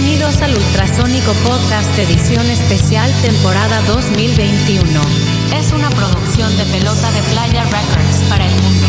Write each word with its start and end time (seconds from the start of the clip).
Bienvenidos 0.00 0.40
al 0.40 0.56
Ultrasónico 0.56 1.32
Podcast 1.46 1.98
Edición 1.98 2.46
Especial 2.46 3.12
Temporada 3.20 3.82
2021. 3.82 4.82
Es 5.54 5.72
una 5.74 5.90
producción 5.90 6.56
de 6.56 6.64
Pelota 6.64 7.10
de 7.12 7.22
Playa 7.24 7.64
Records 7.64 8.22
para 8.30 8.46
el 8.46 8.52
mundo. 8.62 8.86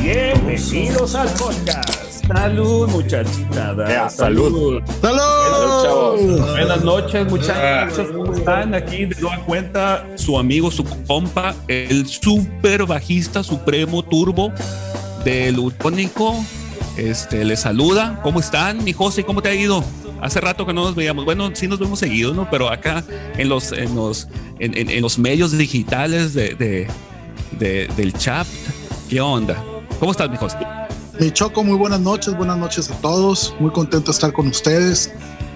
Bienvenidos 0.00 1.14
al 1.14 1.28
podcast. 1.34 2.08
Salud, 2.26 2.88
muchachita. 2.88 3.74
Ya, 3.88 4.08
salud. 4.08 4.82
Salud, 5.02 5.37
chavos. 5.82 6.50
Buenas 6.50 6.84
noches, 6.84 7.30
muchachos. 7.30 8.08
¿Cómo 8.12 8.32
están? 8.34 8.74
Aquí 8.74 9.06
de 9.06 9.16
nueva 9.20 9.44
cuenta 9.44 10.06
su 10.16 10.38
amigo, 10.38 10.70
su 10.70 10.84
compa, 11.06 11.54
el 11.68 12.06
super 12.06 12.84
bajista 12.86 13.42
supremo 13.42 14.02
turbo 14.02 14.52
del 15.24 15.58
Ultrónico. 15.58 16.34
Este, 16.96 17.44
le 17.44 17.56
saluda. 17.56 18.20
¿Cómo 18.22 18.40
están, 18.40 18.82
mi 18.84 18.92
José? 18.92 19.24
¿Cómo 19.24 19.40
te 19.42 19.48
ha 19.50 19.54
ido? 19.54 19.84
Hace 20.20 20.40
rato 20.40 20.66
que 20.66 20.72
no 20.72 20.82
nos 20.82 20.94
veíamos. 20.96 21.24
Bueno, 21.24 21.50
sí 21.54 21.68
nos 21.68 21.78
vemos 21.78 22.00
seguido, 22.00 22.34
¿no? 22.34 22.48
Pero 22.50 22.68
acá 22.70 23.04
en 23.36 23.48
los, 23.48 23.70
en 23.70 23.94
los, 23.94 24.26
en, 24.58 24.76
en- 24.76 24.90
en 24.90 25.00
los 25.02 25.16
medios 25.18 25.56
digitales 25.56 26.34
de, 26.34 26.54
de- 26.56 26.88
de- 27.52 27.88
del 27.96 28.12
chat, 28.14 28.46
¿qué 29.08 29.20
onda? 29.20 29.62
¿Cómo 30.00 30.10
estás, 30.10 30.28
mi 30.28 30.36
José? 30.36 30.56
Mi 31.20 31.30
Choco, 31.32 31.62
muy 31.64 31.76
buenas 31.76 32.00
noches, 32.00 32.36
buenas 32.36 32.56
noches 32.58 32.90
a 32.90 32.94
todos. 33.00 33.54
Muy 33.60 33.70
contento 33.70 34.06
de 34.06 34.12
estar 34.12 34.32
con 34.32 34.48
ustedes. 34.48 35.12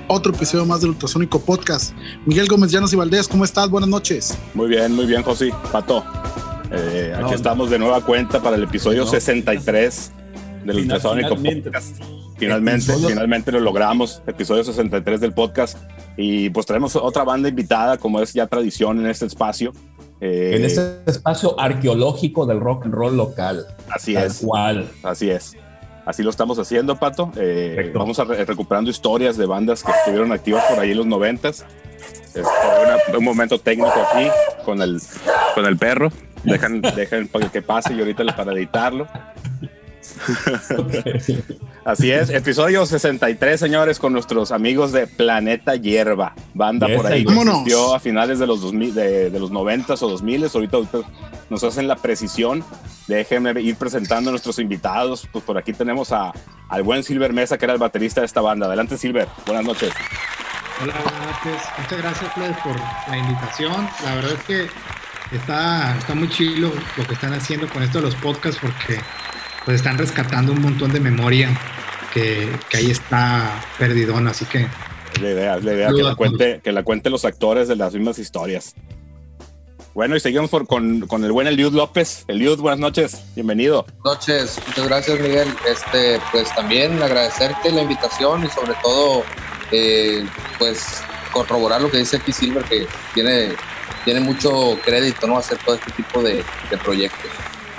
Otro 0.09 0.34
episodio 0.34 0.66
más 0.66 0.80
del 0.80 0.91
Ultrasónico 0.91 1.41
Podcast. 1.41 1.95
Miguel 2.27 2.47
Gómez 2.47 2.70
Llanos 2.70 2.92
y 2.92 2.97
Valdés, 2.97 3.28
¿cómo 3.28 3.45
estás? 3.45 3.70
Buenas 3.70 3.89
noches. 3.89 4.36
Muy 4.55 4.69
bien, 4.69 4.94
muy 4.94 5.06
bien, 5.06 5.22
José. 5.22 5.53
Pato. 5.70 6.05
eh, 6.70 7.12
aquí 7.14 7.22
No, 7.22 7.33
estamos 7.34 7.70
de 7.70 7.78
nueva 7.78 8.05
cuenta 8.05 8.41
para 8.42 8.56
el 8.56 8.62
episodio 8.64 9.05
No. 9.05 9.11
63 9.11 10.12
del 10.64 10.77
Final- 10.77 10.77
Ultrasónico 10.83 11.28
finalmente. 11.36 11.70
Podcast. 11.70 11.97
Finalmente, 12.39 12.84
Episodio- 12.92 13.09
finalmente 13.09 13.53
lo 13.53 13.61
logramos. 13.61 14.22
Episodio 14.27 14.64
63 14.64 15.20
del 15.20 15.33
podcast. 15.33 15.78
Y 16.16 16.50
pues 16.50 16.66
traemos 16.66 16.97
otra 16.97 17.25
banda 17.25 17.48
invitada, 17.48 17.97
como 17.98 18.20
es 18.20 18.33
ya 18.33 18.47
tradición 18.47 19.00
en 19.00 19.06
este 19.06 19.27
espacio. 19.27 19.72
Eh, 20.20 20.53
En 20.56 20.64
este 20.64 20.98
espacio 21.06 21.59
arqueológico 21.59 22.47
del 22.47 22.61
rock 22.61 22.84
and 22.87 22.94
roll 22.94 23.16
local. 23.16 23.66
Así 23.91 24.14
Tal 24.14 24.27
es. 24.27 24.39
cual. 24.41 24.91
Así 25.03 25.31
es. 25.31 25.55
Así 26.05 26.22
lo 26.22 26.31
estamos 26.31 26.58
haciendo, 26.58 26.97
Pato. 26.97 27.31
Eh, 27.36 27.92
vamos 27.95 28.19
a 28.19 28.25
re- 28.25 28.45
recuperando 28.45 28.91
historias 28.91 29.36
de 29.36 29.47
bandas 29.47 29.83
que 29.84 29.92
estuvieron 29.92 30.33
activas 30.33 30.64
por 30.64 30.78
ahí 30.81 30.91
en 30.91 30.97
los 30.98 31.06
noventas. 31.06 31.64
Es 32.34 32.44
una- 32.44 33.19
un 33.19 33.25
momento 33.25 33.59
técnico 33.59 33.92
aquí 34.12 34.28
con 34.64 34.81
el, 34.83 35.00
con 35.55 35.64
el 35.67 35.77
perro. 35.77 36.11
Dejan, 36.44 36.81
dejan 36.81 37.28
que 37.53 37.62
pase 37.62 37.94
y 37.94 38.00
ahorita 38.00 38.25
para 38.34 38.53
editarlo. 38.53 39.06
Así 41.84 42.11
es, 42.11 42.31
episodio 42.31 42.86
63, 42.86 43.58
señores, 43.58 43.98
con 43.98 44.12
nuestros 44.12 44.53
amigos 44.53 44.92
de 44.92 45.06
Planeta 45.06 45.75
Hierba, 45.77 46.34
banda 46.55 46.86
Yes, 46.86 46.97
por 46.97 47.06
ahí 47.06 47.25
que 47.25 47.33
existió 47.33 47.94
a 47.94 48.00
finales 48.00 48.39
de 48.39 48.47
los 48.47 48.61
2000, 48.61 48.94
de, 48.94 49.31
de 49.31 49.41
los 49.41 49.50
90 49.50 49.94
o 49.94 49.97
2000 49.97 50.44
ahorita, 50.44 50.77
ahorita 50.77 50.98
nos 51.50 51.62
hacen 51.64 51.86
la 51.86 51.97
precisión. 51.97 52.64
Déjenme 53.06 53.61
ir 53.61 53.77
presentando 53.77 54.31
a 54.31 54.33
nuestros 54.33 54.59
invitados. 54.59 55.28
Pues 55.31 55.44
por 55.44 55.59
aquí 55.59 55.72
tenemos 55.72 56.12
a, 56.12 56.33
al 56.69 56.83
buen 56.83 57.05
Silver 57.05 57.33
Mesa, 57.33 57.59
que 57.59 57.66
era 57.66 57.75
el 57.75 57.78
baterista 57.78 58.20
de 58.20 58.27
esta 58.27 58.41
banda. 58.41 58.66
Adelante, 58.66 58.97
Silver. 58.97 59.28
Buenas 59.47 59.64
noches. 59.64 59.92
Hola, 60.83 60.94
buenas 61.03 61.27
noches. 61.27 61.62
Muchas 61.78 61.98
gracias, 61.98 62.33
Plebes, 62.33 62.56
por 62.59 62.77
la 63.11 63.19
invitación. 63.19 63.89
La 64.05 64.14
verdad 64.14 64.33
es 64.33 64.44
que 64.44 64.66
está, 65.37 65.97
está 65.98 66.14
muy 66.14 66.28
chilo 66.28 66.72
lo 66.97 67.06
que 67.06 67.15
están 67.15 67.34
haciendo 67.34 67.69
con 67.69 67.82
esto 67.82 67.98
de 67.98 68.04
los 68.04 68.15
podcasts 68.16 68.60
porque 68.60 68.98
pues 69.65 69.77
están 69.77 69.99
rescatando 69.99 70.53
un 70.53 70.61
montón 70.62 70.93
de 70.93 71.00
memoria 71.00 71.49
que, 72.12 72.49
que 72.69 72.77
ahí 72.78 72.91
está 72.91 73.62
perdidón. 73.78 74.28
Así 74.28 74.45
que 74.45 74.67
Es 75.15 75.21
la 75.21 75.31
idea, 75.31 75.56
es 75.56 75.65
la 75.65 75.73
idea 75.75 75.89
que 75.95 76.03
la, 76.03 76.15
cuente, 76.15 76.61
que 76.62 76.73
la 76.73 76.83
cuente 76.83 77.11
los 77.11 77.25
actores 77.25 77.69
de 77.69 77.77
las 77.77 77.95
mismas 77.95 78.19
historias. 78.19 78.75
Bueno, 79.95 80.17
y 80.17 80.21
seguimos 80.21 80.49
por- 80.49 80.67
con, 80.67 81.03
con 81.06 81.22
el 81.22 81.33
buen 81.33 81.47
Eliud 81.47 81.75
López. 81.75 82.25
Eliud, 82.28 82.59
buenas 82.59 82.81
noches. 82.81 83.22
Bienvenido. 83.34 83.84
noches, 84.05 84.59
muchas 84.67 84.89
gracias 84.89 85.21
Miguel. 85.21 85.49
Este, 85.69 86.19
pues 86.33 86.55
también 86.55 87.03
agradecerte 87.03 87.71
la 87.71 87.83
invitación 87.83 88.43
y 88.45 88.49
sobre 88.49 88.72
todo, 88.83 89.22
eh, 89.71 90.25
pues 90.59 91.03
corroborar 91.31 91.83
lo 91.83 91.91
que 91.91 91.99
dice 91.99 92.17
aquí 92.17 92.33
Silver, 92.33 92.65
que 92.65 92.87
tiene, 93.12 93.51
tiene 94.06 94.21
mucho 94.21 94.78
crédito, 94.84 95.27
¿no? 95.27 95.37
Hacer 95.39 95.59
todo 95.59 95.75
este 95.75 95.91
tipo 95.93 96.22
de, 96.22 96.43
de 96.71 96.78
proyectos. 96.78 97.31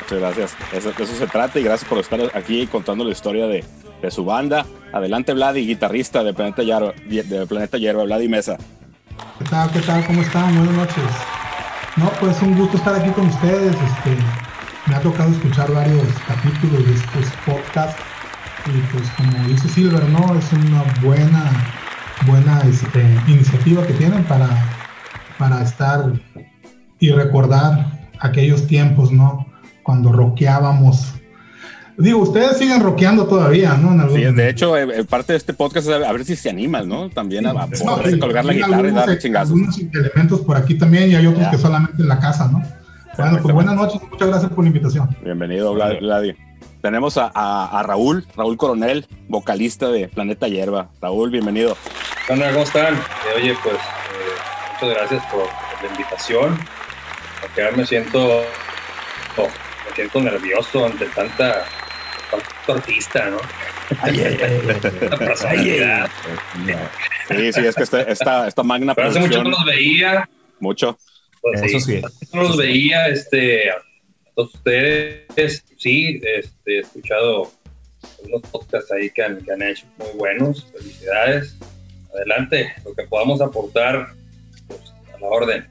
Muchas 0.03 0.19
gracias. 0.19 0.57
Eso, 0.73 0.91
de 0.91 1.03
eso 1.03 1.15
se 1.15 1.27
trata 1.27 1.59
y 1.59 1.63
gracias 1.63 1.89
por 1.89 1.97
estar 1.97 2.19
aquí 2.33 2.67
contando 2.67 3.05
la 3.05 3.11
historia 3.11 3.47
de, 3.47 3.63
su 4.09 4.25
banda. 4.25 4.65
Adelante, 4.91 5.33
Vladi, 5.33 5.65
guitarrista 5.65 6.25
de 6.25 6.33
Planeta 6.33 6.61
Hierba, 6.61 6.91
de 7.05 7.47
Planeta 7.47 7.77
Hierba, 7.77 8.03
Vladi 8.03 8.27
Mesa. 8.27 8.57
¿Qué 9.39 9.45
tal? 9.45 9.71
¿Qué 9.71 9.79
tal? 9.79 10.05
¿Cómo 10.05 10.21
están? 10.21 10.53
Buenas 10.57 10.75
noches. 10.75 11.03
No, 11.95 12.09
pues 12.19 12.41
un 12.41 12.57
gusto 12.57 12.75
estar 12.75 12.95
aquí 12.95 13.09
con 13.11 13.27
ustedes. 13.27 13.71
Este, 13.71 14.17
me 14.87 14.95
ha 14.95 14.99
tocado 14.99 15.31
escuchar 15.31 15.71
varios 15.71 16.05
capítulos 16.27 16.85
de 16.85 16.93
estos 16.95 17.31
podcasts 17.45 18.01
y 18.65 18.79
pues 18.91 19.09
como 19.11 19.47
dice 19.47 19.69
Silver, 19.69 20.03
¿no? 20.09 20.35
Es 20.35 20.51
una 20.51 20.83
buena, 21.01 21.49
buena 22.25 22.59
este, 22.63 23.03
iniciativa 23.27 23.87
que 23.87 23.93
tienen 23.93 24.25
para, 24.25 24.49
para 25.37 25.61
estar 25.63 26.11
y 26.99 27.09
recordar 27.11 28.09
aquellos 28.19 28.67
tiempos, 28.67 29.09
¿no? 29.13 29.52
Cuando 29.83 30.11
rockeábamos. 30.11 31.13
Digo, 31.97 32.21
ustedes 32.21 32.57
siguen 32.57 32.81
rockeando 32.81 33.27
todavía, 33.27 33.75
¿no? 33.75 33.91
En 33.93 33.99
algún- 33.99 34.17
Sí, 34.17 34.23
de 34.23 34.49
hecho, 34.49 34.75
eh, 34.75 34.87
eh, 35.01 35.03
parte 35.03 35.33
de 35.33 35.37
este 35.37 35.53
podcast 35.53 35.87
es 35.87 35.93
a, 36.03 36.11
ver 36.11 36.25
si 36.25 36.35
se 36.35 36.49
animas, 36.49 36.87
¿no? 36.87 37.09
También 37.09 37.45
a, 37.45 37.51
a 37.51 37.53
No, 37.53 37.69
poder 37.69 38.11
sí, 38.13 38.19
colgar 38.19 38.45
la 38.45 38.53
guitarra 38.53 38.71
y 38.71 38.85
algunos- 38.87 39.05
dar 39.05 39.17
chingazos. 39.19 39.51
Algunos 39.51 39.77
elementos 39.77 40.41
por 40.41 40.57
aquí 40.57 40.75
también 40.75 41.11
y 41.11 41.15
hay 41.15 41.27
otros 41.27 41.43
Ya. 41.43 41.51
que 41.51 41.57
solamente 41.59 42.01
en 42.01 42.07
la 42.07 42.19
casa, 42.19 42.47
¿no? 42.51 42.63
Bueno, 43.15 43.37
pues 43.43 43.53
buenas 43.53 43.75
noches, 43.75 44.01
muchas 44.09 44.27
gracias 44.27 44.51
por 44.51 44.63
la 44.63 44.69
invitación. 44.69 45.07
Bienvenido, 45.23 45.75
Vlad- 45.75 45.99
Vladi. 45.99 46.33
Tenemos 46.81 47.17
a, 47.17 47.31
a- 47.33 47.79
a 47.79 47.83
Raúl, 47.83 48.25
Raúl 48.35 48.57
Coronel, 48.57 49.05
vocalista 49.29 49.87
de 49.89 50.07
Planeta 50.07 50.47
Hierba. 50.47 50.89
Raúl, 50.99 51.29
bienvenido. 51.29 51.77
¿Qué 52.25 52.33
onda? 52.33 52.49
¿Cómo 52.51 52.63
están? 52.63 52.95
Eh, 52.95 52.99
oye, 53.37 53.55
pues 53.63 53.75
eh, 53.75 54.81
muchas 54.81 54.97
gracias 54.97 55.23
por, 55.31 55.41
por 55.43 55.83
la 55.83 55.89
invitación. 55.91 56.57
Porque 57.39 57.61
ahora 57.63 57.77
me 57.77 57.85
siento, 57.85 58.19
oh, 59.37 59.47
siento 59.95 60.21
nervioso 60.21 60.85
ante 60.85 61.05
tanta, 61.07 61.65
tanto 62.31 62.73
artista, 62.73 63.29
¿no? 63.29 63.37
Tanta 64.81 65.17
personalidad. 65.17 66.09
Sí, 67.27 67.53
sí, 67.53 67.65
es 67.65 67.75
que 67.75 67.83
esta, 67.83 68.01
esta, 68.03 68.47
esta 68.47 68.63
magna 68.63 68.95
Pero 68.95 69.09
hace 69.09 69.19
mucho 69.19 69.43
no 69.43 69.49
los 69.51 69.65
veía. 69.65 70.29
mucho. 70.59 70.97
Pues, 71.41 71.61
Eso 71.63 71.79
sí, 71.79 72.01
sí. 72.01 72.27
no 72.33 72.43
los 72.43 72.57
veía. 72.57 73.07
Este, 73.07 73.69
a 73.69 73.75
todos 74.35 74.55
ustedes, 74.55 75.63
sí, 75.77 76.19
este, 76.23 76.77
he 76.77 76.79
escuchado 76.79 77.51
unos 78.23 78.41
podcasts 78.43 78.91
ahí 78.91 79.09
que 79.09 79.23
han, 79.23 79.43
que 79.43 79.51
han 79.51 79.61
hecho 79.61 79.85
muy 79.97 80.09
buenos. 80.15 80.65
Felicidades. 80.71 81.57
Adelante, 82.15 82.73
lo 82.85 82.93
que 82.93 83.03
podamos 83.03 83.41
aportar 83.41 84.13
pues, 84.67 84.93
a 85.13 85.19
la 85.19 85.27
orden. 85.27 85.67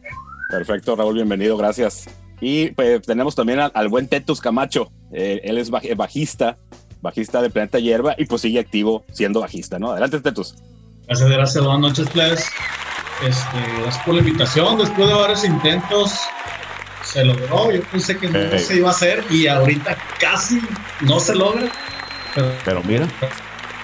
Perfecto, 0.50 0.94
Raúl, 0.96 1.14
bienvenido, 1.14 1.56
gracias. 1.56 2.08
Y 2.44 2.72
pues, 2.72 3.02
tenemos 3.02 3.36
también 3.36 3.60
al, 3.60 3.70
al 3.72 3.86
buen 3.88 4.08
Tetus 4.08 4.40
Camacho. 4.40 4.90
Eh, 5.12 5.40
él 5.44 5.58
es 5.58 5.70
baj- 5.70 5.94
bajista, 5.96 6.58
bajista 7.00 7.40
de 7.40 7.50
Planeta 7.50 7.78
Hierba 7.78 8.16
y 8.18 8.24
pues 8.24 8.42
sigue 8.42 8.58
activo 8.58 9.04
siendo 9.12 9.40
bajista, 9.40 9.78
¿no? 9.78 9.92
Adelante, 9.92 10.20
Tetus. 10.20 10.56
Gracias, 11.06 11.30
gracias, 11.30 11.64
buenas 11.64 11.80
noches, 11.80 12.08
plebes. 12.10 12.44
Este, 13.24 13.80
gracias 13.80 14.04
por 14.04 14.14
la 14.14 14.20
invitación. 14.22 14.76
Después 14.76 15.06
de 15.08 15.14
varios 15.14 15.44
intentos, 15.44 16.12
se 17.04 17.24
logró. 17.24 17.70
Yo 17.70 17.80
pensé 17.84 18.16
que 18.18 18.28
no 18.28 18.58
se 18.58 18.76
iba 18.76 18.88
a 18.88 18.90
hacer 18.90 19.24
y 19.30 19.46
ahorita 19.46 19.96
casi 20.18 20.60
no 21.00 21.20
se 21.20 21.36
logra. 21.36 21.70
Pero 22.34 22.52
Pero 22.64 22.82
mira, 22.82 23.08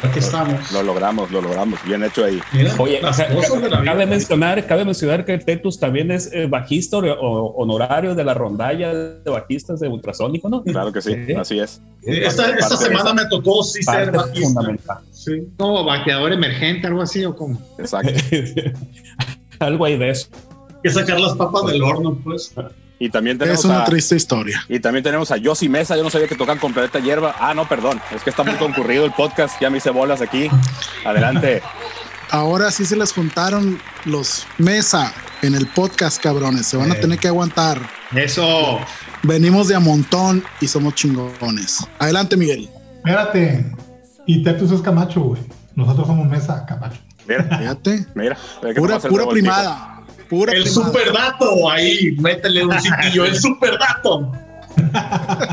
aquí 0.03 0.19
estamos. 0.19 0.73
Lo 0.73 0.83
logramos, 0.83 1.31
lo 1.31 1.41
logramos. 1.43 1.79
Bien 1.85 2.03
hecho 2.05 2.25
ahí. 2.25 2.41
Mira, 2.53 2.73
oye, 2.79 3.01
cabe 3.01 3.83
vida. 3.83 4.07
mencionar, 4.07 4.67
cabe 4.67 4.85
mencionar 4.85 5.25
que 5.25 5.39
Tetus 5.39 5.79
también 5.79 6.11
es 6.11 6.31
eh, 6.33 6.47
bajista 6.47 6.99
o- 6.99 7.03
o- 7.03 7.55
honorario 7.63 8.15
de 8.15 8.25
la 8.25 8.35
rondalla 8.35 8.93
de 8.95 9.31
bajistas 9.31 9.81
de 9.81 9.89
Ultrasónico, 9.89 10.49
¿no? 10.49 10.63
Claro 10.63 10.93
que 10.93 11.01
sí, 11.03 11.15
Sí. 11.27 11.33
así 11.35 11.59
es. 11.61 11.81
Esta, 12.03 12.45
Parte 12.45 12.61
esta 12.61 12.77
semana 12.77 13.13
me 13.15 13.27
tocó 13.27 13.63
sí 13.63 13.83
ser 13.83 14.13
bajista. 14.13 14.41
fundamental. 14.47 14.99
Sí. 15.13 15.49
como 15.57 15.85
vaqueador 15.85 16.33
emergente, 16.33 16.87
algo 16.87 17.03
así 17.03 17.25
o 17.25 17.35
como. 17.35 17.59
Exacto. 17.79 18.13
Algo 19.59 19.85
hay 19.85 19.99
de 19.99 20.11
eso. 20.11 20.29
Hay 20.69 20.75
que 20.85 20.91
sacar 20.91 21.19
las 21.19 21.35
papas 21.35 21.67
del 21.67 21.83
horno, 21.83 22.17
pues. 22.23 22.55
Y 23.01 23.11
también 23.11 23.39
tenemos 23.39 23.61
Es 23.61 23.65
una 23.65 23.83
a, 23.83 23.85
triste 23.85 24.17
historia. 24.17 24.65
y 24.69 24.81
también 24.81 25.05
tenemos 25.05 25.31
a 25.31 25.37
Yossi 25.37 25.69
Mesa. 25.69 25.97
Yo 25.97 26.03
no 26.03 26.11
sabía 26.11 26.27
que 26.27 26.35
tocan 26.35 26.59
con 26.59 26.73
Planeta 26.73 26.99
Hierba. 26.99 27.35
Ah, 27.39 27.55
no, 27.55 27.69
perdón. 27.69 28.01
Es 28.15 28.23
que 28.25 28.31
está 28.31 28.43
muy 28.43 28.55
concurrido 28.57 29.05
el 29.05 29.13
podcast. 29.13 29.61
Ya 29.61 29.71
me 29.71 29.79
hice 29.79 29.91
bolas 29.91 30.21
aquí. 30.21 30.49
Adelante. 31.05 31.63
Ahora 32.31 32.71
sí 32.71 32.85
se 32.85 32.97
les 32.97 33.13
juntaron 33.13 33.81
los 34.05 34.47
Mesa. 34.59 35.13
en 35.41 35.55
el 35.55 35.69
podcast, 35.69 36.21
cabrones. 36.21 36.67
Se 36.67 36.77
van 36.77 36.91
a 36.91 36.95
Eh. 36.95 36.99
tener 37.01 37.19
que 37.21 37.29
aguantar. 37.29 37.81
Eso. 38.15 38.81
Venimos 39.23 39.69
de 39.69 39.77
a 39.77 39.81
montón 39.81 40.43
y 40.61 40.67
somos 40.67 40.95
chingones. 40.97 41.79
Adelante, 42.01 42.37
Miguel. 42.37 42.69
Espérate. 42.97 43.65
Y 44.27 44.43
Tetus 44.43 44.73
es 44.73 44.81
Camacho, 44.83 45.21
güey. 45.21 45.41
Nosotros 45.77 46.09
somos 46.09 46.27
Mesa 46.29 46.67
Camacho. 46.67 47.01
Mira, 47.29 47.45
Fíjate. 47.59 48.07
mira. 48.17 48.37
Pura, 48.77 48.99
pura 48.99 49.27
primada. 49.29 49.98
Pura 50.29 50.53
El 50.53 50.65
primada. 50.65 50.87
super 50.87 51.13
dato, 51.13 51.71
ahí, 51.71 52.13
métele 52.21 52.65
un 52.65 52.79
citillo, 52.81 53.25
el 53.25 53.37
super 53.39 53.79
dato. 53.79 54.31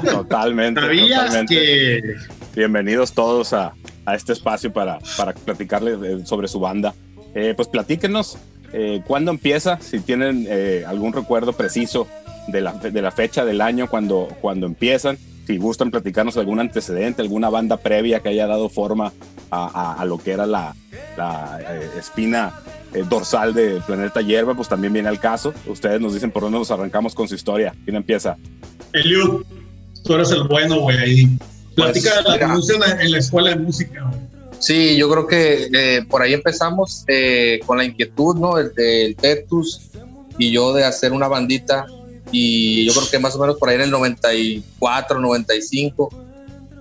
Totalmente. 0.03 0.81
¿Sabías 0.81 1.19
totalmente. 1.25 1.55
que 1.55 2.15
Bienvenidos 2.55 3.13
todos 3.13 3.53
a, 3.53 3.73
a 4.05 4.15
este 4.15 4.33
espacio 4.33 4.71
para, 4.71 4.99
para 5.17 5.33
platicarles 5.33 5.99
de- 5.99 6.25
sobre 6.25 6.47
su 6.47 6.59
banda. 6.59 6.93
Eh, 7.33 7.53
pues 7.55 7.67
platíquenos 7.67 8.37
eh, 8.73 9.01
cuándo 9.05 9.31
empieza, 9.31 9.79
si 9.81 9.99
tienen 9.99 10.45
eh, 10.49 10.83
algún 10.87 11.11
recuerdo 11.13 11.53
preciso 11.53 12.07
de 12.47 12.61
la, 12.61 12.73
de 12.73 13.01
la 13.01 13.11
fecha 13.11 13.43
del 13.45 13.61
año 13.61 13.87
cuando, 13.89 14.27
cuando 14.41 14.67
empiezan, 14.67 15.17
si 15.47 15.57
gustan 15.57 15.91
platicarnos 15.91 16.37
algún 16.37 16.59
antecedente, 16.59 17.21
alguna 17.21 17.49
banda 17.49 17.77
previa 17.77 18.19
que 18.21 18.29
haya 18.29 18.47
dado 18.47 18.69
forma 18.69 19.11
a, 19.51 19.93
a- 19.95 20.01
a 20.01 20.05
lo 20.05 20.17
que 20.17 20.31
era 20.31 20.45
la, 20.45 20.75
la, 21.17 21.59
eh, 21.61 21.89
espina 21.99 22.53
dorsal 23.03 23.53
de 23.53 23.81
Planeta 23.85 24.21
Hierba, 24.21 24.53
pues 24.53 24.67
también 24.67 24.93
viene 24.93 25.09
al 25.09 25.19
caso. 25.19 25.53
Ustedes 25.67 25.99
nos 26.01 26.13
dicen 26.13 26.31
por 26.31 26.43
dónde 26.43 26.59
nos 26.59 26.71
arrancamos 26.71 27.13
con 27.13 27.27
su 27.27 27.35
historia. 27.35 27.75
¿Quién 27.83 27.95
empieza? 27.95 28.37
Eliud, 28.93 29.43
tú 30.03 30.13
eres 30.13 30.31
el 30.31 30.43
bueno, 30.43 30.79
güey, 30.79 30.97
ahí. 30.97 31.37
Platica 31.75 32.11
Pues, 32.23 32.39
de 32.39 32.79
la 32.79 32.85
en 32.87 32.97
la, 32.97 33.03
en 33.03 33.11
la 33.11 33.17
escuela 33.17 33.49
de 33.49 33.57
música, 33.57 34.01
güey. 34.09 34.35
Sí, 34.59 34.95
yo 34.97 35.09
creo 35.09 35.27
que 35.27 35.69
eh, 35.73 36.05
por 36.09 36.21
ahí 36.21 36.33
empezamos 36.33 37.03
eh, 37.07 37.59
con 37.65 37.77
la 37.77 37.85
inquietud, 37.85 38.35
¿no? 38.35 38.57
El 38.57 38.73
del 38.73 39.15
Tetus 39.15 39.81
y 40.37 40.51
yo 40.51 40.73
de 40.73 40.83
hacer 40.83 41.11
una 41.11 41.27
bandita. 41.27 41.85
Y 42.31 42.85
yo 42.85 42.93
creo 42.93 43.09
que 43.09 43.19
más 43.19 43.35
o 43.35 43.39
menos 43.39 43.57
por 43.57 43.69
ahí 43.69 43.75
en 43.75 43.81
el 43.81 43.91
94, 43.91 45.19
95, 45.19 46.09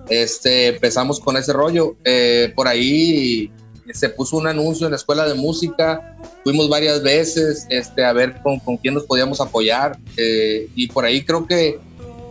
este, 0.09 0.67
empezamos 0.67 1.19
con 1.19 1.37
ese 1.37 1.53
rollo. 1.53 1.95
Eh, 2.03 2.51
por 2.55 2.67
ahí 2.67 3.51
se 3.93 4.09
puso 4.09 4.37
un 4.37 4.47
anuncio 4.47 4.87
en 4.87 4.91
la 4.91 4.97
escuela 4.97 5.27
de 5.27 5.33
música. 5.35 6.17
Fuimos 6.43 6.69
varias 6.69 7.01
veces 7.03 7.65
este, 7.69 8.03
a 8.03 8.13
ver 8.13 8.41
con, 8.41 8.59
con 8.59 8.77
quién 8.77 8.93
nos 8.93 9.03
podíamos 9.03 9.39
apoyar. 9.41 9.97
eh, 10.17 10.67
y 10.75 10.87
por 10.87 11.05
ahí 11.05 11.23
creo 11.23 11.45
que 11.45 11.79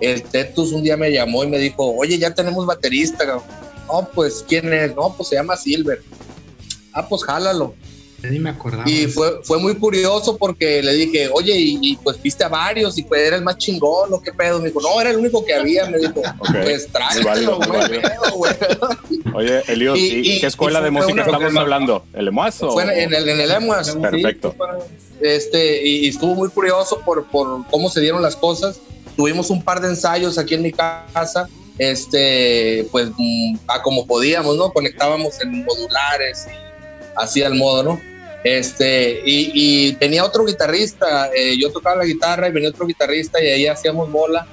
el 0.01 0.23
Tetus 0.23 0.73
un 0.73 0.83
día 0.83 0.97
me 0.97 1.13
llamó 1.13 1.45
y 1.45 1.49
me 1.49 1.59
dijo, 1.59 1.95
oye, 1.97 2.19
ya 2.19 2.35
tenemos 2.35 2.67
baterista. 2.67 3.19
cabrón". 3.19 3.45
No, 3.87 4.09
pues, 4.15 4.45
¿quién 4.47 4.73
es? 4.73 4.95
No, 4.95 5.15
pues 5.17 5.29
se 5.29 5.37
llama 5.37 5.57
Silver. 5.57 6.03
Ah, 6.93 7.07
pues 7.09 7.25
jálalo. 7.25 7.75
Ni 8.31 8.39
me 8.39 8.51
acordaba? 8.51 8.89
Y 8.89 9.07
fue, 9.07 9.41
fue 9.43 9.59
muy 9.59 9.75
curioso 9.77 10.37
porque 10.37 10.83
le 10.83 10.93
dije, 10.95 11.29
oye, 11.33 11.55
y, 11.57 11.79
y, 11.81 11.97
pues 11.97 12.21
viste 12.23 12.45
a 12.45 12.49
varios 12.49 12.97
y 12.99 13.03
pues 13.03 13.21
era 13.23 13.37
el 13.37 13.43
más 13.43 13.59
chingón, 13.59 14.11
¿no? 14.11 14.21
¿Qué 14.21 14.33
pedo? 14.33 14.61
Me 14.61 14.69
dijo, 14.69 14.81
no, 14.81 15.01
era 15.01 15.11
el 15.11 15.17
único 15.17 15.45
que 15.45 15.55
había. 15.55 15.87
Me 15.91 15.99
dijo, 15.99 16.15
pues 16.53 16.89
Muy 17.17 17.25
válido, 17.25 17.59
tráetelo, 17.59 18.33
güey. 18.37 18.53
Oye, 19.35 19.63
Eliud, 19.69 19.97
Y- 19.97 20.01
¿y, 20.01 20.33
y- 20.37 20.41
qué 20.41 20.47
escuela 20.47 20.81
y 20.81 20.85
de 20.85 20.91
música 20.91 21.23
estamos 21.23 21.57
hablando? 21.57 22.05
¿El 22.13 22.29
EMUAS 22.29 22.63
o- 22.63 22.71
Fue 22.73 22.83
en 23.03 23.13
el, 23.15 23.29
en 23.29 23.41
el 23.41 23.51
EMUAS. 23.51 23.87
sí. 23.89 23.99
Perfecto. 23.99 24.55
Este, 25.21 25.87
y, 25.87 26.07
y 26.07 26.09
estuvo 26.09 26.35
muy 26.35 26.49
curioso 26.51 27.01
por, 27.05 27.27
por 27.31 27.67
cómo 27.69 27.89
se 27.89 28.01
dieron 28.01 28.23
las 28.23 28.37
cosas. 28.37 28.79
Tuvimos 29.17 29.51
un 29.51 29.63
par 29.63 29.81
de 29.81 29.89
ensayos 29.89 30.39
aquí 30.39 30.55
en 30.55 30.63
mi 30.63 30.73
casa, 30.73 31.49
este, 31.79 32.87
pues 32.91 33.09
mm, 33.17 33.57
a 33.69 33.83
como 33.83 34.07
podíamos, 34.07 34.57
¿no? 34.57 34.71
Conectábamos 34.73 35.41
en 35.41 35.65
modulares 35.65 36.47
y 36.49 36.55
así 37.17 37.43
al 37.43 37.55
modo, 37.55 37.83
¿no? 37.83 38.01
Este, 38.45 39.23
y, 39.25 39.89
y 39.89 39.93
tenía 39.95 40.23
otro 40.23 40.45
guitarrista, 40.45 41.31
eh, 41.35 41.57
yo 41.59 41.73
tocaba 41.73 41.97
la 41.97 42.05
guitarra 42.05 42.47
y 42.49 42.53
venía 42.53 42.69
otro 42.69 42.87
guitarrista 42.87 43.43
y 43.43 43.47
ahí 43.49 43.67
hacíamos 43.67 44.13
bola, 44.13 44.47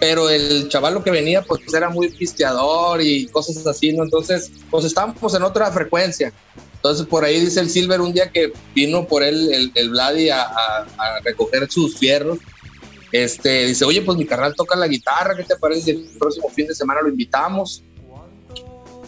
pero 0.00 0.28
el 0.28 0.68
chaval 0.68 1.02
que 1.04 1.12
venía 1.12 1.40
pues 1.42 1.60
era 1.72 1.88
muy 1.90 2.10
pisteador 2.10 3.00
y 3.00 3.26
cosas 3.28 3.64
así, 3.68 3.92
¿no? 3.92 4.02
Entonces, 4.02 4.50
pues 4.68 4.84
estábamos 4.84 5.32
en 5.34 5.44
otra 5.44 5.70
frecuencia. 5.70 6.32
Entonces 6.74 7.06
por 7.06 7.24
ahí 7.24 7.38
dice 7.38 7.60
el 7.60 7.70
Silver 7.70 8.00
un 8.00 8.12
día 8.12 8.32
que 8.32 8.52
vino 8.74 9.06
por 9.06 9.22
él 9.22 9.52
el, 9.52 9.70
el 9.74 9.90
Vladi 9.90 10.30
a, 10.30 10.42
a- 10.42 11.20
recoger 11.22 11.70
sus 11.70 11.98
fierros. 11.98 12.38
Este, 13.12 13.66
dice, 13.66 13.84
oye, 13.84 14.02
pues 14.02 14.16
mi 14.16 14.24
carnal 14.24 14.54
toca 14.56 14.74
la 14.76 14.88
guitarra, 14.88 15.36
¿qué 15.36 15.44
te 15.44 15.56
parece? 15.56 15.90
El 15.92 16.08
próximo 16.18 16.48
fin 16.48 16.66
de 16.66 16.74
semana 16.74 17.02
lo 17.02 17.08
invitamos. 17.10 17.82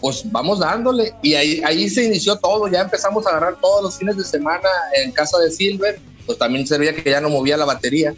Pues 0.03 0.29
vamos 0.29 0.59
dándole. 0.59 1.15
Y 1.21 1.33
ahí, 1.35 1.61
ahí 1.63 1.89
se 1.89 2.03
inició 2.03 2.35
todo, 2.35 2.67
ya 2.67 2.81
empezamos 2.81 3.25
a 3.25 3.29
agarrar 3.29 3.55
todos 3.61 3.81
los 3.81 3.97
fines 3.97 4.17
de 4.17 4.25
semana 4.25 4.67
en 5.01 5.13
casa 5.13 5.39
de 5.39 5.49
Silver. 5.49 5.97
Pues 6.25 6.37
también 6.37 6.67
servía 6.67 6.93
que 6.93 7.09
ya 7.09 7.21
no 7.21 7.29
movía 7.29 7.55
la 7.55 7.63
batería. 7.63 8.13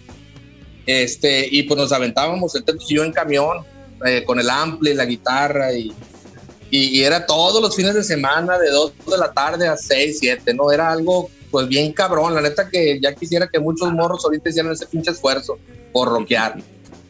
Este, 0.88 1.48
y 1.48 1.62
pues 1.62 1.80
nos 1.80 1.92
aventábamos, 1.92 2.56
y 2.56 2.96
yo 2.96 3.04
en 3.04 3.12
camión, 3.12 3.60
eh, 4.04 4.24
con 4.26 4.40
el 4.40 4.50
ampli, 4.50 4.96
la 4.96 5.06
guitarra 5.06 5.74
y, 5.74 5.94
y, 6.72 7.00
y 7.00 7.04
era 7.04 7.24
todos 7.28 7.62
los 7.62 7.76
fines 7.76 7.94
de 7.94 8.04
semana, 8.04 8.58
de 8.58 8.72
2 8.72 8.94
de 9.12 9.18
la 9.20 9.32
tarde 9.32 9.68
a 9.68 9.78
6, 9.78 10.18
7, 10.20 10.56
¿no? 10.56 10.72
Era 10.72 10.92
algo, 10.92 11.30
pues 11.52 11.68
bien 11.68 11.94
cabrón. 11.94 12.34
La 12.34 12.42
neta 12.42 12.68
que 12.68 13.00
ya 13.00 13.14
quisiera 13.14 13.48
que 13.48 13.60
muchos 13.60 13.94
morros 13.94 14.26
ahorita 14.26 14.50
hicieran 14.50 14.72
ese 14.72 14.88
pinche 14.88 15.12
esfuerzo 15.12 15.60
por 15.94 16.10
rockear. 16.10 16.58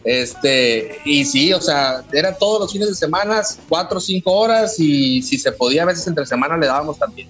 Este, 0.05 0.99
y 1.03 1.25
sí, 1.25 1.51
o 1.51 1.59
sea, 1.59 2.03
era 2.13 2.37
todos 2.37 2.61
los 2.61 2.71
fines 2.71 2.89
de 2.89 2.95
semana, 2.95 3.41
4 3.67 3.97
o 3.97 4.01
5 4.01 4.31
horas, 4.31 4.79
y 4.79 5.21
si 5.23 5.39
se 5.39 5.51
podía, 5.51 5.81
a 5.81 5.85
veces 5.87 6.05
entre 6.07 6.25
semana 6.27 6.55
le 6.57 6.67
dábamos 6.67 6.99
también. 6.99 7.27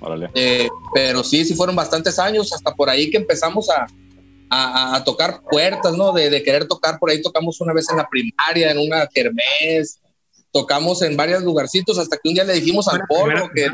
Órale. 0.00 0.28
Eh, 0.34 0.68
pero 0.92 1.22
sí, 1.22 1.44
sí 1.44 1.54
fueron 1.54 1.76
bastantes 1.76 2.18
años, 2.18 2.52
hasta 2.52 2.74
por 2.74 2.90
ahí 2.90 3.10
que 3.10 3.16
empezamos 3.16 3.70
a, 3.70 3.86
a, 4.50 4.96
a 4.96 5.04
tocar 5.04 5.40
puertas, 5.50 5.96
¿no? 5.96 6.12
De, 6.12 6.28
de 6.28 6.42
querer 6.42 6.66
tocar, 6.66 6.98
por 6.98 7.10
ahí 7.10 7.22
tocamos 7.22 7.60
una 7.60 7.72
vez 7.72 7.88
en 7.90 7.96
la 7.96 8.08
primaria, 8.08 8.72
en 8.72 8.78
una 8.78 9.06
kermés, 9.06 10.00
tocamos 10.52 11.02
en 11.02 11.16
varios 11.16 11.42
lugarcitos, 11.44 11.96
hasta 11.98 12.16
que 12.16 12.28
un 12.28 12.34
día 12.34 12.44
le 12.44 12.54
dijimos 12.54 12.88
al 12.88 13.02
Polo 13.08 13.48
que... 13.54 13.66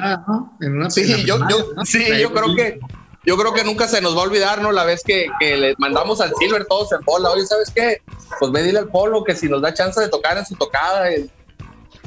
En 0.61 0.73
una 0.77 0.91
Sí, 0.91 1.07
yo, 1.25 1.37
primaria, 1.37 1.49
yo, 1.49 1.73
¿no? 1.75 1.85
sí, 1.87 2.05
yo 2.21 2.33
creo 2.33 2.55
que 2.55 2.79
yo 3.25 3.37
creo 3.37 3.53
que 3.53 3.65
nunca 3.65 3.87
se 3.87 4.01
nos 4.01 4.17
va 4.17 4.21
a 4.21 4.25
olvidar, 4.25 4.61
¿no? 4.61 4.73
La 4.73 4.85
vez 4.85 5.03
que, 5.05 5.27
que 5.39 5.57
le 5.57 5.75
mandamos 5.79 6.21
al 6.21 6.33
Silver 6.39 6.65
todos 6.67 6.91
en 6.93 7.05
bola. 7.05 7.31
Oye, 7.31 7.47
¿sabes 7.47 7.71
qué? 7.75 8.03
Pues 8.41 8.51
ve 8.51 8.63
dile 8.63 8.81
al 8.81 8.89
Polo 8.89 9.23
que 9.23 9.37
si 9.37 9.49
nos 9.49 9.63
da 9.63 9.73
chance 9.73 10.01
de 10.01 10.09
tocar 10.09 10.37
en 10.39 10.45
su 10.45 10.57
tocada. 10.57 11.09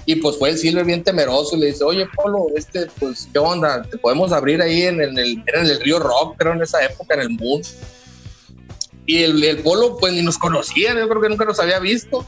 Y, 0.08 0.16
pues 0.18 0.38
fue 0.38 0.50
el 0.50 0.58
Silver 0.58 0.86
bien 0.86 1.04
temeroso 1.04 1.56
y 1.56 1.60
le 1.62 1.68
dice, 1.68 1.84
oye, 1.84 2.06
Polo, 2.16 2.48
este, 2.56 2.88
pues, 3.00 3.28
¿qué 3.32 3.40
onda? 3.40 3.82
¿Te 3.84 3.98
podemos 3.98 4.32
abrir 4.32 4.62
ahí 4.62 4.84
en 4.84 5.02
el, 5.02 5.44
era 5.48 5.62
en 5.62 5.68
el 5.68 5.80
Río 5.80 6.00
Rock, 6.00 6.36
creo, 6.38 6.54
en 6.54 6.62
esa 6.62 6.84
época, 6.84 7.16
en 7.16 7.22
el 7.22 7.30
Moon? 7.30 7.62
Y 9.08 9.24
el, 9.24 9.44
el 9.44 9.60
Polo, 9.60 9.98
pues, 9.98 10.14
ni 10.14 10.22
nos 10.22 10.38
conocía, 10.38 10.94
yo 10.94 11.08
creo 11.10 11.22
que 11.22 11.30
nunca 11.30 11.46
nos 11.46 11.60
había 11.60 11.80
visto. 11.80 12.26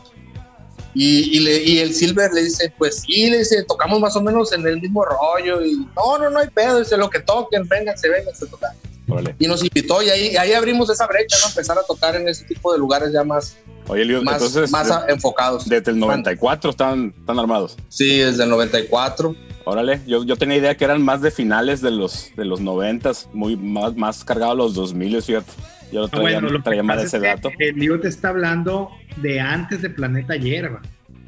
Y, 0.99 1.37
y, 1.37 1.39
le- 1.41 1.63
y 1.63 1.77
el 1.79 1.93
Silver 1.93 2.31
le 2.33 2.43
dice, 2.43 2.73
pues 2.77 3.01
sí, 3.05 3.29
le 3.29 3.39
dice, 3.39 3.63
tocamos 3.67 3.99
más 3.99 4.15
o 4.15 4.21
menos 4.21 4.51
en 4.53 4.65
el 4.65 4.81
mismo 4.81 5.05
rollo. 5.05 5.63
Y 5.63 5.73
no, 5.95 6.17
no, 6.17 6.29
no 6.31 6.39
hay 6.39 6.47
pedo, 6.49 6.79
dice, 6.79 6.97
lo 6.97 7.09
que 7.09 7.19
toquen, 7.19 7.67
vénganse, 7.67 8.09
vénganse 8.09 8.45
a 8.45 8.47
tocar. 8.49 8.71
Órale. 9.07 9.35
Y 9.37 9.47
nos 9.47 9.61
invitó 9.63 10.01
y 10.01 10.09
ahí, 10.09 10.35
ahí 10.35 10.53
abrimos 10.53 10.89
esa 10.89 11.05
brecha, 11.05 11.37
¿no? 11.43 11.49
Empezar 11.49 11.77
a 11.77 11.83
tocar 11.83 12.15
en 12.15 12.27
ese 12.27 12.43
tipo 12.45 12.73
de 12.73 12.79
lugares 12.79 13.11
ya 13.13 13.23
más, 13.23 13.55
Oye, 13.87 14.05
más, 14.21 14.33
entonces, 14.35 14.71
más 14.71 14.87
de- 14.87 14.93
a- 14.93 15.05
enfocados. 15.09 15.69
desde 15.69 15.91
el 15.91 15.99
94 15.99 16.71
están, 16.71 17.13
están 17.17 17.37
armados. 17.39 17.77
Sí, 17.89 18.17
desde 18.17 18.43
el 18.43 18.49
94. 18.49 19.35
Órale, 19.65 20.01
yo, 20.07 20.23
yo 20.23 20.35
tenía 20.35 20.57
idea 20.57 20.75
que 20.75 20.83
eran 20.85 21.01
más 21.03 21.21
de 21.21 21.29
finales 21.29 21.79
de 21.81 21.91
los, 21.91 22.29
de 22.35 22.43
los 22.45 22.59
90, 22.59 23.11
muy, 23.33 23.55
más, 23.55 23.95
más 23.95 24.23
cargados 24.23 24.57
los 24.57 24.73
2000, 24.73 25.21
¿cierto? 25.21 25.53
Yo 25.91 26.05
Ah, 26.05 26.07
traía, 26.09 26.39
bueno, 26.39 26.49
lo 26.49 26.61
traía 26.63 26.83
mal 26.83 26.97
ese 26.99 27.17
es 27.17 27.21
que 27.23 27.27
dato. 27.29 27.51
El 27.59 27.75
lío 27.75 27.99
te 27.99 28.07
está 28.09 28.29
hablando 28.29 28.89
de 29.17 29.39
antes 29.39 29.81
de 29.81 29.89
Planeta 29.89 30.35
Hierba, 30.35 30.81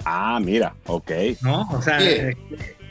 Ah, 0.06 0.40
mira, 0.42 0.74
ok, 0.88 1.12
¿no? 1.42 1.68
O 1.74 1.82
sea, 1.82 2.00
Sí. 2.00 2.08
eh, 2.08 2.34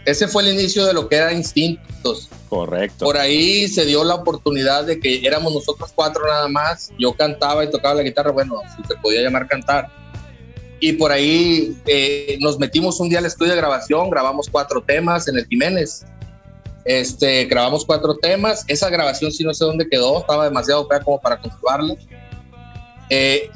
Ese 0.04 0.26
fue 0.28 0.42
el 0.42 0.54
inicio 0.54 0.86
de 0.86 0.94
lo 0.94 1.06
que 1.08 1.16
era 1.16 1.32
Instintos. 1.34 2.30
correcto. 2.48 3.04
Por 3.04 3.18
ahí 3.18 3.68
se 3.68 3.84
dio 3.84 4.04
la 4.04 4.14
oportunidad 4.14 4.84
de 4.86 4.98
que 5.00 5.26
éramos 5.26 5.52
nosotros 5.54 5.92
cuatro 5.94 6.26
nada 6.26 6.48
más. 6.48 6.90
Yo 6.98 7.12
cantaba 7.12 7.62
y 7.64 7.70
tocaba 7.70 7.94
la 7.96 8.02
guitarra, 8.02 8.30
bueno, 8.30 8.60
si 8.74 8.82
se 8.88 8.94
podía 9.02 9.20
llamar 9.22 9.46
cantar. 9.48 9.88
Y 10.80 10.92
por 10.94 11.12
ahí 11.12 11.76
eh, 11.86 12.38
nos 12.40 12.58
metimos 12.58 13.00
un 13.00 13.10
día 13.10 13.18
al 13.18 13.26
estudio 13.26 13.50
de 13.52 13.58
grabación, 13.58 14.08
grabamos 14.08 14.48
cuatro 14.50 14.80
temas 14.82 15.28
en 15.28 15.36
el 15.36 15.46
Jiménez. 15.46 16.06
Este, 16.88 17.44
grabamos 17.44 17.84
cuatro 17.84 18.16
temas. 18.16 18.64
Esa 18.66 18.88
grabación 18.88 19.30
sí 19.30 19.44
no 19.44 19.52
sé 19.52 19.62
dónde 19.64 19.86
quedó, 19.88 20.20
estaba 20.20 20.44
demasiado 20.46 20.88
fea 20.88 21.00
como 21.00 21.20
para 21.20 21.38
conservarla. 21.38 21.94
Eh, 23.10 23.50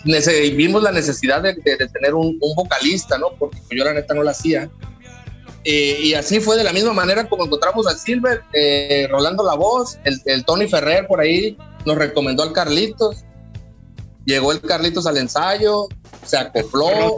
vimos 0.55 0.83
la 0.83 0.93
necesidad 0.93 1.43
de, 1.43 1.55
de- 1.55 1.77
de 1.79 1.89
tener 1.89 2.15
un, 2.15 2.37
un 2.41 2.55
vocalista, 2.55 3.17
¿no? 3.17 3.29
Porque 3.39 3.59
yo 3.71 3.85
la 3.85 3.95
neta 3.95 4.13
no 4.13 4.23
la 4.23 4.33
hacía. 4.33 4.71
Eh, 5.65 5.99
y 6.03 6.15
así 6.15 6.41
fue 6.41 6.57
de 6.59 6.65
la 6.65 6.73
misma 6.75 6.93
manera 6.93 7.27
como 7.29 7.45
encontramos 7.45 7.87
al 7.87 7.99
Silver, 7.99 8.43
eh, 8.53 9.07
rolando 9.11 9.43
la 9.45 9.55
voz. 9.55 9.99
El, 10.05 10.21
el 10.27 10.45
Tony 10.45 10.69
Ferrer 10.69 11.07
por 11.07 11.21
ahí 11.21 11.57
nos 11.87 11.97
recomendó 11.97 12.43
al 12.43 12.53
Carlitos. 12.53 13.25
Llegó 14.27 14.53
el 14.53 14.61
Carlitos 14.61 15.07
al 15.07 15.17
ensayo, 15.17 15.89
se 16.27 16.37
acopló. 16.37 17.17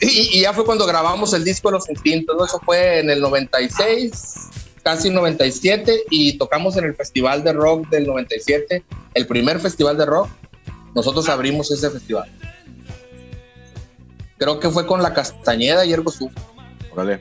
Y, 0.00 0.36
y 0.38 0.40
ya 0.42 0.52
fue 0.52 0.66
cuando 0.66 0.84
grabamos 0.86 1.32
el 1.32 1.44
disco 1.44 1.68
de 1.68 1.72
los 1.78 1.88
instintos, 1.88 2.36
¿no? 2.36 2.44
Eso 2.44 2.60
fue 2.64 2.98
en 3.00 3.08
el 3.08 3.20
96. 3.20 4.50
Casi 4.84 5.10
97 5.10 6.04
y 6.10 6.36
tocamos 6.38 6.76
en 6.76 6.84
el 6.84 6.94
Festival 6.94 7.42
de 7.42 7.52
Rock 7.54 7.88
del 7.88 8.06
97, 8.06 8.84
el 9.14 9.26
primer 9.26 9.58
festival 9.58 9.96
de 9.96 10.06
rock. 10.06 10.28
Nosotros 10.94 11.28
abrimos 11.28 11.72
ese 11.72 11.90
festival. 11.90 12.30
Creo 14.36 14.60
que 14.60 14.68
fue 14.68 14.86
con 14.86 15.02
la 15.02 15.12
Castañeda 15.14 15.84
y 15.84 15.92
Ergo 15.92 16.12
Sur. 16.12 16.30
Órale. 16.92 17.20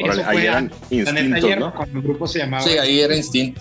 Órale, 0.00 0.24
ahí 0.24 0.46
eran 0.46 0.70
instintos, 0.90 1.44
ayer, 1.44 1.58
¿no? 1.58 1.74
cuando 1.74 1.98
el 1.98 2.04
grupo 2.04 2.26
se 2.28 2.38
llamaba. 2.38 2.62
Sí, 2.62 2.78
ahí 2.78 3.00
era 3.00 3.16
instinto. 3.16 3.60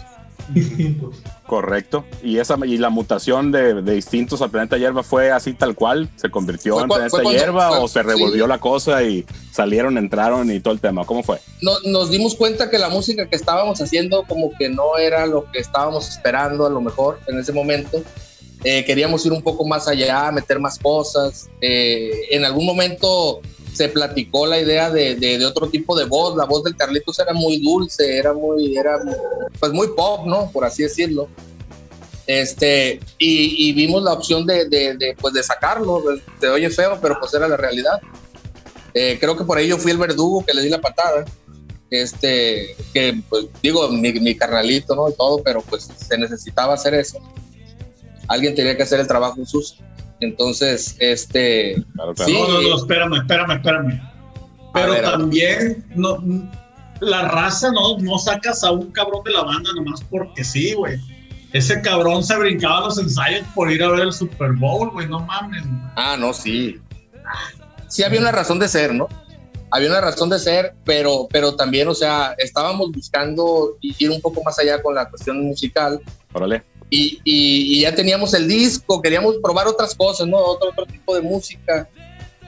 distintos. 0.50 1.24
Correcto. 1.48 2.06
Y 2.22 2.38
esa 2.40 2.58
y 2.66 2.78
la 2.78 2.90
mutación 2.90 3.52
de, 3.52 3.82
de 3.82 3.96
instintos 3.96 4.42
al 4.42 4.52
planeta 4.52 4.78
hierba 4.78 5.02
fue 5.02 5.32
así 5.32 5.54
tal 5.54 5.76
cual, 5.76 6.10
se 6.18 6.30
convirtió 6.30 6.74
Fue 6.74 6.84
en 6.84 6.90
planeta 6.90 7.18
fue 7.24 7.34
hierba 7.34 7.80
o 7.80 7.88
se 7.88 8.04
revolvió 8.04 8.44
sí. 8.44 8.50
la 8.50 8.60
cosa 8.60 9.02
y 9.04 9.26
salieron, 9.52 9.98
entraron 9.98 10.52
y 10.52 10.60
todo 10.60 10.74
el 10.74 10.82
tema. 10.82 11.06
¿Cómo 11.06 11.24
fue? 11.24 11.40
No- 11.62 11.80
nos 11.86 12.10
dimos 12.12 12.36
cuenta 12.36 12.70
que 12.70 12.78
la 12.78 12.90
música 12.90 13.28
que 13.30 13.36
estábamos 13.38 13.82
haciendo 13.82 14.24
como 14.28 14.52
que 14.58 14.70
no 14.70 14.98
era 14.98 15.26
lo 15.26 15.50
que 15.52 15.60
estábamos 15.60 16.10
esperando 16.10 16.66
a 16.66 16.70
lo 16.70 16.82
mejor 16.82 17.20
en 17.28 17.40
ese 17.40 17.54
momento. 17.54 18.04
Eh, 18.64 18.84
queríamos 18.86 19.26
ir 19.26 19.32
un 19.32 19.42
poco 19.42 19.66
más 19.66 19.88
allá, 19.88 20.32
meter 20.32 20.60
más 20.60 20.78
cosas. 20.80 21.48
Eh, 21.62 22.12
en 22.32 22.44
algún 22.44 22.66
momento 22.66 23.40
se 23.78 23.90
platicó 23.90 24.48
la 24.48 24.60
idea 24.60 24.90
de, 24.90 25.16
de- 25.16 25.46
otro 25.46 25.70
tipo 25.70 25.96
de 25.98 26.06
voz. 26.06 26.36
La 26.36 26.46
voz 26.46 26.64
del 26.64 26.76
Carlitos 26.76 27.20
era 27.20 27.34
muy 27.34 27.62
dulce, 27.64 28.18
era 28.18 28.34
muy, 28.34 28.76
era 28.76 29.00
pues 29.60 29.72
muy 29.72 29.88
pop, 29.96 30.26
¿no? 30.26 30.50
Por 30.52 30.66
así 30.66 30.84
decirlo. 30.84 31.30
Este, 32.26 33.00
y, 33.18 33.72
vimos 33.74 34.04
la 34.04 34.14
opción 34.14 34.46
de, 34.46 34.66
de, 34.66 34.98
de, 34.98 35.16
pues 35.20 35.34
de 35.34 35.44
sacarlo. 35.44 36.04
Te 36.40 36.50
oye 36.50 36.70
feo, 36.70 36.98
pero 37.02 37.18
pues 37.20 37.34
era 37.34 37.48
la 37.48 37.56
realidad. 37.56 38.02
Eh, 38.94 39.18
creo 39.20 39.38
que 39.38 39.46
por 39.46 39.58
ahí 39.58 39.68
yo 39.68 39.78
fui 39.78 39.92
el 39.92 39.98
verdugo 39.98 40.44
que 40.46 40.54
le 40.54 40.64
di 40.64 40.70
la 40.70 40.82
patada. 40.82 41.24
Este, 41.90 42.76
que 42.94 43.22
pues 43.30 43.46
digo, 43.62 43.88
mi, 43.90 44.12
mi 44.14 44.36
carnalito, 44.36 44.94
¿no? 44.96 45.08
Y 45.10 45.14
todo, 45.14 45.42
pero 45.42 45.62
pues 45.62 45.88
se 45.96 46.18
necesitaba 46.18 46.74
hacer 46.74 46.96
eso. 46.96 47.20
Alguien 48.28 48.56
tenía 48.56 48.76
que 48.76 48.84
hacer 48.84 49.00
el 49.00 49.08
trabajo 49.08 49.46
sucio. 49.46 49.86
Entonces, 50.20 50.96
este, 51.00 51.76
Claro, 51.94 52.14
claro. 52.14 52.32
Sí. 52.32 52.34
No, 52.34 52.48
no, 52.48 52.62
no, 52.62 52.78
espérame, 52.78 53.14
espérame, 53.16 53.52
espérame. 53.52 54.02
Pero 54.74 54.92
ver, 54.92 55.04
también 55.04 55.86
no, 55.96 56.18
la 57.00 57.28
raza 57.30 57.72
no, 57.72 57.98
no 58.00 58.18
sacas 58.18 58.64
a 58.64 58.72
un 58.72 58.92
cabrón 58.92 59.24
de 59.24 59.32
la 59.32 59.44
banda 59.44 59.70
nomás 59.76 60.04
porque 60.10 60.44
sí, 60.44 60.74
güey. 60.74 61.00
Ese 61.54 61.82
cabrón 61.82 62.24
se 62.24 62.38
brincaba 62.38 62.82
los 62.82 62.98
ensayos 62.98 63.46
por 63.56 63.72
ir 63.72 63.82
a 63.82 63.90
ver 63.90 64.02
el 64.02 64.14
Super 64.14 64.52
Bowl, 64.54 64.92
güey, 64.92 65.08
no 65.08 65.20
mames. 65.22 65.64
Ah, 65.96 66.18
no, 66.20 66.34
sí. 66.34 66.80
Sí 67.88 68.04
había 68.04 68.20
una 68.20 68.32
razón 68.32 68.60
de 68.60 68.68
ser, 68.68 68.94
¿no? 68.94 69.08
Había 69.72 69.90
una 69.90 70.02
razón 70.02 70.30
de 70.30 70.40
ser, 70.40 70.76
pero, 70.84 71.28
pero 71.32 71.56
también, 71.56 71.88
o 71.88 71.96
sea, 71.96 72.36
estábamos 72.38 72.92
buscando 72.92 73.78
ir 73.82 74.12
un 74.12 74.22
poco 74.22 74.44
más 74.44 74.60
allá 74.60 74.82
con 74.82 74.94
la 74.94 75.10
cuestión 75.10 75.42
musical 75.42 76.02
Órale. 76.34 76.64
Y, 76.90 77.20
y- 77.24 77.78
y 77.78 77.82
ya 77.82 77.94
teníamos 77.96 78.34
el 78.34 78.48
disco, 78.48 79.02
queríamos 79.02 79.36
probar 79.44 79.68
otras 79.68 79.94
cosas, 79.96 80.28
¿no? 80.28 80.38
Otro, 80.38 80.70
otro 80.70 80.86
tipo 80.86 81.16
de 81.16 81.22
música. 81.22 81.88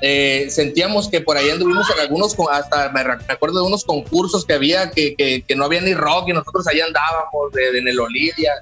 Eh, 0.02 0.48
sentíamos 0.50 1.10
que 1.10 1.20
por 1.20 1.36
ahí 1.36 1.50
anduvimos 1.50 1.86
en 1.94 2.00
algunos, 2.00 2.34
hasta 2.50 2.90
me, 2.94 3.02
acuerdo 3.28 3.60
de 3.62 3.68
unos 3.68 3.84
concursos 3.84 4.46
que 4.46 4.54
había 4.54 4.92
que, 4.92 5.14
que- 5.16 5.42
que 5.46 5.56
no 5.58 5.66
había 5.66 5.82
ni 5.82 5.94
rock 5.94 6.30
y 6.30 6.34
nosotros 6.34 6.66
ahí 6.68 6.80
andábamos 6.80 7.52
de, 7.54 7.72
de 7.74 7.80
en 7.80 7.88
el 7.90 8.00
Olivia. 8.00 8.54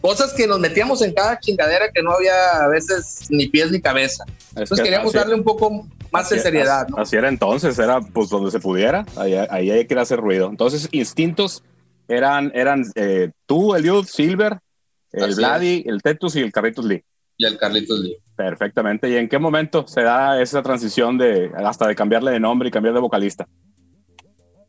Cosas 0.00 0.32
que 0.32 0.46
nos 0.46 0.58
metíamos 0.58 1.02
en 1.02 1.12
cada 1.12 1.38
chingadera 1.38 1.90
que 1.92 2.02
no 2.02 2.12
había 2.12 2.32
a 2.64 2.68
veces 2.68 3.26
ni 3.28 3.48
pies 3.48 3.70
ni 3.70 3.80
cabeza. 3.80 4.24
Es 4.26 4.36
Entonces 4.52 4.78
que 4.78 4.84
queríamos 4.84 5.08
así- 5.08 5.18
darle 5.18 5.34
un 5.34 5.44
poco 5.44 5.86
más 6.10 6.28
de 6.30 6.40
seriedad, 6.40 6.82
así- 6.84 6.92
¿no? 6.92 7.02
Así 7.02 7.16
era 7.16 7.28
entonces, 7.28 7.78
era 7.78 8.00
pues 8.00 8.30
donde 8.30 8.50
se 8.50 8.60
pudiera, 8.60 9.04
ahí, 9.16 9.34
ahí 9.34 9.70
hay 9.70 9.86
que 9.86 9.98
hacer 9.98 10.18
ruido. 10.18 10.48
Entonces, 10.48 10.88
instintos 10.92 11.62
eran, 12.10 12.50
eran 12.54 12.84
eh, 12.94 13.30
tú, 13.46 13.74
Eliud, 13.74 14.04
Silver, 14.04 14.58
el 15.12 15.24
Así 15.24 15.34
Vladi, 15.34 15.84
el 15.86 16.02
Tetus 16.02 16.36
y 16.36 16.40
el 16.40 16.52
Carlitos 16.52 16.84
Lee. 16.84 17.02
Y 17.36 17.46
el 17.46 17.56
Carlitos 17.56 17.98
Lee. 18.00 18.16
Perfectamente. 18.36 19.08
¿Y 19.08 19.16
en 19.16 19.28
qué 19.28 19.38
momento 19.38 19.86
se 19.86 20.02
da 20.02 20.40
esa 20.42 20.62
transición 20.62 21.16
de 21.16 21.50
hasta 21.56 21.86
de 21.86 21.94
cambiarle 21.94 22.32
de 22.32 22.40
nombre 22.40 22.68
y 22.68 22.72
cambiar 22.72 22.94
de 22.94 23.00
vocalista? 23.00 23.48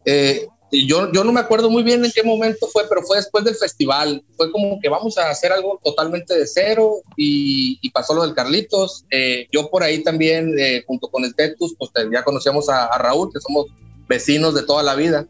Eh, 0.06 0.48
yo, 0.72 1.12
yo 1.12 1.24
no 1.24 1.32
me 1.34 1.42
acuerdo 1.42 1.70
muy 1.70 1.84
bien 1.84 2.04
en 2.06 2.12
qué 2.12 2.24
momento 2.24 2.68
fue, 2.68 2.84
pero 2.88 3.02
fue 3.04 3.18
después 3.18 3.44
del 3.44 3.56
festival. 3.56 4.24
Fue 4.38 4.52
como 4.52 4.80
que 4.80 4.90
vamos 4.90 5.18
a 5.18 5.30
hacer 5.30 5.52
algo 5.52 5.80
totalmente 5.84 6.38
de 6.38 6.48
cero 6.48 7.02
y, 7.18 7.78
y 7.82 7.90
pasó 7.92 8.14
lo 8.14 8.24
del 8.24 8.34
Carlitos. 8.34 9.06
Eh, 9.12 9.48
yo 9.52 9.70
por 9.70 9.84
ahí 9.84 10.02
también, 10.02 10.54
eh, 10.58 10.84
junto 10.88 11.10
con 11.10 11.26
el 11.26 11.36
Tetus, 11.36 11.76
pues 11.78 11.92
ya 12.12 12.24
conocíamos 12.24 12.70
a, 12.70 12.86
a 12.86 12.98
Raúl, 12.98 13.32
que 13.34 13.42
somos 13.42 13.66
vecinos 14.08 14.56
de 14.56 14.64
toda 14.64 14.82
la 14.82 14.96
vida. 14.96 15.28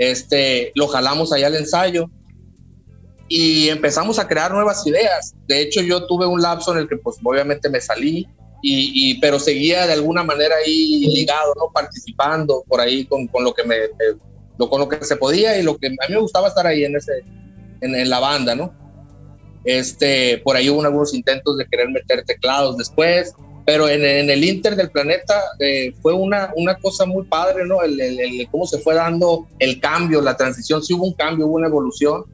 Este, 0.00 0.72
lo 0.74 0.88
jalamos 0.88 1.30
allá 1.30 1.48
al 1.48 1.56
ensayo 1.56 2.06
y 3.28 3.68
empezamos 3.68 4.18
a 4.18 4.26
crear 4.26 4.50
nuevas 4.50 4.84
ideas. 4.86 5.34
De 5.46 5.60
hecho, 5.60 5.82
yo 5.82 6.06
tuve 6.06 6.26
un 6.26 6.40
lapso 6.40 6.72
en 6.72 6.78
el 6.78 6.88
que 6.88 6.96
pues 6.96 7.18
obviamente 7.22 7.68
me 7.68 7.80
salí, 7.82 8.26
y, 8.62 8.92
y- 9.12 9.20
pero 9.20 9.38
seguía 9.38 9.86
de 9.86 9.92
alguna 9.92 10.22
manera 10.22 10.54
ahí 10.56 11.00
ligado, 11.14 11.52
¿no? 11.56 11.70
Participando 11.72 12.64
por 12.66 12.80
ahí 12.80 13.04
con, 13.04 13.26
con 13.28 13.44
lo 13.44 13.52
que 13.54 13.62
me, 13.64 13.76
me- 14.58 14.68
con 14.68 14.80
lo 14.80 14.88
que 14.88 15.04
se 15.04 15.16
podía 15.16 15.58
y 15.58 15.62
lo 15.62 15.76
que 15.76 15.86
a 15.88 15.90
mí 15.90 15.96
me 16.14 16.20
gustaba 16.20 16.48
estar 16.48 16.66
ahí 16.66 16.84
en 16.84 16.96
ese, 16.96 17.12
en, 17.82 17.94
en 17.94 18.08
la 18.10 18.20
banda, 18.20 18.54
¿no? 18.54 18.74
Este, 19.64 20.38
por 20.38 20.56
ahí 20.56 20.68
hubo 20.70 20.82
algunos 20.82 21.12
intentos 21.14 21.56
de 21.58 21.66
querer 21.66 21.90
meter 21.90 22.24
teclados 22.24 22.76
después, 22.78 23.32
pero 23.66 23.88
en, 23.88 24.04
en 24.04 24.30
el 24.30 24.42
Inter 24.44 24.74
del 24.76 24.90
planeta 24.90 25.34
eh, 25.58 25.92
fue 26.02 26.12
una, 26.12 26.50
una 26.56 26.74
cosa 26.76 27.04
muy 27.06 27.24
padre, 27.26 27.66
¿no? 27.66 27.82
El, 27.82 28.00
el- 28.00 28.20
el 28.20 28.48
cómo 28.50 28.66
se 28.66 28.78
fue 28.78 28.94
dando 28.94 29.46
el 29.58 29.80
cambio, 29.80 30.20
la 30.20 30.36
transición, 30.36 30.82
sí 30.82 30.94
hubo 30.94 31.04
un 31.06 31.12
cambio, 31.14 31.46
hubo 31.46 31.56
una 31.56 31.68
evolución 31.68 32.24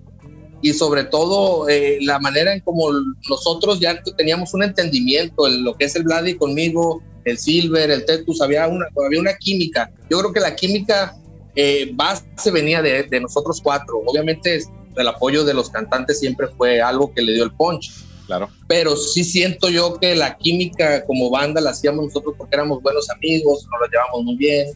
y 0.63 0.73
sobre 0.73 1.05
todo 1.05 1.69
eh, 1.69 1.99
la 2.01 2.19
manera 2.19 2.53
en 2.55 2.61
como 2.61 2.89
nosotros 3.29 3.79
ya 3.81 4.01
teníamos 4.17 4.55
un 4.55 4.63
entendimiento, 4.63 5.47
el- 5.47 5.63
lo 5.63 5.75
que 5.75 5.85
es 5.87 5.97
el 5.97 6.05
Vladi 6.05 6.37
conmigo, 6.37 7.03
el 7.25 7.39
Silver, 7.39 7.91
el 7.91 8.05
Tetus, 8.05 8.41
había 8.41 8.67
una, 8.69 8.87
había 9.05 9.21
una 9.21 9.35
química. 9.37 9.91
Yo 10.09 10.19
creo 10.21 10.33
que 10.33 10.41
la 10.41 10.55
química 10.55 11.17
eh, 11.57 11.91
base 11.95 12.51
venía 12.53 12.81
de, 12.83 13.03
de 13.03 13.21
nosotros 13.21 13.61
cuatro. 13.63 14.01
Obviamente 14.07 14.61
el 14.97 15.09
apoyo 15.09 15.45
de 15.45 15.53
los 15.53 15.69
cantantes 15.71 16.21
siempre 16.21 16.47
fue 16.57 16.81
algo 16.81 17.13
que 17.13 17.21
le 17.23 17.33
dio 17.35 17.45
el 17.45 17.53
punch, 17.53 17.91
Claro. 18.27 18.49
pero 18.67 18.97
sí 18.97 19.23
siento 19.25 19.69
yo 19.69 19.99
que 20.01 20.15
la 20.17 20.37
química 20.37 21.05
como 21.05 21.31
banda 21.31 21.61
la 21.61 21.71
hacíamos 21.71 22.07
nosotros 22.07 22.35
porque 22.37 22.57
éramos 22.57 22.83
buenos 22.83 23.09
amigos, 23.11 23.67
nos 23.71 23.81
la 23.81 23.87
llevamos 23.91 24.25
muy 24.25 24.37
bien. 24.37 24.67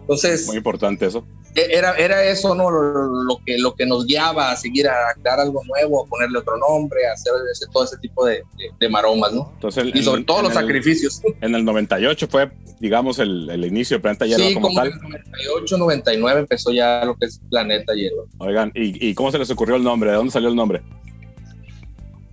Entonces, 0.00 0.46
Muy 0.46 0.56
importante 0.56 1.04
eso. 1.04 1.22
e- 1.54 1.68
era, 1.70 1.94
era 1.96 2.24
eso, 2.24 2.54
¿no? 2.54 2.70
Lo, 2.70 3.24
lo 3.24 3.38
que, 3.44 3.58
lo 3.58 3.74
que 3.74 3.84
nos 3.84 4.06
guiaba 4.06 4.50
a 4.50 4.56
seguir 4.56 4.88
a 4.88 4.94
crear 5.20 5.38
algo 5.38 5.62
nuevo, 5.64 6.02
a 6.04 6.08
ponerle 6.08 6.38
otro 6.38 6.56
nombre, 6.56 7.06
a 7.06 7.12
hacer 7.12 7.32
ese- 7.52 7.66
todo 7.70 7.84
ese 7.84 7.98
tipo 7.98 8.24
de, 8.24 8.36
de- 8.56 8.70
de 8.80 8.88
maromas, 8.88 9.32
¿no? 9.34 9.50
Entonces, 9.54 9.84
Y 9.94 10.02
sobre 10.02 10.20
en- 10.20 10.26
todo 10.26 10.38
en 10.38 10.44
los 10.44 10.52
el- 10.54 10.58
sacrificios. 10.60 11.20
En 11.42 11.54
el 11.54 11.62
98 11.66 12.26
fue, 12.26 12.50
digamos, 12.80 13.18
el, 13.18 13.50
el 13.50 13.66
inicio 13.66 13.98
de 13.98 14.00
Planeta 14.00 14.24
Hierba 14.24 14.46
Sí, 14.46 14.54
como 14.54 14.68
como 14.68 14.82
en 14.82 14.90
tal. 14.92 14.98
el 14.98 15.08
98, 15.10 15.76
99 15.76 16.40
empezó 16.40 16.72
ya 16.72 17.04
lo 17.04 17.14
que 17.16 17.26
es 17.26 17.40
Planeta 17.50 17.92
Hielo. 17.92 18.26
Oigan, 18.38 18.72
¿y, 18.74 19.06
y 19.10 19.12
cómo 19.14 19.30
se 19.30 19.38
les 19.38 19.50
ocurrió 19.50 19.76
el 19.76 19.82
nombre? 19.84 20.08
¿De 20.10 20.16
dónde 20.16 20.32
salió 20.32 20.48
el 20.48 20.56
nombre? 20.56 20.80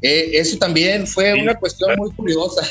Eh, 0.07 0.37
eso 0.39 0.57
también 0.57 1.07
fue 1.07 1.33
Sí. 1.33 1.41
una 1.41 1.55
cuestión 1.55 1.95
muy 1.97 2.11
curiosa, 2.13 2.61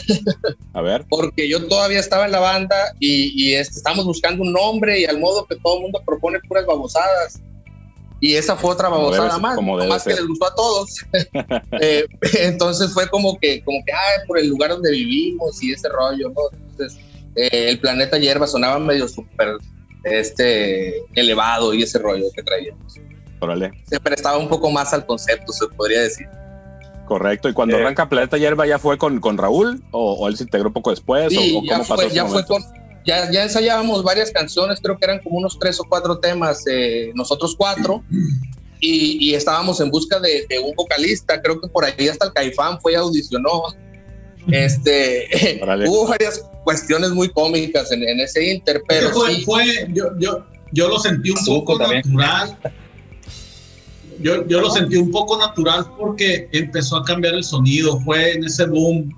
A 0.73 0.81
ver. 0.83 1.05
porque 1.11 1.49
yo 1.49 1.67
todavía 1.67 1.99
estaba 1.99 2.27
en 2.27 2.33
la 2.33 2.39
banda 2.41 2.77
y, 3.01 3.33
y 3.35 3.55
este, 3.55 3.77
estábamos 3.79 4.05
buscando 4.05 4.43
un 4.43 4.53
nombre 4.53 5.01
y 5.01 5.05
al 5.05 5.19
modo 5.19 5.45
que 5.47 5.57
todo 5.57 5.77
el 5.77 5.83
mundo 5.83 6.01
propone 6.07 6.39
puras 6.47 6.65
babosadas. 6.67 7.41
Y 8.21 8.37
esa 8.37 8.55
fue 8.57 8.71
otra 8.71 8.89
babosada 8.89 9.33
debe- 9.37 9.41
más, 9.41 9.89
más 9.89 10.05
que 10.05 10.15
les 10.15 10.27
gustó 10.27 10.47
a 10.47 10.55
todos. 10.55 10.91
Eh, 11.81 12.07
entonces 12.41 12.93
fue 12.93 13.09
como 13.09 13.37
que, 13.41 13.63
como 13.65 13.79
que, 13.85 13.93
ah, 13.93 14.23
por 14.29 14.39
el 14.39 14.49
lugar 14.49 14.71
donde 14.71 14.93
vivimos 14.93 15.61
y 15.63 15.73
ese 15.73 15.89
rollo, 15.89 16.29
¿no? 16.31 16.43
Entonces, 16.71 16.99
eh, 17.35 17.49
el 17.71 17.81
planeta 17.81 18.17
hierba 18.17 18.47
sonaba 18.47 18.79
medio 18.79 19.09
súper 19.09 19.49
este, 20.05 21.03
elevado 21.15 21.75
y 21.75 21.83
ese 21.83 21.99
rollo 21.99 22.27
que 22.35 22.43
traíamos. 22.43 22.95
Órale. 23.41 23.73
Se 23.91 23.99
prestaba 23.99 24.39
un 24.39 24.49
poco 24.49 24.71
más 24.71 24.93
al 24.95 25.05
concepto, 25.05 25.53
se 25.53 25.67
podría 25.77 26.03
decir. 26.03 26.29
Correcto. 27.07 27.49
¿Y 27.49 27.53
cuando 27.53 27.77
Eh. 27.77 27.81
arranca 27.81 28.09
Planeta 28.09 28.37
Hierba 28.39 28.67
ya 28.67 28.79
fue 28.79 28.97
con, 28.99 29.21
con 29.21 29.37
Raúl? 29.39 29.83
¿O, 29.91 30.15
o 30.15 30.29
él 30.29 30.37
se 30.37 30.45
integró 30.45 30.69
un 30.69 30.73
poco 30.73 30.91
después? 30.91 31.33
Sí, 31.33 31.55
¿O, 31.55 31.61
o 31.61 31.65
ya 31.65 31.73
cómo 31.73 31.83
pasó 31.83 31.95
fue, 31.97 32.07
ese 32.07 32.15
ya 32.15 32.27
fue 32.27 32.47
con, 32.47 32.63
ya, 33.07 33.31
ya 33.31 33.43
ensayábamos 33.43 34.03
varias 34.03 34.31
canciones, 34.31 34.81
creo 34.83 34.97
que 34.99 35.05
eran 35.05 35.19
como 35.21 35.37
unos 35.39 35.59
tres 35.59 35.79
o 35.81 35.85
cuatro 35.89 36.19
temas, 36.19 36.65
eh, 36.67 37.13
nosotros 37.15 37.55
cuatro, 37.57 38.03
y, 38.81 39.31
y 39.31 39.35
estábamos 39.35 39.81
en 39.81 39.91
busca 39.91 40.19
de, 40.21 40.47
de 40.49 40.59
un 40.59 40.75
vocalista, 40.75 41.41
creo 41.43 41.61
que 41.61 41.69
por 41.69 41.85
ahí 41.85 42.09
hasta 42.09 42.27
el 42.27 42.33
Caifán 42.33 42.81
fue 42.81 42.93
y 42.93 42.95
audicionó. 42.97 43.65
Este, 44.51 45.61
hubo 45.87 46.07
varias 46.09 46.43
cuestiones 46.65 47.11
muy 47.11 47.29
cómicas 47.31 47.91
en, 47.93 48.03
en 48.03 48.21
ese 48.21 48.53
inter, 48.55 48.83
pero 48.89 49.11
fue, 49.11 49.35
sí, 49.35 49.43
fue- 49.45 49.87
yo, 49.93 50.07
yo, 50.19 50.45
yo 50.73 50.89
lo 50.89 50.99
sentí 50.99 51.31
un 51.31 51.45
poco 51.47 51.79
también. 51.79 52.03
Yo, 54.21 54.47
yo 54.47 54.61
lo 54.61 54.71
sentí 54.71 54.97
un 54.97 55.11
poco 55.11 55.39
natural 55.39 55.87
porque 55.99 56.49
empezó 56.53 56.99
a 56.99 57.05
cambiar 57.05 57.35
el 57.35 57.45
sonido. 57.45 58.01
Fue 58.01 58.33
en 58.33 58.45
ese 58.45 58.67
boom 58.67 59.13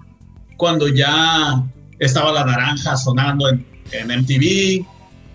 cuando 0.56 0.88
ya 0.88 1.64
estaba 1.98 2.32
la 2.32 2.44
naranja 2.44 2.96
sonando 2.96 3.48
en, 3.48 3.66
en 3.92 4.08
MTV. 4.20 4.86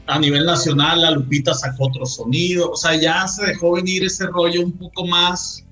a 0.07 0.19
nivel 0.19 0.45
nacional 0.45 1.01
la 1.01 1.11
Lupita 1.11 1.53
sacó 1.53 1.87
otro 1.87 2.05
sonido, 2.05 2.71
o 2.71 2.75
sea, 2.75 2.95
ya 2.95 3.27
se 3.27 3.45
dejó 3.45 3.73
venir 3.73 4.03
ese 4.03 4.27
rollo 4.27 4.61
un 4.65 4.73
poco 4.73 5.05
más, 5.07 5.63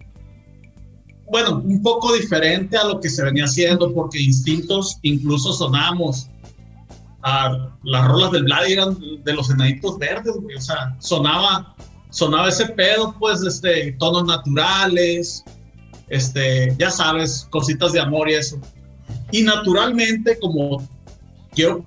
bueno, 1.29 1.61
un 1.63 1.81
poco 1.81 2.13
diferente 2.13 2.77
a 2.77 2.85
lo 2.85 2.99
que 2.99 3.09
se 3.09 3.23
venía 3.23 3.45
haciendo, 3.45 3.93
porque 3.93 4.19
Instintos 4.21 4.97
incluso 5.01 5.53
sonamos 5.53 6.27
a 7.21 7.73
las 7.83 8.07
rolas 8.07 8.31
del 8.31 8.43
Vlad 8.43 8.67
eran 8.67 8.97
de 9.23 9.33
los 9.33 9.49
enanitos 9.49 9.97
verdes, 9.97 10.35
güey, 10.35 10.55
o 10.55 10.61
sea, 10.61 10.95
sonaba, 10.99 11.75
sonaba 12.09 12.49
ese 12.49 12.65
pedo, 12.67 13.15
pues, 13.19 13.41
este, 13.43 13.91
tonos 13.93 14.25
naturales, 14.25 15.43
este, 16.09 16.75
ya 16.79 16.89
sabes, 16.89 17.47
cositas 17.51 17.93
de 17.93 17.99
amor 17.99 18.29
y 18.29 18.33
eso. 18.33 18.59
Y 19.31 19.43
naturalmente, 19.43 20.37
como 20.39 20.87
quiero 21.53 21.85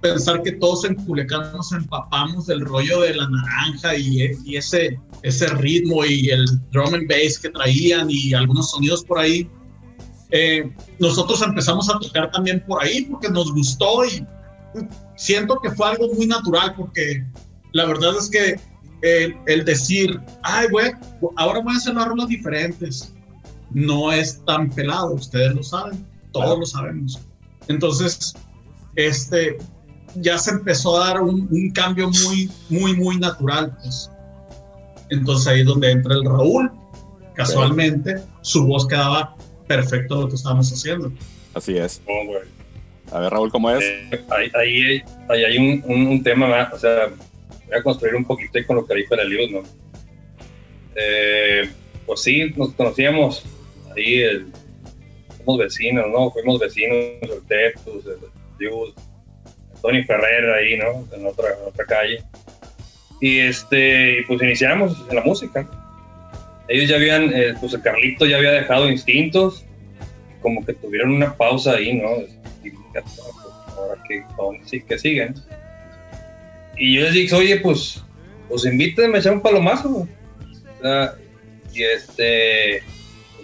pensar 0.00 0.42
que 0.42 0.52
todos 0.52 0.84
en 0.84 0.94
Culiacán 0.94 1.52
nos 1.52 1.72
empapamos 1.72 2.46
del 2.46 2.60
rollo 2.60 3.00
de 3.00 3.14
la 3.14 3.28
naranja 3.28 3.96
y, 3.96 4.30
y, 4.44 4.56
ese, 4.56 4.98
ese 5.22 5.46
ritmo 5.48 6.04
y 6.04 6.30
el 6.30 6.46
drum 6.70 6.94
and 6.94 7.08
bass 7.08 7.38
que 7.38 7.50
traían 7.50 8.08
y 8.10 8.32
algunos 8.34 8.70
sonidos 8.70 9.04
por 9.04 9.18
ahí. 9.18 9.48
Eh, 10.30 10.72
nosotros 10.98 11.42
empezamos 11.42 11.88
a 11.88 11.98
tocar 11.98 12.30
también 12.30 12.64
por 12.66 12.82
ahí 12.82 13.02
porque 13.02 13.28
nos 13.28 13.52
gustó 13.52 14.04
y 14.06 14.26
siento 15.16 15.58
que 15.62 15.70
fue 15.70 15.90
algo 15.90 16.12
muy 16.14 16.26
natural 16.26 16.74
porque 16.76 17.24
la 17.72 17.86
verdad 17.86 18.14
es 18.18 18.30
que 18.30 18.58
el, 19.04 19.36
el 19.46 19.64
decir, 19.66 20.18
ay, 20.42 20.66
güey, 20.70 20.92
ahora 21.36 21.60
voy 21.60 21.74
a 21.74 21.76
hacer 21.76 21.94
las 21.94 22.08
rolas 22.08 22.26
diferentes, 22.26 23.12
no 23.70 24.10
es 24.10 24.42
tan 24.46 24.70
pelado, 24.70 25.12
ustedes 25.12 25.54
lo 25.54 25.62
saben, 25.62 26.06
todos 26.32 26.58
lo 26.58 26.64
sabemos. 26.64 27.20
Entonces, 27.68 28.34
este, 28.96 29.58
ya 30.16 30.38
se 30.38 30.52
empezó 30.52 30.96
a 30.96 31.08
dar 31.08 31.20
un, 31.20 31.46
un, 31.50 31.70
cambio 31.72 32.08
muy, 32.08 32.50
muy, 32.70 32.96
muy 32.96 33.18
natural. 33.18 33.76
Pues. 33.82 34.10
Entonces 35.10 35.48
ahí 35.48 35.60
es 35.60 35.66
donde 35.66 35.90
entra 35.90 36.14
el 36.14 36.24
Raúl. 36.24 36.72
Casualmente, 37.34 38.22
su 38.40 38.64
voz 38.66 38.86
quedaba 38.86 39.36
perfecto 39.66 40.22
lo 40.22 40.28
que 40.28 40.36
estábamos 40.36 40.72
haciendo. 40.72 41.12
Así 41.52 41.76
es. 41.76 42.00
Oh, 42.06 43.14
a 43.14 43.20
ver, 43.20 43.30
Raúl, 43.30 43.50
¿cómo 43.50 43.70
es? 43.70 43.82
Eh, 43.82 44.24
ahí, 44.30 44.50
ahí, 44.54 45.02
ahí, 45.28 45.44
hay 45.44 45.58
un, 45.58 45.84
un, 45.92 46.06
un, 46.06 46.22
tema 46.22 46.48
más, 46.48 46.72
o 46.72 46.78
sea, 46.78 47.10
voy 47.66 47.78
a 47.78 47.82
construir 47.82 48.14
un 48.14 48.24
poquito 48.24 48.58
con 48.66 48.76
lo 48.76 48.86
que 48.86 48.94
dijo 48.94 49.14
el 49.14 49.28
libro, 49.28 49.60
¿no? 49.60 49.68
Eh, 50.96 51.68
pues 52.06 52.22
sí, 52.22 52.52
nos 52.56 52.72
conocíamos 52.74 53.44
ahí, 53.96 54.22
el, 54.22 54.46
somos 55.38 55.58
vecinos, 55.58 56.06
¿no? 56.10 56.30
Fuimos 56.30 56.58
vecinos, 56.58 56.98
el 57.22 57.46
Tepus, 57.46 58.06
el 58.06 58.18
Dios, 58.58 58.94
Tony 59.82 60.02
Ferrer 60.04 60.50
ahí, 60.50 60.78
¿no? 60.78 61.06
En 61.14 61.26
otra, 61.26 61.50
en 61.50 61.68
otra 61.68 61.84
calle. 61.84 62.22
Y 63.20 63.38
este, 63.40 64.24
pues 64.26 64.42
iniciamos 64.42 65.04
en 65.08 65.16
la 65.16 65.22
música. 65.22 65.68
Ellos 66.68 66.88
ya 66.88 66.96
habían, 66.96 67.32
eh, 67.34 67.54
pues 67.60 67.74
el 67.74 67.82
Carlito 67.82 68.26
ya 68.26 68.36
había 68.36 68.52
dejado 68.52 68.88
instintos, 68.88 69.64
como 70.40 70.64
que 70.64 70.74
tuvieron 70.74 71.10
una 71.12 71.34
pausa 71.36 71.72
ahí, 71.72 71.94
¿no? 71.94 72.08
Y, 72.64 72.72
ahora 73.76 74.02
que, 74.08 74.24
sí, 74.64 74.82
que 74.82 74.98
siguen. 74.98 75.34
Y 76.76 76.96
yo 76.96 77.02
les 77.02 77.12
dije, 77.12 77.34
oye, 77.34 77.56
pues, 77.58 78.02
pues 78.48 78.64
invítenme 78.64 79.16
a 79.16 79.20
echar 79.20 79.34
un 79.34 79.42
palomazo. 79.42 79.88
O 79.90 80.82
sea, 80.82 81.14
y 81.72 81.82
este, 81.82 82.82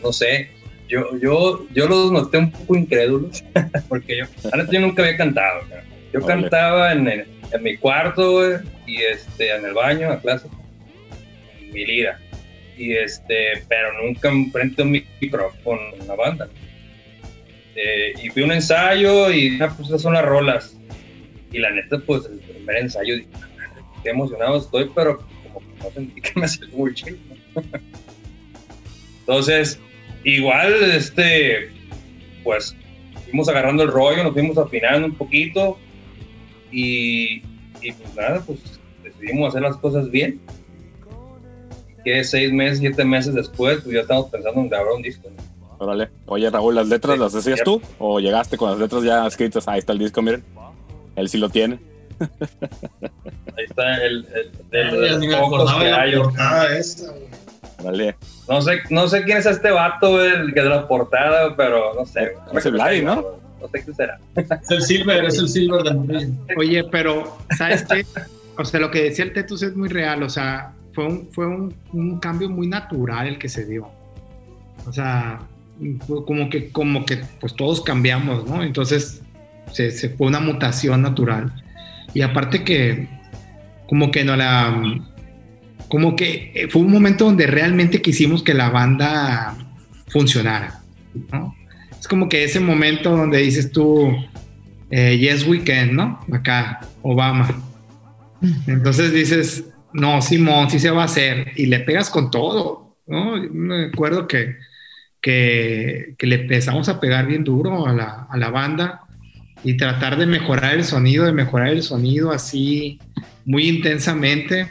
no 0.03 0.13
sé, 0.13 0.51
yo, 0.89 1.17
yo, 1.19 1.67
yo 1.73 1.89
los 1.89 2.13
noté 2.13 2.39
un 2.39 2.51
poco 2.51 2.77
incrédulos, 2.77 3.45
porque 3.89 4.19
yo, 4.19 4.25
antes 4.53 4.71
yo 4.71 4.81
nunca 4.81 5.03
había 5.03 5.17
cantado. 5.17 5.63
¿no? 5.63 5.77
Yo 6.13 6.21
vale. 6.21 6.43
cantaba 6.43 6.93
en, 6.93 7.09
en, 7.09 7.27
en, 7.53 7.63
mi 7.63 7.77
cuarto, 7.77 8.61
y 8.87 8.97
este, 8.97 9.55
en 9.55 9.65
el 9.65 9.75
baño, 9.75 10.11
a 10.11 10.21
clase, 10.21 10.49
en 11.61 11.73
mi 11.73 11.87
lira. 11.87 12.19
Y 12.77 12.95
este, 12.95 13.63
pero 13.69 14.03
nunca 14.03 14.31
frente 14.53 14.83
a 14.83 14.85
un 14.85 14.93
micrófono 15.21 15.81
una 16.01 16.15
banda. 16.15 16.49
Eh, 17.77 18.15
y 18.23 18.31
fui 18.31 18.43
a 18.43 18.47
un 18.47 18.53
ensayo 18.53 19.31
y 19.31 19.61
ah, 19.61 19.73
pues 19.77 19.89
esas 19.89 20.03
son 20.03 20.15
las 20.15 20.25
rolas. 20.25 20.77
Y 21.53 21.59
la 21.59 21.71
neta, 21.71 21.99
pues 21.99 22.29
primer 22.71 22.83
ensayo, 22.85 23.17
dije, 23.17 23.29
qué 24.03 24.11
emocionado 24.11 24.59
estoy, 24.59 24.91
pero 24.95 25.19
como 25.53 25.61
que 25.61 25.85
no 25.85 25.91
sentí 25.91 26.21
que 26.21 26.33
me 26.39 26.47
hacía 26.47 26.67
muy 26.73 26.95
chido. 26.95 27.19
Entonces, 29.21 29.79
igual, 30.25 30.73
este, 30.95 31.71
pues 32.43 32.77
fuimos 33.25 33.49
agarrando 33.49 33.83
el 33.83 33.91
rollo, 33.91 34.25
nos 34.25 34.33
fuimos 34.33 34.59
afinando 34.59 35.07
un 35.07 35.15
poquito 35.15 35.79
y, 36.71 37.43
y, 37.81 37.93
pues 37.93 38.15
nada, 38.17 38.43
pues 38.47 38.59
decidimos 39.03 39.51
hacer 39.51 39.63
las 39.63 39.77
cosas 39.77 40.11
bien. 40.11 40.41
Que 42.05 42.25
seis 42.25 42.51
meses, 42.51 42.79
siete 42.79 43.05
meses 43.05 43.35
después, 43.35 43.81
pues 43.83 43.95
ya 43.95 44.01
estamos 44.01 44.31
pensando 44.31 44.61
en 44.61 44.69
grabar 44.71 44.93
un 44.97 45.03
disco. 45.03 45.29
¿no? 45.29 45.85
Órale. 45.85 46.09
Oye, 46.27 46.49
Raúl, 46.49 46.75
¿las 46.75 46.89
letras 46.89 47.15
sí, 47.15 47.21
las 47.21 47.35
hacías 47.35 47.59
sí. 47.59 47.65
tú? 47.65 47.83
¿O 47.99 48.21
llegaste 48.21 48.57
con 48.57 48.71
las 48.71 48.79
letras 48.79 49.03
ya 49.03 49.27
escritas? 49.27 49.69
Ahí 49.69 49.81
está 49.81 49.93
el 49.93 49.99
disco, 49.99 50.23
miren. 50.23 50.43
Él 51.15 51.29
sí 51.29 51.37
lo 51.37 51.51
tiene. 51.51 51.79
Ahí 53.57 53.65
está 53.69 54.05
el. 54.05 54.27
el, 54.73 54.95
el, 54.95 55.25
el, 55.25 55.35
acordaba 55.35 55.85
de 55.85 55.91
la 55.91 56.23
portada 56.23 56.69
Vale. 57.83 58.17
No 58.49 58.61
sé, 58.61 58.81
no 58.91 59.09
sé 59.09 59.23
quién 59.25 59.39
es 59.39 59.47
este 59.47 59.71
vato, 59.71 60.23
el 60.23 60.53
que 60.53 60.61
de 60.61 60.69
la 60.69 60.87
portada, 60.87 61.57
pero 61.57 61.95
no 61.95 62.05
sé. 62.05 62.33
Es 62.53 62.67
el 62.67 62.73
Vladi, 62.73 63.03
¿no? 63.03 63.25
No 63.61 63.69
sé 63.69 63.85
qué 63.85 63.95
será. 63.95 64.19
Es 64.37 64.71
el 64.71 64.83
Silver, 64.83 65.25
es 65.25 65.39
el 65.39 65.49
Silver 65.49 65.83
de. 65.83 66.33
Oye, 66.57 66.85
pero, 66.85 67.39
¿sabes 67.57 67.85
qué? 67.85 68.05
O 68.59 68.65
sea, 68.65 68.81
lo 68.81 68.91
que 68.91 69.05
decía 69.05 69.25
el 69.25 69.33
Tetus 69.33 69.63
es 69.63 69.75
muy 69.75 69.89
real, 69.89 70.23
o 70.23 70.29
sea, 70.29 70.73
fue 70.93 71.07
un, 71.07 71.29
fue 71.33 71.47
un, 71.47 71.75
un 71.93 72.19
cambio 72.19 72.51
muy 72.51 72.67
natural 72.67 73.27
el 73.29 73.39
que 73.39 73.49
se 73.49 73.65
dio. 73.65 73.89
O 74.87 74.93
sea, 74.93 75.41
como 76.27 76.51
que, 76.51 76.71
como 76.71 77.07
que 77.07 77.23
pues 77.41 77.55
todos 77.55 77.81
cambiamos, 77.81 78.47
¿no? 78.47 78.63
Entonces 78.63 79.23
se, 79.73 79.91
se 79.91 80.11
fue 80.11 80.27
una 80.27 80.41
mutación 80.41 81.03
natural. 81.03 81.53
Y 82.15 82.23
aparte 82.23 82.65
que 82.65 83.09
como 83.87 84.11
que 84.11 84.25
no 84.25 84.37
la... 84.37 85.01
Como 85.89 86.15
que 86.15 86.69
fue 86.71 86.83
un 86.83 86.93
momento 86.93 87.25
donde 87.25 87.49
realmente 87.49 88.01
quisimos 88.01 88.45
que 88.45 88.55
la 88.55 88.71
banda 88.71 89.57
funcionara, 90.07 90.81
¿no? 91.33 91.57
Es 91.99 92.07
como 92.07 92.29
que 92.29 92.45
ese 92.45 92.61
momento 92.61 93.11
donde 93.11 93.39
dices 93.39 93.73
tú, 93.73 94.17
eh, 94.91 95.19
yes 95.19 95.47
we 95.47 95.65
can, 95.65 95.95
¿no? 95.95 96.21
Acá, 96.33 96.81
Obama. 97.03 97.63
Entonces 98.67 99.13
dices, 99.13 99.65
no, 99.93 100.23
Simón, 100.23 100.71
sí 100.71 100.79
se 100.79 100.91
va 100.91 101.03
a 101.03 101.07
hacer. 101.07 101.53
Y 101.57 101.67
le 101.67 101.81
pegas 101.81 102.11
con 102.11 102.31
todo, 102.31 102.97
¿no? 103.07 103.37
Me 103.53 103.87
acuerdo 103.87 104.27
que, 104.29 104.57
que, 105.21 106.15
que 106.17 106.27
le 106.27 106.43
empezamos 106.43 106.89
a 106.89 107.01
pegar 107.01 107.27
bien 107.27 107.45
duro 107.45 107.87
a 107.87 107.93
la, 107.93 108.27
a 108.31 108.37
la, 108.37 108.51
banda 108.51 109.03
y 109.63 109.77
tratar 109.77 110.19
de 110.19 110.27
mejorar 110.27 110.75
el 110.75 110.85
sonido, 110.85 111.25
de 111.25 111.33
mejorar 111.33 111.69
el 111.69 111.83
sonido 111.83 112.31
así 112.33 112.99
muy 113.45 113.69
intensamente. 113.69 114.71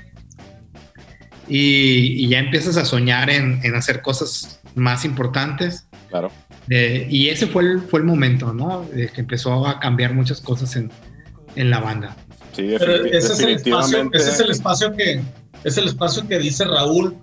Y, 1.47 2.25
y 2.25 2.30
ya 2.30 2.39
empiezas 2.39 2.78
a 2.78 2.86
soñar 2.86 3.30
en, 3.30 3.60
en, 3.63 3.75
hacer 3.75 4.02
cosas 4.02 4.62
más 4.75 5.04
importantes. 5.04 5.88
Claro. 6.10 6.32
Eh, 6.69 7.08
y 7.10 7.30
ese 7.30 7.47
fue 7.47 7.63
el, 7.63 7.82
fue 7.82 8.02
el 8.02 8.06
momento, 8.06 8.54
¿no? 8.54 8.84
De 8.93 9.08
que 9.10 9.21
empezó 9.21 9.65
a 9.65 9.80
cambiar 9.80 10.13
muchas 10.13 10.41
cosas 10.41 10.75
en, 10.75 10.91
en 11.56 11.71
la 11.71 11.80
banda. 11.80 12.15
Sí, 12.56 12.75
Pero 12.78 13.06
ese 13.06 13.34
es, 13.34 13.39
el 13.39 13.49
espacio, 13.49 14.10
ese 14.13 14.30
es 14.30 14.39
el 14.39 14.52
espacio 14.52 14.95
que 14.95 15.21
es 15.63 15.78
el 15.78 15.88
espacio 15.88 16.28
que 16.28 16.39
dice 16.39 16.65
Raúl 16.65 17.15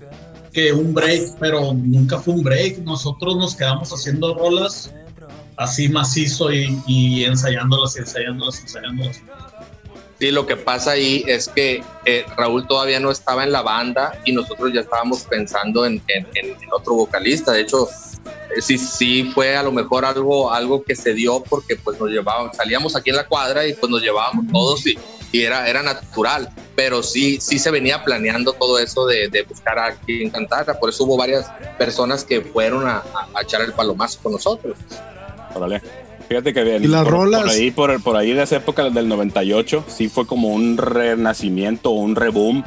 que 0.53 0.73
un 0.73 0.95
break, 0.95 1.39
pero 1.39 1.75
nunca 1.75 2.19
fue 2.19 2.35
un 2.35 2.43
break. 2.43 2.79
Nosotros 2.79 3.37
nos 3.37 3.55
quedamos 3.55 3.93
haciendo 3.93 4.35
rolas 4.35 4.93
así 5.57 5.89
macizo 5.89 6.53
y, 6.53 6.81
y 6.87 7.25
ensayándolas 7.25 7.97
y 7.97 8.01
ensayándolas, 8.01 8.61
ensayándolas. 8.61 9.21
Sí, 10.19 10.31
lo 10.31 10.47
que 10.47 10.57
pasa 10.57 10.93
ahí 10.93 11.25
es 11.27 11.47
que 11.49 11.83
eh, 12.07 12.25
Raúl 12.39 12.67
todavía 12.67 12.99
no 13.01 13.11
estaba 13.11 13.45
en 13.45 13.53
la 13.53 13.61
banda 13.61 14.19
y 14.25 14.33
nosotros 14.33 14.73
ya 14.73 14.81
estábamos 14.81 15.25
pensando 15.25 15.85
en, 15.85 16.03
en, 16.09 16.27
en 16.35 16.57
otro 16.73 16.95
vocalista. 16.95 17.53
De 17.53 17.61
hecho, 17.61 17.87
eh, 18.57 18.63
sí, 18.63 18.79
sí 18.79 19.31
fue 19.35 19.55
a 19.59 19.63
lo 19.63 19.73
mejor 19.73 20.07
algo, 20.07 20.51
algo 20.51 20.83
que 20.83 20.97
se 20.97 21.13
dio 21.13 21.43
porque 21.43 21.77
pues 21.77 22.01
nos 22.01 22.09
llevábamos, 22.09 22.57
salíamos 22.57 22.97
aquí 22.97 23.11
en 23.11 23.17
la 23.17 23.27
cuadra 23.27 23.67
y 23.67 23.75
pues 23.75 23.91
nos 23.91 24.01
llevábamos 24.01 24.47
todos 24.51 24.87
y, 24.87 24.99
y 25.33 25.43
era, 25.43 25.69
era 25.69 25.83
natural. 25.83 26.49
Pero 26.75 27.03
sí, 27.03 27.39
sí 27.39 27.59
se 27.59 27.71
venía 27.71 28.03
planeando 28.03 28.55
todo 28.55 28.79
eso 28.79 29.05
de, 29.05 29.29
de 29.29 29.43
buscar 29.43 29.79
a 29.79 29.97
quien 29.97 30.31
cantara. 30.31 30.79
Por 30.79 30.89
eso 30.89 31.05
hubo 31.05 31.19
varias 31.19 31.47
personas 31.77 32.25
que 32.25 32.41
fueron 32.41 32.89
a, 32.89 33.03
a 33.35 33.43
echar 33.43 33.61
el 33.61 33.75
palomazo 33.75 34.19
con 34.23 34.33
nosotros. 34.33 34.79
Órale. 35.57 35.81
Fíjate 36.29 36.53
que 36.53 36.79
¿Y 36.79 36.87
las 36.89 37.05
por, 37.05 37.13
rolas? 37.13 37.43
por 37.43 37.51
ahí, 37.51 37.71
por, 37.71 38.03
por 38.03 38.17
ahí 38.17 38.33
de 38.33 38.43
esa 38.43 38.57
época 38.57 38.89
del 38.91 39.09
98, 39.09 39.85
sí 39.87 40.09
fue 40.09 40.27
como 40.27 40.49
un 40.49 40.77
renacimiento, 40.77 41.91
un 41.91 42.17
reboom. 42.17 42.65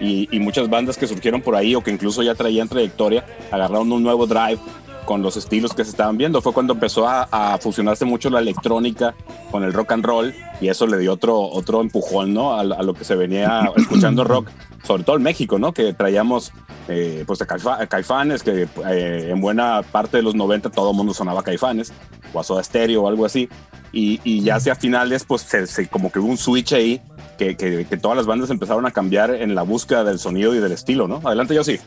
Y, 0.00 0.28
y, 0.34 0.40
muchas 0.40 0.70
bandas 0.70 0.96
que 0.96 1.06
surgieron 1.06 1.42
por 1.42 1.54
ahí 1.56 1.74
o 1.74 1.82
que 1.82 1.90
incluso 1.90 2.22
ya 2.22 2.34
traían 2.34 2.68
trayectoria, 2.68 3.26
agarraron 3.50 3.92
un 3.92 4.02
nuevo 4.02 4.26
drive 4.26 4.58
con 5.04 5.22
los 5.22 5.36
estilos 5.36 5.74
que 5.74 5.84
se 5.84 5.90
estaban 5.90 6.16
viendo. 6.16 6.40
Fue 6.40 6.52
cuando 6.52 6.74
empezó 6.74 7.08
a, 7.08 7.28
a, 7.30 7.58
fusionarse 7.58 8.04
mucho 8.04 8.30
la 8.30 8.38
electrónica 8.38 9.14
con 9.50 9.64
el 9.64 9.72
rock 9.72 9.92
and 9.92 10.04
roll 10.04 10.34
y 10.60 10.68
eso 10.68 10.86
le 10.86 10.98
dio 10.98 11.12
otro, 11.12 11.38
otro 11.40 11.80
empujón, 11.80 12.32
¿no? 12.32 12.54
A, 12.54 12.60
a 12.60 12.82
lo 12.82 12.94
que 12.94 13.04
se 13.04 13.16
venía 13.16 13.70
escuchando 13.76 14.24
rock, 14.24 14.48
sobre 14.84 15.02
todo 15.02 15.16
en 15.16 15.22
México, 15.22 15.58
¿no? 15.58 15.72
Que 15.72 15.92
traíamos, 15.94 16.52
eh, 16.88 17.24
pues, 17.26 17.42
a 17.42 17.86
Caifanes, 17.88 18.42
que 18.42 18.68
eh, 18.86 19.28
en 19.30 19.40
buena 19.40 19.82
parte 19.82 20.18
de 20.18 20.22
los 20.22 20.34
90 20.34 20.70
todo 20.70 20.92
el 20.92 20.96
mundo 20.96 21.12
sonaba 21.12 21.42
Caifanes, 21.42 21.92
o 22.32 22.40
a 22.40 22.44
Soda 22.44 22.62
Stereo 22.62 23.02
o 23.02 23.08
algo 23.08 23.24
así. 23.24 23.48
Y, 23.92 24.20
y 24.22 24.42
ya 24.42 24.56
hacia 24.56 24.74
finales, 24.74 25.24
pues, 25.24 25.42
se, 25.42 25.66
se, 25.66 25.88
como 25.88 26.12
que 26.12 26.20
hubo 26.20 26.28
un 26.28 26.38
switch 26.38 26.72
ahí 26.72 27.00
que, 27.38 27.56
que, 27.56 27.86
que, 27.86 27.96
todas 27.96 28.16
las 28.16 28.26
bandas 28.26 28.50
empezaron 28.50 28.86
a 28.86 28.90
cambiar 28.90 29.30
en 29.30 29.54
la 29.54 29.62
búsqueda 29.62 30.04
del 30.04 30.18
sonido 30.18 30.54
y 30.54 30.58
del 30.58 30.72
estilo, 30.72 31.08
¿no? 31.08 31.20
Adelante, 31.24 31.54
yo 31.54 31.64
sí. 31.64 31.80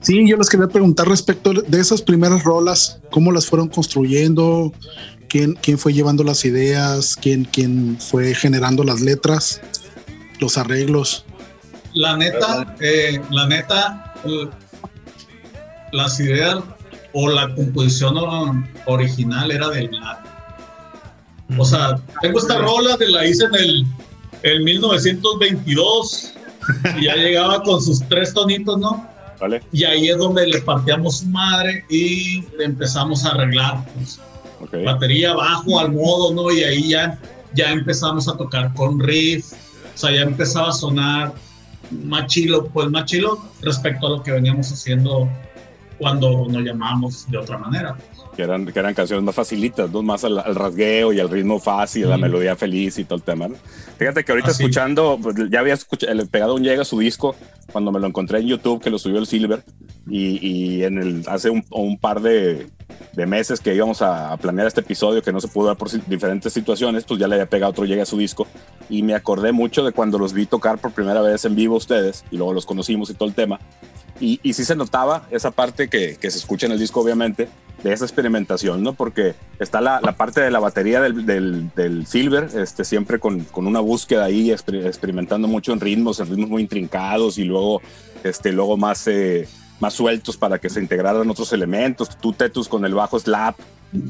Sí, 0.00 0.28
yo 0.28 0.36
les 0.36 0.48
quería 0.48 0.68
preguntar 0.68 1.08
respecto 1.08 1.52
de 1.52 1.80
esas 1.80 2.00
primeras 2.00 2.44
rolas, 2.44 3.00
cómo 3.10 3.32
las 3.32 3.46
fueron 3.46 3.68
construyendo, 3.68 4.72
quién, 5.28 5.54
quién 5.54 5.78
fue 5.78 5.92
llevando 5.92 6.22
las 6.22 6.44
ideas, 6.44 7.16
quién, 7.16 7.44
quién 7.44 7.98
fue 7.98 8.34
generando 8.34 8.84
las 8.84 9.00
letras, 9.00 9.60
los 10.38 10.58
arreglos. 10.58 11.24
La 11.92 12.16
neta, 12.16 12.76
eh, 12.80 13.20
la 13.30 13.48
neta, 13.48 14.14
las 15.92 16.20
ideas 16.20 16.62
o 17.18 17.30
la 17.30 17.54
composición 17.54 18.68
original 18.84 19.50
era 19.50 19.70
del 19.70 19.88
Vlad. 19.88 20.18
O 21.58 21.64
sea, 21.64 21.98
tengo 22.20 22.38
esta 22.38 22.58
rola 22.58 22.98
que 22.98 23.06
la 23.06 23.26
hice 23.26 23.46
en 23.46 23.54
el, 23.54 23.86
el 24.42 24.62
1922 24.62 26.34
y 26.98 27.04
ya 27.06 27.16
llegaba 27.16 27.62
con 27.62 27.80
sus 27.80 28.06
tres 28.06 28.34
tonitos, 28.34 28.78
¿no? 28.78 29.08
Vale. 29.40 29.62
Y 29.72 29.84
ahí 29.84 30.10
es 30.10 30.18
donde 30.18 30.46
le 30.46 30.60
partíamos 30.60 31.20
su 31.20 31.26
madre 31.28 31.86
y 31.88 32.42
le 32.58 32.64
empezamos 32.66 33.24
a 33.24 33.30
arreglar. 33.30 33.82
Pues, 33.94 34.20
okay. 34.60 34.84
Batería 34.84 35.32
bajo 35.32 35.80
al 35.80 35.92
modo, 35.92 36.34
¿no? 36.34 36.52
Y 36.52 36.64
ahí 36.64 36.90
ya, 36.90 37.18
ya 37.54 37.70
empezamos 37.70 38.28
a 38.28 38.36
tocar 38.36 38.74
con 38.74 39.00
riff. 39.00 39.54
O 39.94 39.98
sea, 39.98 40.10
ya 40.10 40.20
empezaba 40.20 40.68
a 40.68 40.72
sonar 40.72 41.32
más 41.90 42.26
chilo, 42.26 42.66
pues 42.66 42.90
más 42.90 43.06
chilo 43.06 43.42
respecto 43.62 44.06
a 44.06 44.10
lo 44.10 44.22
que 44.22 44.32
veníamos 44.32 44.70
haciendo 44.70 45.30
cuando 45.98 46.46
nos 46.48 46.62
llamábamos 46.62 47.30
de 47.30 47.38
otra 47.38 47.58
manera. 47.58 47.96
Que 48.34 48.42
eran, 48.42 48.66
que 48.66 48.78
eran 48.78 48.92
canciones 48.92 49.24
más 49.24 49.34
facilitas, 49.34 49.90
¿no? 49.90 50.02
más 50.02 50.22
al, 50.24 50.38
al 50.38 50.54
rasgueo 50.54 51.12
y 51.12 51.20
al 51.20 51.30
ritmo 51.30 51.58
fácil, 51.58 52.06
mm. 52.06 52.10
la 52.10 52.18
melodía 52.18 52.54
feliz 52.54 52.98
y 52.98 53.04
todo 53.04 53.16
el 53.16 53.22
tema. 53.22 53.48
¿no? 53.48 53.54
Fíjate 53.98 54.24
que 54.24 54.32
ahorita 54.32 54.50
Así. 54.50 54.62
escuchando, 54.62 55.18
pues, 55.22 55.36
ya 55.50 55.60
había 55.60 55.74
escuchado, 55.74 56.26
pegado 56.26 56.54
un 56.54 56.62
llega 56.62 56.84
su 56.84 56.98
disco 56.98 57.34
cuando 57.72 57.92
me 57.92 58.00
lo 58.00 58.06
encontré 58.06 58.40
en 58.40 58.46
YouTube, 58.46 58.82
que 58.82 58.90
lo 58.90 58.98
subió 58.98 59.18
el 59.18 59.26
Silver, 59.26 59.62
y, 60.06 60.46
y 60.46 60.84
en 60.84 60.98
el, 60.98 61.24
hace 61.28 61.50
un, 61.50 61.64
un 61.70 61.98
par 61.98 62.20
de, 62.20 62.68
de, 63.12 63.26
meses 63.26 63.60
que 63.60 63.74
íbamos 63.74 64.02
a, 64.02 64.32
a, 64.32 64.36
planear 64.36 64.66
este 64.66 64.80
episodio, 64.80 65.22
que 65.22 65.32
no 65.32 65.40
se 65.40 65.48
pudo 65.48 65.68
dar 65.68 65.76
por 65.76 65.90
diferentes 66.06 66.52
situaciones, 66.52 67.04
pues 67.04 67.20
ya 67.20 67.28
le 67.28 67.34
había 67.34 67.46
pegado 67.46 67.70
otro 67.70 67.84
llega 67.84 68.02
a 68.02 68.06
su 68.06 68.18
disco, 68.18 68.46
y 68.88 69.02
me 69.02 69.14
acordé 69.14 69.52
mucho 69.52 69.84
de 69.84 69.92
cuando 69.92 70.18
los 70.18 70.32
vi 70.32 70.46
tocar 70.46 70.78
por 70.78 70.92
primera 70.92 71.20
vez 71.20 71.44
en 71.44 71.54
vivo 71.54 71.76
ustedes, 71.76 72.24
y 72.30 72.36
luego 72.36 72.52
los 72.52 72.66
conocimos 72.66 73.10
y 73.10 73.14
todo 73.14 73.28
el 73.28 73.34
tema, 73.34 73.58
y, 74.20 74.40
y 74.42 74.54
sí 74.54 74.64
se 74.64 74.76
notaba 74.76 75.26
esa 75.30 75.50
parte 75.50 75.88
que, 75.88 76.16
que 76.16 76.30
se 76.30 76.38
escucha 76.38 76.66
en 76.66 76.72
el 76.72 76.78
disco, 76.78 77.00
obviamente, 77.00 77.48
de 77.82 77.92
esa 77.92 78.04
experimentación, 78.04 78.82
¿no? 78.82 78.94
Porque 78.94 79.34
está 79.58 79.80
la, 79.80 80.00
la 80.02 80.16
parte 80.16 80.40
de 80.40 80.50
la 80.50 80.58
batería 80.58 81.00
del, 81.00 81.26
del, 81.26 81.70
del, 81.74 82.06
Silver, 82.06 82.48
este, 82.56 82.84
siempre 82.84 83.18
con, 83.18 83.44
con 83.44 83.66
una 83.66 83.80
búsqueda 83.80 84.24
ahí, 84.24 84.50
exper 84.50 84.86
experimentando 84.86 85.46
mucho 85.46 85.72
en 85.72 85.80
ritmos, 85.80 86.20
en 86.20 86.28
ritmos 86.28 86.48
muy 86.48 86.62
intrincados 86.62 87.38
y 87.38 87.44
luego, 87.44 87.82
este, 88.24 88.52
luego 88.52 88.76
más, 88.76 89.06
eh, 89.08 89.46
más 89.80 89.94
sueltos 89.94 90.36
para 90.36 90.58
que 90.58 90.70
se 90.70 90.80
integraran 90.80 91.28
otros 91.28 91.52
elementos. 91.52 92.16
Tú, 92.18 92.32
Tetus, 92.32 92.68
con 92.68 92.84
el 92.84 92.94
bajo 92.94 93.18
slap, 93.18 93.56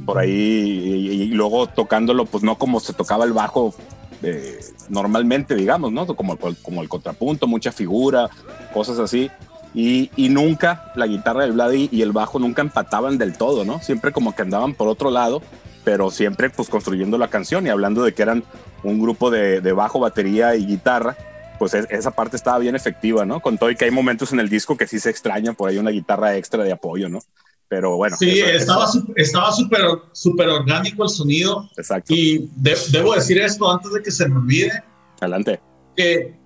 por 0.04 0.18
ahí, 0.18 0.30
y, 0.30 1.22
y, 1.22 1.28
luego 1.28 1.66
tocándolo, 1.66 2.26
pues 2.26 2.42
no 2.42 2.56
como 2.58 2.80
se 2.80 2.92
tocaba 2.92 3.24
el 3.24 3.32
bajo 3.32 3.74
eh, 4.22 4.60
normalmente, 4.88 5.54
digamos, 5.54 5.92
¿no? 5.92 6.06
Como, 6.06 6.38
como 6.62 6.82
el 6.82 6.88
contrapunto, 6.88 7.46
mucha 7.46 7.72
figura, 7.72 8.28
cosas 8.72 8.98
así. 8.98 9.30
Y, 9.74 10.10
y, 10.16 10.30
nunca 10.30 10.92
la 10.94 11.06
guitarra 11.06 11.42
del 11.42 11.52
Vladi 11.52 11.90
y 11.92 12.00
el 12.00 12.12
bajo 12.12 12.38
nunca 12.38 12.62
empataban 12.62 13.18
del 13.18 13.36
todo, 13.36 13.64
¿no? 13.64 13.80
Siempre 13.80 14.10
como 14.10 14.34
que 14.34 14.42
andaban 14.42 14.74
por 14.74 14.88
otro 14.88 15.10
lado, 15.10 15.42
pero 15.84 16.10
siempre 16.10 16.48
pues 16.48 16.70
construyendo 16.70 17.18
la 17.18 17.28
canción 17.28 17.66
y 17.66 17.68
hablando 17.68 18.02
de 18.02 18.14
que 18.14 18.22
eran 18.22 18.42
un 18.84 19.00
grupo 19.00 19.30
de, 19.30 19.60
de 19.60 19.72
bajo, 19.72 20.00
batería 20.00 20.56
y 20.56 20.64
guitarra, 20.64 21.16
pues 21.58 21.74
es, 21.74 21.86
esa 21.90 22.10
parte 22.10 22.36
estaba 22.36 22.58
bien 22.58 22.76
efectiva, 22.76 23.24
¿no? 23.24 23.40
Con 23.40 23.58
todo 23.58 23.70
y 23.70 23.76
que 23.76 23.84
hay 23.84 23.90
momentos 23.90 24.32
en 24.32 24.40
el 24.40 24.48
disco 24.48 24.76
que 24.76 24.86
sí 24.86 24.98
se 25.00 25.10
extrañan 25.10 25.54
por 25.54 25.68
ahí 25.68 25.78
una 25.78 25.90
guitarra 25.90 26.36
extra 26.36 26.62
de 26.64 26.72
apoyo, 26.72 27.08
¿no? 27.08 27.20
Pero 27.68 27.96
bueno. 27.96 28.16
Sí, 28.16 28.40
eso, 28.40 28.50
estaba 28.50 28.84
eso. 28.84 29.06
estaba 29.16 29.52
súper 29.52 29.80
super 30.12 30.48
orgánico 30.48 31.02
el 31.02 31.08
sonido. 31.08 31.68
Exacto. 31.76 32.14
Y 32.14 32.50
de, 32.56 32.76
debo 32.92 33.14
decir 33.14 33.38
esto 33.38 33.70
antes 33.70 33.92
de 33.92 34.02
que 34.02 34.10
se 34.10 34.28
me 34.28 34.36
olvide. 34.36 34.72
Adelante. 35.20 35.60
Que 35.96 36.38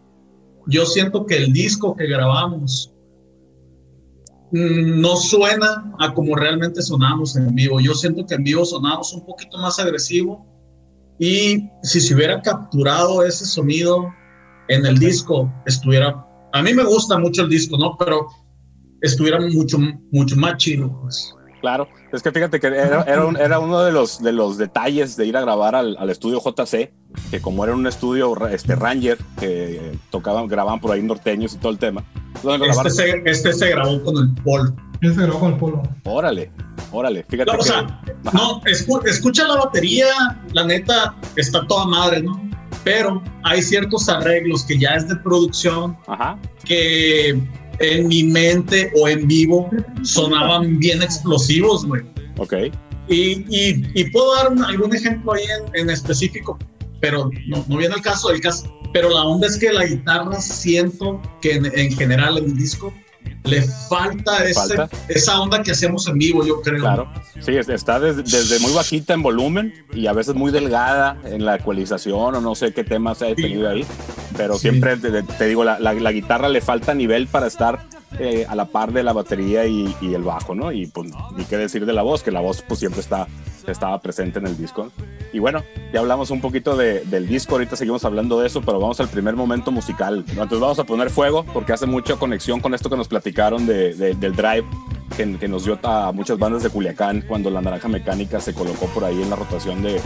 yo 0.67 0.87
siento 0.87 1.27
que 1.27 1.37
el 1.37 1.53
disco 1.53 1.95
que 1.97 2.07
grabamos 2.07 2.93
no 4.53 5.17
suena 5.17 5.93
a 5.99 6.13
como 6.13 6.35
realmente 6.35 6.83
sonamos 6.83 7.37
en 7.37 7.55
vivo. 7.55 7.81
Yo 7.81 7.95
siento 7.95 8.27
que 8.27 8.35
en 8.35 8.45
vivo 8.45 8.65
sonamos 8.65 9.13
un 9.13 9.25
poquito 9.25 9.59
más 9.59 9.79
agresivo 9.79 10.47
y 11.19 11.69
si 11.83 12.01
se 12.01 12.15
hubiera 12.15 12.41
capturado 12.41 13.23
ese 13.25 13.45
sonido 13.45 14.13
en 14.71 14.87
el 14.87 14.99
disco, 14.99 15.53
estuviera... 15.67 16.27
A 16.53 16.63
mí 16.63 16.73
me 16.73 16.85
gusta 16.85 17.19
mucho 17.19 17.43
el 17.43 17.49
disco, 17.49 17.77
¿no? 17.77 17.97
Pero 17.99 18.27
estuviera 19.03 19.39
mucho, 19.41 19.79
mucho 20.11 20.37
más 20.37 20.57
chido, 20.57 21.01
pues. 21.03 21.35
Claro, 21.61 21.89
es 22.11 22.23
que 22.23 22.33
fíjate 22.33 22.59
que 22.59 22.69
era, 22.69 23.03
era, 23.03 23.27
un, 23.27 23.37
era, 23.37 23.59
uno 23.59 23.83
de 23.83 23.93
los, 23.93 24.23
de 24.23 24.33
los 24.33 24.57
detalles 24.57 25.17
de 25.17 25.27
ir 25.27 25.37
a 25.37 25.43
grabar 25.43 25.75
al, 25.75 25.97
al, 25.99 26.09
estudio 26.09 26.41
JC, 26.41 26.91
que 27.31 27.41
como 27.43 27.65
era 27.65 27.75
un 27.75 27.87
estudio 27.87 28.35
este, 28.49 28.75
Ranger, 28.75 29.19
que 29.39 29.93
tocaban, 30.11 30.49
grababan 30.49 30.81
por 30.81 30.93
ahí 30.93 31.03
norteños 31.03 31.53
y 31.55 31.59
todo 31.59 31.71
el 31.73 31.79
tema. 31.79 32.03
Este 32.43 32.91
se, 32.91 33.23
este 33.27 33.53
se, 33.53 33.69
grabó 33.69 34.03
con 34.03 34.17
el 34.17 34.35
polo. 34.43 34.75
Este 35.03 35.15
se 35.15 35.23
grabó 35.23 35.41
con 35.41 35.53
el 35.53 35.59
polo. 35.59 35.83
Órale, 36.05 36.51
órale, 36.93 37.25
fíjate. 37.29 37.51
No, 37.51 37.59
que, 37.59 37.63
o 37.63 37.65
sea, 37.65 38.01
no, 38.33 38.63
escu 38.65 39.01
escucha 39.05 39.47
la 39.47 39.57
batería, 39.57 40.07
la 40.55 40.65
neta, 40.65 41.15
está 41.37 41.67
toda 41.67 41.85
madre, 41.85 42.23
¿no? 42.23 42.50
Pero 42.85 43.23
hay 43.45 43.63
ciertos 43.63 44.09
arreglos 44.09 44.65
que 44.65 44.79
ya 44.79 44.91
es 44.91 45.09
de 45.09 45.17
producción, 45.17 45.97
Ajá. 46.07 46.39
que 46.65 47.39
en 47.81 48.09
mi 48.09 48.25
mente 48.25 48.91
o 48.97 49.09
en 49.09 49.27
vivo 49.27 49.69
sonaban 50.03 50.79
bien 50.79 51.03
explosivos, 51.03 51.85
güey. 51.87 52.03
Ok. 52.39 52.55
Y, 53.09 53.45
y, 53.49 53.85
y, 53.95 54.11
puedo 54.11 54.35
dar 54.37 54.53
algún 54.69 54.95
ejemplo 54.95 55.33
ahí 55.33 55.43
en, 55.45 55.81
en 55.81 55.91
específico, 55.91 56.59
pero 57.01 57.29
no, 57.49 57.65
no, 57.69 57.77
viene 57.77 57.95
el 57.97 58.03
caso 58.03 58.29
del 58.29 58.41
caso. 58.41 58.73
Pero 58.93 59.11
la 59.11 59.25
onda 59.25 59.47
es 59.47 59.59
que 59.59 59.73
la 59.73 59.85
guitarra 59.85 60.41
siento 60.41 61.21
que 61.43 61.55
en, 61.55 61.67
en 61.79 61.97
general 61.97 62.39
en 62.39 62.45
el 62.45 62.57
disco 62.57 62.93
le 63.45 63.63
falta, 63.63 64.45
ese, 64.45 64.55
falta, 64.55 64.89
esa 65.09 65.41
onda 65.41 65.63
que 65.63 65.73
hacemos 65.73 66.07
en 66.09 66.19
vivo, 66.19 66.45
yo 66.45 66.61
creo. 66.61 66.81
Claro, 66.81 67.13
sí, 67.41 67.53
está 67.57 67.99
desde, 67.99 68.23
desde, 68.23 68.59
muy 68.61 68.73
bajita 68.73 69.15
en 69.15 69.23
volumen 69.23 69.75
y 69.93 70.07
a 70.07 70.13
veces 70.13 70.35
muy 70.35 70.53
delgada 70.53 71.19
en 71.25 71.45
la 71.45 71.57
ecualización 71.57 72.35
o 72.35 72.41
no 72.41 72.55
sé 72.55 72.73
qué 72.73 72.85
temas 72.85 73.23
ha 73.23 73.35
tenido 73.35 73.69
ahí, 73.69 73.85
pero 74.41 74.55
sí. 74.55 74.61
siempre 74.61 74.97
te, 74.97 75.23
te 75.23 75.47
digo, 75.47 75.65
la, 75.65 75.79
la, 75.79 75.93
la, 75.95 76.13
guitarra 76.13 76.49
le 76.49 76.61
falta 76.61 76.95
nivel 76.95 77.27
para 77.27 77.47
estar 77.47 77.81
eh, 78.19 78.47
a 78.49 78.55
la 78.55 78.67
par 78.67 78.93
de 78.93 79.03
la 79.03 79.13
batería 79.13 79.67
y, 79.67 79.95
y, 80.01 80.15
el 80.15 80.23
bajo, 80.23 80.55
¿no? 80.55 80.73
Y 80.73 80.87
pues 80.87 81.11
ni 81.37 81.45
qué 81.45 81.57
decir 81.57 81.87
de 81.87 81.93
la 81.93 82.03
voz, 82.03 82.23
que 82.23 82.31
la 82.31 82.41
voz 82.41 82.63
pues 82.67 82.81
siempre 82.81 83.01
está, 83.01 83.29
estaba 83.67 84.01
presente 84.01 84.39
en 84.39 84.47
el 84.47 84.57
disco. 84.57 84.91
Y 85.33 85.39
bueno, 85.39 85.63
ya 85.93 86.01
hablamos 86.01 86.31
un 86.31 86.41
poquito 86.41 86.77
de, 86.77 87.05
del 87.05 87.29
disco, 87.29 87.53
ahorita 87.55 87.77
seguimos 87.77 88.05
hablando 88.05 88.41
de 88.41 88.49
eso, 88.49 88.63
pero 88.63 88.81
vamos 88.81 88.99
al 89.01 89.09
primer 89.09 89.37
momento 89.37 89.71
musical. 89.71 90.25
Entonces 90.29 90.59
vamos 90.59 90.79
a 90.79 90.85
poner 90.85 91.11
fuego 91.11 91.45
porque 91.53 91.73
hace 91.73 91.87
mucha 91.87 92.17
conexión 92.17 92.61
con 92.61 92.75
esto 92.75 92.91
que 92.91 92.97
nos 92.97 93.09
platicaron 93.09 93.67
de, 93.67 93.95
de, 93.95 94.15
del 94.15 94.35
drive 94.35 94.67
que, 95.17 95.39
que, 95.39 95.49
nos 95.49 95.65
dio 95.65 95.79
a 95.83 96.13
muchas 96.13 96.39
bandas 96.39 96.63
de 96.63 96.71
Culiacán 96.71 97.23
cuando 97.23 97.51
la 97.51 97.61
Naranja 97.61 97.89
Mecánica 97.89 98.41
se 98.41 98.55
colocó 98.55 98.87
por 98.87 99.05
ahí 99.05 99.23
en 99.23 99.31
la 99.31 99.37
rotación 99.37 99.83
de, 99.83 100.01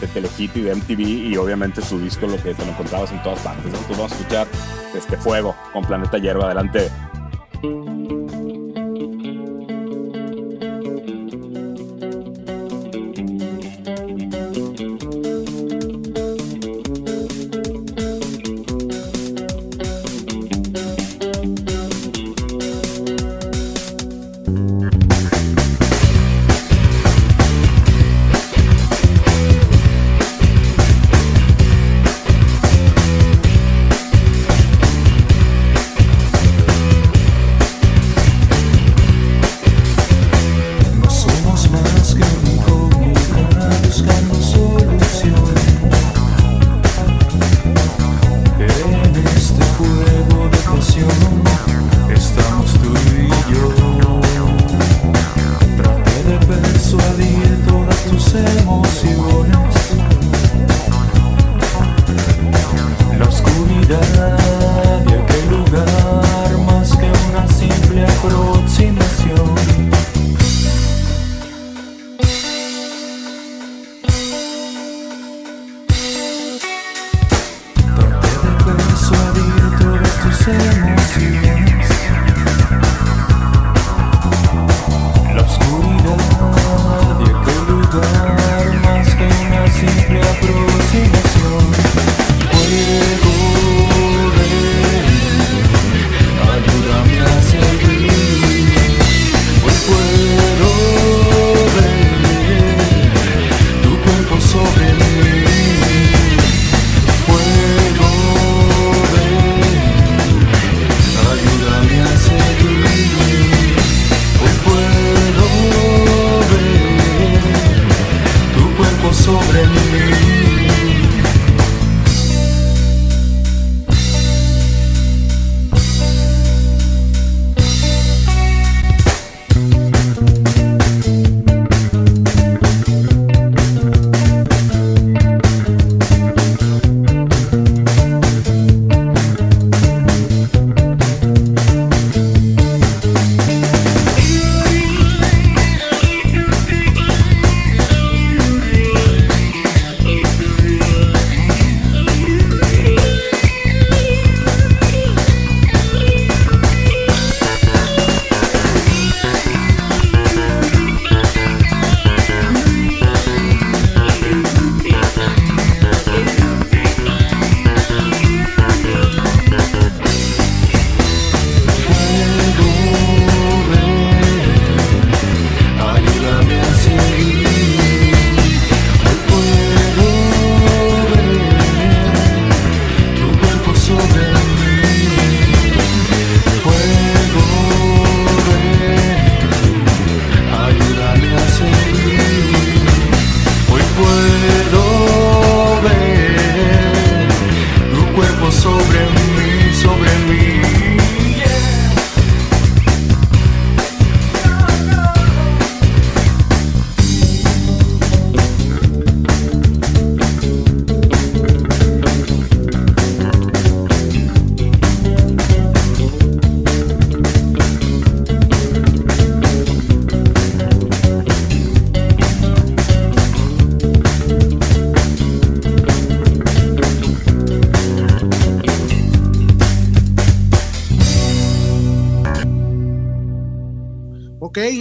de 0.00 0.06
Telehit 0.14 0.56
y 0.56 0.60
de 0.62 0.74
MTV 0.74 1.00
y 1.00 1.36
obviamente 1.36 1.82
su 1.82 1.98
disco 1.98 2.26
lo 2.26 2.36
que 2.36 2.54
te 2.54 2.64
lo 2.64 2.72
encontrabas 2.72 3.10
en 3.12 3.22
todas 3.22 3.40
partes. 3.40 3.72
Entonces 3.80 3.96
vamos 3.96 4.12
a 4.12 4.16
escuchar 4.16 4.46
este 4.94 5.16
Fuego 5.16 5.54
con 5.72 5.84
Planeta 5.84 6.18
Hierba. 6.18 6.46
Adelante. 6.46 6.90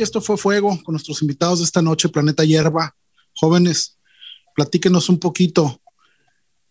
Esto 0.10 0.22
fue 0.22 0.38
Fuego 0.38 0.70
con 0.84 0.94
nuestros 0.94 1.22
invitados 1.22 1.60
de 1.60 1.66
esta 1.66 1.84
noche, 1.84 2.10
Planeta 2.10 2.44
Hierba. 2.44 2.96
Jóvenes, 3.36 4.00
platíquenos 4.56 5.08
un 5.08 5.20
poquito 5.20 5.80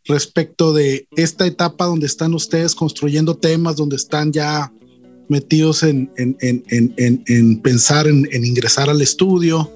respecto 0.07 0.73
de 0.73 1.07
esta 1.17 1.47
etapa 1.47 1.85
donde 1.85 2.07
están 2.07 2.35
ustedes 2.35 2.75
construyendo 2.75 3.37
temas, 3.37 3.77
donde 3.77 3.95
están 3.95 4.33
ya 4.33 4.73
metidos 5.29 5.85
en, 5.85 6.11
pensar 7.63 8.09
en, 8.09 8.45
ingresar 8.45 8.91
al 8.91 9.03
estudio. 9.03 9.71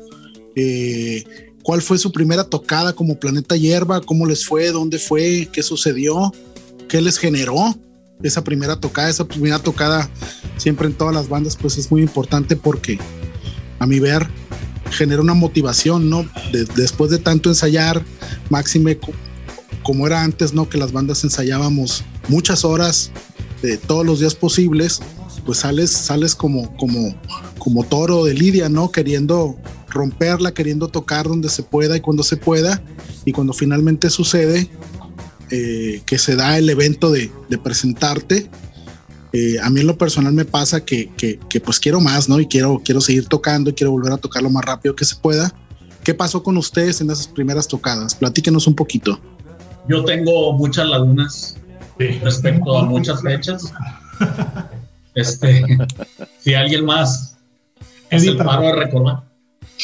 Eh, 0.56 1.22
¿Cuál 1.62 1.82
fue 1.82 1.98
su 1.98 2.10
primera 2.10 2.42
tocada 2.42 2.94
como 2.94 3.20
Planeta 3.20 3.56
Hierba? 3.56 4.00
¿Cómo 4.00 4.26
les 4.26 4.44
fue? 4.44 4.72
¿Dónde 4.72 4.98
fue? 4.98 5.48
¿Qué 5.52 5.62
sucedió? 5.62 6.32
¿Qué 6.88 7.00
les 7.00 7.16
generó 7.16 7.76
esa 8.24 8.42
primera 8.42 8.80
tocada? 8.80 9.08
Esa 9.08 9.28
primera 9.28 9.60
tocada 9.60 10.10
siempre 10.56 10.88
en 10.88 10.94
todas 10.94 11.14
las 11.14 11.28
bandas 11.28 11.56
pues 11.56 11.78
es 11.78 11.92
muy 11.92 12.02
importante 12.02 12.56
porque 12.56 12.98
a 13.82 13.86
mi 13.86 13.98
ver 13.98 14.28
genera 14.90 15.22
una 15.22 15.34
motivación, 15.34 16.10
¿no? 16.10 16.26
después 16.76 17.10
de 17.10 17.18
tanto 17.18 17.48
ensayar, 17.48 18.04
máxime 18.50 18.98
como 19.82 20.06
era 20.06 20.22
antes, 20.22 20.52
¿no? 20.52 20.68
Que 20.68 20.78
las 20.78 20.92
bandas 20.92 21.24
ensayábamos 21.24 22.04
muchas 22.28 22.64
horas 22.64 23.10
de 23.62 23.78
todos 23.78 24.04
los 24.04 24.20
días 24.20 24.34
posibles, 24.34 25.00
pues 25.46 25.58
sales, 25.58 25.90
sales 25.90 26.34
como, 26.34 26.76
como, 26.76 27.14
como 27.58 27.84
toro 27.84 28.24
de 28.24 28.34
lidia, 28.34 28.68
¿no? 28.68 28.92
Queriendo 28.92 29.56
romperla, 29.88 30.52
queriendo 30.52 30.88
tocar 30.88 31.26
donde 31.26 31.48
se 31.48 31.62
pueda 31.62 31.96
y 31.96 32.00
cuando 32.00 32.22
se 32.22 32.36
pueda. 32.36 32.82
Y 33.24 33.32
cuando 33.32 33.52
finalmente 33.52 34.10
sucede, 34.10 34.68
eh, 35.50 36.02
que 36.06 36.18
se 36.18 36.36
da 36.36 36.58
el 36.58 36.68
evento 36.70 37.10
de, 37.10 37.30
presentarte, 37.62 38.48
eh, 39.32 39.56
a 39.62 39.70
mí 39.70 39.80
en 39.80 39.86
lo 39.86 39.96
personal 39.96 40.32
me 40.32 40.44
pasa 40.44 40.84
que, 40.84 41.10
que, 41.16 41.60
pues 41.60 41.80
quiero 41.80 42.00
más, 42.00 42.28
¿no? 42.28 42.38
Y 42.38 42.46
quiero, 42.46 42.80
quiero 42.84 43.00
seguir 43.00 43.26
tocando 43.26 43.70
y 43.70 43.72
quiero 43.72 43.90
volver 43.90 44.12
a 44.12 44.18
tocar 44.18 44.42
lo 44.42 44.50
más 44.50 44.64
rápido 44.64 44.94
que 44.94 45.04
se 45.04 45.16
pueda. 45.16 45.52
¿Qué 46.04 46.14
pasó 46.14 46.42
con 46.42 46.56
ustedes 46.56 47.00
en 47.00 47.10
esas 47.10 47.28
primeras 47.28 47.66
tocadas? 47.66 48.14
Platíquenos 48.14 48.66
un 48.66 48.74
poquito. 48.74 49.18
Yo 49.88 50.04
tengo 50.04 50.52
muchas 50.52 50.86
lagunas 50.86 51.56
respecto 51.98 52.78
a 52.78 52.84
muchas 52.84 53.22
fechas. 53.22 53.72
Este, 55.14 55.62
si 56.40 56.54
alguien 56.54 56.86
más 56.86 57.36
es 58.08 58.24
el 58.24 58.38
paro 58.38 58.62
de 58.62 58.72
recordar. 58.72 59.24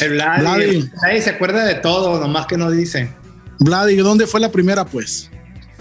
El 0.00 0.12
Vladi, 0.14 0.90
Nadie 1.02 1.20
se 1.20 1.30
acuerda 1.30 1.64
de 1.64 1.74
todo, 1.74 2.18
nomás 2.18 2.46
que 2.46 2.56
no 2.56 2.70
dice. 2.70 3.12
Vladi, 3.58 3.96
¿dónde 3.96 4.26
fue 4.26 4.40
la 4.40 4.50
primera, 4.50 4.87
pues? 4.87 5.30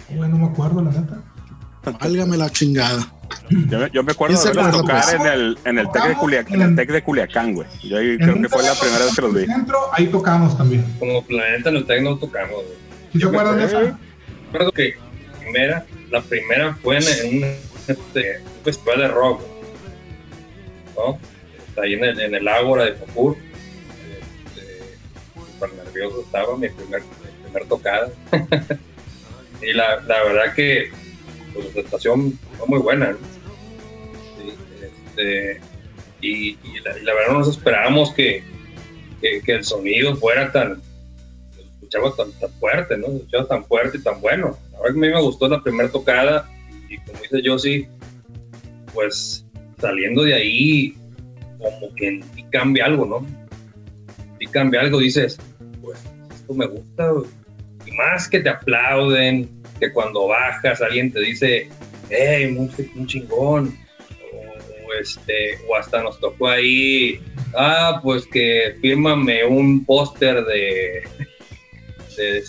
Bueno, 0.09 0.37
no 0.37 0.45
me 0.45 0.51
acuerdo, 0.51 0.81
la 0.81 0.91
neta. 0.91 1.21
Válgame 2.01 2.35
la 2.35 2.49
chingada. 2.49 3.13
Yo, 3.49 4.03
me 4.03 4.11
acuerdo 4.11 4.41
de 4.41 4.49
verlos 4.49 4.71
tocar 4.71 5.03
pues? 5.03 5.13
en 5.13 5.25
el, 5.27 5.57
en 5.65 5.79
el 5.79 5.91
TEC 5.91 6.03
de 6.07 6.15
Culiacán, 6.15 6.53
en 6.53 6.61
el 6.61 6.75
TEC 6.75 6.91
de 6.91 7.01
Culiacán, 7.01 7.53
güey. 7.53 7.67
Yo 7.83 7.97
ahí 7.97 8.17
creo 8.17 8.41
que 8.41 8.49
fue 8.49 8.63
la 8.63 8.75
primera 8.75 9.05
vez 9.05 9.15
que 9.15 9.21
los 9.21 9.33
vi. 9.33 9.45
Centro, 9.45 9.79
ahí 9.93 10.07
tocamos 10.07 10.57
también. 10.57 10.85
Como 10.99 11.23
planeta 11.25 11.69
en 11.69 11.77
el 11.77 11.85
TEC 11.85 12.01
no 12.01 12.17
tocamos, 12.17 12.63
güey. 12.63 12.77
¿Yo 13.13 13.29
acuerdo 13.29 13.55
de 13.55 13.65
eso? 13.65 13.97
recuerdo 14.47 14.71
que 14.71 14.95
primera, 15.39 15.85
la 16.09 16.21
primera 16.21 16.75
fue 16.75 16.97
en, 16.97 17.35
un, 17.35 17.43
este, 17.87 18.41
festival 18.63 18.99
de 18.99 19.07
rock, 19.07 19.41
¿no? 20.95 21.19
Ahí 21.81 21.93
en 21.93 22.03
el, 22.03 22.19
en 22.19 22.35
el 22.35 22.47
Ágora 22.47 22.85
de 22.85 22.91
Popur. 22.93 23.37
Este, 24.55 24.97
súper 25.35 25.73
nervioso 25.73 26.21
estaba, 26.21 26.57
mi 26.57 26.69
primer, 26.69 27.01
primer 27.43 27.65
tocada. 27.65 28.09
y 29.61 29.73
la, 29.73 30.01
la, 30.01 30.23
verdad 30.23 30.53
que 30.55 30.91
pues, 31.53 31.65
la 31.65 31.71
presentación 31.73 32.39
fue 32.57 32.67
muy 32.67 32.79
buena. 32.79 33.15
Este, 35.17 35.59
y, 36.21 36.49
y, 36.49 36.79
la, 36.83 36.95
la, 36.97 37.13
verdad 37.13 37.33
no 37.33 37.39
nos 37.39 37.49
esperábamos 37.49 38.13
que, 38.13 38.43
que, 39.21 39.41
que 39.41 39.51
el 39.53 39.63
sonido 39.63 40.15
fuera 40.15 40.51
tan, 40.51 40.81
escuchaba 41.57 42.15
tan, 42.15 42.31
tan 42.33 42.51
fuerte, 42.53 42.97
¿no? 42.97 43.07
Escuchaba 43.07 43.47
tan 43.47 43.65
fuerte 43.65 43.97
y 43.97 44.03
tan 44.03 44.19
bueno. 44.21 44.57
A 44.73 44.91
mí 44.91 44.99
me 44.99 45.21
gustó 45.21 45.47
la 45.47 45.61
primera 45.61 45.89
tocada 45.89 46.49
y 46.89 46.97
como 46.99 47.19
dice 47.19 47.59
sí, 47.59 47.87
pues 48.93 49.45
saliendo 49.79 50.23
de 50.23 50.33
ahí, 50.33 50.95
como 51.59 51.93
que 51.95 52.19
y 52.35 52.43
cambia 52.45 52.85
algo, 52.85 53.05
¿no? 53.05 53.25
Y 54.39 54.47
cambia 54.47 54.81
algo, 54.81 54.99
dices, 54.99 55.39
pues 55.81 55.99
esto 56.33 56.53
me 56.53 56.65
gusta. 56.65 57.11
Y 57.85 57.91
más 57.91 58.27
que 58.27 58.39
te 58.39 58.49
aplauden, 58.49 59.49
que 59.79 59.91
cuando 59.91 60.27
bajas 60.27 60.81
alguien 60.81 61.11
te 61.11 61.19
dice, 61.19 61.69
hey, 62.09 62.51
muy, 62.51 62.69
un 62.95 63.07
chingón. 63.07 63.86
Este, 64.99 65.59
o 65.67 65.75
hasta 65.75 66.01
nos 66.01 66.19
tocó 66.19 66.47
ahí, 66.47 67.21
ah, 67.55 67.99
pues 68.03 68.25
que 68.27 68.77
fírmame 68.81 69.45
un 69.45 69.85
póster 69.85 70.43
de 70.45 71.03
de, 72.17 72.43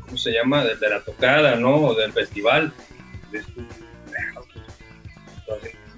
¿cómo 0.00 0.16
se 0.16 0.32
llama? 0.32 0.64
De, 0.64 0.88
la 0.88 1.00
tocada, 1.00 1.56
¿no? 1.56 1.76
O 1.76 1.94
del 1.94 2.12
festival. 2.12 2.72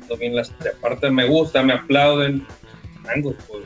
También 0.09 0.37
las 0.37 0.53
aparte 0.79 1.11
me 1.11 1.27
gusta, 1.27 1.63
me 1.63 1.73
aplauden. 1.73 2.47
pues 3.49 3.65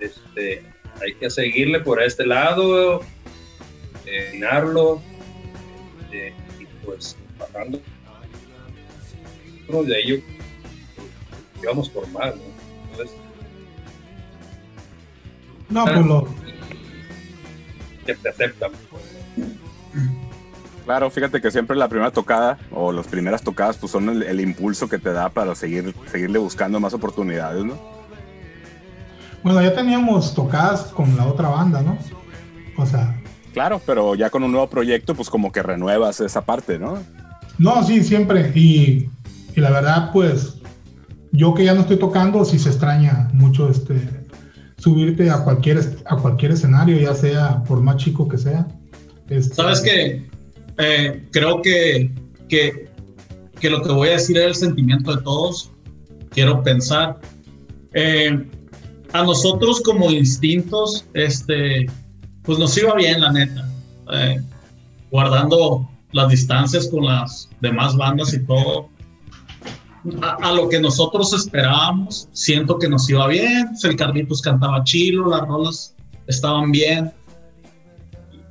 este, 0.00 0.62
hay 1.02 1.14
que 1.14 1.30
seguirle 1.30 1.80
por 1.80 2.02
este 2.02 2.26
lado, 2.26 3.02
eh, 4.04 4.40
eh, 6.12 6.32
y 6.60 6.66
pues 6.84 7.16
bajando 7.38 7.80
de 9.68 10.00
ello, 10.00 10.22
pues, 10.24 11.62
íbamos 11.62 11.88
por 11.90 12.08
más, 12.08 12.34
¿no? 12.36 12.42
Entonces, 12.90 13.16
no, 15.68 15.84
pues 15.84 16.06
lo. 16.06 16.28
Que 18.06 18.14
te 18.14 18.28
aceptan. 18.28 18.70
Claro, 20.84 21.10
fíjate 21.10 21.40
que 21.40 21.50
siempre 21.50 21.76
la 21.76 21.88
primera 21.88 22.12
tocada 22.12 22.58
o 22.70 22.92
las 22.92 23.08
primeras 23.08 23.42
tocadas 23.42 23.76
pues 23.76 23.90
son 23.90 24.22
el, 24.22 24.40
impulso 24.40 24.88
que 24.88 24.98
te 24.98 25.12
da 25.12 25.28
para 25.28 25.56
seguir 25.56 25.92
seguirle 26.12 26.38
buscando 26.38 26.78
más 26.78 26.94
oportunidades, 26.94 27.64
¿no? 27.64 27.76
Bueno, 29.42 29.60
ya 29.62 29.74
teníamos 29.74 30.34
tocadas 30.34 30.82
con 30.92 31.16
la 31.16 31.26
otra 31.26 31.48
banda, 31.48 31.82
¿no? 31.82 31.98
O 32.76 32.86
sea. 32.86 33.20
Claro, 33.52 33.80
pero 33.84 34.14
ya 34.14 34.30
con 34.30 34.44
un 34.44 34.52
nuevo 34.52 34.68
proyecto, 34.68 35.16
pues 35.16 35.28
como 35.28 35.50
que 35.50 35.62
renuevas 35.62 36.20
esa 36.20 36.44
parte, 36.44 36.78
¿no? 36.78 36.98
No, 37.58 37.82
sí, 37.82 38.04
siempre. 38.04 38.52
Y, 38.54 39.08
y 39.56 39.60
la 39.62 39.70
verdad, 39.70 40.10
pues, 40.12 40.58
yo 41.32 41.54
que 41.54 41.64
ya 41.64 41.74
no 41.74 41.80
estoy 41.80 41.96
tocando, 41.96 42.44
sí 42.44 42.58
se 42.58 42.68
extraña 42.68 43.30
mucho 43.32 43.70
este 43.70 44.26
subirte 44.76 45.30
a 45.30 45.42
cualquier, 45.42 45.80
a 46.04 46.16
cualquier 46.16 46.52
escenario, 46.52 46.98
ya 46.98 47.14
sea 47.14 47.62
por 47.64 47.80
más 47.80 47.96
chico 47.96 48.28
que 48.28 48.36
sea. 48.36 48.68
Este, 49.30 49.54
Sabes 49.54 49.80
que 49.80 50.28
eh, 50.76 51.26
creo 51.32 51.62
que, 51.62 52.14
que, 52.50 52.90
que, 53.58 53.70
lo 53.70 53.82
que 53.82 53.92
voy 53.92 54.08
a 54.10 54.12
decir 54.12 54.36
es 54.36 54.44
el 54.44 54.54
sentimiento 54.54 55.16
de 55.16 55.22
todos. 55.22 55.70
Quiero 56.30 56.62
pensar. 56.62 57.18
Eh, 57.94 58.46
a 59.14 59.22
nosotros 59.22 59.80
como 59.80 60.10
instintos, 60.10 61.06
este, 61.14 61.86
pues 62.42 62.58
nos 62.58 62.76
iba 62.76 62.94
bien, 62.94 63.22
la 63.22 63.32
neta. 63.32 63.66
Eh, 64.12 64.38
guardando 65.10 65.88
las 66.12 66.28
distancias 66.28 66.88
con 66.88 67.06
las 67.06 67.48
demás 67.62 67.96
bandas 67.96 68.34
y 68.34 68.44
todo 68.44 68.90
a, 70.22 70.52
lo 70.52 70.68
que 70.68 70.80
nosotros 70.80 71.32
esperábamos. 71.32 72.28
Siento 72.32 72.78
que 72.78 72.88
nos 72.88 73.08
iba 73.08 73.26
bien. 73.28 73.70
El 73.82 73.96
Carlitos 73.96 74.42
cantaba 74.42 74.82
chilo, 74.84 75.28
las 75.30 75.46
rolas 75.46 75.94
estaban 76.26 76.70
bien. 76.70 77.12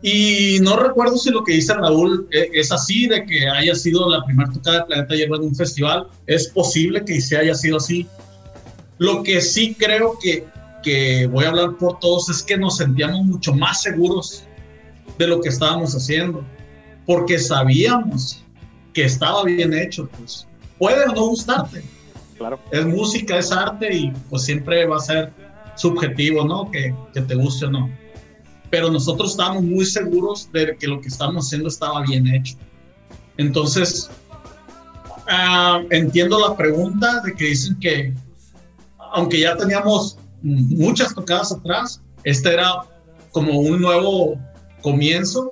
Y 0.01 0.59
no 0.61 0.77
recuerdo 0.77 1.17
si 1.17 1.31
lo 1.31 1.43
que 1.43 1.53
dice 1.53 1.73
Raúl 1.73 2.27
eh, 2.31 2.49
es 2.53 2.71
así, 2.71 3.07
de 3.07 3.25
que 3.25 3.47
haya 3.47 3.73
sido 3.73 4.09
la 4.09 4.23
primera 4.23 4.51
tocada 4.51 4.79
de 4.79 4.85
Planeta 4.85 5.15
Hierba 5.15 5.37
en 5.37 5.43
un 5.43 5.55
festival. 5.55 6.07
Es 6.27 6.47
posible 6.49 7.03
que 7.03 7.19
se 7.19 7.37
haya 7.37 7.55
sido 7.55 7.77
así. 7.77 8.07
Lo 8.97 9.23
que 9.23 9.41
sí 9.41 9.75
creo 9.77 10.17
que, 10.21 10.45
que 10.83 11.27
voy 11.27 11.45
a 11.45 11.49
hablar 11.49 11.77
por 11.77 11.99
todos 11.99 12.29
es 12.29 12.43
que 12.43 12.57
nos 12.57 12.77
sentíamos 12.77 13.25
mucho 13.25 13.53
más 13.53 13.81
seguros 13.81 14.43
de 15.17 15.27
lo 15.27 15.41
que 15.41 15.49
estábamos 15.49 15.95
haciendo, 15.95 16.43
porque 17.05 17.39
sabíamos 17.39 18.43
que 18.93 19.05
estaba 19.05 19.43
bien 19.43 19.73
hecho, 19.73 20.07
pues 20.17 20.47
puede 20.77 21.05
o 21.05 21.13
no 21.13 21.27
gustarte. 21.27 21.83
Claro. 22.37 22.59
Es 22.71 22.85
música, 22.85 23.37
es 23.37 23.51
arte 23.51 23.95
y 23.95 24.11
pues 24.29 24.43
siempre 24.43 24.85
va 24.85 24.97
a 24.97 24.99
ser 24.99 25.31
subjetivo, 25.75 26.45
¿no? 26.45 26.69
Que, 26.69 26.93
que 27.13 27.21
te 27.21 27.35
guste 27.35 27.65
o 27.65 27.71
no. 27.71 27.89
Pero 28.69 28.89
nosotros 28.89 29.31
estábamos 29.31 29.63
muy 29.63 29.85
seguros 29.85 30.49
de 30.51 30.75
que 30.77 30.87
lo 30.87 30.99
que 30.99 31.07
estábamos 31.07 31.45
haciendo 31.45 31.69
estaba 31.69 32.01
bien 32.01 32.27
hecho. 32.27 32.55
Entonces, 33.37 34.09
ah, 35.29 35.81
entiendo 35.91 36.39
la 36.39 36.55
pregunta 36.55 37.21
de 37.21 37.33
que 37.33 37.45
dicen 37.45 37.77
que, 37.79 38.13
aunque 39.13 39.39
ya 39.39 39.55
teníamos 39.55 40.17
muchas 40.41 41.13
tocadas 41.13 41.51
atrás, 41.51 42.01
este 42.23 42.53
era 42.53 42.83
como 43.31 43.59
un 43.59 43.81
nuevo 43.81 44.37
comienzo 44.81 45.51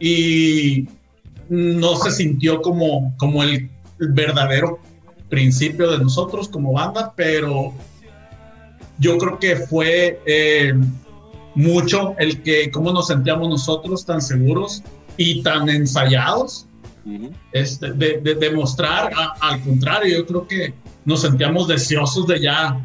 y 0.00 0.88
no 1.48 1.96
se 1.96 2.10
sintió 2.10 2.62
como, 2.62 3.14
como 3.18 3.42
el 3.42 3.70
verdadero 3.98 4.78
principio 5.28 5.90
de 5.90 5.98
nosotros 5.98 6.48
como 6.48 6.72
banda, 6.72 7.12
pero 7.16 7.72
yo 8.98 9.18
creo 9.18 9.38
que 9.38 9.56
fue 9.56 10.20
eh, 10.26 10.74
mucho 11.54 12.14
el 12.18 12.42
que 12.42 12.70
cómo 12.70 12.92
nos 12.92 13.08
sentíamos 13.08 13.48
nosotros 13.48 14.04
tan 14.04 14.20
seguros 14.20 14.82
y 15.16 15.42
tan 15.42 15.68
ensayados 15.68 16.66
este, 17.52 17.92
de, 17.92 18.20
de 18.20 18.34
demostrar, 18.34 19.12
al 19.40 19.60
contrario, 19.62 20.18
yo 20.18 20.26
creo 20.26 20.48
que 20.48 20.74
nos 21.04 21.20
sentíamos 21.20 21.68
deseosos 21.68 22.26
de 22.26 22.40
ya, 22.40 22.84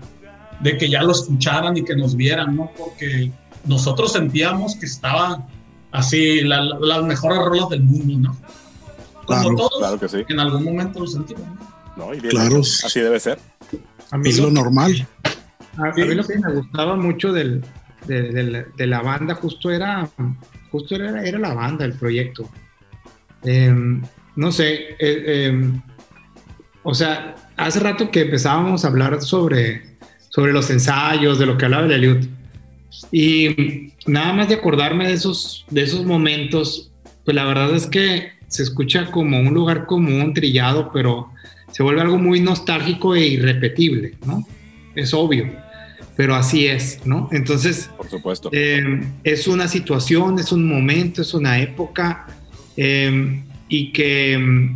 de 0.60 0.78
que 0.78 0.90
ya 0.90 1.04
lo 1.04 1.12
escucharan 1.12 1.78
y 1.78 1.84
que 1.84 1.96
nos 1.96 2.16
vieran, 2.16 2.56
¿no? 2.56 2.70
Porque 2.78 3.32
nosotros 3.66 4.12
sentíamos 4.12 4.76
que 4.76 4.86
estaba 4.86 5.48
así, 5.92 6.42
la, 6.42 6.62
las 6.62 7.04
mejores 7.04 7.40
rolas 7.40 7.70
del 7.70 7.84
mundo, 7.84 8.30
¿no? 8.30 8.38
Como 9.30 9.56
todos, 9.56 9.78
claro 9.80 10.00
que 10.00 10.10
sí. 10.10 10.18
en 10.28 10.40
algún 10.40 10.64
momento 10.64 11.00
lo 11.00 11.08
sentimos, 11.08 11.44
¿no? 11.98 12.14
y 12.14 12.20
bien, 12.20 12.32
Claro. 12.32 12.60
Así 12.62 13.00
debe 13.00 13.20
ser. 13.20 13.40
A 14.12 14.18
mí 14.18 14.30
Es 14.30 14.40
lo 14.40 14.50
normal. 14.52 15.08
A, 15.78 15.84
a 15.90 15.92
mí 15.94 16.14
lo 16.16 16.24
que 16.26 16.38
me 16.40 16.54
gustaba 16.54 16.96
mucho 16.96 17.32
del, 17.32 17.64
de, 18.08 18.22
de 18.32 18.44
la- 18.44 18.66
de 18.78 18.88
la 18.88 19.02
banda 19.02 19.36
justo 19.36 19.70
era, 19.72 20.10
justo 20.72 20.96
era, 20.96 21.24
era 21.24 21.38
la 21.40 21.54
banda, 21.54 21.86
el 21.86 21.94
proyecto. 21.94 22.50
Em, 23.44 24.02
no 24.36 24.52
sé, 24.52 24.96
eh, 25.00 25.46
em, 25.48 25.82
o 26.84 26.94
sea, 26.94 27.36
hace 27.58 27.80
rato 27.80 28.10
que 28.12 28.22
empezábamos 28.22 28.84
a 28.84 28.88
hablar 28.90 29.22
sobre, 29.22 29.98
sobre 30.30 30.52
los 30.54 30.70
ensayos, 30.70 31.40
de 31.40 31.46
lo 31.46 31.58
que 31.58 31.66
hablaba 31.66 31.86
el 31.86 31.92
Eliud. 31.92 32.26
Y 33.12 33.94
nada 34.08 34.34
más 34.34 34.50
de 34.50 34.56
acordarme 34.56 35.08
de 35.08 35.14
esos, 35.14 35.66
de 35.70 35.84
esos 35.84 36.06
momentos, 36.06 36.92
pues 37.26 37.36
la 37.36 37.46
verdad 37.46 37.74
es 37.76 37.86
que 37.88 38.32
se 38.50 38.64
escucha 38.64 39.10
como 39.12 39.40
un 39.40 39.54
lugar 39.54 39.86
común, 39.86 40.34
trillado, 40.34 40.92
pero 40.92 41.32
se 41.72 41.84
vuelve 41.84 42.02
algo 42.02 42.18
muy 42.18 42.42
nostálgico 42.42 43.16
e 43.16 43.26
irrepetible, 43.26 44.16
¿no? 44.26 44.46
Es 44.96 45.14
obvio, 45.14 45.50
pero 46.18 46.36
así 46.36 46.68
es, 46.68 47.06
¿no? 47.06 47.30
Entonces, 47.32 47.90
Por 47.96 48.10
supuesto. 48.10 48.50
eh, 48.52 49.02
es 49.24 49.48
una 49.48 49.68
situación, 49.68 50.40
es 50.40 50.52
un 50.52 50.68
momento, 50.68 51.22
es 51.22 51.34
una 51.34 51.60
época 51.60 52.28
eh, 52.76 53.44
y 53.70 53.92
que, 53.94 54.72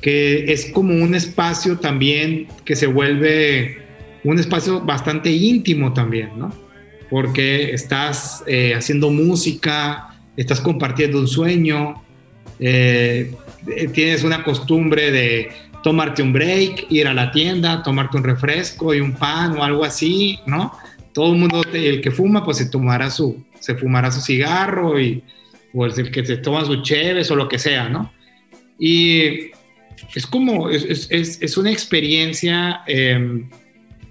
que 0.00 0.52
es 0.52 0.66
como 0.66 0.94
un 0.94 1.14
espacio 1.14 1.78
también 1.78 2.46
que 2.64 2.76
se 2.76 2.86
vuelve 2.86 3.82
un 4.22 4.38
espacio 4.38 4.80
bastante 4.80 5.30
íntimo 5.30 5.92
también, 5.92 6.30
¿no? 6.38 6.54
Porque 7.10 7.74
estás 7.74 8.42
eh, 8.46 8.72
haciendo 8.74 9.10
música, 9.10 10.16
estás 10.36 10.60
compartiendo 10.60 11.18
un 11.18 11.28
sueño, 11.28 12.03
eh, 12.58 13.34
tienes 13.92 14.24
una 14.24 14.42
costumbre 14.44 15.10
de 15.10 15.48
tomarte 15.82 16.22
un 16.22 16.32
break, 16.32 16.86
ir 16.90 17.06
a 17.08 17.14
la 17.14 17.30
tienda, 17.30 17.82
tomarte 17.82 18.16
un 18.16 18.24
refresco 18.24 18.94
y 18.94 19.00
un 19.00 19.12
pan 19.14 19.52
o 19.58 19.62
algo 19.64 19.84
así, 19.84 20.38
¿no? 20.46 20.72
Todo 21.12 21.32
el 21.32 21.38
mundo, 21.38 21.62
el 21.72 22.00
que 22.00 22.10
fuma, 22.10 22.44
pues 22.44 22.56
se 22.58 22.66
tomará 22.66 23.10
su, 23.10 23.44
se 23.60 23.74
fumará 23.74 24.10
su 24.10 24.20
cigarro 24.20 24.98
y, 24.98 25.22
o 25.74 25.84
el 25.86 26.10
que 26.10 26.24
se 26.24 26.38
toma 26.38 26.64
su 26.64 26.82
cheves 26.82 27.30
o 27.30 27.36
lo 27.36 27.48
que 27.48 27.58
sea, 27.58 27.88
¿no? 27.88 28.12
Y 28.78 29.50
es 30.14 30.26
como, 30.26 30.70
es, 30.70 31.08
es- 31.10 31.38
es- 31.40 31.56
una 31.56 31.70
experiencia 31.70 32.80
eh, 32.86 33.44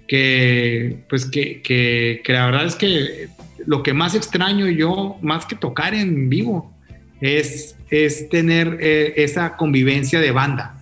que, 0.06 0.98
pues 1.08 1.26
que, 1.26 1.60
que, 1.62 2.20
que 2.24 2.32
la 2.32 2.46
verdad 2.46 2.66
es 2.66 2.74
que 2.76 3.28
lo 3.66 3.82
que 3.82 3.94
más 3.94 4.14
extraño 4.14 4.68
yo, 4.68 5.16
más 5.22 5.46
que 5.46 5.56
tocar 5.56 5.94
en 5.94 6.28
vivo, 6.28 6.73
es, 7.20 7.76
es 7.90 8.28
tener 8.28 8.78
eh, 8.80 9.14
esa 9.16 9.56
convivencia 9.56 10.20
de 10.20 10.30
banda, 10.30 10.76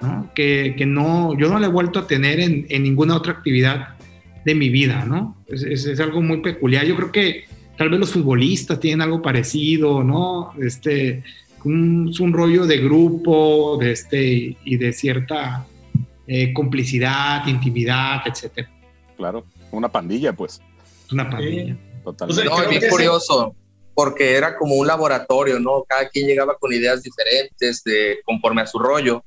¿no? 0.00 0.30
Que, 0.34 0.74
que 0.76 0.86
no, 0.86 1.36
yo 1.38 1.48
no 1.48 1.58
la 1.58 1.66
he 1.66 1.70
vuelto 1.70 1.98
a 2.00 2.06
tener 2.06 2.40
en, 2.40 2.66
en 2.68 2.82
ninguna 2.82 3.16
otra 3.16 3.32
actividad 3.32 3.88
de 4.44 4.54
mi 4.54 4.68
vida, 4.68 5.04
¿no? 5.04 5.36
Es, 5.46 5.62
es- 5.62 5.86
es 5.86 6.00
algo 6.00 6.20
muy 6.22 6.38
peculiar. 6.42 6.84
Yo 6.84 6.96
creo 6.96 7.10
que 7.12 7.44
tal 7.76 7.88
vez 7.90 7.98
los 8.00 8.12
futbolistas 8.12 8.78
tienen 8.80 9.00
algo 9.02 9.20
parecido, 9.22 10.02
¿no? 10.04 10.52
Este, 10.62 11.22
un, 11.64 12.08
es 12.10 12.20
un 12.20 12.32
rollo 12.32 12.66
de 12.66 12.78
grupo, 12.78 13.78
de 13.80 13.92
este, 13.92 14.56
y 14.64 14.76
de 14.76 14.92
cierta 14.92 15.66
eh, 16.26 16.52
complicidad, 16.52 17.46
intimidad, 17.46 18.20
etcétera. 18.26 18.70
Claro. 19.16 19.44
Una 19.70 19.88
pandilla, 19.88 20.32
pues. 20.32 20.60
Una 21.10 21.28
pandilla. 21.28 21.76
Totalmente. 22.04 22.44
No, 22.44 22.62
es 22.62 22.68
bien 22.68 22.82
curioso, 22.90 23.54
porque 23.94 24.34
era 24.34 24.56
como 24.56 24.74
un 24.74 24.86
laboratorio, 24.86 25.60
¿no? 25.60 25.84
Cada 25.88 26.08
quien 26.08 26.26
llegaba 26.26 26.56
con 26.58 26.72
ideas 26.72 27.02
diferentes, 27.02 27.82
de, 27.84 28.18
conforme 28.24 28.62
a 28.62 28.66
su 28.66 28.78
rollo. 28.78 29.24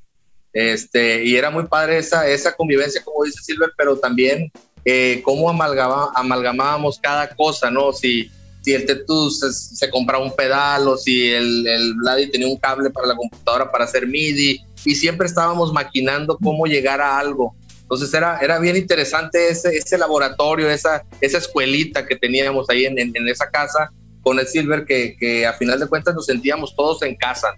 Este, 0.53 1.23
y 1.23 1.35
era 1.35 1.49
muy 1.49 1.67
padre 1.67 1.99
esa, 1.99 2.27
esa 2.27 2.55
convivencia, 2.55 3.03
como 3.03 3.23
dice 3.23 3.41
Silver, 3.43 3.71
pero 3.77 3.97
también 3.97 4.51
eh, 4.83 5.21
cómo 5.23 5.49
amalgamábamos 5.49 6.99
cada 6.99 7.29
cosa, 7.35 7.69
¿no? 7.69 7.93
Si, 7.93 8.29
si 8.61 8.73
el 8.73 8.85
Tetu 8.85 9.29
se, 9.29 9.51
se 9.51 9.89
compraba 9.89 10.23
un 10.23 10.35
pedal 10.35 10.87
o 10.87 10.97
si 10.97 11.29
el, 11.29 11.67
el 11.67 11.93
Vladi 11.95 12.29
tenía 12.29 12.47
un 12.47 12.57
cable 12.57 12.89
para 12.89 13.07
la 13.07 13.15
computadora 13.15 13.71
para 13.71 13.85
hacer 13.85 14.07
MIDI, 14.07 14.61
y 14.85 14.95
siempre 14.95 15.27
estábamos 15.27 15.73
maquinando 15.73 16.37
cómo 16.37 16.65
llegar 16.65 17.01
a 17.01 17.17
algo. 17.19 17.55
Entonces 17.81 18.13
era, 18.13 18.39
era 18.39 18.59
bien 18.59 18.75
interesante 18.75 19.49
ese, 19.49 19.77
ese 19.77 19.97
laboratorio, 19.97 20.69
esa, 20.69 21.05
esa 21.21 21.37
escuelita 21.37 22.05
que 22.05 22.15
teníamos 22.15 22.69
ahí 22.69 22.85
en, 22.85 22.99
en, 22.99 23.11
en 23.13 23.27
esa 23.27 23.49
casa 23.49 23.91
con 24.27 24.39
el 24.39 24.47
Silver, 24.47 24.83
que, 24.83 25.15
que 25.17 25.45
a 25.45 25.53
final 25.53 25.79
de 25.79 25.87
cuentas 25.87 26.13
nos 26.13 26.25
sentíamos 26.25 26.75
todos 26.75 27.01
en 27.01 27.15
casa. 27.15 27.55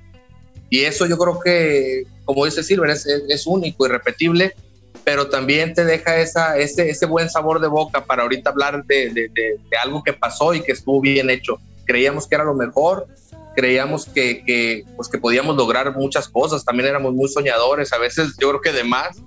Y 0.70 0.82
eso 0.82 1.07
yo 1.07 1.17
creo 1.17 1.39
que, 1.39 2.03
como 2.26 2.45
dice 2.45 2.61
Silver, 2.61 2.91
es, 2.91 3.07
es, 3.07 3.24
es 3.28 3.47
único, 3.47 3.88
irrepetible, 3.88 4.53
pero 5.03 5.30
también 5.30 5.74
te 5.74 5.84
deja 5.84 6.20
esa, 6.20 6.59
ese, 6.59 6.88
ese 6.88 7.07
buen 7.07 7.28
sabor 7.28 7.59
de 7.59 7.67
boca 7.67 8.05
para 8.05 8.22
ahorita 8.22 8.51
hablar 8.51 8.86
de, 8.86 9.09
de, 9.09 9.30
de, 9.30 9.78
algo 9.84 10.03
que 10.03 10.13
pasó 10.13 10.53
y 10.53 10.61
que 10.61 10.74
estuvo 10.74 11.01
bien 11.01 11.32
hecho. 11.32 11.57
Creíamos 11.88 12.28
que 12.28 12.36
era 12.36 12.43
lo 12.43 12.53
mejor, 12.53 13.07
creíamos 13.55 14.05
que, 14.05 14.43
que, 14.45 14.86
pues 14.95 15.09
que 15.09 15.17
podíamos 15.17 15.57
lograr 15.57 15.95
muchas 15.95 16.30
cosas, 16.30 16.63
también 16.63 16.89
éramos 16.89 17.15
muy 17.15 17.30
soñadores, 17.30 17.91
a 17.93 17.97
veces 17.97 18.36
yo 18.39 18.49
creo 18.49 18.61
que 18.61 18.74
de 18.74 18.84
más, 18.84 19.17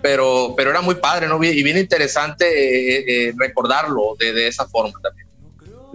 pero, 0.00 0.54
pero 0.56 0.70
era 0.70 0.82
muy 0.82 0.94
padre. 0.94 1.26
Y 1.52 1.62
bien 1.64 1.78
interesante 1.78 2.46
eh, 2.46 3.04
eh, 3.08 3.34
recordarlo 3.36 4.14
de, 4.20 4.32
de, 4.32 4.46
esa 4.46 4.68
forma 4.68 5.00
también. 5.02 5.26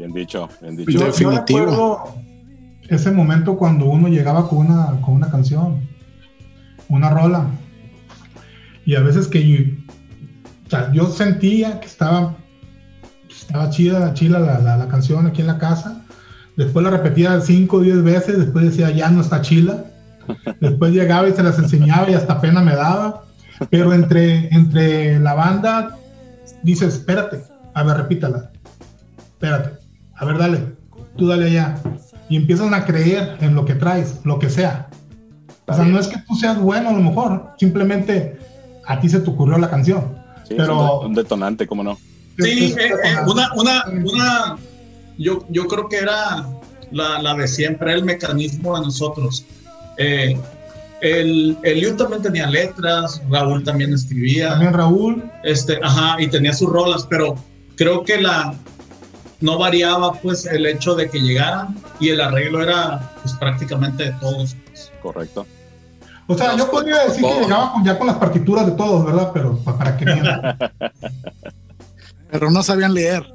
Bien 0.01 0.13
dicho, 0.13 0.49
bien 0.59 0.75
dicho. 0.75 0.91
Yo, 0.91 1.11
yo 1.11 1.29
recuerdo 1.29 2.15
ese 2.89 3.11
momento 3.11 3.55
cuando 3.55 3.85
uno 3.85 4.07
llegaba 4.07 4.49
con 4.49 4.65
una, 4.65 4.99
con 5.01 5.13
una 5.13 5.29
canción, 5.29 5.87
una 6.89 7.11
rola, 7.11 7.45
y 8.83 8.95
a 8.95 9.01
veces 9.01 9.27
que 9.27 9.47
yo, 9.47 9.59
o 10.65 10.69
sea, 10.71 10.91
yo 10.91 11.05
sentía 11.05 11.79
que 11.79 11.85
estaba, 11.85 12.35
estaba 13.29 13.69
chida, 13.69 14.11
chila 14.15 14.39
la, 14.39 14.57
la, 14.57 14.77
la, 14.77 14.87
canción 14.87 15.27
aquí 15.27 15.41
en 15.41 15.47
la 15.47 15.59
casa, 15.59 16.03
después 16.57 16.83
la 16.83 16.89
repetía 16.89 17.39
5 17.39 17.77
o 17.77 17.81
10 17.81 18.01
veces, 18.01 18.39
después 18.39 18.65
decía 18.65 18.89
ya 18.89 19.11
no 19.11 19.21
está 19.21 19.41
chila, 19.41 19.85
después 20.59 20.93
llegaba 20.93 21.29
y 21.29 21.33
se 21.33 21.43
las 21.43 21.59
enseñaba 21.59 22.09
y 22.09 22.15
hasta 22.15 22.41
pena 22.41 22.61
me 22.61 22.75
daba, 22.75 23.25
pero 23.69 23.93
entre, 23.93 24.51
entre 24.51 25.19
la 25.19 25.35
banda 25.35 25.95
dices, 26.63 26.95
espérate, 26.95 27.43
a 27.75 27.83
ver, 27.83 27.97
repítala, 27.97 28.49
espérate, 29.33 29.80
a 30.21 30.25
ver, 30.25 30.37
dale, 30.37 30.75
tú 31.17 31.27
dale 31.27 31.47
allá, 31.47 31.81
y 32.29 32.37
empiezan 32.37 32.75
a 32.75 32.85
creer 32.85 33.37
en 33.41 33.55
lo 33.55 33.65
que 33.65 33.73
traes, 33.73 34.19
lo 34.23 34.37
que 34.37 34.51
sea. 34.51 34.87
O 35.65 35.73
sea, 35.73 35.83
no 35.83 35.99
es 35.99 36.07
que 36.07 36.17
tú 36.27 36.35
seas 36.35 36.59
bueno 36.59 36.89
a 36.89 36.93
lo 36.93 37.01
mejor, 37.01 37.53
simplemente 37.57 38.37
a 38.85 38.99
ti 38.99 39.09
se 39.09 39.19
te 39.19 39.29
ocurrió 39.31 39.57
la 39.57 39.69
canción. 39.69 40.15
Sí, 40.47 40.53
pero 40.55 41.01
un 41.01 41.15
detonante, 41.15 41.65
¿cómo 41.65 41.83
no? 41.83 41.97
Sí, 42.37 42.75
eh, 42.77 42.91
eh, 43.03 43.15
una, 43.25 43.51
una, 43.55 43.83
una, 44.03 44.57
yo, 45.17 45.43
yo 45.49 45.65
creo 45.65 45.89
que 45.89 45.97
era 45.97 46.47
la, 46.91 47.19
la 47.19 47.33
de 47.33 47.47
siempre, 47.47 47.91
el 47.93 48.05
mecanismo 48.05 48.77
de 48.77 48.85
nosotros. 48.85 49.43
Eh, 49.97 50.37
el, 51.01 51.57
Eliud 51.63 51.95
también 51.95 52.21
tenía 52.21 52.47
letras, 52.47 53.23
Raúl 53.27 53.63
también 53.63 53.91
escribía. 53.91 54.49
También 54.49 54.73
Raúl. 54.73 55.23
Este, 55.43 55.79
ajá, 55.81 56.21
y 56.21 56.27
tenía 56.27 56.53
sus 56.53 56.69
rolas, 56.69 57.07
pero 57.09 57.35
creo 57.75 58.03
que 58.03 58.21
la 58.21 58.53
no 59.41 59.57
variaba 59.57 60.13
pues 60.13 60.45
el 60.45 60.65
hecho 60.65 60.95
de 60.95 61.09
que 61.09 61.19
llegaran 61.19 61.75
y 61.99 62.09
el 62.09 62.21
arreglo 62.21 62.61
era 62.61 63.11
pues 63.21 63.33
prácticamente 63.35 64.05
de 64.05 64.11
todos. 64.13 64.55
Pues. 64.65 64.91
Correcto. 65.01 65.45
O 66.27 66.37
sea, 66.37 66.55
yo 66.55 66.69
podría 66.71 67.03
decir 67.03 67.23
que 67.23 67.41
llegaba 67.41 67.73
con, 67.73 67.83
ya 67.83 67.97
con 67.97 68.07
las 68.07 68.15
partituras 68.17 68.65
de 68.65 68.71
todos, 68.73 69.05
¿verdad? 69.05 69.31
Pero 69.33 69.57
para 69.59 69.97
qué. 69.97 70.05
pero 72.31 72.49
no 72.49 72.63
sabían 72.63 72.93
leer. 72.93 73.33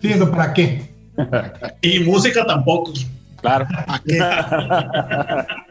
Sí, 0.00 0.12
eso 0.12 0.30
para 0.30 0.54
qué. 0.54 0.94
y 1.82 2.00
música 2.00 2.46
tampoco. 2.46 2.92
Claro. 3.40 3.66
¿A 3.86 4.00
qué? 4.02 4.18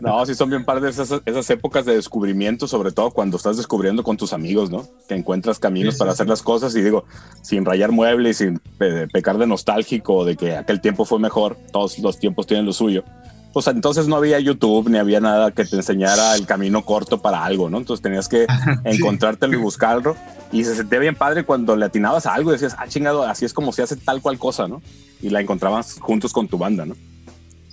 No, 0.00 0.26
sí 0.26 0.34
son 0.34 0.50
bien 0.50 0.64
padres 0.64 0.98
esas, 0.98 1.22
esas 1.24 1.48
épocas 1.50 1.84
de 1.84 1.94
descubrimiento, 1.94 2.66
sobre 2.66 2.92
todo 2.92 3.10
cuando 3.10 3.36
estás 3.36 3.56
descubriendo 3.56 4.02
con 4.02 4.16
tus 4.16 4.32
amigos, 4.32 4.70
¿no? 4.70 4.86
Que 5.08 5.14
encuentras 5.14 5.58
caminos 5.58 5.94
sí, 5.94 5.98
para 5.98 6.12
sí, 6.12 6.16
hacer 6.16 6.28
las 6.28 6.42
cosas 6.42 6.74
y 6.74 6.82
digo, 6.82 7.04
sin 7.42 7.64
rayar 7.64 7.92
muebles, 7.92 8.38
sin 8.38 8.58
pe 8.78 9.06
pecar 9.08 9.38
de 9.38 9.46
nostálgico, 9.46 10.24
de 10.24 10.36
que 10.36 10.56
aquel 10.56 10.80
tiempo 10.80 11.04
fue 11.04 11.18
mejor, 11.18 11.56
todos 11.72 11.98
los 11.98 12.18
tiempos 12.18 12.46
tienen 12.46 12.66
lo 12.66 12.72
suyo. 12.72 13.04
Pues 13.52 13.64
pues 13.64 13.74
entonces 13.74 14.06
no 14.06 14.16
había 14.16 14.38
YouTube 14.38 14.88
ni 14.90 14.98
había 14.98 15.20
nada 15.20 15.50
que 15.52 15.64
te 15.64 15.76
enseñara 15.76 16.34
el 16.34 16.46
camino 16.46 16.84
corto 16.84 17.22
para 17.22 17.44
algo, 17.44 17.70
¿no? 17.70 17.78
Entonces 17.78 18.02
tenías 18.02 18.28
que 18.28 18.46
encontrártelo 18.84 19.54
y 19.54 19.56
buscarlo. 19.56 20.16
Y 20.52 20.64
se 20.64 20.76
sentía 20.76 20.98
bien 20.98 21.14
padre 21.14 21.44
cuando 21.44 21.74
le 21.76 21.86
atinabas 21.86 22.26
a 22.26 22.34
algo 22.34 22.50
y 22.50 22.52
decías, 22.52 22.76
ah, 22.78 22.86
chingado, 22.88 23.24
así 23.24 23.44
es 23.44 23.52
como 23.52 23.72
se 23.72 23.82
hace 23.82 23.96
tal 23.96 24.22
cual 24.22 24.38
cosa, 24.38 24.68
¿no? 24.68 24.82
Y 25.20 25.30
la 25.30 25.40
encontrabas 25.40 25.98
juntos 25.98 26.32
con 26.32 26.46
tu 26.46 26.56
banda, 26.58 26.86
¿no? 26.86 26.94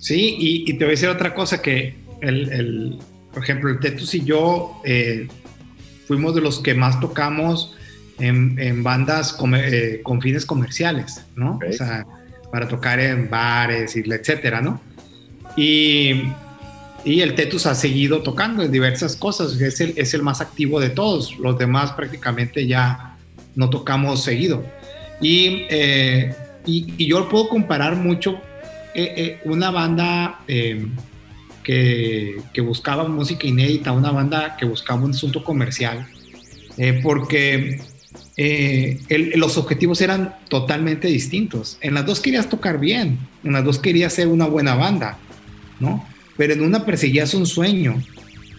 Sí, 0.06 0.36
y, 0.38 0.72
te 0.74 0.84
voy 0.84 0.86
a 0.86 0.90
decir 0.90 1.08
otra 1.08 1.34
cosa 1.34 1.60
que 1.60 1.96
el, 2.20 2.96
por 3.34 3.42
ejemplo, 3.42 3.70
el 3.70 3.80
Tetus 3.80 4.14
y 4.14 4.24
yo 4.24 4.80
eh, 4.84 5.26
fuimos 6.06 6.32
de 6.36 6.40
los 6.40 6.60
que 6.60 6.74
más 6.74 7.00
tocamos 7.00 7.74
en, 8.20 8.84
bandas 8.84 9.36
eh, 9.56 10.02
con 10.04 10.22
fines 10.22 10.46
comerciales, 10.46 11.24
¿no? 11.34 11.58
O 11.58 11.72
sea, 11.72 12.06
para 12.52 12.68
tocar 12.68 13.00
en 13.00 13.28
bares 13.28 13.96
y 13.96 14.04
etcétera, 14.08 14.60
¿no? 14.60 14.80
Y, 15.56 16.22
y 17.04 17.20
el 17.20 17.34
Tetus 17.34 17.66
ha 17.66 17.74
seguido 17.74 18.22
tocando 18.22 18.62
en 18.62 18.70
diversas 18.70 19.16
cosas, 19.16 19.60
es 19.60 19.80
el, 19.80 19.92
es 19.96 20.14
el 20.14 20.22
más 20.22 20.40
activo 20.40 20.78
de 20.78 20.90
todos, 20.90 21.36
los 21.40 21.58
demás 21.58 21.90
prácticamente 21.94 22.64
ya 22.68 23.16
no 23.56 23.70
tocamos 23.70 24.22
seguido. 24.22 24.64
Y, 25.20 25.66
eh, 25.68 26.32
y, 26.64 27.08
yo 27.08 27.28
puedo 27.28 27.48
comparar 27.48 27.96
mucho 27.96 28.40
eh, 28.96 29.14
eh, 29.16 29.40
una 29.44 29.70
banda 29.70 30.40
que, 30.46 32.36
que, 32.52 32.60
buscaba 32.60 33.08
música 33.08 33.46
inédita, 33.46 33.92
una 33.92 34.10
banda 34.10 34.56
que 34.56 34.64
buscaba 34.64 35.02
un 35.02 35.10
asunto 35.10 35.44
comercial, 35.44 36.06
porque 37.02 37.80
los 39.36 39.58
objetivos 39.58 40.00
eran 40.00 40.36
totalmente 40.48 41.08
distintos. 41.08 41.78
En 41.80 41.94
las 41.94 42.06
dos 42.06 42.20
querías 42.20 42.48
tocar 42.48 42.78
bien, 42.78 43.18
en 43.44 43.52
las 43.52 43.64
dos 43.64 43.78
querías 43.78 44.12
ser 44.12 44.28
una 44.28 44.46
buena 44.46 44.74
banda. 44.74 45.18
¿no? 45.80 46.04
Pero 46.36 46.54
en 46.54 46.62
una 46.62 46.84
perseguías 46.84 47.34
un 47.34 47.46
sueño, 47.46 48.02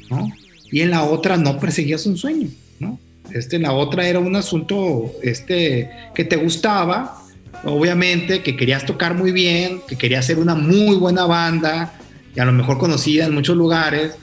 ¿no? 0.09 0.31
Y 0.71 0.81
en 0.81 0.91
la 0.91 1.03
otra 1.03 1.37
no 1.37 1.59
perseguías 1.59 2.05
un 2.05 2.17
sueño, 2.17 2.49
¿no? 2.79 2.99
Este, 3.31 3.59
la 3.59 3.73
otra 3.73 4.07
era 4.07 4.19
un 4.19 4.35
asunto 4.35 5.11
este, 5.21 5.89
que 6.15 6.23
te 6.23 6.37
gustaba, 6.37 7.21
obviamente, 7.63 8.41
que 8.41 8.55
querías 8.55 8.85
tocar 8.85 9.13
muy 9.13 9.31
bien, 9.31 9.81
que 9.87 9.97
querías 9.97 10.25
ser 10.25 10.39
una 10.39 10.55
muy 10.55 10.95
buena 10.95 11.25
banda, 11.25 11.93
y 12.35 12.39
a 12.39 12.45
lo 12.45 12.53
mejor 12.53 12.77
conocida 12.77 13.25
en 13.25 13.33
muchos 13.33 13.57
lugares, 13.57 14.15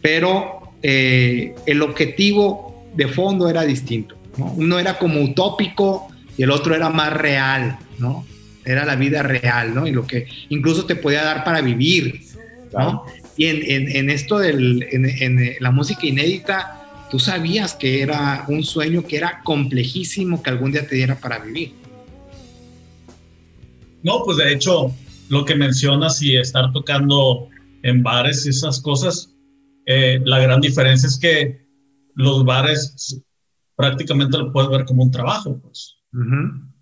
pero 0.00 0.72
eh, 0.82 1.54
el 1.66 1.82
objetivo 1.82 2.86
de 2.94 3.08
fondo 3.08 3.48
era 3.48 3.62
distinto. 3.62 4.16
¿no? 4.36 4.52
Uno 4.52 4.78
era 4.78 4.98
como 4.98 5.20
utópico 5.22 6.08
y 6.36 6.42
el 6.42 6.50
otro 6.50 6.74
era 6.74 6.88
más 6.90 7.12
real, 7.12 7.78
¿no? 7.98 8.26
Era 8.64 8.84
la 8.84 8.96
vida 8.96 9.22
real, 9.22 9.74
¿no? 9.74 9.86
Y 9.86 9.90
lo 9.90 10.06
que 10.06 10.26
incluso 10.48 10.86
te 10.86 10.96
podía 10.96 11.22
dar 11.24 11.44
para 11.44 11.60
vivir, 11.60 12.20
y 13.36 13.46
en, 13.46 14.10
esto 14.10 14.38
de 14.38 14.50
en, 14.50 15.56
la 15.60 15.70
música 15.70 16.06
inédita, 16.06 17.06
tú 17.10 17.18
sabías 17.18 17.74
que 17.74 18.02
era 18.02 18.44
un 18.48 18.62
sueño 18.62 19.04
que 19.06 19.16
era 19.16 19.40
complejísimo 19.42 20.42
que 20.42 20.50
algún 20.50 20.72
día 20.72 20.86
te 20.86 20.94
diera 20.94 21.16
para 21.16 21.38
vivir. 21.38 21.72
No, 24.02 24.22
pues 24.24 24.36
de 24.38 24.52
hecho, 24.52 24.92
lo 25.28 25.44
que 25.44 25.54
mencionas 25.54 26.22
y 26.22 26.36
estar 26.36 26.72
tocando 26.72 27.48
en 27.82 28.02
bares 28.02 28.46
y 28.46 28.50
esas 28.50 28.80
cosas, 28.80 29.34
eh, 29.86 30.20
la 30.24 30.38
gran 30.38 30.60
diferencia 30.60 31.08
es 31.08 31.18
que 31.18 31.66
los 32.14 32.44
bares 32.44 33.22
prácticamente 33.76 34.38
lo 34.38 34.52
puedes 34.52 34.70
ver 34.70 34.84
como 34.84 35.02
un 35.02 35.10
trabajo, 35.10 35.58
pues. 35.60 35.96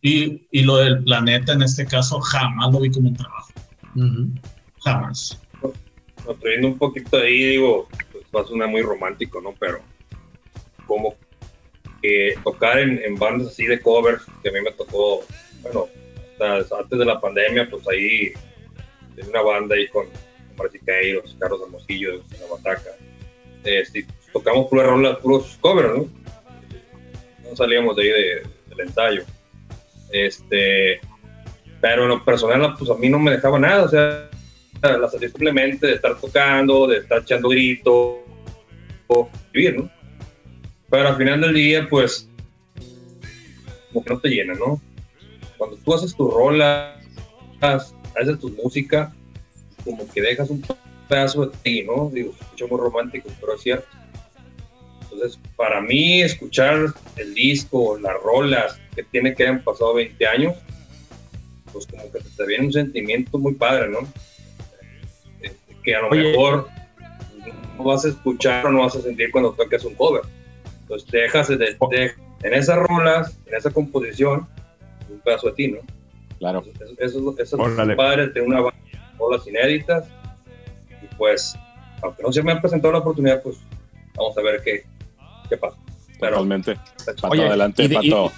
y, 0.03 0.47
y, 0.51 0.63
lo 0.63 0.79
del 0.79 1.05
planeta 1.05 1.53
en 1.53 1.63
este 1.63 1.87
caso 1.87 2.21
jamás 2.21 2.73
lo 2.73 2.81
vi 2.81 2.91
como 2.91 3.09
un 3.09 3.17
trabajo. 3.17 3.53
Jamás 4.83 5.41
construyendo 6.25 6.69
un 6.69 6.79
poquito 6.79 7.17
ahí, 7.19 7.45
digo, 7.45 7.89
pues 8.13 8.25
va 8.35 8.43
a 8.43 8.47
sonar 8.47 8.69
muy 8.69 8.83
romántico, 8.83 9.41
¿no? 9.41 9.55
Pero 9.59 9.81
como 10.87 11.15
que 12.03 12.35
tocar 12.45 12.79
en, 12.79 13.17
bandas 13.17 13.49
así 13.49 13.67
de 13.67 13.81
covers, 13.81 14.23
que 14.43 14.49
a 14.49 14.53
mí 14.53 14.61
me 14.63 14.73
tocó, 14.73 15.23
bueno, 15.63 15.87
antes 16.41 16.99
de 16.99 17.05
la 17.05 17.21
pandemia, 17.21 17.69
pues 17.71 17.87
ahí 17.89 18.33
tenía 19.15 19.31
una 19.31 19.43
banda 19.43 19.77
ahí 19.77 19.89
con 19.89 20.07
Martiqueiros, 20.57 21.37
Carlos 21.39 21.61
Hermosillo, 21.65 22.23
La 22.39 22.47
Bataca. 22.51 22.91
Este, 23.65 24.07
tocamos 24.33 24.69
puras 24.69 24.87
rolas, 24.87 25.19
puros 25.19 25.59
covers, 25.61 25.97
¿no? 25.97 26.09
No 27.49 27.57
salíamos 27.57 27.97
de 27.97 28.03
ahí 28.03 28.11
del 28.69 28.81
ensayo. 28.81 29.25
Este, 30.13 31.01
pero 31.81 32.03
en 32.05 32.09
lo 32.11 32.25
personal, 32.25 32.75
pues 32.79 32.91
a 32.91 32.95
mí 32.95 33.09
no 33.09 33.19
me 33.19 33.31
dejaba 33.31 33.59
nada, 33.59 33.85
o 33.85 33.89
sea, 33.89 34.31
la 34.83 35.09
simplemente 35.09 35.87
de 35.87 35.95
estar 35.95 36.19
tocando, 36.19 36.87
de 36.87 36.99
estar 36.99 37.21
echando 37.23 37.49
gritos, 37.49 38.17
vivir, 39.53 39.77
¿no? 39.77 39.91
Pero 40.91 41.09
al 41.09 41.17
final 41.17 41.41
del 41.41 41.55
día, 41.55 41.87
pues, 41.89 42.29
como 43.93 44.05
que 44.05 44.15
no 44.15 44.21
te 44.21 44.29
llena, 44.29 44.55
¿no? 44.55 44.81
Cuando 45.61 45.77
tú 45.77 45.93
haces 45.93 46.17
tu 46.17 46.31
rola, 46.31 46.99
haces 47.61 48.39
tu 48.41 48.49
música, 48.49 49.15
como 49.85 50.09
que 50.09 50.23
dejas 50.23 50.49
un 50.49 50.65
pedazo 51.07 51.45
de 51.45 51.57
ti, 51.59 51.83
¿no? 51.83 52.09
Digo, 52.09 52.33
escucho 52.41 52.67
muy 52.67 52.81
romántico, 52.81 53.29
pero 53.39 53.57
es 53.57 53.61
cierto. 53.61 53.87
Entonces, 55.03 55.39
para 55.57 55.83
mí, 55.83 56.23
escuchar 56.23 56.95
el 57.17 57.35
disco, 57.35 57.99
las 57.99 58.15
rolas 58.23 58.81
que 58.95 59.03
tiene 59.03 59.35
que 59.35 59.43
hayan 59.43 59.63
pasado 59.63 59.93
20 59.93 60.27
años, 60.27 60.55
pues 61.75 61.87
como 61.87 62.11
que 62.11 62.21
te 62.21 62.47
viene 62.47 62.65
un 62.65 62.73
sentimiento 62.73 63.37
muy 63.37 63.53
padre, 63.53 63.91
¿no? 63.91 63.99
que 65.83 65.95
a 65.95 66.01
lo 66.01 66.09
mejor 66.09 66.69
no 67.77 67.85
vas 67.85 68.07
a 68.07 68.09
escuchar 68.09 68.65
o 68.65 68.73
no 68.73 68.81
vas 68.81 68.97
a 68.97 69.03
sentir 69.03 69.31
cuando 69.31 69.53
toques 69.53 69.85
un 69.85 69.95
cover. 69.95 70.23
Entonces 70.81 71.11
dejas 71.11 71.49
de, 71.49 71.77
en 72.45 72.55
esas 72.55 72.79
rolas, 72.79 73.39
en 73.45 73.57
esa 73.57 73.71
composición, 73.71 74.49
un 75.21 75.25
pedazo 75.25 75.49
de 75.49 75.53
ti, 75.55 75.69
¿no? 75.69 75.79
Claro. 76.39 76.63
Eso, 76.99 77.19
eso, 77.19 77.35
eso 77.39 77.69
es 77.69 77.97
padre 77.97 78.29
de 78.29 78.41
una 78.41 78.61
banda 78.61 78.81
rolas 79.19 79.47
inéditas. 79.47 80.09
Y 81.03 81.15
pues, 81.17 81.55
aunque 82.03 82.23
no 82.23 82.33
se 82.33 82.43
me 82.43 82.53
ha 82.53 82.61
presentado 82.61 82.93
la 82.93 82.99
oportunidad, 83.01 83.43
pues 83.43 83.59
vamos 84.17 84.37
a 84.37 84.43
ver 84.43 84.63
qué, 84.65 84.85
qué 85.49 85.57
pasa. 85.57 85.77
Totalmente. 86.19 86.77
Pato, 87.21 87.27
adelante, 87.33 87.89
Pato. 87.89 88.33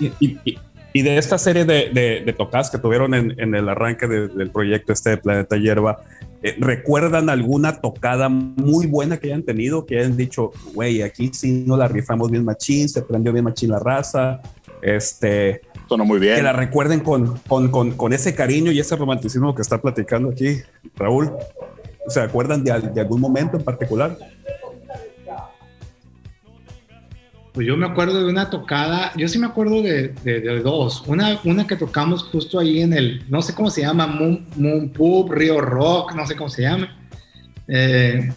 Y 0.95 1.01
de 1.01 1.17
esta 1.17 1.39
serie 1.39 1.65
de, 1.65 1.89
de, 1.91 2.33
tocas 2.35 2.71
que 2.71 2.77
tuvieron 2.77 3.15
en, 3.15 3.41
en 3.41 3.55
el 3.55 3.67
arranque 3.67 4.07
del 4.07 4.51
proyecto 4.51 4.93
este 4.93 5.11
de 5.11 5.17
Planeta 5.17 5.57
Hierba, 5.57 6.03
eh, 6.43 6.55
¿recuerdan 6.59 7.31
alguna 7.31 7.81
tocada 7.81 8.29
muy 8.29 8.87
buena 8.87 9.19
que 9.19 9.29
hayan 9.29 9.43
tenido? 9.43 9.87
Que 9.87 10.01
hayan 10.01 10.19
dicho, 10.19 10.51
güey, 10.75 11.01
aquí 11.01 11.31
sí 11.33 11.65
no 11.67 11.79
la 11.79 11.89
rifamos 11.89 12.31
bien 12.31 12.45
machín, 12.45 12.91
se 12.91 13.01
prendió 13.01 13.33
bien 13.33 13.47
machín 13.47 13.71
la 13.71 13.79
raza. 13.79 14.43
Este, 14.83 15.63
Sonó 15.93 16.07
muy 16.07 16.21
bien. 16.21 16.37
Que 16.37 16.43
la 16.43 16.55
recuerden 16.55 17.01
con, 17.01 17.37
con, 17.47 17.71
con, 17.71 17.91
con, 17.93 18.15
ese 18.15 18.35
cariño 18.35 18.73
y 18.73 18.81
ese 18.81 18.97
romanticismo 18.97 19.55
que 19.55 19.61
está 19.61 19.79
platicando 19.79 20.31
aquí, 20.31 20.63
Raúl. 20.97 21.31
¿Se 22.09 22.19
acuerdan 22.19 22.65
de, 22.65 22.81
de 22.81 23.01
algún 23.03 23.21
momento 23.21 23.59
en 23.59 23.63
particular? 23.63 24.17
Pues 27.53 27.67
yo 27.67 27.77
me 27.77 27.85
acuerdo 27.85 28.25
de 28.25 28.31
una 28.31 28.49
tocada, 28.49 29.13
yo 29.19 29.29
sí 29.29 29.39
me 29.39 29.45
acuerdo 29.45 29.83
de, 29.83 30.15
de, 30.25 30.61
dos. 30.61 31.05
Una, 31.07 31.39
una 31.45 31.67
que 31.67 31.77
tocamos 31.77 32.23
justo 32.23 32.59
ahí 32.59 32.81
en 32.81 32.95
el, 32.95 33.27
no 33.29 33.43
sé 33.43 33.55
cómo 33.55 33.69
se 33.69 33.83
llama, 33.83 34.07
Moon, 34.07 34.47
Moon 34.57 34.89
Pub, 34.89 35.31
Río 35.31 35.61
Rock, 35.61 36.15
no 36.15 36.27
sé 36.27 36.37
cómo 36.37 36.49
se 36.49 36.63
llama. 36.63 36.89
Eh, 37.69 38.33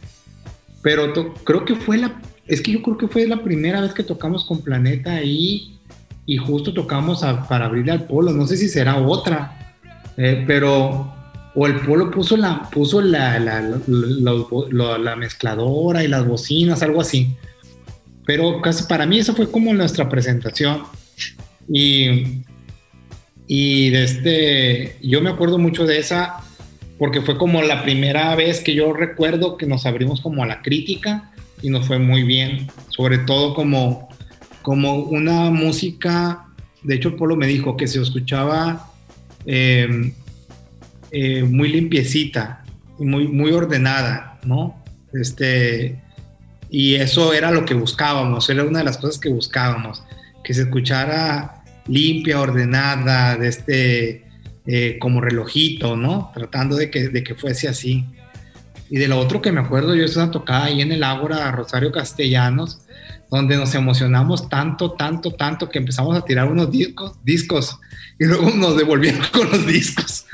pero 0.81 1.13
creo 1.45 1.63
que 1.63 1.75
fue 1.75 1.99
la, 1.99 2.21
es 2.47 2.59
que 2.59 2.73
yo 2.73 2.81
creo 2.81 2.97
que 2.97 3.07
fue 3.07 3.25
la 3.25 3.41
primera 3.41 3.79
vez 3.79 3.93
que 3.93 4.03
tocamos 4.03 4.43
con 4.43 4.61
Planeta 4.61 5.11
ahí 5.11 5.74
y 6.25 6.37
justo 6.37 6.73
tocamos 6.73 7.23
para 7.47 7.65
abrirle 7.65 7.91
al 7.91 8.05
polo. 8.05 8.31
No 8.31 8.47
sé 8.47 8.57
si 8.57 8.67
será 8.67 8.97
otra, 8.97 9.75
eh, 10.17 10.43
pero 10.47 11.13
o 11.55 11.67
el 11.67 11.79
polo 11.81 12.11
puso 12.11 12.35
la, 12.35 12.69
puso 12.69 13.01
la, 13.01 13.39
la, 13.39 13.61
la 14.97 15.15
mezcladora 15.15 16.03
y 16.03 16.07
las 16.07 16.27
bocinas, 16.27 16.83
algo 16.83 17.01
así. 17.01 17.35
Pero 18.25 18.61
casi 18.61 18.83
para 18.85 19.05
mí 19.05 19.19
eso 19.19 19.35
fue 19.35 19.49
como 19.49 19.73
nuestra 19.73 20.09
presentación. 20.09 20.83
Y, 21.69 22.43
y 23.47 23.89
de 23.89 24.03
este, 24.03 24.97
yo 25.01 25.21
me 25.21 25.29
acuerdo 25.29 25.57
mucho 25.57 25.85
de 25.85 25.99
esa 25.99 26.41
porque 26.97 27.21
fue 27.21 27.37
como 27.37 27.61
la 27.61 27.83
primera 27.83 28.35
vez 28.35 28.61
que 28.61 28.73
yo 28.73 28.93
recuerdo 28.93 29.57
que 29.57 29.65
nos 29.65 29.85
abrimos 29.85 30.21
como 30.21 30.43
a 30.43 30.47
la 30.47 30.61
crítica 30.61 31.31
y 31.61 31.69
nos 31.69 31.87
fue 31.87 31.99
muy 31.99 32.23
bien, 32.23 32.67
sobre 32.89 33.19
todo 33.19 33.53
como, 33.53 34.09
como 34.65 34.95
una 34.95 35.51
música, 35.51 36.47
de 36.81 36.95
hecho 36.95 37.15
Polo 37.15 37.35
me 37.35 37.45
dijo 37.45 37.77
que 37.77 37.85
se 37.85 38.01
escuchaba 38.01 38.91
em, 39.45 40.11
eh, 41.11 41.43
muy 41.43 41.69
limpiecita 41.69 42.65
muy, 42.97 43.27
muy 43.27 43.51
ordenada, 43.51 44.39
¿no? 44.43 44.83
Este, 45.13 46.01
y 46.69 46.95
eso 46.95 47.31
era 47.31 47.51
lo 47.51 47.63
que 47.63 47.75
buscábamos, 47.75 48.49
era 48.49 48.63
una 48.63 48.79
de 48.79 48.85
las 48.85 48.97
cosas 48.97 49.19
que 49.19 49.29
buscábamos, 49.29 50.03
que 50.43 50.53
se 50.53 50.63
escuchara 50.63 51.63
limpia, 51.87 52.41
ordenada, 52.41 53.37
de 53.37 53.47
este, 53.47 54.25
eh, 54.65 54.97
como 54.99 55.21
relojito, 55.21 55.95
¿no? 55.95 56.31
Tratando 56.33 56.75
de 56.75 56.89
que, 56.89 57.09
de 57.09 57.23
que 57.23 57.35
fuese 57.35 57.67
así. 57.67 58.05
Y 58.89 58.97
de 58.97 59.07
lo 59.07 59.19
otro 59.19 59.43
que 59.43 59.51
me 59.51 59.61
acuerdo, 59.61 59.93
yo 59.93 60.05
es 60.05 60.15
una 60.15 60.31
tocada 60.31 60.65
ahí 60.65 60.81
en 60.81 60.91
el 60.91 61.03
Ágora 61.03 61.51
Rosario 61.51 61.91
Castellanos, 61.91 62.81
donde 63.29 63.57
nos 63.57 63.73
emocionamos 63.75 64.49
tanto, 64.49 64.93
tanto, 64.93 65.33
tanto 65.33 65.69
que 65.69 65.79
empezamos 65.79 66.17
a 66.17 66.21
tirar 66.21 66.47
unos 66.47 66.71
discos, 66.71 67.13
discos 67.23 67.79
y 68.19 68.25
luego 68.25 68.49
nos 68.51 68.77
devolvieron 68.77 69.21
con 69.31 69.49
los 69.49 69.65
discos. 69.65 70.25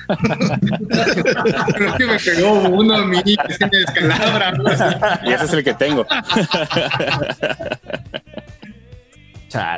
Creo 1.73 1.95
que 1.97 2.05
me 2.05 2.19
pegó 2.19 2.53
uno 2.69 2.95
a 2.95 3.05
mí, 3.05 3.21
que 3.23 3.53
se 3.53 3.65
me 3.65 3.77
descalabra. 3.77 4.53
Y 5.25 5.31
ese 5.31 5.45
es 5.45 5.53
el 5.53 5.63
que 5.63 5.73
tengo. 5.73 6.05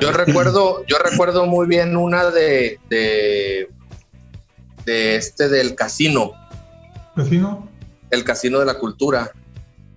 Yo 0.01 0.11
recuerdo, 0.11 0.85
yo 0.85 0.97
recuerdo 0.99 1.47
muy 1.47 1.67
bien 1.67 1.97
una 1.97 2.25
de, 2.25 2.79
de, 2.89 3.69
de 4.85 5.15
este 5.15 5.49
del 5.49 5.73
casino, 5.73 6.33
¿Vecino? 7.15 7.67
el 8.11 8.23
casino 8.23 8.59
de 8.59 8.67
la 8.67 8.75
cultura, 8.75 9.31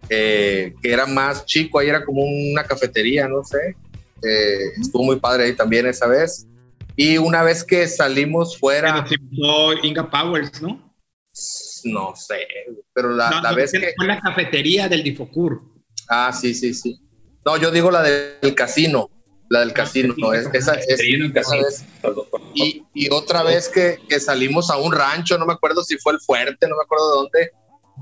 eh, 0.08 0.74
que 0.82 0.92
era 0.92 1.06
más 1.06 1.44
chico, 1.46 1.78
ahí 1.78 1.88
era 1.88 2.04
como 2.04 2.22
una 2.24 2.64
cafetería, 2.64 3.28
no 3.28 3.42
sé. 3.44 3.76
Eh, 4.22 4.72
estuvo 4.80 5.04
muy 5.04 5.16
padre 5.20 5.44
ahí 5.44 5.54
también 5.56 5.86
esa 5.86 6.06
vez. 6.06 6.46
Y 6.96 7.18
una 7.18 7.42
vez 7.42 7.62
que 7.62 7.86
salimos 7.88 8.58
fuera, 8.58 9.04
No, 9.32 9.72
Inga 9.82 10.10
Powers, 10.10 10.62
¿no? 10.62 10.94
no 11.84 12.16
sé, 12.16 12.46
pero 12.94 13.10
la, 13.10 13.30
No, 13.30 13.42
la 13.42 13.50
no, 13.50 13.56
vez 13.56 13.70
que... 13.70 13.92
fue 13.96 14.06
la 14.06 14.18
cafetería 14.20 14.88
del 14.88 15.02
Difocur. 15.02 15.60
Ah, 16.08 16.32
sí, 16.32 16.54
sí, 16.54 16.72
sí. 16.72 16.98
No, 17.44 17.56
yo 17.58 17.70
digo 17.70 17.90
la 17.90 18.02
del 18.02 18.54
casino, 18.54 19.10
la 19.50 19.60
del 19.60 19.72
casino. 19.72 20.32
es- 20.32 20.48
esa, 20.52 20.74
es- 20.74 20.98
esa 20.98 21.56
vez. 21.56 21.84
Y, 22.54 22.82
y 22.94 23.08
otra 23.12 23.42
vez 23.42 23.68
que, 23.68 23.98
que 24.08 24.18
salimos 24.18 24.70
a 24.70 24.78
un 24.78 24.92
rancho, 24.92 25.36
no 25.38 25.44
me 25.46 25.52
acuerdo 25.52 25.84
si 25.84 25.98
fue 25.98 26.14
el 26.14 26.20
fuerte, 26.20 26.66
no 26.66 26.76
me 26.76 26.82
acuerdo 26.82 27.10
de 27.10 27.16
dónde, 27.18 27.50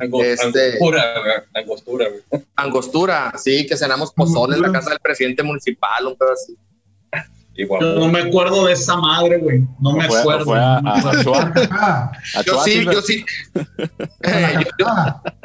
Este- 0.01 0.43
Angostura, 0.79 1.15
güey, 1.21 1.33
angostura, 1.65 2.07
güey. 2.09 2.45
Angostura, 2.57 3.33
sí, 3.37 3.67
que 3.67 3.77
cenamos 3.77 4.13
pozole 4.13 4.57
en 4.57 4.63
la 4.63 4.73
casa 4.73 4.91
del 4.91 4.99
presidente 5.01 5.43
municipal, 5.43 6.07
un 6.07 6.17
pedo 6.17 6.33
así. 6.33 6.57
Igual. 7.57 7.81
Yo 7.83 7.95
no 8.01 8.09
me 8.09 8.21
acuerdo 8.23 8.67
de 8.67 8.73
esa 8.73 8.97
madre, 8.97 9.39
güey. 9.39 9.61
No 9.81 9.93
me 9.93 10.09
Fue- 10.09 10.19
acuerdo. 10.19 10.45
fue 10.47 10.59
a- 10.59 10.79
a- 10.79 10.79
a 10.79 11.13
Chua- 11.23 12.11
a 12.35 12.43
Yo 12.43 12.61
sí, 12.65 12.85
yo 12.85 13.01
sí. 13.03 13.25
Eh, 14.23 14.55
yo- 14.79 14.87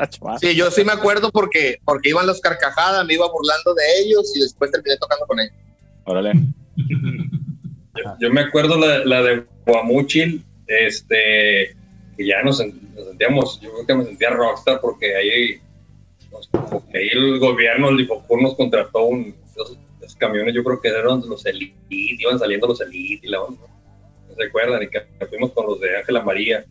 Chua. 0.10 0.38
sí, 0.40 0.56
yo 0.56 0.72
sí 0.72 0.84
me 0.84 0.94
acuerdo 0.94 1.30
porque, 1.32 1.78
porque 1.86 2.10
iban 2.10 2.26
los 2.26 2.42
carcajadas, 2.42 3.06
me 3.06 3.14
iba 3.14 3.30
burlando 3.32 3.76
de 3.76 3.84
ellos 4.02 4.36
y 4.36 4.40
después 4.42 4.72
terminé 4.72 4.98
tocando 4.98 5.28
con 5.28 5.40
ellos. 5.40 5.54
Órale. 6.06 6.34
Yo, 6.76 8.16
yo 8.20 8.32
me 8.32 8.42
acuerdo 8.42 8.78
la, 8.80 9.06
la 9.06 9.22
de 9.22 9.46
Guamuchil, 9.68 10.44
este, 10.68 11.76
que 12.20 12.26
ya 12.26 12.44
nos, 12.44 12.60
nos 12.60 13.08
sentíamos, 13.08 13.62
yo 13.62 13.72
creo 13.72 13.86
que 13.86 13.96
me 13.96 14.04
sentía 14.04 14.30
rockstar 14.32 14.82
porque 14.82 15.16
ahí, 15.16 15.62
nos- 16.30 16.50
ahí 16.94 17.08
el 17.14 17.40
gobierno, 17.40 17.88
el 17.88 17.96
Difocur 17.96 18.42
nos 18.42 18.56
contrató 18.56 19.06
un, 19.06 19.34
esos, 19.50 19.80
esos 20.02 20.18
camiones, 20.18 20.54
yo 20.54 20.62
creo 20.66 20.82
que 20.82 20.90
eran 20.90 21.22
los 21.30 21.46
Elite, 21.46 21.78
iban 21.90 22.38
saliendo 22.38 22.68
los 22.68 22.82
Elite 22.82 23.26
y 23.26 23.30
la 23.30 23.42
onda, 23.42 23.62
¿no 24.28 24.36
se 24.36 24.44
acuerdan? 24.44 24.84
Y 24.84 24.90
que 24.90 25.00
fuimos 25.28 25.54
con 25.54 25.68
los 25.68 25.80
de 25.80 25.96
Ángela 25.96 26.22
María, 26.22 26.66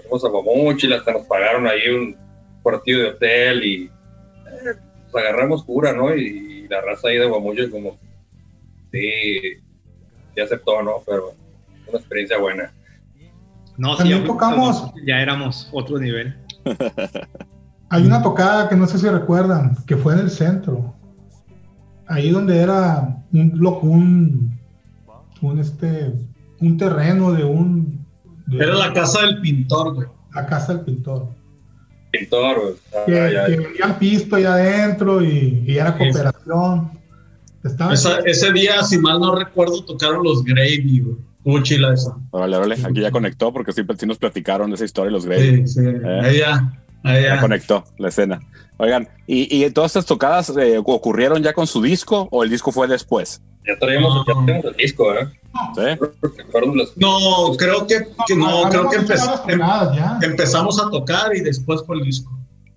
fuimos 0.00 0.24
a 0.24 0.28
Guamuchil, 0.28 0.94
hasta 0.94 1.12
nos 1.12 1.26
pagaron 1.26 1.66
ahí 1.66 1.88
un 1.88 2.16
partido 2.62 3.02
de 3.02 3.08
hotel 3.10 3.64
y 3.64 3.84
eh, 3.84 4.74
pues 5.10 5.22
agarramos 5.22 5.64
cura, 5.64 5.92
¿no? 5.92 6.16
Y, 6.16 6.50
la 6.66 6.80
raza 6.80 7.08
ahí 7.08 7.18
de 7.18 7.26
Guamuchil 7.26 7.70
como, 7.70 7.98
sí, 8.90 9.38
sí 10.34 10.40
aceptó, 10.40 10.82
¿no? 10.82 11.02
Pero 11.04 11.34
una 11.86 11.98
experiencia 11.98 12.38
buena. 12.38 12.72
No, 13.76 13.96
También 13.96 14.20
ya, 14.20 14.26
tocamos. 14.26 14.92
ya 15.06 15.20
éramos 15.20 15.68
otro 15.72 15.98
nivel. 15.98 16.36
hay 17.88 18.04
una 18.06 18.22
tocada 18.22 18.68
que 18.68 18.76
no 18.76 18.86
sé 18.86 18.98
si 18.98 19.08
recuerdan, 19.08 19.76
que 19.86 19.96
fue 19.96 20.14
en 20.14 20.20
el 20.20 20.30
centro. 20.30 20.94
Ahí 22.06 22.30
donde 22.30 22.58
era 22.58 23.22
un, 23.32 23.52
lo- 23.56 23.78
un, 23.80 24.58
un, 25.40 25.58
este, 25.58 26.12
un 26.60 26.76
terreno 26.76 27.32
de 27.32 27.44
un... 27.44 28.04
de 28.46 28.58
Era 28.64 28.74
la 28.74 28.92
casa 28.92 29.22
del 29.22 29.40
pintor, 29.40 29.94
güey. 29.94 30.08
la 30.34 30.46
casa 30.46 30.74
del 30.74 30.84
pintor. 30.84 31.28
Pintor, 32.10 32.60
güey. 32.60 32.74
Ah, 32.94 32.98
Que, 33.06 33.32
ya, 33.32 33.46
que 33.46 33.56
vendían 33.56 33.98
pisto 33.98 34.36
allá 34.36 34.54
adentro 34.54 35.22
y, 35.22 35.64
y 35.66 35.78
era 35.78 35.96
cooperación. 35.96 36.90
Esa- 37.92 38.18
ese 38.26 38.52
día, 38.52 38.82
si 38.82 38.98
mal 38.98 39.20
no 39.20 39.34
recuerdo, 39.36 39.84
tocaron 39.84 40.22
los 40.24 40.44
Gravy, 40.44 41.00
güey. 41.00 41.16
Estuvo 41.44 41.60
chila 41.62 41.92
esa. 41.92 42.16
Órale, 42.30 42.56
órale. 42.56 42.76
Aquí 42.84 43.00
ya 43.00 43.10
conectó 43.10 43.52
porque 43.52 43.72
sí, 43.72 43.82
sí 43.98 44.06
nos 44.06 44.18
platicaron 44.18 44.70
de 44.70 44.76
esa 44.76 44.84
historia 44.84 45.10
los 45.10 45.26
Grey. 45.26 45.66
Sí, 45.66 45.74
sí. 45.74 45.80
Ahí 46.22 46.38
ya. 46.38 46.72
Ahí 47.02 47.22
Ya 47.24 47.34
ya. 47.34 47.40
conectó 47.40 47.84
la 47.98 48.08
escena. 48.08 48.40
Oigan, 48.76 49.08
¿y, 49.26 49.64
y 49.64 49.68
todas 49.70 49.90
estas 49.90 50.06
tocadas 50.06 50.50
eh, 50.56 50.78
ocurrieron 50.78 51.42
ya 51.42 51.52
con 51.52 51.66
su 51.66 51.82
disco 51.82 52.28
o 52.30 52.44
el 52.44 52.50
disco 52.50 52.70
fue 52.72 52.86
después? 52.88 53.40
ya 53.66 53.78
traíamos, 53.78 54.24
ya 54.26 54.34
tenemos 54.44 54.64
el 54.66 54.76
disco, 54.76 55.14
¿eh? 55.14 55.28
¿Sí? 55.76 56.06
No, 56.96 57.52
creo 57.56 57.86
que, 57.86 58.08
que 58.26 58.34
no, 58.36 58.62
creo 58.70 58.88
que 58.90 58.98
empe- 58.98 59.42
em- 59.48 60.22
empezamos 60.30 60.80
a 60.80 60.90
tocar 60.90 61.34
y 61.36 61.40
después 61.40 61.82
fue 61.86 61.96
el 61.98 62.04
disco. 62.04 62.30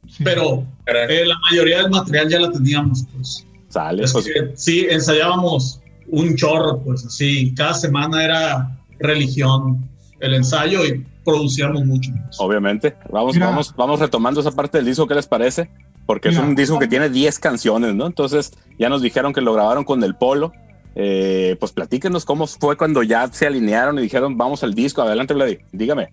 Sí. 0.08 0.24
Pero 0.24 0.64
eh, 0.86 1.26
la 1.26 1.36
mayoría 1.50 1.78
del 1.82 1.90
material 1.90 2.30
ya 2.30 2.40
la 2.40 2.52
teníamos, 2.52 3.04
pues. 3.16 3.46
Sale. 3.70 4.04
Es 4.04 4.14
pues, 4.14 4.26
que 4.26 4.52
sí, 4.56 4.86
ensayábamos 4.90 5.82
un 6.08 6.36
chorro, 6.36 6.80
pues 6.84 7.06
así. 7.06 7.54
Cada 7.56 7.74
semana 7.74 8.24
era 8.24 8.78
religión 9.00 9.88
el 10.20 10.34
ensayo 10.36 10.86
y 10.86 11.06
producíamos 11.24 11.86
mucho. 11.86 12.12
pues. 12.24 12.38
obviamente. 12.40 12.96
Vamos, 13.12 13.34
Mira. 13.36 13.48
vamos, 13.48 13.74
vamos 13.76 14.00
retomando 14.00 14.40
esa 14.42 14.52
parte 14.52 14.78
del 14.78 14.86
disco. 14.88 15.08
¿Qué 15.08 15.16
les 15.16 15.28
parece? 15.28 15.70
Porque 16.06 16.30
es 16.30 16.38
un 16.38 16.54
disco 16.56 16.78
que 16.78 16.88
tiene 16.88 17.10
10 17.10 17.40
canciones, 17.40 17.96
¿no? 17.96 18.06
Entonces 18.06 18.54
ya 18.78 18.90
nos 18.90 19.02
dijeron 19.02 19.34
que 19.34 19.42
lo 19.42 19.54
grabaron 19.54 19.84
con 19.84 20.04
el 20.04 20.16
Polo. 20.16 20.52
Eh, 20.98 21.58
pues 21.60 21.72
platíquenos 21.74 22.24
cómo 22.26 22.48
fue 22.48 22.78
cuando 22.78 23.04
ya 23.04 23.28
se 23.28 23.48
alinearon 23.48 23.98
y 24.00 24.04
dijeron 24.04 24.38
vamos 24.38 24.64
al 24.64 24.74
disco. 24.76 25.02
Adelante, 25.02 25.34
Vladi. 25.34 25.58
Dígame. 25.72 26.10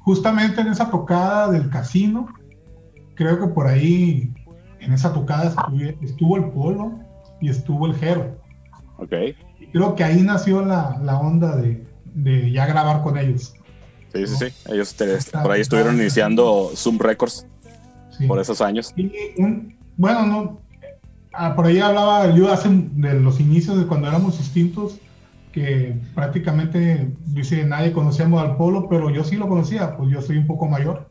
Justamente 0.00 0.60
en 0.62 0.68
esa 0.68 0.90
tocada 0.90 1.50
del 1.50 1.70
casino, 1.70 2.26
creo 3.14 3.38
que 3.40 3.46
por 3.46 3.66
ahí, 3.68 4.30
en 4.80 4.92
esa 4.92 5.12
tocada 5.12 5.44
estuve- 5.50 5.96
estuvo 6.02 6.36
el 6.36 6.44
Polo 6.50 6.92
y 7.40 7.48
estuvo 7.50 7.86
el 7.86 7.94
Jero. 7.94 8.36
Ok. 9.00 9.12
Y 9.60 9.66
creo 9.66 9.94
que 9.94 10.04
ahí 10.04 10.20
nació 10.22 10.64
la, 10.64 10.98
la 11.02 11.18
onda 11.18 11.56
de, 11.56 11.84
de 12.14 12.50
ya 12.52 12.66
grabar 12.66 13.02
con 13.02 13.16
ellos. 13.18 13.54
Sí, 14.12 14.26
sí, 14.26 14.34
sí. 14.36 14.72
Ellos 14.72 14.94
te- 14.94 15.18
por 15.32 15.52
ahí 15.52 15.60
estuvieron 15.60 15.96
iniciando 15.96 16.70
Zoom 16.74 16.98
Records 16.98 17.46
Sí. 18.16 18.26
por 18.26 18.38
esos 18.40 18.60
años. 18.60 18.92
Y 18.96 19.10
un- 19.38 19.76
bueno, 19.96 20.26
no, 20.26 20.60
ah, 21.32 21.54
por 21.54 21.66
ahí 21.66 21.78
hablaba 21.78 22.30
yo 22.34 22.52
hace 22.52 22.68
de 22.70 23.14
los 23.20 23.40
inicios 23.40 23.78
de 23.78 23.86
cuando 23.86 24.08
éramos 24.08 24.36
distintos, 24.38 24.98
que 25.52 25.96
prácticamente 26.14 27.10
dice 27.26 27.64
nadie 27.64 27.92
conocíamos 27.92 28.40
al 28.42 28.56
Polo, 28.56 28.88
pero 28.88 29.10
yo 29.10 29.24
sí 29.24 29.36
lo 29.36 29.48
conocía, 29.48 29.96
pues 29.96 30.10
yo 30.10 30.20
soy 30.22 30.36
un 30.38 30.46
poco 30.46 30.68
mayor. 30.68 31.08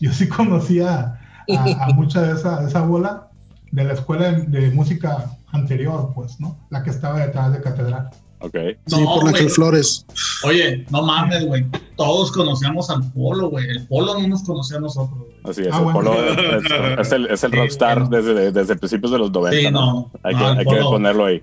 Yo 0.00 0.12
sí 0.12 0.28
conocía 0.28 1.18
a, 1.48 1.84
a 1.84 1.88
mucha 1.94 2.20
de 2.22 2.32
esa, 2.34 2.60
de 2.60 2.68
esa 2.68 2.82
bola 2.82 3.28
de 3.74 3.84
la 3.84 3.94
escuela 3.94 4.30
de, 4.30 4.44
de 4.60 4.70
música 4.70 5.36
anterior, 5.52 6.12
pues, 6.14 6.38
¿no? 6.38 6.56
La 6.70 6.82
que 6.84 6.90
estaba 6.90 7.18
detrás 7.18 7.52
de 7.52 7.60
Catedral. 7.60 8.08
Ok. 8.38 8.54
Sí, 8.86 8.96
No, 9.00 9.04
por 9.06 9.20
güey. 9.22 9.34
Ángel 9.34 9.50
Flores. 9.50 10.06
Oye, 10.44 10.86
no 10.90 11.02
mames, 11.02 11.44
güey. 11.46 11.66
Todos 11.96 12.30
conocíamos 12.30 12.88
al 12.90 13.10
Polo, 13.12 13.48
güey. 13.50 13.68
El 13.68 13.86
Polo 13.88 14.14
no 14.20 14.28
nos 14.28 14.44
conocía 14.44 14.76
a 14.76 14.80
nosotros. 14.80 15.18
Así 15.42 15.62
es. 15.62 15.68
Ah, 15.72 15.78
el 15.78 15.84
bueno. 15.84 15.98
Polo 16.00 16.14
es, 17.00 17.06
es 17.06 17.12
el, 17.12 17.26
es 17.26 17.42
el 17.44 17.50
Sí, 17.50 17.56
rockstar 17.56 17.98
bueno. 18.08 18.16
desde, 18.16 18.52
desde 18.52 18.76
principios 18.76 19.10
de 19.10 19.18
los 19.18 19.32
90. 19.32 19.58
Sí, 19.58 19.72
¿no? 19.72 19.80
no. 19.80 20.10
Hay, 20.22 20.34
no, 20.34 20.40
que, 20.40 20.46
hay 20.60 20.64
que 20.66 20.82
ponerlo 20.82 21.24
ahí. 21.24 21.42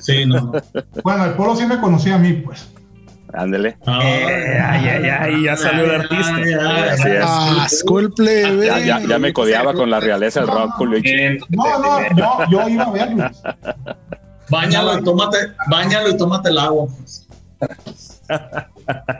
Sí, 0.00 0.24
no. 0.26 0.40
no. 0.40 0.52
Bueno, 1.04 1.24
el 1.26 1.34
Polo 1.34 1.54
sí 1.54 1.66
me 1.66 1.78
conocía 1.80 2.16
a 2.16 2.18
mí, 2.18 2.32
pues. 2.32 2.68
Ándele. 3.34 3.76
Eh, 3.86 4.58
ay, 4.62 4.88
ay, 4.88 5.08
ay, 5.08 5.42
ya 5.44 5.56
salió 5.56 5.84
el 5.84 6.02
artista. 6.02 6.36
Así 6.92 7.08
es. 7.08 7.24
Ah, 7.24 7.64
asco 7.64 7.98
el 8.00 8.12
plebe. 8.12 8.66
Ya, 8.66 8.78
ya, 8.78 9.00
ya 9.00 9.18
me 9.18 9.32
codeaba 9.32 9.72
con 9.72 9.90
la 9.90 10.00
realeza 10.00 10.40
del 10.40 10.48
rock, 10.50 10.80
Luigi. 10.82 11.38
No, 11.48 11.78
no, 11.78 12.16
yo, 12.16 12.38
yo 12.50 12.68
iba 12.68 12.84
a 12.84 12.90
verlos. 12.90 13.42
Báñalo 14.50 14.98
y 14.98 15.04
tómate, 15.04 15.38
báñalo 15.70 16.10
y 16.10 16.16
tómate 16.16 16.50
el 16.50 16.58
agua. 16.58 16.88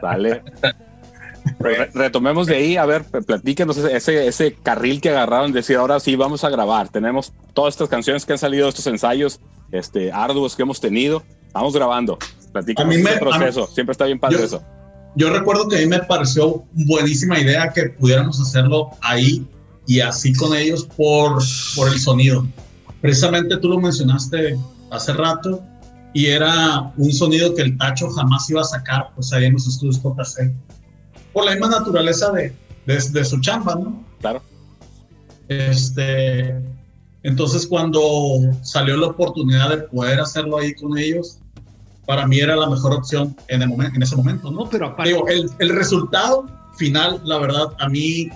Dale. 0.02 0.42
Re- 1.58 1.90
retomemos 1.94 2.46
de 2.46 2.56
ahí, 2.56 2.76
a 2.76 2.84
ver, 2.86 3.04
platíquenos 3.04 3.76
ese, 3.78 3.96
ese, 3.96 4.26
ese 4.28 4.54
carril 4.54 5.00
que 5.00 5.10
agarraron, 5.10 5.52
decir 5.52 5.76
ahora 5.76 5.98
sí 6.00 6.16
vamos 6.16 6.44
a 6.44 6.50
grabar. 6.50 6.88
Tenemos 6.88 7.32
todas 7.54 7.74
estas 7.74 7.88
canciones 7.88 8.26
que 8.26 8.32
han 8.32 8.38
salido, 8.38 8.68
estos 8.68 8.86
ensayos 8.86 9.40
este, 9.72 10.12
arduos 10.12 10.54
que 10.54 10.62
hemos 10.62 10.80
tenido. 10.80 11.22
Vamos 11.52 11.74
grabando. 11.74 12.18
Platíquenos 12.52 12.92
A 12.94 12.96
mí 12.96 13.02
me- 13.02 13.10
ese 13.10 13.18
proceso. 13.20 13.66
Siempre 13.68 13.92
está 13.92 14.04
bien 14.06 14.18
padre 14.20 14.38
yo- 14.38 14.44
eso. 14.44 14.62
Yo 15.14 15.30
recuerdo 15.30 15.68
que 15.68 15.76
a 15.76 15.80
mí 15.80 15.86
me 15.86 15.98
pareció 16.00 16.64
buenísima 16.72 17.38
idea 17.38 17.70
que 17.70 17.90
pudiéramos 17.90 18.40
hacerlo 18.40 18.90
ahí 19.02 19.46
y 19.86 20.00
así 20.00 20.32
con 20.32 20.54
ellos 20.56 20.84
por, 20.96 21.42
por 21.76 21.88
el 21.88 21.98
sonido. 22.00 22.46
Precisamente 23.02 23.56
tú 23.58 23.68
lo 23.68 23.78
mencionaste 23.80 24.56
hace 24.90 25.12
rato 25.12 25.62
y 26.14 26.26
era 26.26 26.92
un 26.96 27.12
sonido 27.12 27.54
que 27.54 27.60
el 27.62 27.76
Tacho 27.76 28.08
jamás 28.10 28.48
iba 28.48 28.62
a 28.62 28.64
sacar, 28.64 29.10
pues 29.14 29.32
ahí 29.34 29.44
en 29.46 29.52
los 29.54 29.66
estudios 29.66 30.00
JC. 30.02 30.54
Por 31.34 31.44
la 31.44 31.52
misma 31.52 31.68
naturaleza 31.68 32.30
de, 32.32 32.54
de, 32.86 32.94
de 33.10 33.24
su 33.24 33.38
chamba, 33.40 33.74
¿no? 33.74 34.02
Claro. 34.20 34.42
Este, 35.48 36.54
entonces 37.22 37.66
cuando 37.66 38.00
salió 38.62 38.96
la 38.96 39.08
oportunidad 39.08 39.70
de 39.70 39.76
poder 39.78 40.20
hacerlo 40.20 40.58
ahí 40.58 40.74
con 40.74 40.96
ellos, 40.96 41.38
para 42.06 42.26
mí 42.26 42.40
era 42.40 42.56
la 42.56 42.68
mejor 42.68 42.94
opción 42.94 43.36
en, 43.48 43.62
el 43.62 43.68
momento, 43.68 43.96
en 43.96 44.02
ese 44.02 44.16
momento, 44.16 44.50
¿no? 44.50 44.68
Pero 44.68 44.86
aparte, 44.86 45.16
el, 45.28 45.50
el, 45.58 45.68
resultado 45.70 46.46
final, 46.76 47.20
la 47.24 47.38
verdad, 47.38 47.68
a 47.78 47.88
mí, 47.88 48.28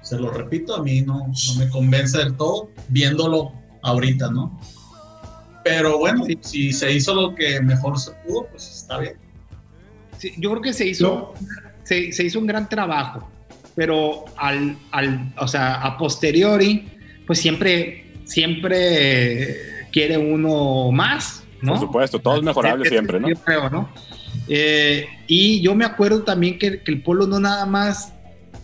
se 0.00 0.18
lo 0.18 0.30
repito, 0.30 0.74
a 0.74 0.82
mí 0.82 1.02
no, 1.02 1.28
no 1.28 1.54
me 1.58 1.68
convence 1.70 2.18
del 2.18 2.36
todo 2.36 2.70
viéndolo 2.88 3.52
ahorita, 3.82 4.30
¿no? 4.30 4.58
Pero 5.64 5.98
bueno, 5.98 6.24
si, 6.40 6.72
se 6.72 6.92
hizo 6.92 7.14
lo 7.14 7.34
que 7.34 7.60
mejor 7.60 7.98
se 7.98 8.10
pudo, 8.26 8.46
pues 8.50 8.68
está 8.68 8.98
bien. 8.98 9.14
Sí, 10.18 10.32
yo 10.38 10.50
creo 10.50 10.62
que 10.62 10.72
se 10.72 10.86
hizo, 10.86 11.34
se, 11.84 12.12
se, 12.12 12.24
hizo 12.24 12.38
un 12.38 12.46
gran 12.46 12.68
trabajo, 12.68 13.28
pero 13.76 14.24
al, 14.36 14.76
al, 14.90 15.32
o 15.38 15.46
sea, 15.46 15.82
a 15.82 15.96
posteriori, 15.96 16.88
pues 17.26 17.38
siempre, 17.38 18.12
siempre 18.24 19.86
quiere 19.92 20.18
uno 20.18 20.90
más, 20.90 21.41
¿no? 21.62 21.72
Por 21.72 21.80
supuesto, 21.80 22.18
todo 22.18 22.36
es 22.36 22.42
mejorable 22.42 22.88
siempre, 22.88 23.18
¿no? 23.20 23.28
Yo 23.28 23.36
creo, 23.36 23.70
¿no? 23.70 23.88
Eh, 24.48 25.06
y 25.26 25.60
yo 25.62 25.74
me 25.74 25.84
acuerdo 25.84 26.22
también 26.22 26.58
que, 26.58 26.82
que, 26.82 26.92
el 26.92 27.02
polo 27.02 27.26
no 27.26 27.40
nada 27.40 27.64
más 27.64 28.12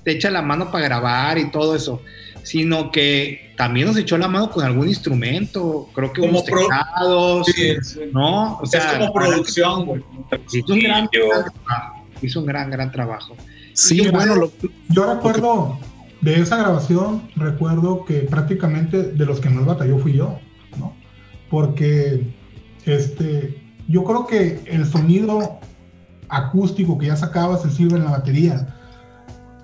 te 0.04 0.12
echa 0.12 0.30
la 0.30 0.42
mano 0.42 0.70
para 0.70 0.84
grabar 0.84 1.38
y 1.38 1.50
todo 1.50 1.74
eso, 1.74 2.02
sino 2.42 2.90
que 2.90 3.52
también 3.56 3.86
nos 3.86 3.96
echó 3.96 4.16
la 4.16 4.28
mano 4.28 4.50
con 4.50 4.64
algún 4.64 4.88
instrumento, 4.88 5.88
creo 5.94 6.12
que 6.12 6.20
como 6.20 6.42
teclados, 6.42 7.46
sí, 7.46 7.74
sí. 7.82 8.00
¿no? 8.12 8.58
O 8.58 8.66
sea, 8.66 8.92
es 8.92 8.98
como 8.98 9.12
producción, 9.12 9.84
güey. 9.84 10.02
Hizo 10.52 10.72
un 10.72 10.78
gran, 10.80 11.08
gran 11.12 11.44
trabajo, 11.50 12.04
hizo 12.22 12.40
un 12.40 12.46
gran, 12.46 12.70
gran 12.70 12.92
trabajo. 12.92 13.36
Sí, 13.74 14.02
yo, 14.02 14.12
bueno, 14.12 14.34
lo, 14.34 14.52
yo 14.88 15.14
recuerdo 15.14 15.78
de 16.20 16.40
esa 16.40 16.56
grabación, 16.56 17.28
recuerdo 17.36 18.04
que 18.04 18.20
prácticamente 18.20 19.02
de 19.02 19.26
los 19.26 19.40
que 19.40 19.50
más 19.50 19.66
batalló 19.66 19.98
fui 19.98 20.14
yo, 20.14 20.38
¿no? 20.78 20.94
Porque 21.50 22.22
este, 22.94 23.62
yo 23.88 24.04
creo 24.04 24.26
que 24.26 24.62
el 24.66 24.86
sonido 24.86 25.60
acústico 26.28 26.98
que 26.98 27.06
ya 27.06 27.16
sacaba 27.16 27.58
se 27.58 27.70
sirve 27.70 27.98
en 27.98 28.04
la 28.04 28.12
batería, 28.12 28.74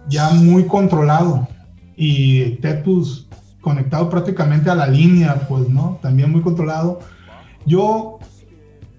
ya 0.08 0.30
muy 0.30 0.66
controlado, 0.66 1.48
y 1.96 2.56
Tetus 2.56 3.28
conectado 3.60 4.10
prácticamente 4.10 4.70
a 4.70 4.74
la 4.74 4.86
línea, 4.86 5.46
pues, 5.48 5.68
¿no? 5.68 5.98
También 6.02 6.30
muy 6.30 6.42
controlado. 6.42 7.00
Yo 7.66 8.18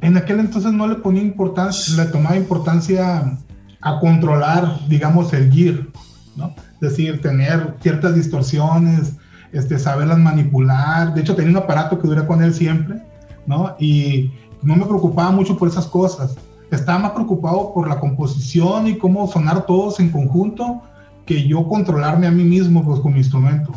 en 0.02 0.18
aquel 0.18 0.40
entonces 0.40 0.72
no 0.72 0.88
le 0.88 0.96
ponía 0.96 1.22
importancia, 1.22 2.04
le 2.04 2.10
tomaba 2.12 2.36
importancia 2.36 3.38
a 3.82 4.00
controlar, 4.00 4.80
digamos, 4.90 5.32
el 5.34 5.52
gear, 5.52 5.88
¿no? 6.36 6.54
Es 6.76 6.80
decir, 6.92 7.22
tener 7.22 7.76
ciertas 7.82 8.16
distorsiones, 8.16 9.14
este, 9.52 9.78
saberlas 9.78 10.18
manipular. 10.18 11.14
De 11.14 11.22
hecho, 11.22 11.36
tenía 11.36 11.52
un 11.52 11.58
aparato 11.58 12.00
que 12.00 12.08
duré 12.08 12.26
con 12.26 12.44
él 12.44 12.54
siempre, 12.54 13.02
¿no? 13.46 13.76
Y 13.80 14.32
no 14.62 14.76
me 14.76 14.86
preocupaba 14.86 15.32
mucho 15.32 15.58
por 15.58 15.68
esas 15.68 15.88
cosas. 15.88 16.36
Estaba 16.72 17.00
más 17.00 17.12
preocupado 17.12 17.74
por 17.74 17.88
la 17.88 18.00
composición 18.00 18.88
y 18.88 18.98
cómo 18.98 19.28
sonar 19.28 19.66
todos 19.66 20.00
en 20.00 20.10
conjunto 20.10 20.82
que 21.26 21.48
yo 21.48 21.68
controlarme 21.68 22.28
a 22.28 22.32
mí 22.32 22.44
mismo 22.44 22.84
pues, 22.84 23.00
con 23.00 23.14
mi 23.14 23.20
instrumento. 23.20 23.72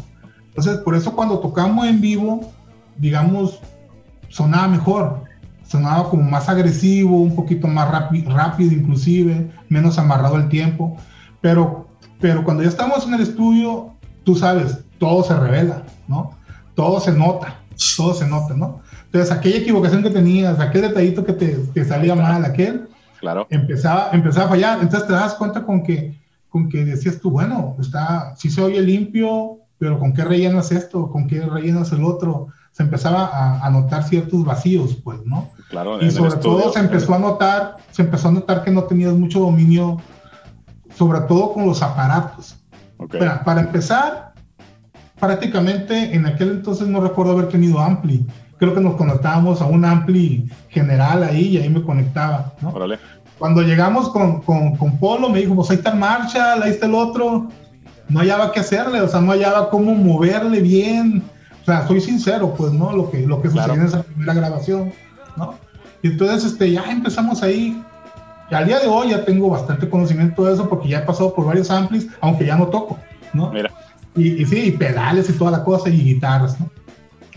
Entonces, 0.48 0.78
por 0.78 0.94
eso 0.94 1.14
cuando 1.14 1.38
tocamos 1.38 1.86
en 1.86 2.00
vivo, 2.00 2.40
digamos, 2.96 3.60
sonaba 4.28 4.68
mejor, 4.68 5.22
sonaba 5.66 6.08
como 6.10 6.22
más 6.24 6.48
agresivo, 6.48 7.20
un 7.20 7.34
poquito 7.34 7.68
más 7.68 7.90
rápido 7.90 8.72
inclusive, 8.72 9.50
menos 9.68 9.98
amarrado 9.98 10.36
el 10.36 10.48
tiempo, 10.48 10.96
pero, 11.40 11.86
pero 12.20 12.42
cuando 12.44 12.62
ya 12.62 12.68
estamos 12.70 13.06
en 13.06 13.14
el 13.14 13.20
estudio, 13.20 13.92
tú 14.24 14.34
sabes, 14.34 14.80
todo 14.98 15.22
se 15.22 15.38
revela, 15.38 15.84
¿no? 16.08 16.32
Todo 16.74 17.00
se 17.00 17.12
nota, 17.12 17.60
todo 17.96 18.14
se 18.14 18.26
nota, 18.26 18.54
¿no? 18.54 18.80
Entonces, 19.08 19.32
aquella 19.32 19.58
equivocación 19.58 20.02
que 20.02 20.10
tenías, 20.10 20.60
aquel 20.60 20.82
detallito 20.82 21.24
que 21.24 21.32
te, 21.32 21.48
te 21.72 21.84
salía 21.84 22.14
mal, 22.14 22.44
aquel, 22.44 22.88
claro. 23.20 23.46
empezaba, 23.50 24.10
empezaba 24.12 24.46
a 24.46 24.50
fallar. 24.50 24.78
Entonces 24.82 25.06
te 25.06 25.14
das 25.14 25.34
cuenta 25.34 25.64
con 25.64 25.82
que 25.82 26.18
con 26.48 26.68
que 26.68 26.84
decías 26.84 27.20
tú, 27.20 27.30
bueno, 27.30 27.76
está, 27.78 28.34
sí 28.36 28.50
se 28.50 28.62
oye 28.62 28.80
limpio, 28.80 29.58
pero 29.78 29.98
¿con 29.98 30.12
qué 30.12 30.24
rellenas 30.24 30.72
esto? 30.72 31.10
¿Con 31.10 31.26
qué 31.26 31.40
rellenas 31.42 31.92
el 31.92 32.04
otro? 32.04 32.48
Se 32.72 32.82
empezaba 32.82 33.26
a, 33.26 33.66
a 33.66 33.70
notar 33.70 34.04
ciertos 34.04 34.44
vacíos, 34.44 34.96
pues, 35.02 35.24
¿no? 35.24 35.50
Claro, 35.68 36.00
y 36.00 36.10
sobre 36.10 36.36
todo 36.36 36.72
se 36.72 36.78
empezó 36.78 37.14
a 37.14 37.18
notar, 37.18 37.76
se 37.90 38.02
empezó 38.02 38.28
a 38.28 38.32
notar 38.32 38.64
que 38.64 38.70
no 38.70 38.84
tenías 38.84 39.12
mucho 39.12 39.40
dominio, 39.40 40.00
sobre 40.94 41.20
todo 41.22 41.52
con 41.52 41.66
los 41.66 41.82
aparatos. 41.82 42.56
Okay. 42.96 43.20
Para, 43.20 43.44
para 43.44 43.60
empezar, 43.60 44.32
prácticamente 45.20 46.14
en 46.14 46.26
aquel 46.26 46.50
entonces 46.50 46.88
no 46.88 47.00
recuerdo 47.00 47.32
haber 47.32 47.48
tenido 47.48 47.78
Ampli. 47.78 48.26
Creo 48.58 48.74
que 48.74 48.80
nos 48.80 48.96
conectábamos 48.96 49.60
a 49.62 49.66
un 49.66 49.84
Ampli 49.84 50.48
general 50.68 51.22
ahí 51.22 51.48
y 51.48 51.58
ahí 51.58 51.68
me 51.68 51.82
conectaba, 51.82 52.52
¿no? 52.60 52.70
Órale. 52.70 52.98
Cuando 53.38 53.62
llegamos 53.62 54.08
con, 54.08 54.42
con, 54.42 54.76
con, 54.76 54.98
Polo, 54.98 55.28
me 55.28 55.38
dijo, 55.40 55.54
pues 55.54 55.70
ahí 55.70 55.76
está 55.76 55.94
Marshall, 55.94 56.62
ahí 56.62 56.70
está 56.70 56.86
el 56.86 56.94
otro. 56.94 57.48
No 58.08 58.20
hallaba 58.20 58.50
qué 58.50 58.60
hacerle, 58.60 59.00
o 59.00 59.06
sea, 59.08 59.20
no 59.20 59.30
hallaba 59.32 59.70
cómo 59.70 59.94
moverle 59.94 60.60
bien. 60.60 61.22
O 61.62 61.64
sea, 61.64 61.86
soy 61.86 62.00
sincero, 62.00 62.54
pues, 62.56 62.72
¿no? 62.72 62.92
Lo 62.92 63.10
que, 63.10 63.20
lo 63.26 63.40
que 63.40 63.48
Claro. 63.48 63.74
sucedió 63.74 63.82
en 63.82 63.88
esa 63.88 64.02
primera 64.02 64.34
grabación, 64.34 64.92
¿no? 65.36 65.54
Y 66.02 66.08
entonces, 66.08 66.52
este, 66.52 66.72
ya 66.72 66.90
empezamos 66.90 67.42
ahí. 67.42 67.80
Y 68.50 68.54
al 68.54 68.66
día 68.66 68.80
de 68.80 68.86
hoy 68.88 69.10
ya 69.10 69.24
tengo 69.24 69.50
bastante 69.50 69.88
conocimiento 69.88 70.44
de 70.46 70.54
eso 70.54 70.68
porque 70.68 70.88
ya 70.88 70.98
he 71.00 71.02
pasado 71.02 71.32
por 71.34 71.44
varios 71.44 71.70
amplis, 71.70 72.08
aunque 72.20 72.46
ya 72.46 72.56
no 72.56 72.66
toco, 72.68 72.98
¿no? 73.34 73.52
Mira, 73.52 73.70
Y, 74.16 74.42
y 74.42 74.46
sí, 74.46 74.58
y 74.64 74.70
pedales 74.72 75.28
y 75.30 75.34
toda 75.34 75.50
la 75.52 75.62
cosa 75.62 75.90
y 75.90 75.98
guitarras, 76.02 76.58
¿no? 76.58 76.70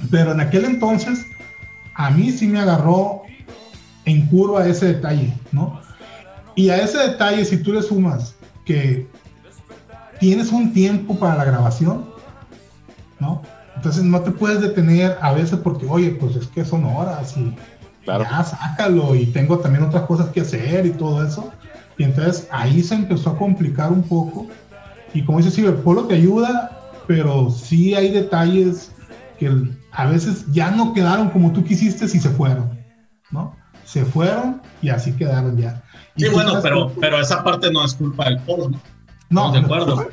Pero 0.10 0.32
en 0.32 0.40
aquel 0.40 0.66
entonces, 0.66 1.26
a 1.96 2.10
mí 2.10 2.32
sí 2.32 2.48
me 2.48 2.60
agarró 2.60 3.22
en 4.06 4.26
curva 4.28 4.68
ese 4.68 4.88
detalle, 4.88 5.34
¿no? 5.52 5.80
Y 6.56 6.70
a 6.70 6.78
ese 6.78 6.98
detalle, 6.98 7.46
si 7.46 7.58
tú 7.58 7.74
le 7.74 7.82
sumas 7.82 8.36
que 8.66 9.08
tienes 10.20 10.52
un 10.52 10.74
tiempo 10.74 11.18
para 11.18 11.36
la 11.36 11.46
grabación, 11.46 12.06
¿no? 13.20 13.42
Entonces 13.76 14.04
no 14.04 14.22
te 14.22 14.32
puedes 14.32 14.62
detener 14.62 15.18
a 15.22 15.32
veces 15.34 15.60
porque, 15.60 15.86
oye, 15.88 16.12
pues 16.12 16.36
es 16.36 16.48
que 16.48 16.64
son 16.66 16.86
horas 16.86 17.36
y 17.38 17.56
claro. 18.04 18.24
ya 18.24 18.44
sácalo 18.44 19.16
y 19.16 19.28
tengo 19.28 19.60
también 19.60 19.86
otras 19.86 20.04
cosas 20.04 20.30
que 20.30 20.42
hacer 20.42 20.86
y 20.86 20.92
todo 20.92 21.26
eso. 21.26 21.52
Y 21.98 22.04
entonces 22.04 22.48
ahí 22.52 22.84
se 22.84 22.96
empezó 22.96 23.32
a 23.32 23.38
complicar 23.38 23.92
un 23.92 24.04
poco. 24.04 24.48
Y 25.14 25.24
como 25.24 25.40
dice 25.40 25.52
Silver, 25.52 25.78
Polo 25.78 26.06
te 26.06 26.16
ayuda, 26.16 26.80
pero 27.08 27.50
sí 27.50 27.96
hay 27.96 28.12
detalles 28.12 28.92
que 29.40 29.52
a 29.92 30.06
veces 30.06 30.46
ya 30.52 30.72
no 30.72 30.94
quedaron 30.94 31.30
como 31.30 31.52
tú 31.52 31.64
quisiste 31.64 32.06
y 32.06 32.08
se 32.08 32.30
fueron, 32.30 32.80
¿no? 33.32 33.56
Se 33.86 34.06
fueron 34.06 34.62
y 34.82 34.90
así 34.90 35.14
quedaron 35.14 35.58
ya. 35.58 35.84
Y 36.16 36.24
Sí, 36.24 36.30
bueno, 36.30 36.60
pero, 36.62 36.92
pero 37.00 37.20
esa 37.20 37.44
parte 37.44 37.72
no 37.72 37.84
es 37.84 37.94
culpa 37.96 38.26
del 38.26 38.40
polo, 38.40 38.70
¿no? 38.70 38.80
no, 39.30 39.52
de 39.52 39.60
acuerdo. 39.60 40.08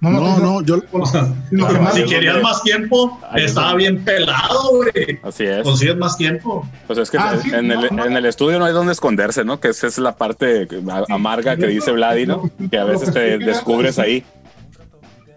No, 0.00 0.10
no, 0.10 0.20
No, 0.20 0.38
no, 0.38 0.62
yo, 0.62 0.80
O 0.92 1.06
sea, 1.06 1.26
si 1.94 2.04
querías 2.04 2.42
más 2.42 2.62
tiempo, 2.62 3.18
ahí 3.30 3.44
estaba 3.44 3.74
bien 3.74 4.04
pelado, 4.04 4.70
güey. 4.76 5.18
así 5.22 5.44
es. 5.44 5.62
Consigues 5.62 5.96
más 5.96 6.18
tiempo. 6.18 6.68
Pues 6.86 6.98
es 6.98 7.10
que 7.10 7.16
Ah, 7.16 7.38
sí, 7.42 7.50
en, 7.54 7.68
no, 7.68 7.80
el, 7.82 7.96
no. 7.96 8.04
en 8.04 8.14
el 8.14 8.26
estudio 8.26 8.58
no 8.58 8.66
hay 8.66 8.74
donde 8.74 8.92
esconderse, 8.92 9.44
¿no? 9.46 9.60
Que 9.60 9.68
esa 9.68 9.86
es 9.86 9.96
la 9.96 10.16
parte 10.16 10.68
amarga 11.08 11.56
que 11.56 11.66
dice 11.68 11.90
Vladi, 11.92 12.26
¿no? 12.26 12.50
Que 12.70 12.78
a 12.78 12.84
veces 12.84 13.12
te 13.14 13.38
descubres 13.38 13.98
ahí. 13.98 14.24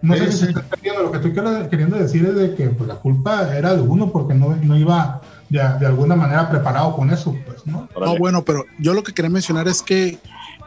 No 0.02 0.16
sé 0.16 0.30
si 0.32 0.44
está 0.46 0.60
entendiendo. 0.60 1.02
Lo 1.02 1.10
que 1.10 1.16
estoy 1.18 1.32
quer- 1.32 1.68
queriendo 1.68 1.96
decir 1.98 2.24
es 2.24 2.34
de 2.34 2.54
que 2.54 2.68
pues, 2.68 2.88
la 2.88 2.96
culpa 2.96 3.56
era 3.56 3.74
de 3.74 3.82
uno 3.82 4.10
porque 4.12 4.34
no, 4.34 4.54
no 4.56 4.76
iba 4.78 5.20
de, 5.48 5.58
de 5.58 5.86
alguna 5.86 6.14
manera 6.14 6.48
preparado 6.50 6.94
con 6.94 7.10
eso, 7.10 7.34
pues. 7.46 7.66
No, 7.66 7.88
bueno, 8.18 8.44
pero 8.44 8.64
yo 8.78 8.94
lo 8.94 9.02
que 9.02 9.12
quería 9.12 9.30
mencionar 9.30 9.66
es 9.68 9.82
que 9.82 10.18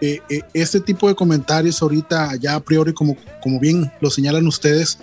eh, 0.01 0.19
eh, 0.29 0.41
este 0.53 0.79
tipo 0.79 1.07
de 1.07 1.15
comentarios 1.15 1.82
ahorita 1.82 2.36
ya 2.36 2.55
a 2.55 2.59
priori, 2.59 2.93
como, 2.93 3.15
como 3.41 3.59
bien 3.59 3.91
lo 4.01 4.09
señalan 4.09 4.47
ustedes, 4.47 4.97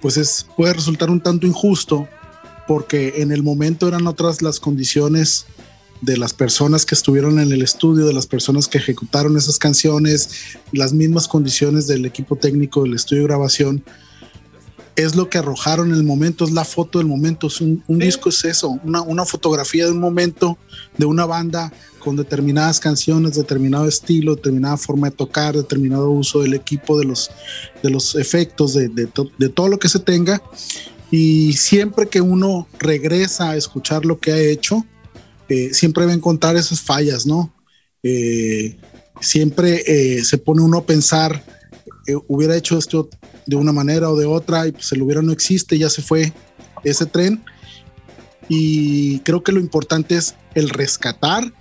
pues 0.00 0.16
es, 0.16 0.46
puede 0.56 0.72
resultar 0.72 1.10
un 1.10 1.20
tanto 1.20 1.46
injusto 1.46 2.08
porque 2.66 3.14
en 3.22 3.30
el 3.32 3.42
momento 3.42 3.86
eran 3.88 4.06
otras 4.06 4.42
las 4.42 4.58
condiciones 4.60 5.46
de 6.00 6.16
las 6.16 6.32
personas 6.34 6.86
que 6.86 6.94
estuvieron 6.94 7.38
en 7.38 7.50
el 7.52 7.62
estudio, 7.62 8.06
de 8.06 8.12
las 8.12 8.26
personas 8.26 8.68
que 8.68 8.78
ejecutaron 8.78 9.36
esas 9.36 9.58
canciones, 9.58 10.30
las 10.72 10.92
mismas 10.92 11.26
condiciones 11.28 11.86
del 11.86 12.04
equipo 12.06 12.36
técnico 12.36 12.82
del 12.84 12.94
estudio 12.94 13.22
de 13.22 13.28
grabación. 13.28 13.84
Es 14.94 15.14
lo 15.14 15.30
que 15.30 15.38
arrojaron 15.38 15.88
en 15.90 15.94
el 15.94 16.02
momento, 16.02 16.44
es 16.44 16.50
la 16.50 16.64
foto 16.64 16.98
del 16.98 17.06
momento. 17.06 17.46
Es 17.46 17.60
un, 17.60 17.84
un 17.86 18.00
Sí. 18.00 18.06
disco 18.06 18.28
es 18.30 18.44
eso, 18.44 18.80
una, 18.84 19.00
una 19.02 19.24
fotografía 19.24 19.86
de 19.86 19.92
un 19.92 20.00
momento 20.00 20.58
de 20.96 21.06
una 21.06 21.24
banda 21.24 21.72
con 22.00 22.16
determinadas 22.16 22.80
canciones, 22.80 23.34
determinado 23.36 23.86
estilo, 23.86 24.34
determinada 24.34 24.76
forma 24.76 25.10
de 25.10 25.16
tocar, 25.16 25.54
determinado 25.56 26.10
uso 26.10 26.42
del 26.42 26.54
equipo, 26.54 26.98
de 26.98 27.04
los, 27.04 27.30
de 27.82 27.90
los 27.90 28.14
efectos, 28.16 28.74
de, 28.74 28.88
de, 28.88 29.06
to- 29.06 29.30
de 29.38 29.48
todo 29.48 29.68
lo 29.68 29.78
que 29.78 29.88
se 29.88 29.98
tenga. 30.00 30.42
Y 31.10 31.52
siempre 31.54 32.08
que 32.08 32.20
uno 32.20 32.66
regresa 32.78 33.50
a 33.50 33.56
escuchar 33.56 34.04
lo 34.04 34.18
que 34.18 34.32
ha 34.32 34.38
hecho, 34.38 34.84
siempre 35.72 36.04
va 36.04 36.12
a 36.12 36.14
encontrar 36.14 36.56
esas 36.56 36.80
fallas, 36.80 37.26
¿no? 37.26 37.54
Eh, 38.02 38.76
siempre 39.20 39.82
eh, 39.86 40.24
se 40.24 40.38
pone 40.38 40.62
uno 40.62 40.78
a 40.78 40.86
pensar 40.86 41.42
eh, 42.08 42.16
hubiera 42.26 42.56
hecho 42.56 42.78
esto 42.78 43.08
de 43.46 43.56
una 43.56 43.72
manera 43.72 44.10
o 44.10 44.16
de 44.16 44.24
otra 44.24 44.66
y 44.66 44.72
pues 44.72 44.90
el 44.92 45.02
hubiera 45.02 45.20
no 45.20 45.30
existe, 45.30 45.78
ya 45.78 45.90
se 45.90 46.00
fue 46.00 46.32
ese 46.82 47.04
tren. 47.04 47.44
Y 48.48 49.18
creo 49.20 49.42
que 49.42 49.52
lo 49.52 49.60
importante 49.60 50.16
es 50.16 50.34
el 50.54 50.70
rescatar 50.70 51.52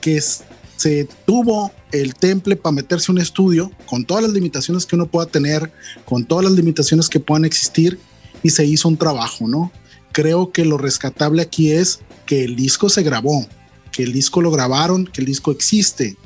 que 0.00 0.18
se 0.20 1.06
tuvo 1.26 1.70
el 1.92 2.14
temple 2.14 2.56
para 2.56 2.72
meterse 2.72 3.12
un 3.12 3.18
estudio 3.18 3.70
con 3.84 4.06
todas 4.06 4.22
las 4.22 4.32
limitaciones 4.32 4.86
que 4.86 4.96
uno 4.96 5.06
pueda 5.06 5.26
tener, 5.26 5.70
con 6.06 6.24
todas 6.24 6.46
las 6.46 6.54
limitaciones 6.54 7.10
que 7.10 7.20
puedan 7.20 7.44
existir 7.44 7.98
y 8.42 8.48
se 8.50 8.64
hizo 8.64 8.88
un 8.88 8.96
trabajo, 8.96 9.46
¿no? 9.46 9.70
Creo 10.12 10.52
que 10.52 10.64
lo 10.64 10.78
rescatable 10.78 11.42
aquí 11.42 11.72
es 11.72 12.00
que 12.26 12.44
el 12.44 12.56
disco 12.56 12.88
se 12.88 13.02
grabó, 13.02 13.46
que 13.90 14.02
el 14.02 14.12
disco 14.12 14.40
lo 14.40 14.50
grabaron, 14.50 15.06
que 15.06 15.20
el 15.20 15.26
disco 15.26 15.50
existe, 15.50 16.16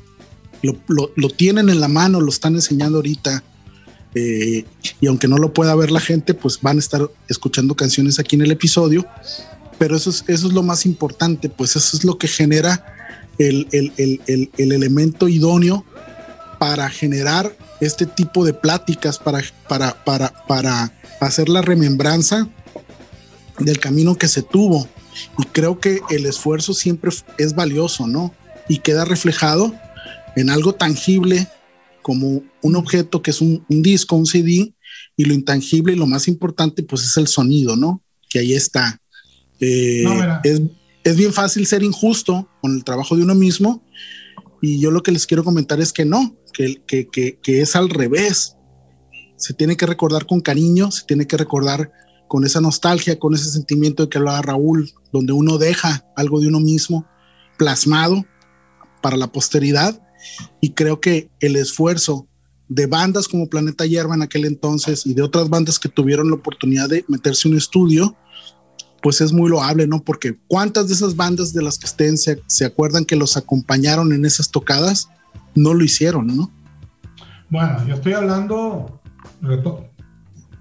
lo, 0.63 1.31
tienen 1.31 1.69
en 1.69 1.81
la 1.81 1.89
mano, 1.89 2.21
lo 2.21 2.31
están 2.31 2.55
enseñando 2.55 2.99
ahorita. 2.99 3.43
Eh, 4.15 4.65
y 5.01 5.07
aunque 5.07 5.29
no 5.29 5.37
lo 5.37 5.53
pueda 5.53 5.75
ver 5.75 5.91
la 5.91 6.01
gente, 6.01 6.35
pues 6.35 6.61
van 6.63 6.77
a 6.77 6.81
estar 6.81 7.09
escuchando 7.29 7.75
canciones 7.75 8.19
aquí 8.19 8.37
en 8.37 8.43
el 8.43 8.51
episodio. 8.51 9.07
Pero 9.79 9.97
eso 9.97 10.11
es, 10.11 10.25
eso 10.27 10.49
es 10.49 10.55
lo 10.55 10.63
más 10.63 10.87
importante, 10.87 11.49
pues 11.49 11.77
eso 11.77 11.97
es 11.97 12.05
lo 12.05 12.17
que 12.17 12.29
genera 12.29 12.97
el, 13.39 13.69
elemento 14.57 15.29
idóneo 15.29 15.85
para 16.59 16.89
generar 16.89 17.55
este 17.81 18.07
tipo 18.07 18.45
de 18.45 18.55
pláticas, 18.55 19.19
para, 19.19 19.43
para, 19.69 20.03
para, 20.05 20.33
para 20.49 20.93
hacer 21.21 21.51
la 21.51 21.61
remembranza 21.61 22.49
del 23.59 23.79
camino 23.79 24.17
que 24.17 24.29
se 24.29 24.43
tuvo. 24.43 24.89
Y 25.39 25.45
creo 25.45 25.81
que 25.81 26.01
el 26.11 26.27
esfuerzo 26.27 26.75
siempre 26.75 27.11
es 27.39 27.55
valioso, 27.55 28.07
¿no? 28.07 28.35
Y 28.69 28.79
queda 28.79 29.05
reflejado 29.05 29.75
en 30.37 30.51
algo 30.51 30.75
tangible 30.75 31.49
como 32.03 32.45
un 32.63 32.77
objeto 32.77 33.21
que 33.21 33.33
es 33.33 33.41
un, 33.41 33.65
disco, 33.69 34.15
un 34.15 34.27
CD, 34.27 34.73
y 35.17 35.25
lo 35.25 35.35
intangible 35.35 35.93
y 35.93 35.97
lo 35.97 36.07
más 36.07 36.29
importante 36.29 36.85
pues 36.85 37.03
es 37.03 37.17
el 37.17 37.27
sonido, 37.27 37.75
¿no? 37.75 38.01
Que 38.29 38.39
ahí 38.39 38.53
está. 38.53 39.01
Eh, 39.59 40.05
es, 41.03 41.17
bien 41.17 41.33
fácil 41.33 41.67
ser 41.67 41.83
injusto 41.83 42.49
con 42.61 42.77
el 42.77 42.85
trabajo 42.85 43.17
de 43.17 43.23
uno 43.23 43.35
mismo 43.35 43.83
y 44.61 44.79
yo 44.79 44.91
lo 44.91 45.03
que 45.03 45.11
les 45.11 45.27
quiero 45.27 45.43
comentar 45.43 45.81
es 45.81 45.93
que 45.93 46.05
no, 46.05 46.37
que, 46.53 46.81
que, 46.87 47.09
que, 47.43 47.61
es 47.61 47.75
al 47.75 47.91
revés. 47.91 48.57
Se 49.37 49.53
tiene 49.53 49.77
que 49.77 49.87
recordar 49.87 50.27
con 50.27 50.41
cariño, 50.41 50.91
se 50.91 51.05
tiene 51.07 51.27
que 51.27 51.37
recordar 51.37 51.91
con 52.29 52.45
esa 52.45 52.61
nostalgia, 52.61 53.19
con 53.19 53.35
ese 53.35 53.51
sentimiento 53.51 54.05
de 54.05 54.09
que 54.09 54.19
hablaba 54.19 54.43
Raúl, 54.43 54.93
donde 55.13 55.33
uno 55.33 55.59
deja 55.59 56.05
algo 56.17 56.41
de 56.41 56.49
uno 56.49 56.61
mismo 56.61 57.07
plasmado 57.57 58.25
para 59.01 59.17
la 59.17 59.29
posteridad 59.29 60.01
y 60.61 60.73
creo 60.73 61.01
que 61.01 61.31
el 61.41 61.57
esfuerzo 61.57 62.27
de 62.69 62.87
bandas 62.87 63.29
como 63.29 63.49
Planeta 63.49 63.87
Hierba 63.87 64.15
en 64.15 64.23
aquel 64.23 64.45
entonces 64.45 65.07
y 65.07 65.15
de 65.15 65.23
otras 65.23 65.49
bandas 65.49 65.79
que 65.79 65.89
tuvieron 65.89 66.29
la 66.29 66.37
oportunidad 66.37 66.89
de 66.89 67.05
meterse 67.09 67.47
en 67.47 67.53
un 67.53 67.59
estudio, 67.59 68.17
pues 69.03 69.21
es 69.21 69.33
muy 69.33 69.49
loable, 69.49 69.87
¿no? 69.87 70.03
Porque 70.03 70.37
cuántas 70.49 70.89
de 70.89 70.95
esas 70.95 71.15
bandas 71.15 71.53
de 71.53 71.63
las 71.63 71.79
que 71.79 71.87
estén 71.87 72.19
se, 72.19 72.43
se 72.49 72.65
acuerdan 72.65 73.05
que 73.05 73.15
los 73.15 73.37
acompañaron 73.37 74.13
en 74.13 74.25
esas 74.25 74.51
tocadas, 74.51 75.09
no 75.55 75.75
lo 75.75 75.85
hicieron, 75.85 76.27
¿no? 76.27 76.51
Bueno, 77.49 77.87
yo 77.87 77.95
estoy 77.95 78.15
hablando 78.15 79.01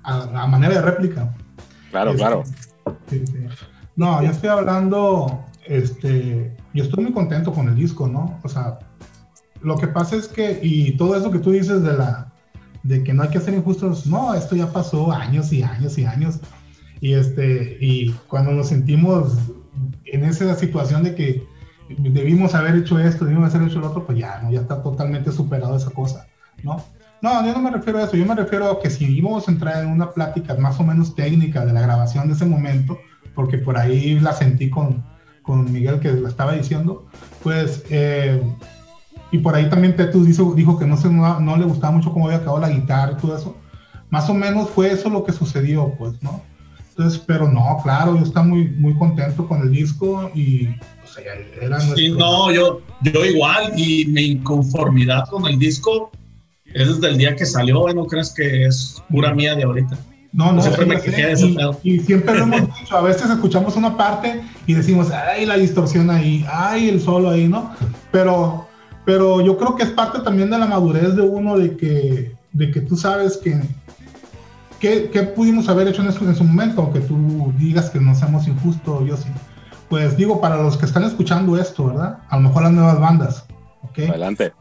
a, 0.03 0.47
manera 0.47 0.75
de 0.75 0.81
réplica. 0.81 1.33
Claro, 1.95 2.11
este, 2.11 2.19
claro. 2.19 2.43
No, 3.95 4.21
yo 4.21 4.29
estoy 4.29 4.49
hablando, 4.49 5.45
este, 5.65 6.55
yo 6.73 6.83
estoy 6.83 7.05
muy 7.05 7.13
contento 7.13 7.53
con 7.53 7.69
el 7.69 7.75
disco, 7.75 8.07
¿no? 8.07 8.39
O 8.43 8.49
sea, 8.49 8.79
lo 9.61 9.77
que 9.77 9.87
pasa 9.87 10.17
es 10.17 10.27
que, 10.27 10.59
y 10.61 10.97
todo 10.97 11.15
eso 11.15 11.31
que 11.31 11.39
tú 11.39 11.51
dices 11.51 11.81
de 11.81 11.93
la 11.93 12.31
de 12.83 13.03
que 13.03 13.13
no 13.13 13.23
hay 13.23 13.29
que 13.29 13.39
ser 13.39 13.55
injustos, 13.55 14.05
no, 14.05 14.35
esto 14.35 14.55
ya 14.55 14.71
pasó 14.71 15.11
años 15.11 15.51
y 15.51 15.63
años 15.63 15.97
y 15.97 16.05
años. 16.05 16.39
Y 17.01 17.13
este, 17.13 17.77
y 17.81 18.11
cuando 18.27 18.51
nos 18.51 18.67
sentimos 18.67 19.37
en 20.05 20.23
esa 20.23 20.53
situación 20.55 21.03
de 21.03 21.15
que 21.15 21.47
debimos 21.89 22.53
haber 22.53 22.75
hecho 22.75 22.99
esto, 22.99 23.25
debimos 23.25 23.55
haber 23.55 23.69
hecho 23.69 23.79
lo 23.79 23.87
otro, 23.87 24.05
pues 24.05 24.19
ya, 24.19 24.39
¿no? 24.41 24.51
ya 24.51 24.61
está 24.61 24.83
totalmente 24.83 25.31
superado 25.31 25.75
esa 25.75 25.89
cosa, 25.89 26.27
¿no? 26.63 26.83
No, 27.25 27.43
yo 27.43 27.53
no 27.53 27.59
me 27.59 27.71
refiero 27.71 27.97
a 27.97 28.03
eso, 28.03 28.15
yo 28.15 28.23
me 28.23 28.35
refiero 28.35 28.69
a 28.69 28.79
que 28.79 28.87
si 28.87 29.03
íbamos 29.17 29.47
a 29.47 29.51
entrar 29.51 29.83
en 29.83 29.89
una 29.89 30.11
plática 30.11 30.53
más 30.57 30.79
o 30.79 30.83
menos 30.83 31.15
técnica 31.15 31.65
de 31.65 31.73
la 31.73 31.81
grabación 31.81 32.27
de 32.27 32.35
ese 32.35 32.45
momento, 32.45 32.99
porque 33.33 33.57
por 33.57 33.79
ahí 33.79 34.19
la 34.19 34.31
sentí 34.31 34.69
con, 34.69 35.03
con 35.41 35.73
Miguel 35.73 35.99
que 35.99 36.11
lo 36.11 36.27
estaba 36.27 36.53
diciendo, 36.53 37.07
pues 37.41 37.83
eh, 37.89 38.39
y 39.31 39.39
por 39.39 39.55
ahí 39.55 39.67
también 39.71 39.95
Tetus 39.95 40.27
dijo, 40.27 40.53
dijo 40.53 40.77
que 40.77 40.85
no, 40.85 40.97
se, 40.97 41.09
no, 41.09 41.57
le 41.57 41.65
gustaba 41.65 41.93
mucho 41.93 42.13
cómo 42.13 42.25
había 42.25 42.37
acabado 42.37 42.59
la 42.59 42.69
guitarra 42.69 43.13
y 43.13 43.15
todo 43.19 43.35
eso. 43.35 43.55
Más 44.11 44.29
o 44.29 44.35
menos 44.35 44.69
fue 44.69 44.91
eso 44.91 45.09
lo 45.09 45.23
que 45.23 45.31
sucedió, 45.31 45.95
pues, 45.97 46.21
¿no? 46.21 46.43
Entonces, 46.89 47.19
pero 47.25 47.51
no, 47.51 47.79
claro, 47.81 48.15
yo 48.15 48.23
estaba 48.23 48.45
muy, 48.45 48.67
muy 48.67 48.93
contento 48.99 49.47
con 49.47 49.63
el 49.63 49.71
disco 49.71 50.29
y 50.35 50.67
o 50.67 51.07
sea, 51.07 51.23
era 51.59 51.77
nuestro... 51.77 51.97
Sí, 51.97 52.11
no, 52.11 52.51
yo, 52.51 52.81
yo 53.01 53.25
igual 53.25 53.73
y 53.75 54.05
mi 54.05 54.25
inconformidad 54.25 55.27
con 55.27 55.47
el 55.47 55.57
disco 55.57 56.11
es 56.75 56.87
desde 56.87 57.07
el 57.07 57.17
día 57.17 57.35
que 57.35 57.45
salió, 57.45 57.87
¿no 57.93 58.05
crees 58.05 58.31
que 58.31 58.65
es 58.65 59.01
pura 59.09 59.33
mía 59.33 59.55
de 59.55 59.63
ahorita? 59.63 59.97
No, 60.31 60.51
no, 60.51 60.61
siempre 60.61 60.85
me 60.85 60.99
quejé 60.99 61.27
de 61.27 61.31
ese 61.31 61.47
y, 61.83 61.93
y, 61.93 61.99
siempre 61.99 62.37
lo 62.37 62.43
hemos 62.43 62.61
dicho, 62.79 62.97
a 62.97 63.01
veces 63.01 63.29
escuchamos 63.29 63.77
una 63.77 63.95
parte 63.95 64.41
y 64.67 64.73
decimos, 64.73 65.09
ay, 65.09 65.45
la 65.45 65.55
distorsión 65.55 66.09
ahí, 66.09 66.45
ay, 66.51 66.89
el 66.89 66.99
solo 66.99 67.29
ahí, 67.29 67.47
¿no? 67.47 67.73
Pero 68.11 68.67
pero 69.05 69.39
yo 69.39 69.55
creo 69.57 69.75
que 69.75 69.83
es 69.83 69.91
parte 69.91 70.19
también 70.19 70.49
de 70.49 70.57
la 70.57 70.65
madurez 70.65 71.15
de 71.15 71.21
uno 71.21 71.57
de 71.57 71.77
que, 71.77 72.35
de 72.51 72.71
que 72.71 72.81
tú 72.81 72.97
sabes 72.97 73.37
que, 73.37 73.61
¿qué 74.79 75.23
pudimos 75.35 75.69
haber 75.69 75.87
hecho 75.87 76.01
en, 76.01 76.09
eso, 76.09 76.25
en 76.25 76.35
su 76.35 76.43
momento, 76.43 76.81
aunque 76.81 77.01
tú 77.01 77.53
digas 77.57 77.91
que 77.91 77.99
no 77.99 78.15
seamos 78.15 78.47
injustos, 78.47 79.07
yo 79.07 79.15
sí. 79.15 79.29
Pues 79.89 80.17
digo, 80.17 80.41
para 80.41 80.57
los 80.57 80.75
que 80.77 80.85
están 80.85 81.03
escuchando 81.03 81.55
esto, 81.57 81.85
¿verdad? 81.85 82.17
A 82.29 82.37
lo 82.37 82.49
mejor 82.49 82.63
las 82.63 82.71
nuevas 82.71 82.99
bandas, 82.99 83.45
¿ok? 83.83 84.09
Adelante. 84.09 84.51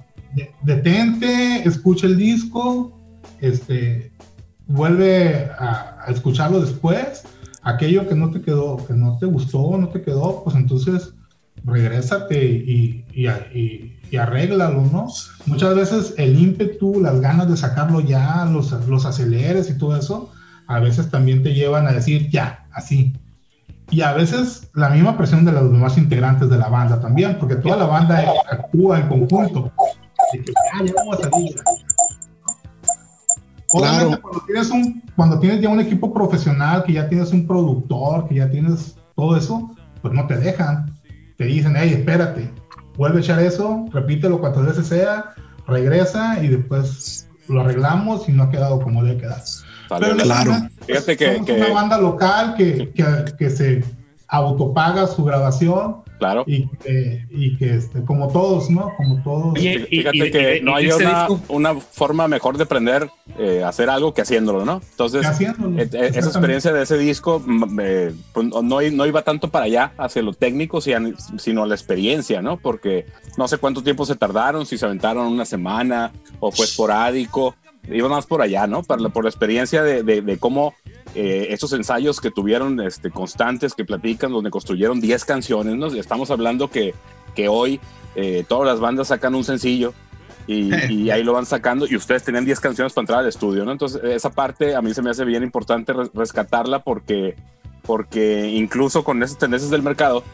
Detente, 0.63 1.67
escucha 1.69 2.07
el 2.07 2.17
disco, 2.17 2.99
este, 3.41 4.13
vuelve 4.67 5.51
a, 5.59 6.05
escucharlo 6.09 6.61
después. 6.61 7.25
Aquello 7.63 8.07
que 8.09 8.15
no 8.15 8.31
te 8.31 8.43
quedó, 8.43 8.85
que 8.87 8.93
no 8.95 9.19
te 9.19 9.27
gustó, 9.27 9.77
no 9.79 9.89
te 9.89 10.03
quedó, 10.03 10.43
pues 10.45 10.55
entonces 10.57 11.15
regrésate 11.65 12.45
y, 12.45 13.07
y, 13.15 13.27
y, 13.27 13.99
y 14.11 14.17
arréglalo, 14.17 14.83
¿no? 14.83 15.07
Muchas 15.47 15.75
veces 15.75 16.15
el 16.19 16.39
ímpetu, 16.39 17.01
las 17.01 17.21
ganas 17.21 17.49
de 17.49 17.57
sacarlo 17.57 18.01
ya, 18.01 18.45
los, 18.45 18.73
los 18.87 19.07
aceleres 19.07 19.71
y 19.71 19.79
todo 19.79 19.97
eso, 19.97 20.31
a 20.67 20.79
veces 20.81 21.11
también 21.11 21.43
te 21.43 21.55
llevan 21.55 21.87
a 21.87 21.93
decir 21.93 22.29
ya, 22.31 22.67
así. 22.73 23.15
Y 23.91 24.03
a 24.03 24.13
veces 24.13 24.71
la 24.75 24.91
misma 24.91 25.17
presión 25.17 25.45
de 25.45 25.53
los 25.53 25.71
demás 25.71 25.97
integrantes 25.99 26.49
de 26.51 26.59
la 26.59 26.69
banda 26.69 27.01
también, 27.01 27.39
porque 27.39 27.57
toda 27.57 27.77
la 27.77 27.87
banda 27.87 28.25
actúa 28.51 29.01
en 29.01 29.09
conjunto. 29.09 29.73
Claro. 33.71 34.21
Cuando 34.23 34.41
tienes, 34.47 34.71
un, 34.71 35.03
cuando 35.17 35.39
tienes 35.41 35.61
ya 35.61 35.69
un 35.69 35.81
equipo 35.81 36.15
profesional, 36.15 36.85
que 36.85 36.93
ya 36.93 37.09
tienes 37.09 37.33
un 37.33 37.47
productor, 37.47 38.29
que 38.29 38.37
ya 38.37 38.49
tienes 38.49 38.97
todo 39.17 39.37
eso, 39.37 39.71
pues 40.01 40.15
no 40.15 40.27
te 40.27 40.37
dejan 40.37 40.95
te 41.37 41.45
dicen, 41.45 41.75
hey, 41.77 41.95
espérate, 41.95 42.51
vuelve 42.97 43.19
a 43.19 43.21
echar 43.21 43.41
eso, 43.41 43.87
repítelo 43.93 44.41
cuantas 44.41 44.67
veces 44.67 44.87
sea, 44.87 45.35
regresa 45.67 46.43
y 46.43 46.49
después 46.49 47.29
lo 47.49 47.61
arreglamos 47.61 48.29
y 48.29 48.33
no 48.33 48.45
ha 48.45 48.51
quedado 48.51 48.81
como 48.81 49.03
debe 49.03 49.21
quedar. 49.21 49.43
Pero 49.89 50.17
claro. 50.17 50.53
Fíjate 50.87 51.17
que, 51.17 51.45
que, 51.45 51.53
una 51.53 51.73
banda 51.73 51.99
local 51.99 52.55
que, 52.57 52.91
que, 52.93 53.05
que 53.37 53.51
se 53.51 53.85
autopaga 54.29 55.07
su 55.07 55.25
grabación 55.25 56.04
Claro. 56.25 56.45
Y 56.47 56.67
que, 56.79 57.27
y 57.31 57.57
que 57.59 57.75
este, 57.77 58.03
como 58.03 58.29
todos, 58.29 58.71
¿no? 58.71 58.95
Como 58.97 59.23
todos. 59.23 59.59
Fíjate 59.59 60.31
que 60.31 60.61
no 60.63 60.75
hay 60.75 60.91
una, 60.91 61.29
una, 61.49 61.75
forma 61.75 62.29
mejor 62.29 62.57
de 62.57 62.63
aprender 62.63 63.11
eh, 63.39 63.63
a 63.63 63.69
hacer 63.69 63.91
algo 63.91 64.15
que 64.15 64.23
haciéndolo, 64.23 64.65
¿no? 64.65 64.81
Entonces, 64.93 65.27
eh, 65.39 65.53
eh, 65.93 66.11
esa 66.15 66.31
experiencia 66.31 66.73
de 66.73 66.83
ese 66.83 66.97
disco 66.97 67.43
pues, 67.45 68.15
no, 68.51 68.81
no 68.81 69.07
iba 69.07 69.21
tanto 69.21 69.51
para 69.51 69.67
allá, 69.67 69.93
hacia 69.99 70.23
lo 70.23 70.33
técnico, 70.33 70.81
sino 70.81 71.67
la 71.67 71.75
experiencia, 71.75 72.41
¿no? 72.41 72.57
Porque 72.57 73.05
no 73.37 73.47
sé 73.47 73.59
cuánto 73.59 73.83
tiempo 73.83 74.07
se 74.07 74.17
tardaron, 74.17 74.65
si 74.65 74.79
se 74.79 74.87
aventaron 74.87 75.27
una 75.27 75.45
semana 75.45 76.11
o 76.41 76.51
fue 76.51 76.65
esporádico 76.65 77.55
iba 77.93 78.09
más 78.09 78.25
por 78.25 78.41
allá, 78.41 78.67
¿no? 78.67 78.83
Por 78.83 78.99
la, 79.01 79.09
por 79.11 79.25
la 79.25 79.31
experiencia 79.31 79.83
de, 79.83 80.03
de, 80.03 80.39
cómo 80.39 80.75
eh, 81.15 81.49
esos 81.51 81.73
ensayos 81.73 82.21
que 82.21 82.31
tuvieron 82.31 82.81
este, 82.81 83.11
constantes, 83.11 83.75
que 83.75 83.85
platican, 83.85 84.33
donde 84.33 84.51
construyeron 84.51 85.01
10 85.01 85.25
canciones, 85.25 85.77
¿no? 85.77 85.87
Estamos 85.87 86.31
hablando 86.31 86.71
que, 86.71 86.95
que 87.35 87.49
hoy 87.49 87.81
eh, 88.17 88.45
todas 88.49 88.67
las 88.67 88.81
bandas 88.81 89.09
sacan 89.09 89.35
un 89.35 89.45
sencillo 89.45 89.95
y, 90.47 90.75
y, 90.93 91.11
ahí 91.11 91.23
lo 91.23 91.33
van 91.33 91.47
sacando 91.47 91.87
y 91.87 91.97
ustedes 91.97 92.25
tenían 92.25 92.45
10 92.45 92.59
canciones 92.61 92.93
para 92.93 93.03
entrar 93.03 93.19
al 93.21 93.29
estudio, 93.29 93.65
¿no? 93.65 93.73
Entonces, 93.73 94.03
esa 94.03 94.31
parte 94.31 94.75
a 94.75 94.83
mí 94.83 94.93
se 94.93 95.03
me 95.03 95.11
hace 95.11 95.25
bien 95.25 95.43
importante 95.43 95.93
rescatarla 96.13 96.83
porque, 96.83 97.37
porque 97.83 98.49
incluso 98.49 99.05
con 99.05 99.23
esas 99.23 99.39
tendencias 99.39 99.71
del 99.71 99.83
mercado, 99.83 100.25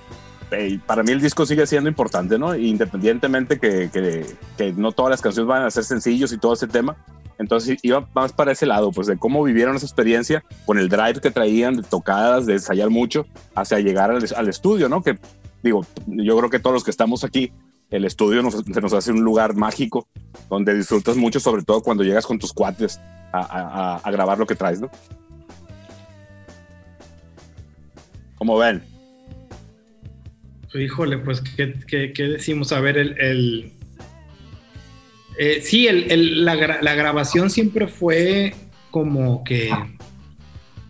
eh, 0.51 0.79
para 0.85 1.03
mí 1.03 1.13
el 1.13 1.21
disco 1.21 1.47
sigue 1.47 1.67
siendo 1.67 1.89
importante, 1.89 2.39
¿no? 2.39 2.57
Independientemente 2.57 3.59
que, 3.59 3.91
que, 3.93 4.27
que, 4.57 4.73
no 4.73 4.93
todas 4.93 5.11
las 5.11 5.23
canciones 5.23 5.47
van 5.47 5.63
a 5.63 5.71
ser 5.71 5.85
sencillos 5.85 6.33
y 6.33 6.39
todo 6.39 6.55
ese 6.55 6.67
tema, 6.67 6.97
Entonces 7.41 7.79
iba 7.81 8.07
más 8.15 8.35
para 8.35 8.53
ese 8.53 8.67
lado, 8.67 8.93
pues 8.93 9.07
de 9.07 9.17
cómo 9.17 9.43
vivieron 9.43 9.75
esa 9.75 9.87
experiencia 9.87 10.45
con 10.67 10.79
el 10.79 10.91
drive 10.91 11.23
que 11.23 11.31
traían 11.31 11.75
de 11.75 11.83
tocadas, 11.83 12.45
de 12.45 12.53
ensayar 12.53 12.91
mucho, 12.91 13.27
hacia 13.55 13.81
llegar 13.81 14.11
al, 14.11 14.49
estudio, 14.49 14.91
¿no? 14.91 15.03
Que 15.03 15.19
digo, 15.63 15.87
yo 16.07 16.37
creo 16.37 16.51
que 16.51 16.59
todos 16.59 16.75
los 16.75 16.85
que 16.85 16.91
estamos 16.91 17.25
aquí, 17.25 17.51
el 17.91 18.05
estudio 18.05 18.43
nos, 18.43 18.57
se 18.57 18.81
nos 18.83 18.93
hace 18.93 19.11
un 19.11 19.23
lugar 19.23 19.55
mágico 19.55 20.07
donde 20.51 20.75
disfrutas 20.75 21.17
mucho, 21.17 21.41
sobre 21.41 21.63
todo 21.63 21.83
cuando 21.83 22.05
llegas 22.05 22.27
con 22.27 22.39
tus 22.39 22.53
cuates 22.53 23.01
a, 23.33 24.03
grabar 24.13 24.39
lo 24.39 24.47
que 24.47 24.55
traes, 24.55 24.83
¿no? 24.83 24.91
Como 28.37 28.59
ven, 28.59 28.83
Híjole, 30.75 31.19
pues, 31.19 31.41
¿qué, 31.41 32.13
decimos? 32.29 32.71
A 32.73 32.81
ver, 32.81 32.99
el- 32.99 33.73
eh, 35.39 35.61
sí, 35.63 35.87
el- 35.87 36.11
el- 36.11 36.45
la, 36.45 36.57
gra- 36.57 36.81
la 36.83 36.95
grabación 36.95 37.51
siempre 37.51 37.87
fue 37.87 38.55
como 38.91 39.43
que, 39.45 39.71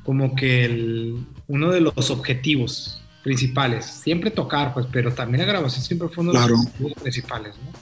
como 0.05 0.35
que 0.35 0.65
el- 0.65 1.25
uno 1.47 1.71
de 1.71 1.81
los 1.81 2.11
objetivos 2.11 3.01
principales. 3.23 3.85
Siempre 3.85 4.31
tocar, 4.31 4.73
pues, 4.73 4.87
pero 4.91 5.13
también 5.13 5.45
la 5.47 5.53
grabación 5.53 5.85
siempre 5.85 6.09
fue 6.09 6.23
uno 6.23 6.33
de 6.33 6.39
Claro. 6.39 6.55
los 6.55 6.67
objetivos 6.67 6.93
principales, 7.03 7.55
¿no? 7.57 7.73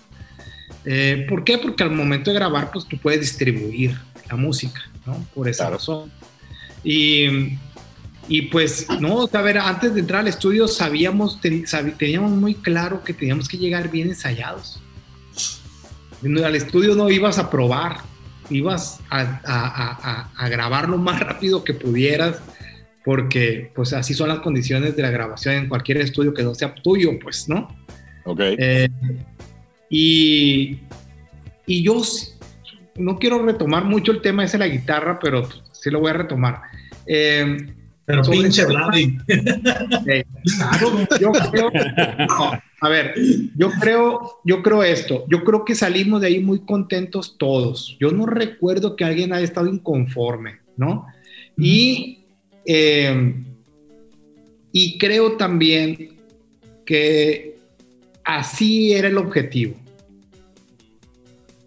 Eh, 0.85 1.27
¿Por 1.29 1.45
qué? 1.45 1.59
Porque 1.59 1.83
al 1.83 1.91
momento 1.91 2.31
de 2.31 2.35
grabar, 2.37 2.71
pues 2.73 2.87
tú 2.87 2.97
puedes 2.99 3.21
distribuir 3.21 3.97
la 4.29 4.37
música, 4.37 4.81
¿no? 5.07 5.25
Por 5.35 5.49
esa 5.49 5.65
Claro. 5.65 5.77
razón. 5.77 6.11
Y, 6.83 7.57
y 8.29 8.43
pues, 8.43 8.87
no, 9.01 9.17
o 9.17 9.29
sea, 9.29 9.41
a 9.41 9.43
ver, 9.43 9.59
antes 9.59 9.95
de 9.95 10.01
entrar 10.01 10.21
al 10.21 10.29
estudio 10.29 10.67
sabíamos, 10.67 11.41
teníamos 11.41 12.31
muy 12.33 12.55
claro 12.55 13.03
que 13.05 13.13
teníamos 13.13 13.49
que 13.49 13.59
llegar 13.59 13.91
bien 13.91 14.09
ensayados. 14.09 14.81
Al 16.23 16.55
estudio 16.57 16.95
no 16.95 17.09
ibas 17.11 17.39
a 17.39 17.51
probar, 17.51 17.99
ibas 18.51 19.01
a, 19.11 19.21
a- 19.21 19.39
a- 19.45 19.99
a- 20.03 20.31
a 20.37 20.49
grabar 20.49 20.89
lo 20.89 20.99
más 20.99 21.21
rápido 21.21 21.63
que 21.65 21.75
pudieras, 21.75 22.41
porque 23.05 23.71
pues 23.75 23.93
así 23.93 24.15
son 24.15 24.29
las 24.29 24.41
condiciones 24.41 24.97
de 24.97 25.03
la 25.03 25.11
grabación 25.11 25.55
en 25.55 25.69
cualquier 25.69 25.99
estudio 25.99 26.35
que 26.35 26.43
no 26.43 26.55
sea 26.55 26.75
tuyo, 26.75 27.13
pues, 27.23 27.49
¿no? 27.49 27.69
¿ok? 28.25 28.41
Eh, 28.59 28.89
y, 29.89 30.81
y 31.67 31.83
yo 31.83 32.03
no 32.97 33.19
quiero 33.19 33.45
retomar 33.45 33.85
mucho 33.85 34.13
el 34.13 34.21
tema 34.21 34.45
ese 34.45 34.59
de 34.59 34.67
la 34.67 34.73
guitarra, 34.75 35.19
pero 35.19 35.49
sí 35.73 35.91
lo 35.91 36.01
voy 36.01 36.11
a 36.11 36.15
retomar. 36.15 36.63
Eh, 37.07 37.75
Pero 38.09 38.25
Sobre 38.25 38.39
pinche 38.39 38.65
Vladi. 38.65 39.19
eh, 40.07 40.25
yo 41.21 41.31
creo, 41.31 41.71
no, 42.27 42.53
a 42.81 42.89
ver, 42.89 43.15
yo 43.55 43.71
creo, 43.73 44.41
yo 44.47 44.63
creo 44.63 44.83
esto, 44.83 45.27
yo 45.29 45.45
creo 45.45 45.63
que 45.63 45.75
salimos 45.75 46.23
de 46.23 46.29
ahí 46.29 46.41
muy 46.41 46.61
contentos 46.61 47.37
todos. 47.37 47.99
Yo 48.01 48.11
no 48.11 48.25
recuerdo 48.25 48.97
que 48.97 49.05
alguien 49.05 49.35
haya 49.35 49.45
estado 49.45 49.67
inconforme, 49.67 50.61
¿no? 50.79 51.07
Y, 51.59 52.21
eh, 52.65 53.45
y 54.73 54.97
creo 54.97 55.33
también 55.33 56.17
que 56.87 57.59
así 58.25 58.95
era 58.95 59.09
el 59.09 59.19
objetivo. 59.19 59.75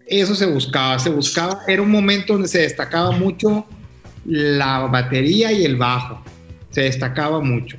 Eso 0.08 0.34
se 0.34 0.46
buscaba, 0.46 0.98
se 0.98 1.10
buscaba, 1.10 1.60
era 1.68 1.82
un 1.82 1.90
momento 1.92 2.32
donde 2.32 2.48
se 2.48 2.62
destacaba 2.62 3.12
mucho 3.12 3.64
la 4.24 4.80
batería 4.86 5.52
y 5.52 5.64
el 5.64 5.76
bajo, 5.76 6.21
se 6.72 6.82
destacaba 6.82 7.40
mucho, 7.40 7.76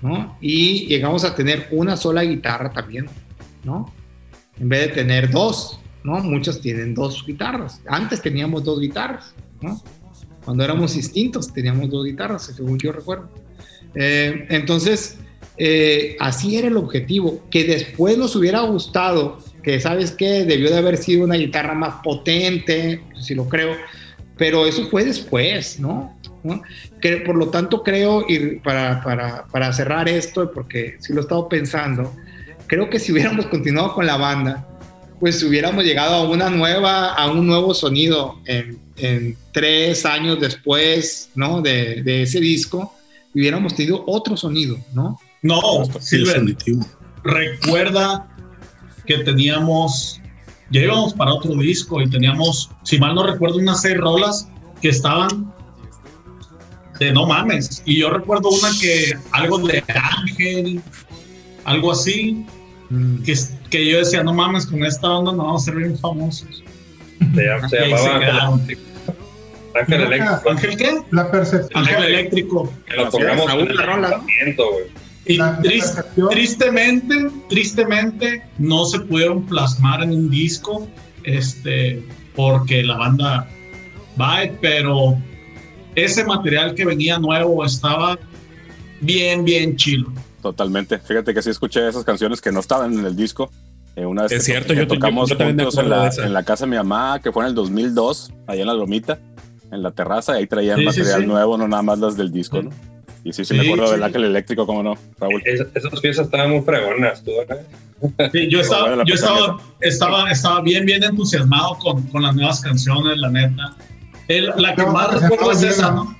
¿no? 0.00 0.36
Y 0.40 0.86
llegamos 0.86 1.24
a 1.24 1.34
tener 1.34 1.68
una 1.70 1.96
sola 1.96 2.22
guitarra 2.22 2.70
también, 2.70 3.06
¿no? 3.64 3.92
En 4.58 4.68
vez 4.68 4.88
de 4.88 4.94
tener 4.94 5.30
dos, 5.30 5.80
¿no? 6.02 6.18
Muchos 6.20 6.60
tienen 6.60 6.94
dos 6.94 7.24
guitarras. 7.26 7.82
Antes 7.86 8.22
teníamos 8.22 8.64
dos 8.64 8.80
guitarras, 8.80 9.34
¿no? 9.60 9.82
Cuando 10.44 10.64
éramos 10.64 10.94
distintos 10.94 11.52
teníamos 11.52 11.90
dos 11.90 12.06
guitarras, 12.06 12.46
según 12.56 12.78
yo 12.78 12.92
recuerdo. 12.92 13.28
Eh, 13.94 14.46
entonces, 14.48 15.18
eh, 15.58 16.16
así 16.20 16.56
era 16.56 16.68
el 16.68 16.76
objetivo. 16.76 17.42
Que 17.50 17.64
después 17.64 18.16
nos 18.16 18.34
hubiera 18.36 18.60
gustado, 18.60 19.38
que 19.62 19.80
sabes 19.80 20.12
que 20.12 20.44
debió 20.44 20.70
de 20.70 20.78
haber 20.78 20.96
sido 20.96 21.24
una 21.24 21.34
guitarra 21.34 21.74
más 21.74 21.96
potente, 22.02 23.02
si 23.20 23.34
lo 23.34 23.48
creo, 23.48 23.74
pero 24.38 24.64
eso 24.64 24.88
fue 24.88 25.04
después, 25.04 25.78
¿no? 25.78 26.18
¿No? 26.42 26.62
Que, 27.00 27.18
por 27.18 27.36
lo 27.36 27.48
tanto, 27.50 27.82
creo, 27.82 28.24
y 28.28 28.56
para, 28.56 29.02
para, 29.02 29.46
para 29.46 29.72
cerrar 29.72 30.08
esto, 30.08 30.50
porque 30.52 30.96
sí 31.00 31.12
lo 31.12 31.20
he 31.20 31.22
estado 31.22 31.48
pensando, 31.48 32.14
creo 32.66 32.88
que 32.88 32.98
si 32.98 33.12
hubiéramos 33.12 33.46
continuado 33.46 33.94
con 33.94 34.06
la 34.06 34.16
banda, 34.16 34.66
pues 35.18 35.42
hubiéramos 35.42 35.84
llegado 35.84 36.14
a 36.14 36.28
una 36.28 36.48
nueva, 36.48 37.12
a 37.12 37.30
un 37.30 37.46
nuevo 37.46 37.74
sonido 37.74 38.40
en, 38.46 38.78
en 38.96 39.36
tres 39.52 40.06
años 40.06 40.40
después, 40.40 41.30
¿no? 41.34 41.60
De, 41.60 42.02
de 42.02 42.22
ese 42.22 42.40
disco, 42.40 42.94
hubiéramos 43.34 43.74
tenido 43.74 44.02
otro 44.06 44.36
sonido, 44.36 44.78
¿no? 44.94 45.20
No, 45.42 45.60
Definitivo. 46.10 46.86
recuerda 47.22 48.28
que 49.06 49.18
teníamos, 49.18 50.20
ya 50.70 50.82
íbamos 50.82 51.14
para 51.14 51.34
otro 51.34 51.54
disco 51.56 52.00
y 52.00 52.08
teníamos, 52.08 52.70
si 52.82 52.98
mal 52.98 53.14
no 53.14 53.26
recuerdo, 53.26 53.58
unas 53.58 53.82
seis 53.82 53.96
rolas 53.98 54.48
que 54.80 54.88
estaban 54.88 55.52
de 57.00 57.12
no 57.12 57.26
mames. 57.26 57.82
Y 57.84 57.98
yo 57.98 58.10
recuerdo 58.10 58.50
una 58.50 58.68
que, 58.80 59.12
algo 59.32 59.58
de 59.58 59.82
Ángel, 59.88 60.80
algo 61.64 61.92
así, 61.92 62.46
Mm. 62.90 63.22
que, 63.22 63.34
que 63.70 63.88
yo 63.88 63.98
decía, 63.98 64.22
no 64.22 64.34
mames, 64.34 64.66
con 64.66 64.84
esta 64.84 65.08
onda 65.08 65.32
nos 65.32 65.46
vamos 65.46 65.62
a 65.62 65.64
ser 65.66 65.76
bien 65.76 65.98
famosos. 65.98 66.62
Se, 67.34 67.44
llamaba 67.44 67.68
se 67.68 67.78
Ángel. 67.78 68.78
Ángel 69.74 70.00
Eléctrico. 70.00 70.50
¿Ángel 70.50 70.76
qué? 70.76 70.98
La 71.12 71.30
percepción. 71.30 71.70
Ángel 71.86 72.04
Eléctrico. 72.04 72.74
Que 72.86 72.96
lo 72.96 73.16
en 73.16 73.68
el 73.68 73.76
la 73.76 73.86
rola, 73.86 74.10
¿no? 74.10 74.26
Y 75.26 75.38
tristemente, 76.30 77.28
tristemente, 77.48 78.42
no 78.58 78.84
se 78.86 78.98
pudieron 79.00 79.46
plasmar 79.46 80.02
en 80.02 80.10
un 80.10 80.30
disco, 80.30 80.88
este, 81.22 82.02
porque 82.34 82.82
la 82.82 82.96
banda 82.96 83.46
va, 84.20 84.40
pero 84.60 85.16
ese 86.04 86.24
material 86.24 86.74
que 86.74 86.84
venía 86.84 87.18
nuevo 87.18 87.64
estaba 87.64 88.18
bien, 89.00 89.44
bien 89.44 89.76
chilo. 89.76 90.12
Totalmente. 90.42 90.98
Fíjate 90.98 91.34
que 91.34 91.42
sí 91.42 91.50
escuché 91.50 91.86
esas 91.88 92.04
canciones 92.04 92.40
que 92.40 92.50
no 92.52 92.60
estaban 92.60 92.98
en 92.98 93.04
el 93.04 93.14
disco. 93.16 93.50
Eh, 93.96 94.06
una 94.06 94.22
vez 94.22 94.32
Es 94.32 94.38
que 94.38 94.44
cierto, 94.52 94.72
yo 94.72 94.86
tocamos 94.86 95.28
yo 95.28 95.36
también 95.36 95.56
me 95.56 95.64
juntos 95.64 95.82
en 95.82 95.90
la, 95.90 96.10
en 96.26 96.32
la 96.32 96.42
casa 96.44 96.64
de 96.64 96.70
mi 96.70 96.76
mamá, 96.76 97.20
que 97.22 97.32
fue 97.32 97.42
en 97.44 97.48
el 97.50 97.54
2002, 97.54 98.32
allá 98.46 98.60
en 98.62 98.66
la 98.68 98.74
Lomita, 98.74 99.18
en 99.70 99.82
la 99.82 99.90
terraza, 99.90 100.34
y 100.36 100.38
ahí 100.40 100.46
traían 100.46 100.76
Sí, 100.78 100.82
sí, 100.82 100.86
material 101.00 101.20
sí. 101.22 101.26
nuevo, 101.26 101.58
no 101.58 101.66
nada 101.68 101.82
más 101.82 101.98
las 101.98 102.16
del 102.16 102.30
disco, 102.32 102.62
¿no? 102.62 102.70
Y 103.24 103.32
sí, 103.34 103.44
sí, 103.44 103.52
me 103.54 103.60
Sí, 103.64 103.66
acuerdo 103.66 103.86
sí. 103.88 103.92
del 103.94 104.02
Ángel 104.04 104.24
Eléctrico, 104.24 104.64
cómo 104.66 104.82
no, 104.82 104.94
Raúl. 105.18 105.42
Es- 105.44 105.66
esas 105.74 106.00
piezas 106.00 106.26
estaban 106.26 106.50
muy 106.52 106.60
fregonas, 106.62 107.22
tú. 107.22 107.32
Sí, 108.32 108.48
yo 108.48 108.60
estaba, 108.60 109.04
yo 109.04 109.14
estaba, 109.14 109.58
estaba, 109.80 110.30
estaba 110.30 110.62
bien, 110.62 110.86
bien 110.86 111.02
entusiasmado 111.04 111.76
con, 111.78 112.02
con 112.04 112.22
las 112.22 112.34
nuevas 112.34 112.60
canciones, 112.60 113.18
la 113.18 113.28
neta. 113.28 113.76
El- 114.30 114.52
la 114.56 114.74
que 114.74 114.82
No, 114.82 114.92
más 114.92 115.10
se 115.10 115.28
recuerdo 115.28 115.52
es 115.52 115.62
esa. 115.62 115.90
¿no? 115.92 116.18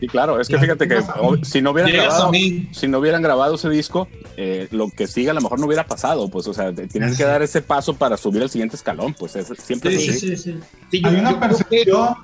Sí, 0.00 0.06
claro, 0.08 0.40
es 0.40 0.48
que 0.48 0.54
Ya, 0.54 0.60
fíjate 0.60 0.88
que 0.88 1.02
si 1.42 1.60
no 1.60 1.72
hubieran 1.72 1.92
grabado, 1.92 2.26
a 2.28 2.30
mí. 2.30 2.68
si 2.72 2.88
no 2.88 2.98
hubieran 3.00 3.20
grabado 3.20 3.56
ese 3.56 3.68
disco, 3.68 4.08
eh, 4.38 4.66
lo 4.70 4.88
que 4.88 5.06
sigue 5.06 5.28
a 5.28 5.34
lo 5.34 5.42
mejor 5.42 5.60
no 5.60 5.66
hubiera 5.66 5.84
pasado, 5.86 6.30
pues, 6.30 6.46
o 6.46 6.54
sea, 6.54 6.72
tienes 6.72 7.18
que 7.18 7.24
dar 7.24 7.42
ese 7.42 7.60
paso 7.60 7.94
para 7.96 8.16
subir 8.16 8.40
al 8.42 8.48
siguiente 8.48 8.76
escalón, 8.76 9.14
pues, 9.18 9.36
es, 9.36 9.48
siempre 9.62 9.90
Sí, 9.98 10.08
es 10.08 10.20
sí, 10.20 10.32
así. 10.32 10.36
sí, 10.42 10.58
sí. 10.90 11.02
Hay 11.04 11.16
una 11.16 11.38
percepción 11.38 12.14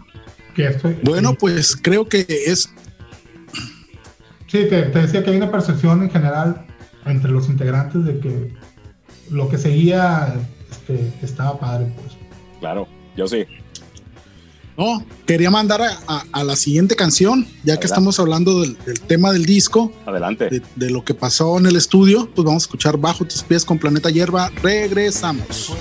que 0.54 0.68
estoy. 0.68 0.96
Bueno, 1.02 1.34
pues 1.34 1.76
creo 1.76 2.08
que 2.08 2.24
es 2.46 2.70
Sí, 4.46 4.66
te, 4.70 4.82
te 4.84 4.98
decía 5.00 5.22
que 5.24 5.30
hay 5.30 5.36
una 5.36 5.50
percepción 5.50 6.02
en 6.02 6.10
general 6.10 6.64
entre 7.04 7.30
los 7.30 7.48
integrantes 7.48 8.04
de 8.04 8.20
que 8.20 8.54
lo 9.30 9.48
que 9.48 9.58
seguía 9.58 10.34
este, 10.70 11.12
estaba 11.22 11.58
padre, 11.58 11.92
pues. 12.00 12.16
Claro, 12.60 12.86
yo 13.16 13.26
sí. 13.26 13.44
No, 14.76 15.04
quería 15.26 15.50
mandar 15.50 15.80
a, 15.82 15.98
a- 16.06 16.24
a 16.32 16.44
la 16.44 16.54
siguiente 16.56 16.96
canción, 16.96 17.46
ya 17.64 17.78
que 17.80 17.86
estamos 17.86 18.18
hablando 18.20 18.60
del, 18.60 18.76
del 18.84 19.00
tema 19.00 19.32
del 19.32 19.46
disco, 19.46 19.90
Adelante. 20.04 20.48
de, 20.50 20.62
de 20.74 20.90
lo 20.90 21.02
que 21.04 21.14
pasó 21.14 21.56
en 21.58 21.66
el 21.66 21.76
estudio, 21.76 22.28
pues 22.34 22.44
vamos 22.44 22.62
a 22.62 22.66
escuchar 22.66 22.98
Bajo 22.98 23.24
tus 23.24 23.42
pies 23.42 23.64
con 23.64 23.78
Planeta 23.78 24.10
Hierba. 24.10 24.50
Regresamos. 24.62 25.72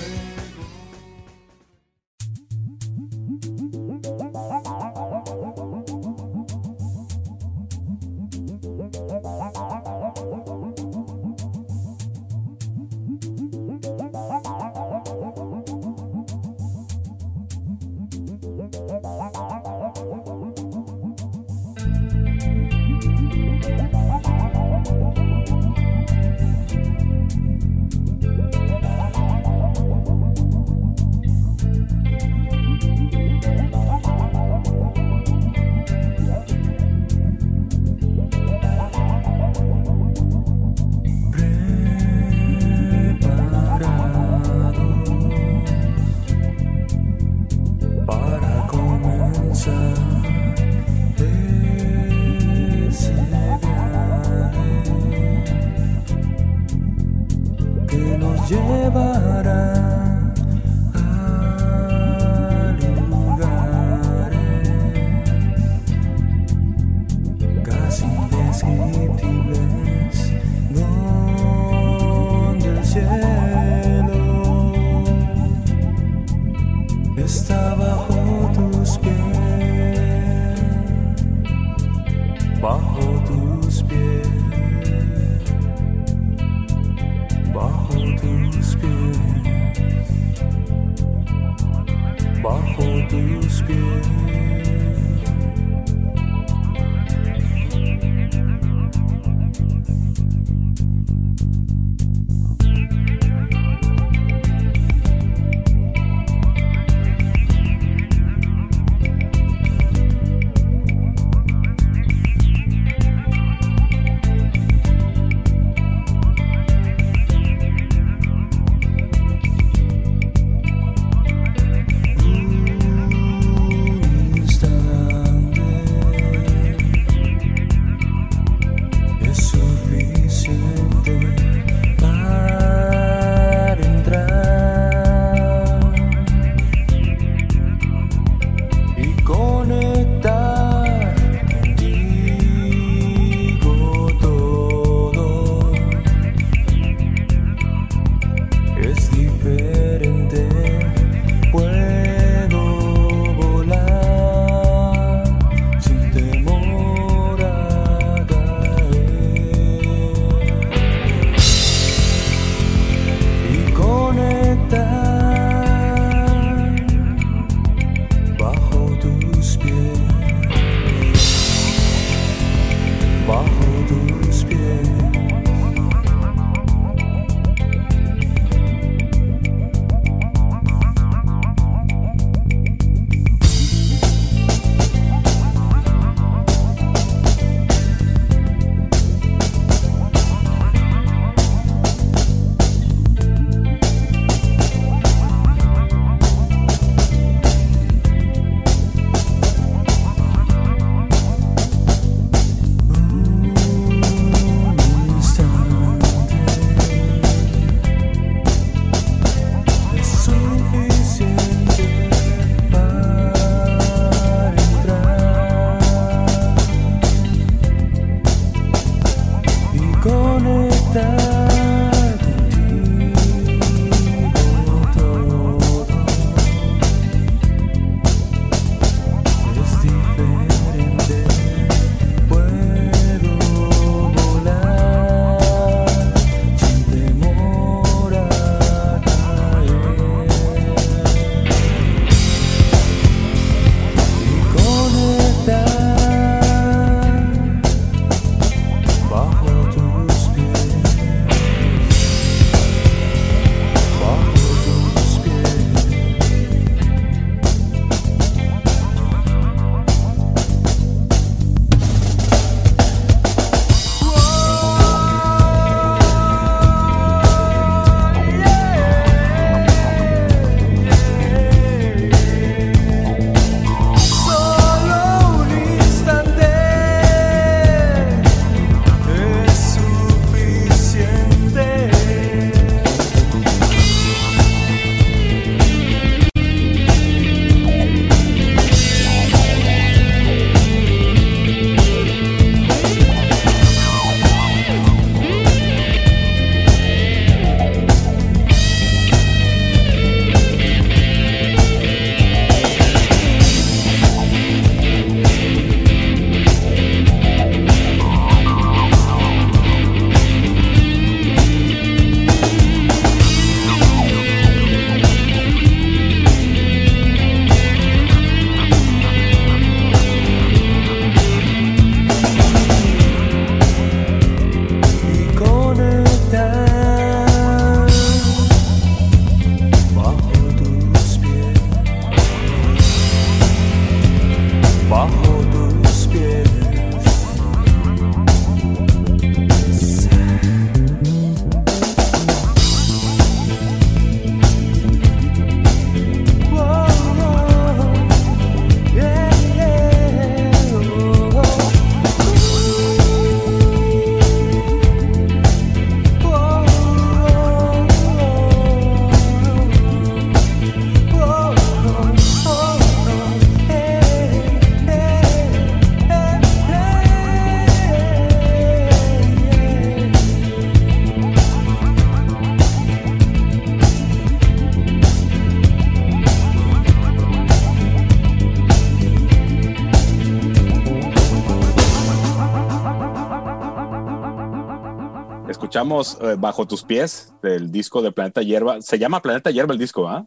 Escuchamos 385.76 386.18
eh, 386.22 386.36
Bajo 386.40 386.66
tus 386.66 386.84
pies 386.84 387.34
del 387.44 387.70
disco 387.70 388.02
de 388.02 388.14
Planeta 388.14 388.42
Hierba. 388.42 388.82
Se 388.82 388.98
llama 388.98 389.22
Planeta 389.22 389.52
Hierba 389.52 389.74
el 389.74 389.80
disco, 389.80 390.08
¿ah? 390.08 390.26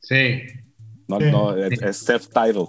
Sí. 0.00 0.42
No, 1.08 1.18
no, 1.18 1.56
es, 1.56 1.80
es 1.80 2.06
self-titled. 2.06 2.68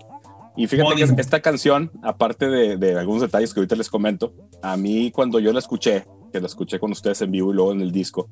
Y 0.55 0.67
fíjate 0.67 0.95
que 0.95 1.21
esta 1.21 1.41
canción, 1.41 1.91
aparte 2.01 2.47
de, 2.47 2.77
de, 2.77 2.97
algunos 2.97 3.21
detalles 3.21 3.53
que 3.53 3.59
ahorita 3.59 3.75
les 3.75 3.89
comento, 3.89 4.33
a 4.61 4.77
mí 4.77 5.11
cuando 5.11 5.39
yo 5.39 5.51
la 5.51 5.59
escuché, 5.59 6.05
que 6.31 6.39
la 6.39 6.47
escuché 6.47 6.79
con 6.79 6.91
ustedes 6.91 7.21
en 7.23 7.31
vivo 7.31 7.51
y 7.51 7.55
luego 7.55 7.73
en 7.73 7.81
el 7.81 7.91
disco, 7.91 8.29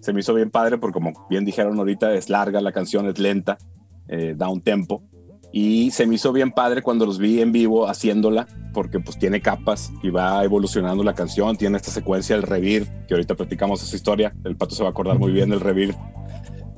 se 0.00 0.12
me 0.12 0.20
hizo 0.20 0.32
bien 0.34 0.50
padre 0.52 0.78
porque 0.78 0.94
como 0.94 1.26
bien 1.28 1.44
dijeron 1.44 1.76
ahorita, 1.78 2.14
es 2.14 2.30
larga 2.30 2.60
la 2.60 2.70
canción, 2.70 3.08
es 3.08 3.18
lenta, 3.18 3.58
eh, 4.06 4.34
da 4.36 4.48
un 4.48 4.60
tempo. 4.60 5.02
Y 5.52 5.90
se 5.90 6.06
me 6.06 6.14
hizo 6.14 6.32
bien 6.32 6.50
padre 6.50 6.82
cuando 6.82 7.04
los 7.04 7.18
vi 7.18 7.40
en 7.40 7.52
vivo 7.52 7.86
haciéndola, 7.86 8.48
porque 8.72 9.00
pues 9.00 9.18
tiene 9.18 9.42
capas 9.42 9.92
y 10.02 10.08
va 10.08 10.42
evolucionando 10.42 11.04
la 11.04 11.14
canción, 11.14 11.56
tiene 11.56 11.76
esta 11.76 11.90
secuencia 11.90 12.34
del 12.34 12.42
revir, 12.42 12.88
que 13.06 13.14
ahorita 13.14 13.34
platicamos 13.34 13.82
esa 13.82 13.94
historia, 13.94 14.34
el 14.44 14.56
pato 14.56 14.74
se 14.74 14.82
va 14.82 14.88
a 14.88 14.92
acordar 14.92 15.18
muy 15.18 15.30
bien 15.30 15.50
del 15.50 15.60
revir. 15.60 15.94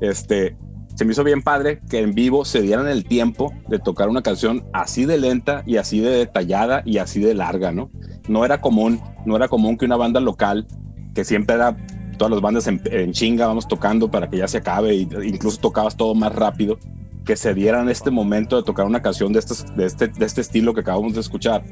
Este, 0.01 0.57
se 0.97 1.05
me 1.05 1.13
hizo 1.13 1.23
bien 1.23 1.43
padre 1.43 1.81
que 1.89 2.01
en 2.01 2.15
vivo 2.15 2.45
se 2.45 2.63
dieran 2.63 2.89
el 2.89 3.05
tiempo 3.05 3.53
de 3.69 3.79
tocar 3.79 4.09
una 4.09 4.23
canción 4.23 4.65
así 4.73 5.05
de 5.05 5.19
lenta 5.19 5.63
y 5.67 5.77
así 5.77 6.01
de 6.01 6.11
detallada 6.11 6.83
y 6.85 6.99
así 6.99 7.21
de 7.21 7.35
larga, 7.35 7.71
¿no? 7.71 7.91
No 8.29 8.45
era 8.45 8.61
común, 8.61 9.01
no 9.25 9.37
era 9.37 9.49
común 9.49 9.77
que 9.77 9.87
una 9.87 9.97
banda 9.97 10.19
local, 10.21 10.67
que 11.15 11.25
siempre 11.25 11.55
era 11.55 11.77
todas 12.17 12.33
las 12.33 12.41
bandas 12.41 12.67
en, 12.67 12.81
en 12.85 13.13
chinga, 13.13 13.47
vamos 13.47 13.69
tocando 13.69 14.11
para 14.11 14.31
que 14.31 14.39
ya 14.39 14.49
se 14.49 14.59
acabe, 14.59 14.91
e 14.95 15.27
incluso 15.27 15.61
tocabas 15.61 15.97
todo 15.97 16.15
más 16.15 16.35
rápido, 16.35 16.79
que 17.25 17.37
se 17.37 17.55
dieran 17.55 17.89
este 17.89 18.11
momento 18.11 18.57
de 18.57 18.63
tocar 18.63 18.87
una 18.87 19.03
canción 19.03 19.33
de, 19.33 19.39
estos, 19.39 19.65
de, 19.77 19.87
este, 19.87 20.09
de 20.09 20.27
este 20.27 20.41
estilo 20.41 20.75
que 20.75 20.81
acabamos 20.81 21.15
de 21.15 21.21
escuchar, 21.21 21.65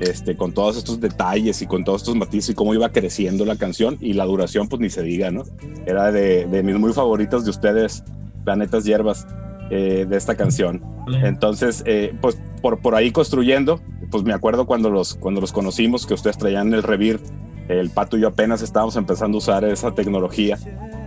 este, 0.00 0.36
con 0.36 0.52
todos 0.52 0.76
estos 0.76 1.00
detalles 1.00 1.62
y 1.62 1.66
con 1.66 1.84
todos 1.84 2.02
estos 2.02 2.16
matices 2.16 2.50
y 2.50 2.54
cómo 2.54 2.74
iba 2.74 2.88
creciendo 2.90 3.44
la 3.44 3.56
canción 3.56 3.98
y 4.00 4.14
la 4.14 4.24
duración, 4.24 4.68
pues 4.68 4.80
ni 4.80 4.90
se 4.90 5.02
diga, 5.02 5.30
¿no? 5.30 5.44
Era 5.86 6.12
de, 6.12 6.46
de 6.46 6.62
mis 6.62 6.78
muy 6.78 6.92
favoritos 6.92 7.44
de 7.44 7.50
ustedes, 7.50 8.04
Planetas 8.44 8.84
Hierbas, 8.84 9.26
eh, 9.70 10.06
de 10.08 10.16
esta 10.16 10.34
canción. 10.34 10.82
Entonces, 11.22 11.82
eh, 11.86 12.14
pues 12.20 12.38
por, 12.60 12.80
por 12.80 12.94
ahí 12.94 13.10
construyendo, 13.10 13.80
pues 14.10 14.22
me 14.22 14.32
acuerdo 14.32 14.66
cuando 14.66 14.90
los, 14.90 15.14
cuando 15.14 15.40
los 15.40 15.52
conocimos, 15.52 16.06
que 16.06 16.14
ustedes 16.14 16.36
traían 16.36 16.74
el 16.74 16.82
Revir, 16.82 17.20
el 17.68 17.90
Pato 17.90 18.18
y 18.18 18.20
yo 18.20 18.28
apenas 18.28 18.60
estábamos 18.60 18.96
empezando 18.96 19.36
a 19.36 19.38
usar 19.38 19.64
esa 19.64 19.94
tecnología 19.94 20.58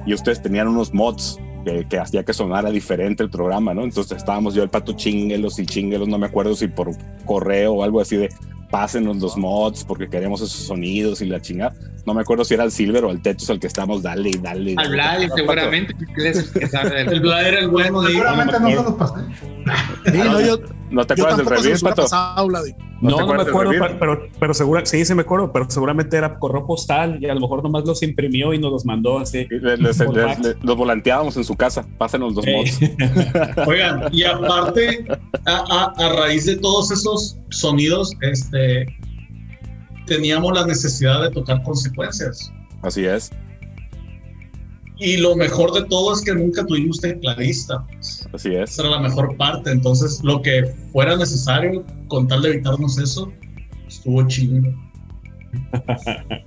y 0.05 0.13
ustedes 0.13 0.41
tenían 0.41 0.67
unos 0.67 0.93
mods 0.93 1.37
que, 1.65 1.85
que, 1.89 1.97
hacía 1.97 2.23
que 2.23 2.33
sonara 2.33 2.71
diferente 2.71 3.23
el 3.23 3.29
programa, 3.29 3.73
¿no? 3.73 3.83
Entonces 3.83 4.15
estábamos 4.15 4.53
yo 4.53 4.63
el 4.63 4.69
pato 4.69 4.93
chinguelos 4.93 5.59
y 5.59 5.65
chinguelos, 5.65 6.07
no 6.07 6.17
me 6.17 6.27
acuerdo 6.27 6.55
si 6.55 6.67
por 6.69 6.91
correo 7.25 7.73
o 7.73 7.83
algo 7.83 7.99
así 7.99 8.15
de 8.15 8.29
pásenos 8.71 9.17
los 9.17 9.37
mods 9.37 9.83
porque 9.83 10.09
queremos 10.09 10.41
esos 10.41 10.67
sonidos 10.67 11.21
y 11.21 11.25
la 11.25 11.41
chingada. 11.41 11.75
No 12.05 12.13
me 12.13 12.21
acuerdo 12.21 12.45
si 12.45 12.53
era 12.53 12.63
el 12.63 12.71
Silver 12.71 13.05
o 13.05 13.11
el 13.11 13.21
Tetus 13.21 13.49
al 13.49 13.59
que 13.59 13.67
estamos, 13.67 14.03
dale 14.03 14.29
y 14.29 14.37
dale. 14.37 14.75
Al 14.77 14.91
Vlad, 14.91 15.21
seguramente. 15.35 15.95
el 16.15 17.19
Vlad 17.19 17.47
era 17.47 17.59
el 17.59 17.69
bueno. 17.69 18.03
Seguramente 18.03 18.59
no 18.59 18.69
se 18.69 18.75
los 18.75 18.93
pasé. 18.93 19.21
Sí, 20.11 20.17
no, 20.17 20.41
yo, 20.41 20.59
¿No 20.91 21.05
te 21.05 21.13
acuerdas 21.13 21.37
del 21.37 21.45
review, 21.47 21.79
Pato? 21.81 22.03
Pasado, 22.03 22.47
no, 23.01 23.17
no, 23.19 23.33
me 23.33 23.41
acuerdo, 23.41 23.71
pero, 23.71 23.99
pero, 23.99 24.27
pero 24.39 24.53
segura, 24.53 24.85
sí, 24.85 25.03
sí 25.03 25.13
me 25.13 25.23
acuerdo, 25.23 25.51
pero 25.51 25.69
seguramente 25.69 26.15
era 26.15 26.39
correo 26.39 26.65
postal 26.65 27.17
y 27.21 27.27
a 27.27 27.33
lo 27.33 27.41
mejor 27.41 27.63
nomás 27.63 27.85
los 27.85 28.01
imprimió 28.03 28.53
y 28.53 28.59
nos 28.59 28.71
los 28.71 28.85
mandó 28.85 29.19
así. 29.19 29.47
Les, 29.49 29.79
les, 29.79 29.99
les, 29.99 30.39
les, 30.39 30.63
los 30.63 30.77
volanteábamos 30.77 31.35
en 31.37 31.43
su 31.43 31.55
casa, 31.55 31.85
pásenos 31.97 32.33
los 32.33 32.45
mods. 32.45 32.79
Oigan, 33.67 34.13
y 34.13 34.23
aparte, 34.23 35.05
a, 35.45 35.93
a, 35.97 36.05
a, 36.05 36.13
raíz 36.15 36.45
de 36.45 36.55
todos 36.57 36.91
esos 36.91 37.37
sonidos, 37.49 38.13
este, 38.21 38.85
teníamos 40.05 40.53
la 40.53 40.65
necesidad 40.65 41.21
de 41.21 41.31
tocar 41.31 41.63
consecuencias. 41.63 42.51
Así 42.81 43.05
es. 43.05 43.31
Y 44.97 45.17
lo 45.17 45.35
mejor 45.35 45.73
de 45.73 45.83
todo 45.85 46.13
es 46.13 46.21
que 46.21 46.33
nunca 46.33 46.65
tuvimos 46.65 47.01
tecladista. 47.01 47.85
Pues. 47.87 48.27
Así 48.33 48.55
es. 48.55 48.71
Esa 48.71 48.83
era 48.83 48.91
la 48.91 48.99
mejor 49.01 49.35
parte. 49.35 49.71
Entonces, 49.71 50.21
lo 50.23 50.41
que 50.41 50.73
fuera 50.93 51.17
necesario 51.17 51.83
con 52.07 52.27
tal 52.27 52.41
de 52.41 52.53
evitarnos 52.53 52.97
eso, 52.97 53.31
estuvo 53.87 54.25
chido. 54.27 54.61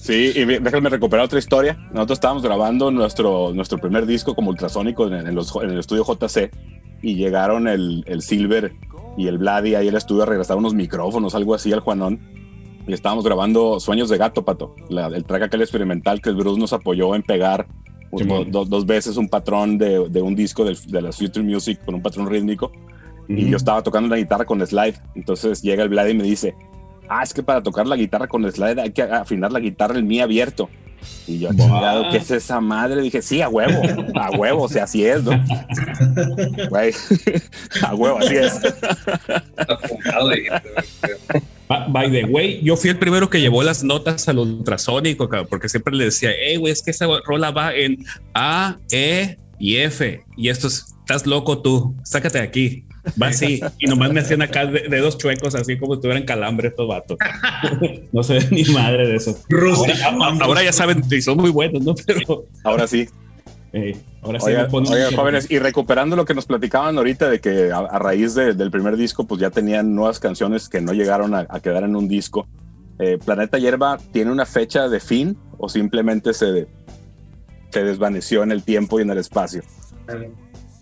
Sí, 0.00 0.32
y 0.34 0.44
déjenme 0.44 0.88
recuperar 0.88 1.26
otra 1.26 1.38
historia. 1.38 1.76
Nosotros 1.92 2.16
estábamos 2.16 2.42
grabando 2.42 2.90
nuestro, 2.90 3.52
nuestro 3.52 3.76
primer 3.76 4.06
disco 4.06 4.34
como 4.34 4.50
ultrasónico 4.50 5.06
en, 5.06 5.26
en, 5.26 5.34
los, 5.34 5.54
en 5.56 5.70
el 5.70 5.80
estudio 5.80 6.04
JC 6.04 6.50
y 7.02 7.16
llegaron 7.16 7.68
el, 7.68 8.04
el 8.06 8.22
Silver 8.22 8.72
y 9.16 9.26
el 9.26 9.38
Vladi 9.38 9.74
ahí 9.74 9.88
al 9.88 9.96
estudio 9.96 10.22
a 10.22 10.26
regresar 10.26 10.56
unos 10.56 10.74
micrófonos, 10.74 11.34
algo 11.34 11.54
así 11.54 11.72
al 11.72 11.80
Juanón. 11.80 12.20
Y 12.86 12.92
estábamos 12.92 13.24
grabando 13.24 13.80
Sueños 13.80 14.08
de 14.08 14.16
Gato, 14.16 14.44
Pato, 14.44 14.74
la, 14.88 15.08
el 15.08 15.24
track 15.24 15.44
aquel 15.44 15.62
experimental 15.62 16.20
que 16.20 16.30
el 16.30 16.36
Bruce 16.36 16.60
nos 16.60 16.72
apoyó 16.72 17.14
en 17.14 17.22
pegar 17.22 17.66
uno, 18.10 18.44
dos, 18.44 18.68
dos, 18.68 18.86
veces 18.86 19.16
un 19.16 19.28
patrón 19.28 19.76
de, 19.76 20.08
de 20.08 20.22
un 20.22 20.36
disco 20.36 20.64
de, 20.64 20.78
de 20.86 21.02
la 21.02 21.12
Future 21.12 21.44
Music 21.44 21.84
con 21.84 21.96
un 21.96 22.02
patrón 22.02 22.28
rítmico. 22.28 22.70
Uh 23.28 23.32
-huh. 23.32 23.40
Y 23.40 23.50
yo 23.50 23.56
estaba 23.56 23.82
tocando 23.82 24.08
la 24.08 24.16
guitarra 24.16 24.44
con 24.44 24.64
slide. 24.64 24.94
Entonces 25.14 25.62
llega 25.62 25.82
el 25.82 25.88
Vlad 25.88 26.06
y 26.06 26.14
me 26.14 26.22
dice, 26.22 26.54
ah, 27.08 27.22
es 27.22 27.34
que 27.34 27.42
para 27.42 27.62
tocar 27.62 27.86
la 27.86 27.96
guitarra 27.96 28.28
con 28.28 28.50
slide 28.50 28.80
hay 28.80 28.92
que 28.92 29.02
afinar 29.02 29.52
la 29.52 29.60
guitarra 29.60 29.96
el 29.96 30.04
mi 30.04 30.20
abierto. 30.20 30.68
Y 31.26 31.40
yo, 31.40 31.50
chingado, 31.50 32.08
¿qué 32.10 32.18
es 32.18 32.30
esa 32.30 32.60
madre? 32.60 33.02
Dije, 33.02 33.22
sí, 33.22 33.42
a 33.42 33.48
huevo, 33.48 33.82
a 34.14 34.30
huevo, 34.30 34.62
o 34.62 34.68
sea, 34.68 34.84
así 34.84 35.04
es, 35.04 35.24
¿no? 35.24 35.32
Güey, 36.70 36.92
a 37.82 37.94
huevo, 37.94 38.18
así 38.18 38.36
es. 38.36 38.60
By 41.68 42.10
the 42.10 42.24
way, 42.26 42.60
yo 42.62 42.76
fui 42.76 42.90
el 42.90 42.98
primero 42.98 43.28
que 43.28 43.40
llevó 43.40 43.62
las 43.62 43.82
notas 43.82 44.28
al 44.28 44.38
ultrasónico, 44.38 45.28
porque 45.48 45.68
siempre 45.68 45.94
le 45.94 46.04
decía, 46.04 46.30
hey, 46.38 46.56
güey, 46.56 46.72
es 46.72 46.82
que 46.82 46.92
esa 46.92 47.06
rola 47.24 47.50
va 47.50 47.74
en 47.74 48.04
A, 48.34 48.78
E 48.90 49.36
y 49.58 49.76
F. 49.76 50.22
Y 50.36 50.48
esto 50.48 50.68
es, 50.68 50.94
estás 51.00 51.26
loco 51.26 51.62
tú, 51.62 51.96
sácate 52.04 52.38
de 52.38 52.44
aquí. 52.44 52.84
Va 53.20 53.28
así. 53.28 53.60
Y 53.78 53.86
nomás 53.86 54.12
me 54.12 54.20
hacían 54.20 54.42
acá 54.42 54.66
dedos 54.66 55.18
chuecos, 55.18 55.54
así 55.54 55.78
como 55.78 55.94
si 55.94 56.00
tuvieran 56.00 56.24
calambre 56.24 56.68
estos 56.68 56.88
vatos. 56.88 57.18
no 58.12 58.22
sé 58.22 58.46
ni 58.50 58.64
madre 58.64 59.06
de 59.06 59.16
eso. 59.16 59.38
Ahora, 59.52 60.44
ahora, 60.44 60.62
ya 60.64 60.72
saben, 60.72 61.02
y 61.10 61.22
son 61.22 61.38
muy 61.38 61.50
buenos, 61.50 61.82
¿no? 61.82 61.94
Pero 61.94 62.46
ahora 62.64 62.86
sí. 62.86 63.08
Eh, 63.72 63.96
ahora 64.22 64.40
sí 64.40 64.46
oigan, 64.46 64.68
oigan, 64.72 65.14
jóvenes, 65.14 65.50
y 65.50 65.58
recuperando 65.58 66.16
lo 66.16 66.24
que 66.24 66.34
nos 66.34 66.46
platicaban 66.46 66.96
ahorita 66.96 67.28
de 67.28 67.40
que 67.40 67.72
a, 67.72 67.78
a 67.78 67.98
raíz 67.98 68.34
de, 68.34 68.54
del 68.54 68.70
primer 68.70 68.96
disco, 68.96 69.26
pues 69.26 69.40
ya 69.40 69.50
tenían 69.50 69.94
nuevas 69.94 70.18
canciones 70.18 70.68
que 70.68 70.80
no 70.80 70.92
llegaron 70.92 71.34
a, 71.34 71.46
a 71.48 71.60
quedar 71.60 71.84
en 71.84 71.96
un 71.96 72.08
disco. 72.08 72.46
Eh, 72.98 73.18
Planeta 73.22 73.58
Hierba 73.58 73.98
tiene 74.12 74.30
una 74.32 74.46
fecha 74.46 74.88
de 74.88 75.00
fin 75.00 75.36
o 75.58 75.68
simplemente 75.68 76.32
se, 76.32 76.66
se 77.70 77.84
desvaneció 77.84 78.42
en 78.42 78.52
el 78.52 78.62
tiempo 78.62 78.98
y 78.98 79.02
en 79.02 79.10
el 79.10 79.18
espacio. 79.18 79.62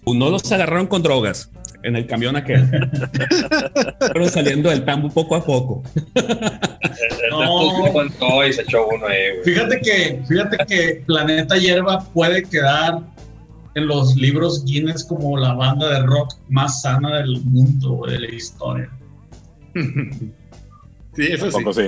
No 0.07 0.31
los 0.31 0.53
agarraron 0.53 0.87
con 0.87 1.03
drogas 1.03 1.51
en 1.85 1.97
el 1.97 2.07
camión 2.07 2.35
aquel. 2.35 2.67
Fueron 3.99 4.29
saliendo 4.31 4.71
del 4.71 4.85
tambo 4.85 5.11
poco 5.11 5.37
a 5.37 5.45
poco. 5.45 5.83
no. 7.31 8.47
y 8.47 8.53
se 8.53 8.63
echó 8.63 8.87
uno 8.89 9.07
ahí, 9.07 9.43
fíjate 9.45 9.81
que, 9.81 10.23
fíjate 10.27 10.57
que 10.67 11.03
Planeta 11.07 11.57
Hierba 11.57 12.05
puede 12.13 12.43
quedar 12.43 13.01
en 13.75 13.87
los 13.87 14.17
libros 14.17 14.65
Guinness 14.65 15.05
como 15.05 15.37
la 15.37 15.53
banda 15.53 16.01
de 16.01 16.07
rock 16.07 16.35
más 16.49 16.83
sana 16.83 17.19
del 17.19 17.41
mundo, 17.43 18.03
de 18.09 18.19
la 18.19 18.35
historia. 18.35 18.91
Sí, 21.17 21.29
eso 21.31 21.49
sí. 21.49 21.59
sí. 21.73 21.83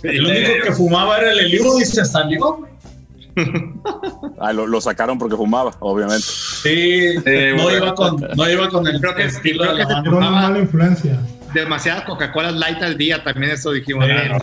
sí. 0.00 0.06
El 0.06 0.26
único 0.26 0.50
que 0.64 0.72
fumaba 0.74 1.18
era 1.18 1.32
el 1.32 1.50
libro 1.50 1.80
y 1.80 1.84
se 1.84 2.04
salió. 2.04 2.68
Ah, 4.38 4.52
lo, 4.52 4.66
lo, 4.66 4.80
sacaron 4.80 5.18
porque 5.18 5.36
fumaba, 5.36 5.76
obviamente. 5.80 6.24
Sí, 6.24 7.14
eh, 7.24 7.54
no, 7.56 7.70
iba 7.70 7.94
con, 7.94 8.20
no 8.36 8.50
iba 8.50 8.68
con 8.68 8.86
el 8.86 9.00
creo 9.00 9.14
que, 9.14 9.24
estilo 9.24 9.64
creo 9.64 9.76
de 9.76 9.86
que 9.86 9.92
la 9.92 10.00
una 10.00 10.30
mala 10.30 10.58
influencia. 10.58 11.20
Demasiadas 11.52 12.04
Coca-Cola 12.04 12.50
Light 12.50 12.82
al 12.82 12.96
día, 12.96 13.22
también 13.22 13.52
eso 13.52 13.70
dijimos. 13.70 14.06
Eh, 14.08 14.28
no, 14.28 14.38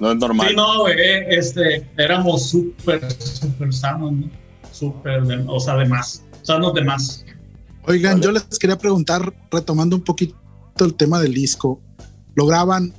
no, 0.00 0.12
es 0.12 0.18
normal. 0.18 0.48
Sí, 0.48 0.56
no, 0.56 0.80
güey, 0.80 0.96
este, 1.28 1.88
éramos 1.96 2.50
súper, 2.50 3.10
súper 3.12 3.72
sanos, 3.72 4.12
¿no? 4.12 4.30
Súper, 4.72 5.22
o 5.46 5.60
sea, 5.60 5.76
de 5.76 5.86
más, 5.86 6.24
sanos 6.42 6.74
de 6.74 6.84
más. 6.84 7.24
Oigan, 7.86 8.14
¿Vale? 8.14 8.24
yo 8.24 8.32
les 8.32 8.58
quería 8.58 8.76
preguntar, 8.76 9.32
retomando 9.50 9.96
un 9.96 10.02
poquito 10.02 10.36
el 10.78 10.94
tema 10.94 11.20
del 11.20 11.34
disco, 11.34 11.80
lo 12.34 12.46
graban, 12.46 12.94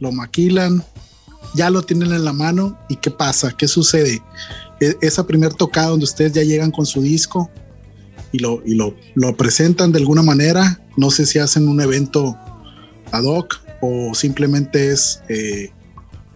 lo 0.00 0.12
maquilan, 0.12 0.84
ya 1.54 1.70
lo 1.70 1.82
tienen 1.82 2.12
en 2.12 2.24
la 2.24 2.32
mano 2.32 2.78
y 2.88 2.96
qué 2.96 3.10
pasa, 3.10 3.52
qué 3.56 3.68
sucede. 3.68 4.22
E 4.80 4.96
esa 5.00 5.26
primer 5.26 5.54
tocada 5.54 5.88
donde 5.88 6.04
ustedes 6.04 6.32
ya 6.32 6.42
llegan 6.42 6.70
con 6.70 6.86
su 6.86 7.02
disco 7.02 7.50
y 8.32 8.38
lo, 8.38 8.62
y 8.64 8.74
lo, 8.74 9.36
presentan 9.36 9.92
de 9.92 9.98
alguna 9.98 10.22
manera, 10.22 10.80
no 10.96 11.10
sé 11.10 11.26
si 11.26 11.38
hacen 11.38 11.68
un 11.68 11.80
evento 11.80 12.36
ad 13.10 13.24
hoc 13.24 13.60
o 13.80 14.14
simplemente 14.14 14.92
es 14.92 15.22
eh, 15.28 15.70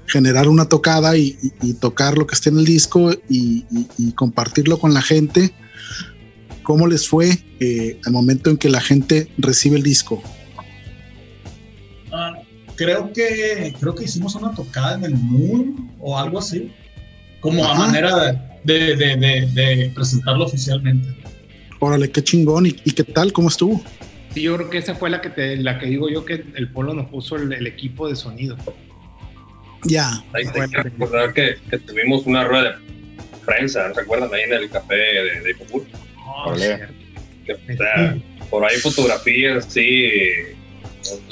generar 0.07 0.49
una 0.49 0.67
tocada 0.67 1.17
y, 1.17 1.37
tocar 1.81 2.17
lo 2.17 2.27
que 2.27 2.35
esté 2.35 2.51
en 2.51 2.59
el 2.59 2.65
disco 2.65 3.13
y, 3.29 3.65
y 3.99 4.13
compartirlo 4.13 4.79
con 4.79 4.95
la 4.95 5.03
gente. 5.03 5.53
¿Cómo 6.63 6.87
les 6.87 7.09
fue 7.09 7.45
eh, 7.61 8.01
al 8.05 8.13
momento 8.13 8.51
en 8.51 8.57
que 8.57 8.69
la 8.69 8.81
gente 8.81 9.29
recibe 9.37 9.77
el 9.77 9.83
disco? 9.83 10.23
Creo 12.77 13.13
que 13.13 13.75
creo 13.79 13.95
que 13.95 14.05
hicimos 14.05 14.35
una 14.35 14.55
tocada 14.55 14.95
en 14.97 15.05
el 15.05 15.15
Moon 15.15 15.91
o 16.01 16.19
algo 16.19 16.39
así. 16.39 16.71
como 17.41 17.65
a 17.65 17.73
Ajá. 17.73 17.87
manera 17.87 18.17
de, 18.65 18.97
de- 18.97 19.17
de- 19.17 19.47
de 19.53 19.91
presentarlo 19.95 20.45
oficialmente. 20.45 21.09
Órale, 21.81 22.09
qué 22.11 22.23
chingón. 22.23 22.67
¿Y, 22.67 22.77
y 22.85 22.93
qué 22.93 23.03
tal? 23.05 23.33
¿Cómo 23.33 23.49
estuvo? 23.49 23.83
Sí, 24.33 24.43
yo 24.43 24.57
creo 24.57 24.71
que 24.71 24.79
esa 24.79 24.95
fue 24.95 25.11
la 25.11 25.21
que 25.21 25.29
te, 25.31 25.57
la 25.57 25.79
que 25.79 25.87
digo 25.87 26.09
yo 26.09 26.25
que 26.25 26.45
el 26.55 26.69
Polo 26.71 26.95
nos 26.95 27.09
puso 27.11 27.37
el, 27.37 27.53
el 27.53 27.67
equipo 27.67 28.09
de 28.09 28.15
sonido. 28.17 28.57
Ya. 29.85 30.23
Hay, 30.33 30.45
hay 30.47 30.71
que 30.71 30.83
recordar 30.83 31.35
que, 31.35 31.57
que 31.69 31.79
tuvimos 31.79 32.25
una 32.27 32.45
rueda 32.45 32.71
de 32.71 32.77
prensa, 33.45 33.89
¿no 33.89 33.95
¿se 33.95 34.01
acuerdan? 34.01 34.31
Ahí 34.33 34.43
en 34.43 34.53
el 34.55 34.71
café 34.71 34.95
de, 34.95 35.41
de 35.43 35.51
Ipopur. 35.51 35.85
Que, 35.85 37.53
o 37.55 37.77
sea, 37.77 38.17
por 38.49 38.65
ahí 38.65 38.77
fotografías, 38.77 39.67
sí. 39.69 40.07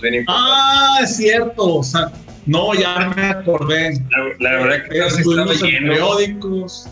Bien. 0.02 0.24
Ah, 0.28 0.98
es 1.02 1.16
cierto. 1.16 1.76
O 1.76 1.82
sea, 1.82 2.10
no, 2.46 2.74
ya 2.74 3.12
me 3.16 3.22
acordé. 3.26 4.00
La, 4.40 4.50
la 4.50 4.62
verdad 4.64 4.88
que 4.88 4.94
sí 4.94 4.98
estaba 4.98 5.52
Estuvimos 5.52 5.62
en 5.62 5.68
lleno. 5.70 5.92
periódicos. 5.92 6.86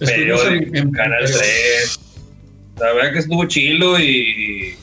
Estuvimos 0.00 0.40
Periódico, 0.42 0.76
en, 0.76 0.76
en 0.76 0.90
Canal 0.92 1.18
periódicos. 1.20 1.40
3. 1.40 2.00
La 2.80 2.92
verdad 2.92 3.12
que 3.12 3.18
estuvo 3.20 3.44
chilo 3.46 3.98
y 4.00 4.74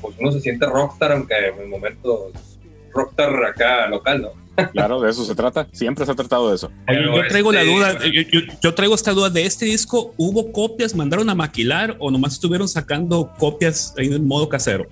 pues 0.00 0.14
uno 0.18 0.30
se 0.32 0.40
siente 0.40 0.66
rockstar, 0.66 1.12
aunque 1.12 1.34
en 1.34 1.60
el 1.60 1.68
momento 1.68 2.30
rockstar 2.92 3.44
acá 3.44 3.86
local, 3.88 4.22
¿no? 4.22 4.42
Claro, 4.72 5.00
de 5.00 5.10
eso 5.10 5.24
se 5.24 5.34
trata. 5.34 5.66
Siempre 5.72 6.04
se 6.04 6.12
ha 6.12 6.14
tratado 6.14 6.50
de 6.50 6.56
eso. 6.56 6.70
Pero 6.86 7.16
yo 7.16 7.26
traigo 7.26 7.52
la 7.52 7.62
este- 7.62 7.72
duda, 7.74 7.98
yo, 8.04 8.22
yo- 8.30 8.52
yo 8.62 8.74
traigo 8.74 8.94
esta 8.94 9.12
duda 9.12 9.30
de 9.30 9.46
este 9.46 9.64
disco, 9.64 10.12
¿hubo 10.18 10.52
copias, 10.52 10.94
mandaron 10.94 11.28
a 11.30 11.34
maquilar 11.34 11.96
o 11.98 12.10
nomás 12.10 12.34
estuvieron 12.34 12.68
sacando 12.68 13.32
copias 13.38 13.94
en 13.96 14.26
modo 14.26 14.48
casero? 14.48 14.86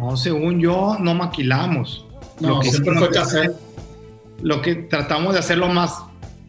No, 0.00 0.16
según 0.16 0.60
yo, 0.60 0.96
no 0.98 1.14
maquilamos. 1.14 2.06
No, 2.40 2.48
Lo 2.48 2.60
que 2.60 2.70
siempre 2.70 2.94
fue 2.94 3.10
casero. 3.10 3.54
Lo 4.42 4.62
que 4.62 4.74
tratamos 4.74 5.34
de 5.34 5.40
hacer 5.40 5.58
lo 5.58 5.68
más, 5.68 5.94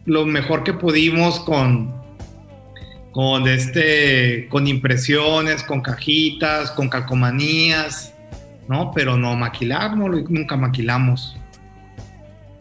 lo 0.06 0.24
mejor 0.24 0.64
que 0.64 0.72
pudimos 0.72 1.40
con, 1.40 1.92
con 3.12 3.46
este, 3.46 4.48
con 4.48 4.66
impresiones, 4.66 5.62
con 5.62 5.82
cajitas, 5.82 6.70
con 6.70 6.88
calcomanías, 6.88 8.14
¿no? 8.68 8.90
Pero 8.92 9.18
no 9.18 9.36
maquilar, 9.36 9.98
no, 9.98 10.08
nunca 10.08 10.56
maquilamos. 10.56 11.36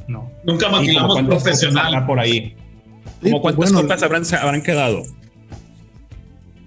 No. 0.10 0.30
Nunca 0.44 0.66
¿Y 0.66 0.70
como 0.70 0.82
maquilamos 0.82 1.22
profesional. 1.24 2.06
por 2.06 2.20
ahí? 2.20 2.54
¿Cómo 3.24 3.42
cuántas 3.42 3.72
bueno, 3.72 3.82
copias 3.82 4.04
habrán, 4.04 4.26
se 4.26 4.36
habrán 4.36 4.62
quedado? 4.62 5.04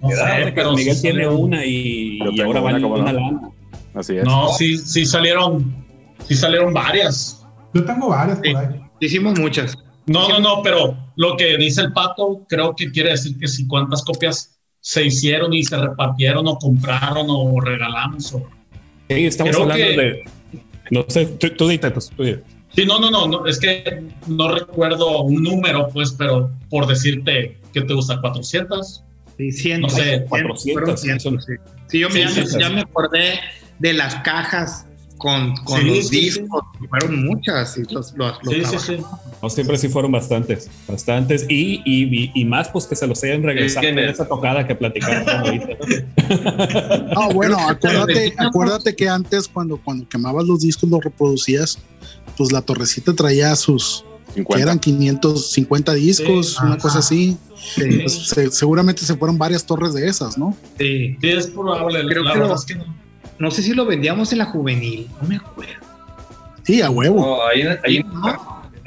No, 0.01 0.09
sé, 0.09 0.51
pero 0.55 0.73
Miguel 0.73 0.99
tiene 0.99 1.27
una 1.27 1.63
y, 1.63 2.19
y 2.31 2.41
ahora 2.41 2.61
una, 2.61 2.71
vale 2.71 2.81
¿cómo 2.81 2.95
una 2.95 3.13
lana. 3.13 3.41
Así 3.95 4.17
es. 4.17 4.23
No, 4.25 4.49
sí, 4.53 4.77
sí 4.77 5.05
salieron, 5.05 5.85
sí 6.27 6.35
salieron 6.35 6.73
varias. 6.73 7.45
Yo 7.73 7.83
tengo 7.85 8.09
varias 8.09 8.37
por 8.39 8.47
ahí. 8.57 8.81
Hicimos 8.99 9.39
muchas. 9.39 9.77
No, 10.07 10.27
no, 10.29 10.39
no, 10.39 10.61
pero 10.63 10.95
lo 11.15 11.35
que 11.37 11.57
dice 11.57 11.81
el 11.81 11.93
pato, 11.93 12.45
creo 12.47 12.75
que 12.75 12.91
quiere 12.91 13.11
decir 13.11 13.37
que 13.39 13.47
si 13.47 13.67
cuántas 13.67 14.03
copias 14.03 14.59
se 14.79 15.05
hicieron 15.05 15.53
y 15.53 15.63
se 15.63 15.77
repartieron 15.77 16.47
o 16.47 16.57
compraron 16.57 17.25
o 17.29 17.59
regalamos. 17.59 18.33
O... 18.33 18.39
Sí, 19.09 19.25
estamos 19.25 19.55
Creo 19.55 19.63
hablando 19.63 19.85
que- 19.85 20.01
de. 20.01 20.23
No 20.91 21.03
sé, 21.07 21.25
tú, 21.25 21.49
tú 21.51 21.67
dite, 21.67 21.89
pues, 21.89 22.09
tú 22.15 22.23
dite. 22.23 22.43
Sí, 22.75 22.85
no, 22.85 22.99
no, 22.99 23.09
no, 23.09 23.27
no, 23.27 23.47
es 23.47 23.57
que 23.59 24.03
no 24.27 24.49
recuerdo 24.53 25.21
un 25.23 25.41
número, 25.41 25.87
pues, 25.89 26.11
pero 26.11 26.51
por 26.69 26.85
decirte 26.85 27.57
que 27.73 27.81
te 27.81 27.93
gusta 27.93 28.19
400. 28.21 29.03
Sí, 29.37 29.51
cientos. 29.51 29.93
No 29.93 29.97
sé, 29.97 30.03
Cientos, 30.03 30.29
400, 30.29 30.73
fueron 30.73 30.97
cientos, 30.97 31.45
sí. 31.45 31.53
Sí, 31.87 31.99
yo 31.99 32.09
me- 32.09 32.13
Sí, 32.15 32.19
ya, 32.21 32.29
sí, 32.29 32.39
me, 32.41 32.45
sí. 32.47 32.57
ya 32.59 32.69
me 32.69 32.81
acordé 32.81 33.39
de 33.79 33.93
las 33.93 34.15
cajas 34.17 34.85
con, 35.17 35.55
con 35.63 35.79
Sí, 35.81 35.87
los 35.87 36.07
sí, 36.09 36.19
discos. 36.21 36.61
Fueron 36.89 37.25
muchas. 37.25 37.77
Y 37.77 37.83
los, 37.93 38.13
los, 38.15 38.37
los 38.43 38.53
Sí, 38.53 38.55
sí, 38.55 38.61
trabajamos. 38.61 38.83
sí. 38.85 38.97
No, 39.41 39.49
siempre 39.49 39.77
sí 39.77 39.87
fueron 39.89 40.11
bastantes, 40.11 40.69
bastantes. 40.87 41.45
Y, 41.49 41.81
y, 41.85 42.03
y- 42.25 42.31
y 42.33 42.45
más, 42.45 42.67
pues 42.69 42.85
que 42.85 42.95
se 42.95 43.05
los 43.07 43.23
hayan 43.23 43.43
regresado 43.43 43.87
en 43.87 43.95
que- 43.95 44.09
esa 44.09 44.27
tocada 44.27 44.65
que 44.67 44.75
platicaron 44.75 45.27
ahorita. 45.29 45.67
¿no? 47.13 47.21
No, 47.21 47.29
bueno, 47.31 47.57
acuérdate, 47.59 48.33
acuérdate 48.37 48.95
que 48.95 49.07
antes 49.09 49.47
cuando, 49.47 49.77
cuando 49.77 50.07
quemabas 50.07 50.45
los 50.45 50.61
discos 50.61 50.89
los 50.89 51.03
reproducías, 51.03 51.77
pues 52.37 52.51
la 52.51 52.61
torrecita 52.61 53.13
traía 53.13 53.55
sus, 53.55 54.03
que 54.27 54.33
50. 54.41 54.63
eran 54.63 54.79
550 54.79 55.93
discos, 55.93 56.51
Sí, 56.53 56.57
una 56.61 56.73
ajá. 56.73 56.77
cosa 56.81 56.99
así. 56.99 57.37
Sí, 57.55 57.99
Pues, 58.01 58.27
se- 58.27 58.51
seguramente 58.51 59.03
se 59.05 59.15
fueron 59.15 59.37
varias 59.37 59.65
torres 59.65 59.93
de 59.93 60.07
esas, 60.07 60.37
¿no? 60.37 60.55
sí. 60.77 61.15
Sí, 61.21 61.29
es 61.29 61.47
probable. 61.47 62.05
Creo 62.07 62.23
la 62.23 62.33
que 62.33 62.39
lo- 62.39 62.55
es 62.55 62.65
que 62.65 62.75
no. 62.75 63.04
No 63.39 63.51
sé 63.51 63.61
si 63.63 63.73
lo 63.73 63.85
vendíamos 63.85 64.31
en 64.31 64.39
la 64.39 64.45
juvenil. 64.45 65.07
No 65.21 65.27
me 65.27 65.35
acuerdo. 65.37 65.73
Sí, 66.63 66.81
a 66.81 66.89
huevo. 66.89 67.19
No, 67.21 67.45
ahí, 67.47 67.61
en- 67.61 67.79
ahí, 67.83 67.97
en- 67.97 68.09
¿No? 68.13 68.25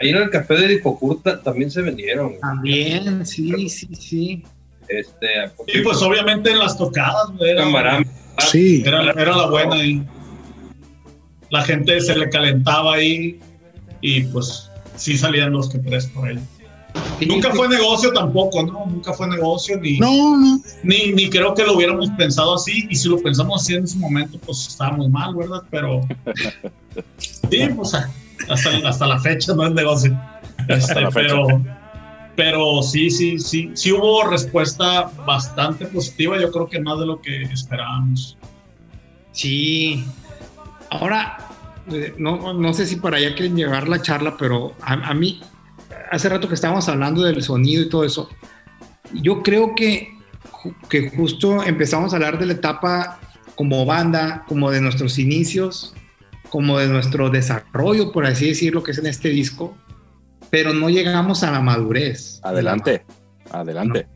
ahí 0.01 0.09
en 0.11 0.17
el 0.17 0.31
café 0.31 0.55
de 0.55 0.75
Ipopurta 0.75 1.41
también 1.43 1.71
se 1.71 1.83
vendieron. 1.83 2.39
También, 2.41 3.25
sí, 3.27 3.69
sí, 3.69 3.89
sí. 3.95 4.43
Este, 4.89 5.27
Y 5.67 5.83
pues 5.83 6.01
obviamente 6.03 6.51
en 6.51 6.59
las 6.59 6.77
tocadas, 6.79 7.31
güey, 7.37 7.51
era, 7.51 7.63
Camarán. 7.65 8.07
Sí, 8.51 8.83
era, 8.87 9.11
era 9.11 9.37
la 9.37 9.47
buena 9.51 9.75
ahí. 9.77 10.03
La 11.51 11.63
gente 11.63 12.01
se 12.01 12.17
le 12.17 12.29
calentaba 12.31 12.95
ahí 12.95 13.39
y 14.01 14.23
pues 14.25 14.71
sí 14.97 15.17
salían 15.19 15.53
los 15.53 15.69
que 15.69 15.79
tres 15.79 16.07
por 16.07 16.29
ahí. 16.29 16.39
Nunca 17.27 17.53
fue 17.53 17.69
negocio 17.69 18.13
tampoco, 18.13 18.63
¿no? 18.63 18.87
Nunca 18.87 19.13
fue 19.13 19.29
negocio 19.29 19.79
ni, 19.79 19.99
no, 19.99 20.37
no. 20.37 20.61
ni, 20.83 21.13
ni 21.13 21.29
creo 21.29 21.55
que 21.55 21.65
lo 21.65 21.75
hubiéramos 21.75 22.09
pensado 22.11 22.55
así. 22.55 22.87
Y 22.89 22.97
si 22.97 23.09
lo 23.09 23.21
pensamos 23.21 23.63
así 23.63 23.75
en 23.75 23.85
ese 23.85 23.99
momento, 23.99 24.39
pues 24.45 24.69
estábamos 24.69 25.09
mal, 25.11 25.35
¿verdad? 25.35 25.63
Pero 25.71 26.01
sí, 27.19 27.69
pues 27.75 27.95
hasta, 28.49 28.89
hasta 28.89 29.07
la 29.07 29.19
fecha 29.21 29.55
no 29.55 29.67
es 29.67 29.73
negocio. 29.73 30.19
Este, 30.69 31.07
pero, 31.15 31.47
pero 32.37 32.83
sí, 32.83 33.11
sí, 33.11 33.39
sí, 33.39 33.71
sí 33.75 33.93
hubo 33.93 34.25
respuesta 34.25 35.11
bastante 35.27 35.87
positiva. 35.87 36.41
Yo 36.41 36.51
creo 36.51 36.69
que 36.69 36.81
más 36.81 36.99
de 36.99 37.07
lo 37.07 37.21
que 37.21 37.43
esperábamos. 37.43 38.37
Sí. 39.33 40.05
Ahora, 40.91 41.39
eh, 41.91 42.15
no, 42.19 42.53
no 42.55 42.75
sé 42.75 42.87
si 42.87 42.97
para 42.97 43.17
allá 43.17 43.35
quieren 43.35 43.57
llevar 43.57 43.89
la 43.89 44.03
charla, 44.03 44.37
pero 44.37 44.75
a, 44.81 44.95
a 44.95 45.15
mí, 45.15 45.41
hace 46.11 46.29
rato 46.29 46.49
que 46.49 46.55
estábamos 46.55 46.89
hablando 46.89 47.23
del 47.23 47.43
sonido 47.43 47.83
y 47.83 47.89
todo 47.89 48.05
eso, 48.05 48.29
yo 49.13 49.43
creo 49.43 49.75
que, 49.75 50.15
que 50.89 51.11
justo 51.11 51.63
empezamos 51.63 52.13
a 52.13 52.17
hablar 52.17 52.39
de 52.39 52.47
la 52.47 52.53
etapa 52.55 53.21
como 53.55 53.85
banda, 53.85 54.45
como 54.47 54.71
de 54.71 54.81
nuestros 54.81 55.19
inicios, 55.19 55.95
como 56.49 56.79
de 56.79 56.89
nuestro 56.89 57.31
desarrollo, 57.31 58.13
por 58.13 58.27
así 58.27 58.49
decirlo, 58.49 58.83
que 58.83 58.93
es 58.93 58.99
en 58.99 59.07
este 59.07 59.31
disco, 59.31 59.77
pero 60.51 60.73
no 60.73 60.89
llegamos 60.89 61.43
a 61.43 61.51
la 61.51 61.61
madurez. 61.61 62.41
Adelante. 62.43 63.05
Adelante. 63.51 64.07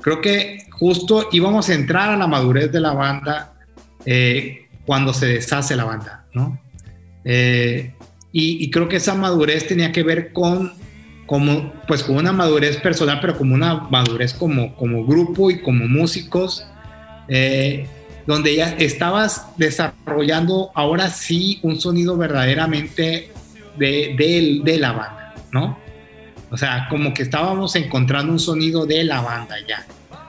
creo 0.00 0.20
que 0.20 0.68
justo 0.70 1.28
íbamos 1.32 1.68
a 1.68 1.74
entrar 1.74 2.10
a 2.10 2.16
la 2.16 2.28
madurez 2.28 2.70
de 2.70 2.80
la 2.80 2.92
banda 2.92 3.54
eh, 4.06 4.68
cuando 4.86 5.12
se 5.12 5.26
deshace 5.26 5.74
la 5.74 5.84
banda, 5.84 6.24
¿no? 6.32 6.60
Eh, 7.24 7.94
y, 8.32 8.64
y 8.64 8.70
creo 8.70 8.88
que 8.88 8.96
esa 8.96 9.14
madurez 9.14 9.66
tenía 9.66 9.90
que 9.90 10.04
ver 10.04 10.32
con, 10.32 10.72
como, 11.28 11.72
pues 11.86 12.02
con 12.02 12.16
una 12.16 12.32
madurez 12.32 12.78
personal, 12.78 13.18
pero 13.20 13.36
como 13.38 13.54
una 13.54 13.74
madurez 13.90 14.34
como, 14.34 14.74
como 14.74 15.04
grupo 15.06 15.50
y 15.52 15.60
como 15.60 15.86
músicos, 15.86 16.66
eh, 17.28 17.86
donde 18.26 18.56
ya 18.56 18.70
estabas 18.78 19.46
desarrollando 19.58 20.70
ahora 20.74 21.08
sí 21.10 21.60
un 21.62 21.80
sonido 21.80 22.16
verdaderamente 22.16 23.30
de, 23.76 24.14
de, 24.18 24.60
de 24.64 24.78
la 24.78 24.92
banda, 24.92 25.34
¿no? 25.52 25.78
O 26.50 26.56
sea, 26.56 26.86
como 26.88 27.12
que 27.12 27.22
estábamos 27.22 27.76
encontrando 27.76 28.32
un 28.32 28.38
sonido 28.40 28.86
de 28.86 29.04
la 29.04 29.20
banda 29.20 29.56
ya. 29.68 29.86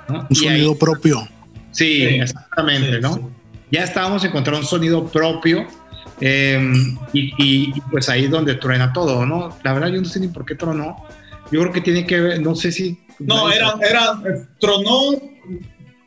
¿no? 0.10 0.20
Un 0.22 0.28
Y 0.30 0.40
ahí- 0.48 0.58
sonido 0.58 0.78
propio. 0.78 1.28
sí, 1.72 1.98
Sí. 1.98 2.04
exactamente, 2.16 2.96
Sí, 2.98 3.02
¿no? 3.02 3.14
sí. 3.16 3.22
Ya 3.72 3.84
estábamos 3.84 4.24
encontrando 4.26 4.60
un 4.62 4.68
sonido 4.68 5.08
propio 5.08 5.66
eh, 6.22 6.60
y, 7.14 7.20
y- 7.38 7.74
y, 7.76 7.82
pues 7.92 8.10
ahí 8.10 8.26
es 8.26 8.32
donde 8.32 8.56
truena 8.56 8.92
todo, 8.94 9.26
¿no? 9.26 9.58
La 9.64 9.74
verdad 9.74 9.88
yo 9.90 10.02
no 10.02 10.06
sé 10.08 10.20
ni 10.20 10.28
por 10.28 10.46
qué 10.46 10.56
tronó. 10.56 10.98
Yo 11.52 11.62
creo 11.62 11.72
que 11.72 11.82
tiene 11.82 12.06
que 12.06 12.20
ver, 12.20 12.42
no 12.42 12.56
sé 12.56 12.72
si... 12.72 13.00
No, 13.20 13.52
era, 13.52 13.74
era, 13.88 14.22
tronó 14.60 15.12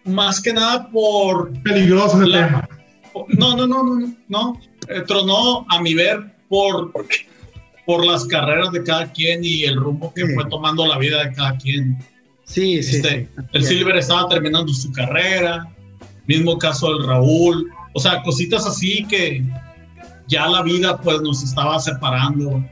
más 0.05 0.41
que 0.41 0.53
nada 0.53 0.89
por 0.91 1.53
Peligroso 1.63 2.21
La- 2.23 2.47
tema. 2.47 2.69
No, 3.29 3.57
no, 3.57 3.67
no, 3.67 3.83
no, 3.85 4.15
no. 4.29 4.61
Eh, 4.89 5.03
tronó 5.07 5.67
a 5.69 5.81
mi 5.83 5.95
ver 5.95 6.35
por, 6.49 6.93
por 7.85 8.07
las 8.07 8.25
carreras 8.27 8.73
de 8.73 8.83
cada 8.83 9.11
quien 9.13 9.45
y 9.45 9.65
el 9.65 9.77
rumbo 9.77 10.13
que 10.15 10.27
Sí. 10.27 10.35
fue 10.35 10.45
tomando 10.49 10.87
la 10.87 10.97
vida 10.99 11.23
de 11.25 11.33
cada 11.35 11.57
quien. 11.59 11.99
Sí, 12.45 12.83
sí, 12.83 12.97
Este, 12.97 13.29
sí. 13.37 13.43
El 13.53 13.65
Silver 13.65 13.97
estaba 13.97 14.29
terminando 14.29 14.73
su 14.73 14.91
carrera, 14.93 15.67
mismo 16.27 16.57
caso 16.59 16.95
del 16.95 17.07
Raúl, 17.07 17.71
o 17.95 18.01
sea, 18.01 18.23
cositas 18.23 18.67
así 18.67 19.05
que 19.09 19.45
ya 20.29 20.47
la 20.49 20.63
vida 20.63 21.01
pues 21.01 21.21
nos 21.21 21.43
estaba 21.43 21.79
separando, 21.81 22.65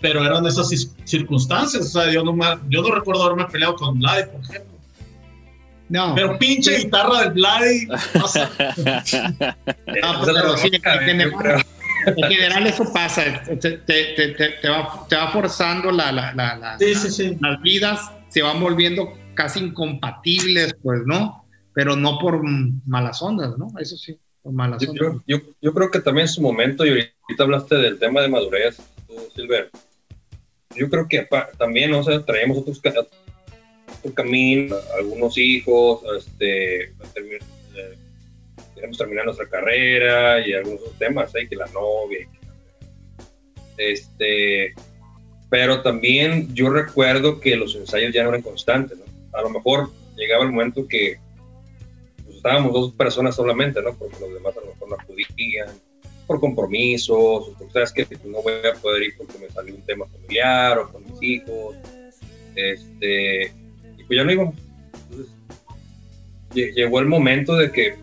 pero 0.00 0.24
eran 0.24 0.46
esas 0.46 0.70
circunstancias, 1.04 1.82
o 1.94 2.00
sea, 2.00 2.12
yo 2.12 2.22
no, 2.24 2.34
yo 2.68 2.82
no 2.82 2.94
recuerdo 2.94 3.24
haberme 3.24 3.44
peleado 3.46 3.74
con 3.76 3.98
Vlad, 3.98 4.28
por 4.30 4.40
ejemplo, 4.42 4.78
No, 5.88 6.14
pero 6.14 6.38
pinche 6.38 6.78
guitarra 6.78 7.22
del 7.22 7.32
Vlad, 7.32 7.62
o 8.22 8.28
sea, 8.28 8.50
Ah, 10.02 10.22
pero 10.24 10.56
sí, 10.56 10.70
Yo 10.72 10.98
tiene- 11.04 11.30
creo. 11.32 11.58
En 12.06 12.30
general 12.30 12.66
eso 12.66 12.90
pasa, 12.94 13.24
te, 13.44 13.56
te, 13.56 14.04
te, 14.14 14.28
te 14.62 14.68
va, 14.70 15.06
te 15.06 15.16
va 15.16 15.28
forzando 15.32 15.90
la, 15.90 16.10
la, 16.10 16.32
la, 16.32 16.78
Sí, 16.78 16.94
sí, 16.94 17.10
sí. 17.10 17.36
las 17.40 17.60
vidas, 17.60 18.10
se 18.30 18.40
van 18.40 18.58
volviendo 18.58 19.12
casi 19.34 19.58
incompatibles, 19.60 20.74
pues, 20.82 21.00
¿no? 21.04 21.44
Pero 21.74 21.96
no 21.96 22.18
por 22.18 22.40
malas 22.86 23.20
ondas, 23.20 23.58
¿no? 23.58 23.68
Eso 23.78 23.98
sí, 23.98 24.18
malas 24.44 24.82
Yo, 24.82 24.90
ondas. 24.90 25.22
yo, 25.26 25.38
yo, 25.38 25.44
yo 25.60 25.74
creo 25.74 25.90
que 25.90 26.00
también 26.00 26.26
en 26.26 26.32
su 26.32 26.40
momento, 26.42 26.84
y 26.86 26.90
ahorita 26.90 27.42
hablaste 27.44 27.76
del 27.76 27.98
tema 27.98 28.20
de 28.22 28.28
madurez, 28.28 28.78
tú, 29.06 29.14
Silver, 29.34 29.70
yo 30.76 30.88
creo 30.88 31.08
que 31.08 31.22
pa- 31.22 31.50
también, 31.58 31.92
o 31.94 32.02
sea, 32.02 32.24
traemos 32.24 32.58
otros 32.58 32.78
otro 32.78 34.14
camino, 34.14 34.76
algunos 34.96 35.36
hijos, 35.36 36.00
este, 36.16 36.84
eh, 36.84 37.98
queremos 38.74 38.96
terminar 38.96 39.24
nuestra 39.26 39.48
carrera 39.48 40.46
y 40.46 40.52
algunos 40.52 40.80
otros 40.80 40.98
temas, 40.98 41.34
¿eh? 41.34 41.46
que 41.48 41.56
la 41.56 41.66
novia, 41.66 42.20
que- 43.76 43.92
este, 43.92 44.74
pero 45.48 45.82
también 45.82 46.54
yo 46.54 46.70
recuerdo 46.70 47.40
que 47.40 47.56
los 47.56 47.74
ensayos 47.74 48.14
ya 48.14 48.22
no 48.22 48.28
eran 48.30 48.42
constantes, 48.42 48.98
¿no? 48.98 49.04
A 49.36 49.42
lo 49.42 49.50
mejor 49.50 49.90
llegaba 50.16 50.44
el 50.44 50.50
momento 50.52 50.86
que 50.86 51.18
estábamos 52.40 52.72
dos 52.72 52.92
personas 52.94 53.36
solamente, 53.36 53.82
¿no? 53.82 53.94
Porque 53.94 54.16
los 54.18 54.32
demás 54.32 54.56
a 54.56 54.60
lo 54.60 54.66
mejor 54.72 54.88
no 54.88 54.94
acudían, 54.96 55.68
por 56.26 56.40
compromisos, 56.40 57.16
o 57.18 57.56
sabes 57.72 57.92
que 57.92 58.06
no 58.24 58.40
voy 58.42 58.54
a 58.66 58.74
poder 58.80 59.02
ir 59.02 59.14
porque 59.18 59.38
me 59.38 59.50
salió 59.50 59.74
un 59.74 59.82
tema 59.82 60.06
familiar 60.06 60.78
o 60.78 60.90
con 60.90 61.04
mis 61.04 61.22
hijos, 61.22 61.76
este, 62.54 63.46
y 63.98 64.04
pues 64.06 64.16
ya 64.16 64.24
no 64.24 64.32
íbamos. 64.32 64.54
Entonces, 65.10 65.34
lle- 66.54 66.72
llegó 66.74 67.00
el 67.00 67.06
momento 67.06 67.56
de 67.56 67.70
que, 67.70 67.96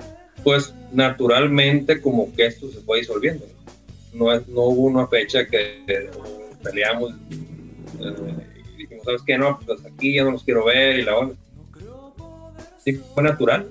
pues, 0.43 0.73
naturalmente 0.91 1.99
como 1.99 2.31
que 2.35 2.45
esto 2.45 2.69
se 2.71 2.79
fue 2.81 2.99
disolviendo. 2.99 3.45
No, 4.13 4.31
es- 4.31 4.47
no 4.47 4.61
hubo 4.65 4.83
una 4.83 5.07
fecha 5.07 5.45
que 5.47 5.83
eh, 5.87 6.09
peleamos 6.63 7.13
eh, 7.13 8.53
y 8.75 8.81
dijimos, 8.81 9.03
¿sabes 9.05 9.21
qué? 9.25 9.37
No, 9.37 9.59
pues 9.65 9.79
aquí 9.85 10.13
ya 10.15 10.23
no 10.23 10.31
los 10.31 10.43
quiero 10.43 10.65
ver 10.65 10.99
y 10.99 11.03
la 11.03 11.17
onda. 11.17 11.35
Sí, 12.83 12.93
fue 13.13 13.23
natural, 13.23 13.67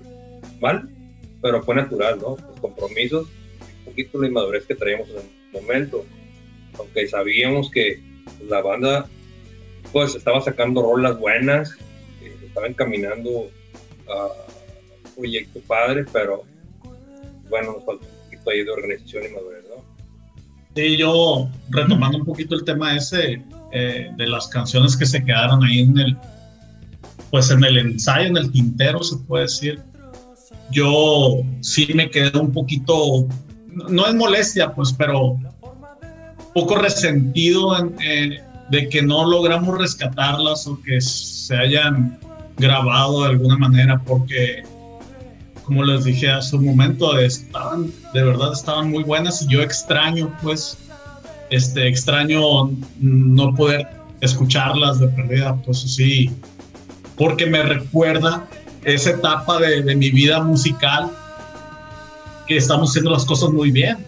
pero 1.43 1.63
fue 1.63 1.75
natural, 1.75 2.19
¿no? 2.21 2.37
Los 2.37 2.61
compromisos, 2.61 3.27
un 3.81 3.85
poquito 3.85 4.21
la 4.21 4.29
inmadurez 4.29 4.67
que 4.67 4.75
traíamos 4.75 5.09
en 5.11 5.17
el 5.17 5.63
momento, 5.63 6.05
aunque 6.79 7.07
sabíamos 7.09 7.71
que 7.71 8.01
la 8.49 8.61
banda 8.61 9.09
pues 9.93 10.15
estaba 10.15 10.41
sacando 10.41 10.83
rolas 10.83 11.19
buenas, 11.19 11.75
que 12.21 12.47
estaba 12.47 12.67
encaminando 12.67 13.51
a 14.09 14.27
un 15.05 15.15
proyecto 15.15 15.61
padre, 15.67 16.05
pero 16.13 16.45
bueno, 17.49 17.75
nos 17.75 17.85
falta 17.85 18.05
un 18.05 18.25
poquito 18.25 18.51
ahí 18.51 18.65
de 18.65 18.71
organización 18.71 19.25
y 19.25 19.35
madurez, 19.35 19.65
¿no? 19.69 19.85
Sí, 20.75 20.97
yo 20.97 21.49
retomando 21.71 22.19
un 22.19 22.25
poquito 22.25 22.55
el 22.55 22.65
tema 22.65 22.95
ese 22.97 23.43
eh, 23.73 24.11
de 24.17 24.27
las 24.27 24.49
canciones 24.49 24.97
que 24.97 25.07
se 25.07 25.25
quedaron 25.25 25.65
ahí 25.65 25.81
en 25.81 25.99
el, 25.99 26.17
pues 27.31 27.51
en 27.51 27.65
el 27.65 27.79
ensayo, 27.79 28.29
en 28.29 28.37
el 28.37 28.53
tintero, 28.53 29.03
se 29.03 29.17
puede 29.17 29.45
decir. 29.45 29.81
Yo 30.71 31.43
sí 31.61 31.89
me 31.95 32.11
quedé 32.11 32.39
un 32.39 32.53
poquito, 32.53 33.27
no 33.67 34.07
es 34.07 34.15
molestia, 34.15 34.75
pues, 34.75 34.93
pero 34.93 35.39
poco 36.55 36.77
resentido 36.77 37.79
en, 37.79 37.95
eh, 38.03 38.41
de 38.71 38.89
que 38.89 39.03
no 39.03 39.29
logramos 39.29 39.79
rescatarlas 39.79 40.67
o 40.67 40.81
que 40.83 41.01
se 41.01 41.57
hayan 41.57 42.19
grabado 42.57 43.23
de 43.23 43.31
alguna 43.31 43.57
manera, 43.57 44.01
porque 44.05 44.63
como 45.65 45.85
les 45.85 46.05
dije 46.05 46.31
hace 46.31 46.57
un 46.57 46.65
momento, 46.65 47.19
estaban, 47.19 47.93
de 48.15 48.23
verdad 48.23 48.53
estaban 48.53 48.89
muy 48.89 49.03
buenas 49.03 49.43
y 49.43 49.49
yo 49.49 49.61
extraño, 49.61 50.33
pues, 50.43 50.79
este, 51.51 51.89
extraño 51.89 52.71
no 53.01 53.55
poder 53.55 53.89
escucharlas 54.21 55.01
de 55.01 55.09
perdida, 55.09 55.57
pues 55.57 55.81
sí, 55.81 56.31
porque 57.17 57.47
me 57.47 57.63
recuerda 57.63 58.47
esa 58.95 59.11
etapa 59.11 59.59
de, 59.61 59.83
de 59.83 59.95
mi 59.97 60.11
vida 60.11 60.41
musical 60.43 61.11
que 62.47 62.57
estamos 62.57 62.91
haciendo 62.91 63.11
las 63.11 63.25
cosas 63.25 63.51
muy 63.51 63.71
bien. 63.73 63.99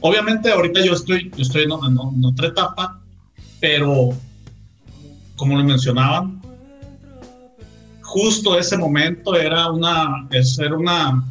Obviamente 0.00 0.50
ahorita 0.50 0.84
yo 0.84 0.92
estoy, 0.92 1.30
yo 1.36 1.42
estoy 1.42 1.62
en, 1.62 1.70
en- 1.70 1.98
en 2.16 2.24
otra 2.24 2.48
etapa, 2.48 3.00
pero 3.60 4.10
como 5.36 5.56
lo 5.56 5.64
mencionaban, 5.64 6.42
justo 8.02 8.58
ese 8.58 8.76
momento 8.76 9.34
era 9.36 9.70
una, 9.70 10.28
era 10.30 10.76
una, 10.76 11.24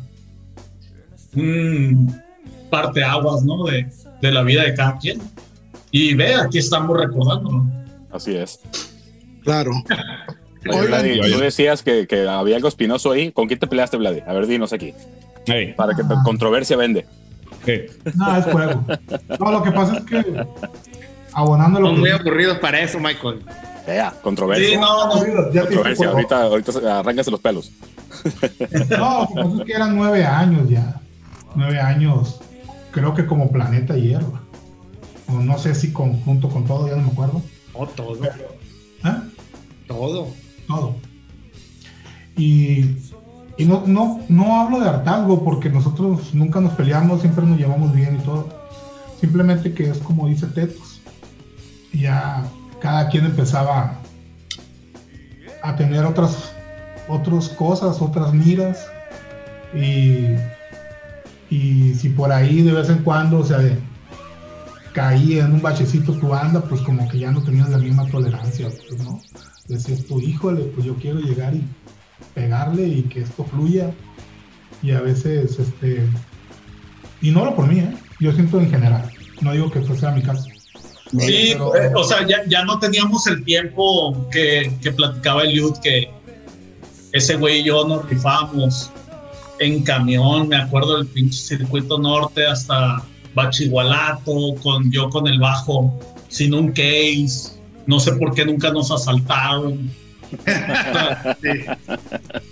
un 1.36 2.22
parteaguas, 2.70 3.44
¿no? 3.44 3.66
De, 3.66 3.90
de 4.22 4.32
la 4.32 4.44
vida 4.44 4.64
de 4.64 4.74
cada 4.74 4.98
quien. 4.98 5.22
Y 5.92 6.14
ve, 6.16 6.34
aquí 6.36 6.58
estamos 6.58 6.98
recordándolo. 6.98 7.66
Así 8.12 8.36
es. 8.36 8.60
Claro. 9.44 9.72
Vladi, 10.64 11.20
tú 11.32 11.40
decías 11.40 11.84
que, 11.84 12.08
que 12.08 12.28
había 12.28 12.56
algo 12.56 12.68
espinoso 12.68 13.12
ahí. 13.12 13.32
¿Con 13.32 13.48
quién 13.48 13.60
te 13.60 13.68
peleaste, 13.68 13.98
Vladi? 13.98 14.22
A 14.26 14.34
ver, 14.34 14.48
dinos 14.48 14.74
aquí. 14.74 14.94
Hey, 15.46 15.74
Para 15.76 15.94
que 15.96 16.04
controversia 16.24 16.78
vende. 16.78 17.06
hey. 17.66 17.86
No, 18.16 18.38
es 18.38 18.46
juego. 18.46 18.86
No, 19.40 19.52
lo 19.52 19.64
que 19.64 19.72
pasa 19.72 19.98
es 19.98 20.04
que 20.06 20.46
abonando 21.34 21.80
lo 21.80 21.88
Son 21.88 22.00
muy 22.00 22.10
aburridos 22.12 22.60
para 22.60 22.80
eso, 22.82 23.00
Michael. 23.00 23.42
Ya, 23.88 24.12
controversia. 24.22 24.70
Sí, 24.70 24.78
no, 24.78 25.08
no, 25.08 25.52
ya 25.52 25.62
te 25.64 25.76
controversia. 25.76 26.06
dije, 26.08 26.16
Ahorita, 26.16 26.44
ahorita 26.44 27.32
los 27.32 27.40
pelos. 27.42 27.72
No, 28.98 29.22
lo 29.22 29.28
que 29.28 29.36
pasa 29.36 29.56
es 29.60 29.66
que 29.66 29.74
eran 29.74 29.96
nueve 29.96 30.24
años 30.24 30.70
ya. 30.70 31.02
Nueve 31.56 31.80
años, 31.80 32.40
creo 32.92 33.14
que 33.14 33.26
como 33.26 33.52
Planeta 33.52 33.96
Hierba. 33.96 34.42
O 35.28 35.34
no 35.34 35.58
sé 35.58 35.76
si 35.76 35.92
conjunto 35.92 36.48
con 36.50 36.66
todo, 36.66 36.88
ya 36.88 36.96
no 36.96 37.04
me 37.04 37.12
acuerdo. 37.12 37.42
No, 37.78 37.86
todo, 37.88 38.16
¿Eh? 38.24 39.12
todo. 39.88 40.28
Y, 42.38 42.98
no, 43.60 43.84
no, 43.86 44.22
no 44.28 44.60
hablo 44.60 44.80
de 44.80 44.90
hartazgo 44.90 45.44
porque 45.44 45.70
nosotros 45.70 46.34
nunca 46.34 46.60
nos 46.60 46.74
peleamos, 46.74 47.22
siempre 47.22 47.46
nos 47.46 47.58
llevamos 47.58 47.94
bien 47.94 48.18
y 48.20 48.24
todo. 48.24 48.50
Simplemente 49.20 49.74
que 49.74 49.90
es 49.90 50.00
como 50.00 50.28
dice 50.28 50.48
Tetos. 50.48 51.02
Ya 51.94 52.44
cada 52.82 53.08
quien 53.10 53.26
empezaba 53.26 54.00
a 55.62 55.76
tener 55.76 56.04
otras, 56.06 56.52
otras 57.08 57.50
cosas, 57.50 58.02
otras 58.02 58.34
miras. 58.34 58.88
Y, 59.76 60.36
y 61.50 61.94
si 61.96 62.10
por 62.10 62.32
ahí 62.32 62.62
de 62.64 62.74
vez 62.74 62.90
en 62.90 63.04
cuando, 63.04 63.40
o 63.40 63.46
sea, 63.46 63.60
de- 63.60 63.78
caía 64.94 65.46
en 65.46 65.54
un 65.54 65.62
bachecito 65.62 66.14
tu 66.14 66.28
banda, 66.28 66.62
pues 66.62 66.82
como 66.82 67.08
que 67.08 67.18
ya 67.20 67.32
no 67.32 67.42
tenías 67.42 67.70
la 67.70 67.78
misma 67.80 68.06
tolerancia, 68.08 68.68
pues, 68.70 69.02
¿no? 69.04 69.22
Decías 69.68 70.06
tú, 70.06 70.20
híjole, 70.20 70.64
pues 70.66 70.86
yo 70.86 70.96
quiero 70.96 71.20
llegar 71.20 71.56
y 71.56 71.64
pegarle 72.34 72.88
y 72.88 73.02
que 73.04 73.22
esto 73.22 73.46
fluya. 73.46 73.92
Y 74.82 74.92
a 74.92 75.02
veces, 75.02 75.58
este, 75.60 76.06
y 77.22 77.32
no 77.32 77.46
lo 77.46 77.56
por 77.56 77.68
mí, 77.68 77.80
¿eh? 77.80 77.94
Yo 78.20 78.32
siento 78.34 78.60
en 78.60 78.70
general, 78.70 79.10
no 79.42 79.54
digo 79.54 79.72
que 79.72 79.80
esto 79.80 79.96
sea 79.96 80.12
mi 80.12 80.22
caso. 80.22 80.46
Sí, 81.18 81.50
Pero- 81.54 81.76
eh, 81.76 81.92
o 81.96 82.04
sea, 82.04 82.28
ya, 82.28 82.38
ya 82.48 82.66
no 82.66 82.80
teníamos 82.80 83.28
el 83.28 83.44
tiempo 83.44 84.28
que, 84.30 84.76
que 84.82 84.92
platicaba 84.92 85.44
Eliud, 85.44 85.78
que 85.82 86.10
ese 87.14 87.36
güey 87.36 87.60
y 87.62 87.64
yo 87.66 87.88
nos 87.88 88.10
rifábamos 88.10 88.90
en 89.60 89.84
camión, 89.84 90.48
me 90.48 90.58
acuerdo 90.58 90.98
del 90.98 91.08
pinche 91.08 91.38
circuito 91.38 91.98
norte 92.00 92.46
hasta 92.46 93.04
Bachigualato, 93.36 94.56
con, 94.62 94.92
yo 94.92 95.10
con 95.10 95.28
el 95.28 95.40
bajo 95.40 95.98
sin 96.28 96.54
un 96.54 96.70
case, 96.70 97.53
no 97.88 98.00
sé 98.00 98.14
por 98.14 98.34
qué 98.34 98.46
nunca 98.46 98.72
nos 98.72 98.92
asaltaron. 98.92 99.92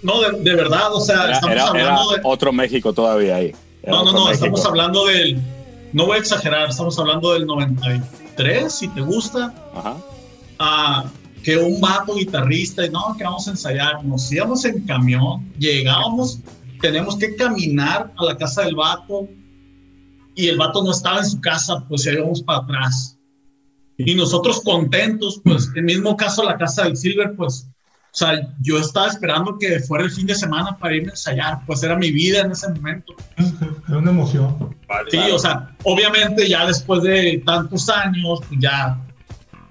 No, 0.03 0.21
de, 0.21 0.39
de 0.41 0.55
verdad, 0.55 0.93
o 0.93 0.99
sea, 1.01 1.23
Era, 1.25 1.33
estamos 1.33 1.55
era- 1.55 1.63
era 1.63 1.89
hablando 1.93 2.11
de... 2.11 2.19
otro 2.23 2.51
México 2.53 2.93
todavía 2.93 3.35
ahí. 3.37 3.53
Era 3.83 3.91
No, 3.93 4.03
no, 4.05 4.11
no, 4.13 4.25
México. 4.25 4.45
estamos 4.45 4.65
hablando 4.65 5.05
del... 5.07 5.41
No 5.93 6.05
voy 6.05 6.17
a 6.17 6.19
exagerar, 6.19 6.69
estamos 6.69 6.97
hablando 6.99 7.33
del 7.33 7.45
93, 7.45 8.73
si 8.73 8.87
te 8.89 9.01
gusta 9.01 9.53
Ajá. 9.75 9.97
a 10.59 11.05
que 11.43 11.57
un 11.57 11.81
vato 11.81 12.15
guitarrista 12.15 12.85
y 12.85 12.89
no, 12.89 13.15
que 13.17 13.23
vamos 13.25 13.47
a 13.47 13.51
ensayar, 13.51 14.03
nos 14.05 14.31
íbamos 14.31 14.63
en 14.63 14.81
camión, 14.85 15.51
llegábamos, 15.59 16.39
tenemos 16.81 17.17
que 17.17 17.35
caminar 17.35 18.13
a 18.17 18.23
la 18.25 18.37
casa 18.37 18.61
del 18.61 18.75
vato 18.75 19.27
y 20.35 20.47
el 20.47 20.57
vato 20.57 20.81
no 20.83 20.91
estaba 20.91 21.17
en 21.19 21.25
su 21.25 21.41
casa, 21.41 21.83
pues 21.89 22.05
íbamos 22.05 22.41
para 22.41 22.59
atrás. 22.59 23.17
Y 23.97 24.15
nosotros 24.15 24.61
contentos, 24.63 25.41
pues 25.43 25.69
el 25.75 25.83
mismo 25.83 26.17
caso 26.17 26.43
la 26.43 26.57
casa 26.57 26.83
del 26.85 26.97
Silver, 26.97 27.33
pues, 27.35 27.67
o 28.13 28.17
sea, 28.17 28.53
yo 28.61 28.77
estaba 28.79 29.07
esperando 29.07 29.57
que 29.57 29.79
fuera 29.79 30.03
el 30.03 30.11
fin 30.11 30.25
de 30.25 30.35
semana 30.35 30.77
para 30.77 30.95
irme 30.95 31.09
a 31.09 31.11
ensayar, 31.11 31.59
pues 31.65 31.83
era 31.83 31.95
mi 31.95 32.11
vida 32.11 32.41
en 32.41 32.51
ese 32.51 32.67
momento. 32.69 33.13
Era 33.87 33.97
una 33.99 34.11
emoción. 34.11 34.75
Sí, 35.09 35.19
o 35.31 35.39
sea, 35.39 35.75
obviamente 35.83 36.47
ya 36.49 36.65
después 36.65 37.03
de 37.03 37.41
tantos 37.45 37.89
años, 37.89 38.39
pues 38.47 38.59
ya 38.59 38.99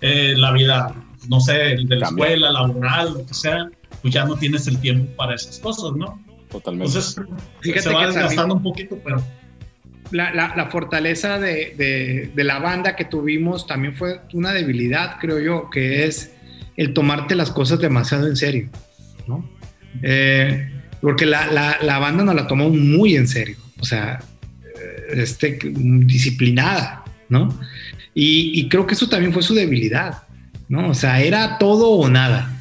eh, 0.01 0.35
la 0.37 0.53
vida, 0.53 0.95
no 1.29 1.41
sé, 1.41 1.53
de 1.53 1.77
la 1.97 2.07
Cambia. 2.07 2.25
escuela, 2.25 2.51
laboral, 2.53 3.15
lo 3.15 3.27
que 3.27 3.35
sea, 3.35 3.69
pues 4.01 4.15
ya 4.15 4.25
no 4.25 4.37
tienes 4.37 4.67
el 4.69 4.79
tiempo 4.79 5.15
para 5.17 5.35
esas 5.35 5.59
cosas, 5.59 5.93
¿no? 5.97 6.23
Totalmente. 6.51 6.87
Entonces, 6.97 7.21
Fíjate 7.61 7.83
se 7.83 7.93
va 7.93 8.01
que 8.01 8.07
desgastando 8.07 8.55
un 8.55 8.63
poquito, 8.63 8.99
pero 9.05 9.23
la, 10.11 10.33
la, 10.35 10.55
la 10.57 10.67
fortaleza 10.67 11.39
de, 11.39 11.75
de, 11.77 12.31
de, 12.35 12.45
la 12.45 12.59
banda 12.59 12.97
que 12.97 13.05
tuvimos 13.05 13.67
también 13.67 13.95
fue 13.95 14.21
una 14.33 14.53
debilidad, 14.53 15.19
creo 15.21 15.41
yo, 15.41 15.71
que 15.71 16.05
es 16.07 16.33
el 16.77 16.95
tomarte 16.95 17.35
las 17.35 17.51
cosas 17.51 17.79
demasiado 17.79 18.27
en 18.27 18.37
serio, 18.37 18.71
¿no? 19.27 19.49
Eh, 20.03 20.71
porque 21.01 21.27
la, 21.27 21.79
la, 21.81 21.99
banda 21.99 22.25
nos 22.25 22.35
la 22.35 22.47
tomó 22.47 22.71
muy 22.71 23.17
en 23.17 23.29
serio, 23.29 23.57
o 23.79 23.85
sea, 23.85 24.21
eh, 24.63 25.23
este, 25.23 25.59
disciplinada, 25.63 27.05
¿no? 27.29 27.49
Y, 28.15 28.61
y, 28.61 28.69
creo 28.69 28.87
que 28.87 28.95
eso 28.95 29.09
también 29.09 29.33
fue 29.33 29.43
su 29.43 29.55
debilidad, 29.55 30.23
¿no? 30.69 30.89
O 30.89 30.95
sea, 30.95 31.21
era 31.21 31.59
todo 31.59 31.91
o 31.91 32.09
nada, 32.09 32.61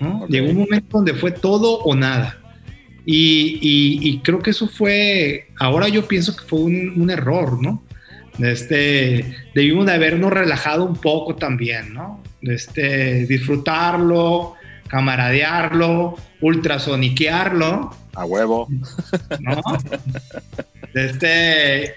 ¿no? 0.00 0.26
Llegó 0.28 0.50
un 0.50 0.58
momento 0.58 0.98
donde 0.98 1.14
fue 1.14 1.30
todo 1.30 1.78
o 1.78 1.94
nada. 1.94 2.39
Y, 3.04 3.58
y, 3.60 4.08
y, 4.08 4.18
creo 4.18 4.40
que 4.40 4.50
eso 4.50 4.68
fue, 4.68 5.48
ahora 5.58 5.88
yo 5.88 6.06
pienso 6.06 6.36
que 6.36 6.44
fue 6.44 6.60
un, 6.60 7.00
un, 7.00 7.10
error, 7.10 7.60
¿no? 7.60 7.82
Este, 8.38 9.36
debimos 9.54 9.86
de 9.86 9.92
habernos 9.92 10.32
relajado 10.32 10.84
un 10.84 10.96
poco 10.96 11.36
también, 11.36 11.94
¿no? 11.94 12.22
Este, 12.42 13.26
disfrutarlo, 13.26 14.54
camaradearlo, 14.88 16.16
ultrasoniquearlo. 16.40 17.94
A 18.14 18.24
huevo. 18.24 18.68
¿No? 19.40 19.60
Este, 20.94 21.94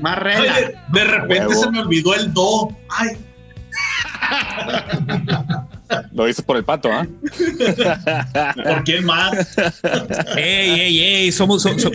más 0.00 0.18
regla. 0.18 0.54
Oye, 0.56 0.74
de 0.92 1.04
repente 1.04 1.54
se 1.54 1.70
me 1.70 1.80
olvidó 1.80 2.14
el 2.14 2.32
do. 2.32 2.68
Ay. 2.88 3.16
Lo 6.12 6.28
hice 6.28 6.42
por 6.42 6.56
el 6.56 6.64
pato, 6.64 6.90
¿ah? 6.92 7.06
¿eh? 7.06 7.74
¿Por 8.64 8.84
qué 8.84 9.00
más? 9.00 9.56
¡Ey, 10.36 10.80
ey, 10.80 11.00
ey! 11.00 11.32
Somos, 11.32 11.62
somos, 11.62 11.90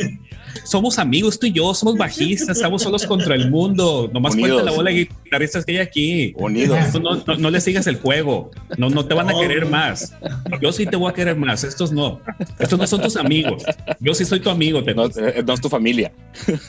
somos, 0.64 1.00
amigos 1.00 1.40
tú 1.40 1.48
y 1.48 1.52
yo, 1.52 1.74
somos 1.74 1.98
bajistas, 1.98 2.58
estamos 2.58 2.82
solos 2.82 3.06
contra 3.06 3.36
el 3.36 3.50
mundo. 3.50 4.10
Nomás 4.14 4.34
Unidos. 4.34 4.54
cuenta 4.54 4.72
la 4.72 4.76
bola 4.76 4.92
de 4.92 5.08
guitarristas 5.24 5.66
que 5.66 5.74
hay 5.74 5.78
aquí. 5.80 6.34
Unidos. 6.38 6.78
No, 7.02 7.16
no, 7.16 7.38
no, 7.38 7.50
le 7.50 7.62
sigas 7.62 7.88
el 7.88 7.98
juego. 7.98 8.52
No, 8.78 8.90
no 8.90 9.06
te 9.06 9.14
van 9.14 9.30
a 9.30 9.34
querer 9.40 9.66
más. 9.66 10.14
Yo 10.62 10.72
sí 10.72 10.86
te 10.86 10.96
voy 10.96 11.12
a 11.12 11.14
querer 11.14 11.36
más. 11.36 11.64
Estos 11.64 11.92
no. 11.92 12.22
Estos 12.60 12.80
no 12.80 12.88
son 12.88 13.02
tus 13.02 13.16
amigos. 13.18 13.64
Yo 14.00 14.14
sí 14.14 14.26
soy 14.26 14.40
tu 14.40 14.50
amigo. 14.50 14.84
Te 14.84 14.94
no, 14.94 15.06
eh, 15.06 15.44
no 15.46 15.54
es 15.54 15.62
tu 15.62 15.70
familia. 15.70 16.12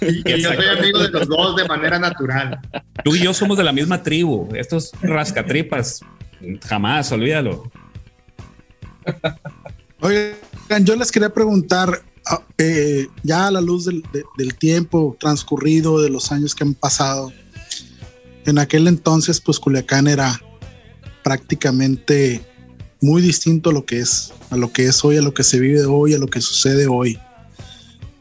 Y, 0.01 0.32
y 0.32 0.43
yo 0.43 0.53
soy 0.53 0.66
amigo 0.66 0.98
de 0.98 1.11
los 1.11 1.28
dos 1.28 1.57
de 1.57 1.65
manera 1.66 1.98
natural. 1.98 2.61
Tú 3.03 3.16
y 3.16 3.20
yo 3.20 3.32
somos 3.32 3.57
de 3.57 3.65
la 3.65 3.73
misma 3.73 4.03
tribu. 4.03 4.48
Estos 4.55 4.93
rascatripas 5.03 6.03
Jamás, 6.62 7.10
olvídalo. 7.12 7.70
Oigan, 10.00 10.84
yo 10.84 10.96
les 10.96 11.10
quería 11.10 11.32
preguntar, 11.32 12.02
eh, 12.58 13.06
ya 13.22 13.46
a 13.46 13.50
la 13.50 13.60
luz 13.60 13.84
del, 13.84 14.02
de, 14.12 14.24
del, 14.36 14.54
tiempo 14.54 15.16
transcurrido, 15.18 16.00
de 16.00 16.10
los 16.10 16.32
años 16.32 16.54
que 16.54 16.64
han 16.64 16.74
pasado, 16.74 17.32
en 18.46 18.58
aquel 18.58 18.86
entonces, 18.86 19.40
pues 19.40 19.58
Culiacán 19.58 20.06
era 20.06 20.40
prácticamente 21.24 22.40
muy 23.00 23.20
distinto 23.20 23.70
a 23.70 23.72
lo 23.72 23.84
que 23.84 23.98
es, 23.98 24.32
a 24.50 24.56
lo 24.56 24.72
que 24.72 24.86
es 24.86 25.04
hoy, 25.04 25.16
a 25.16 25.22
lo 25.22 25.34
que 25.34 25.42
se 25.42 25.58
vive 25.58 25.84
hoy, 25.84 26.14
a 26.14 26.18
lo 26.18 26.28
que 26.28 26.40
sucede 26.40 26.86
hoy. 26.86 27.18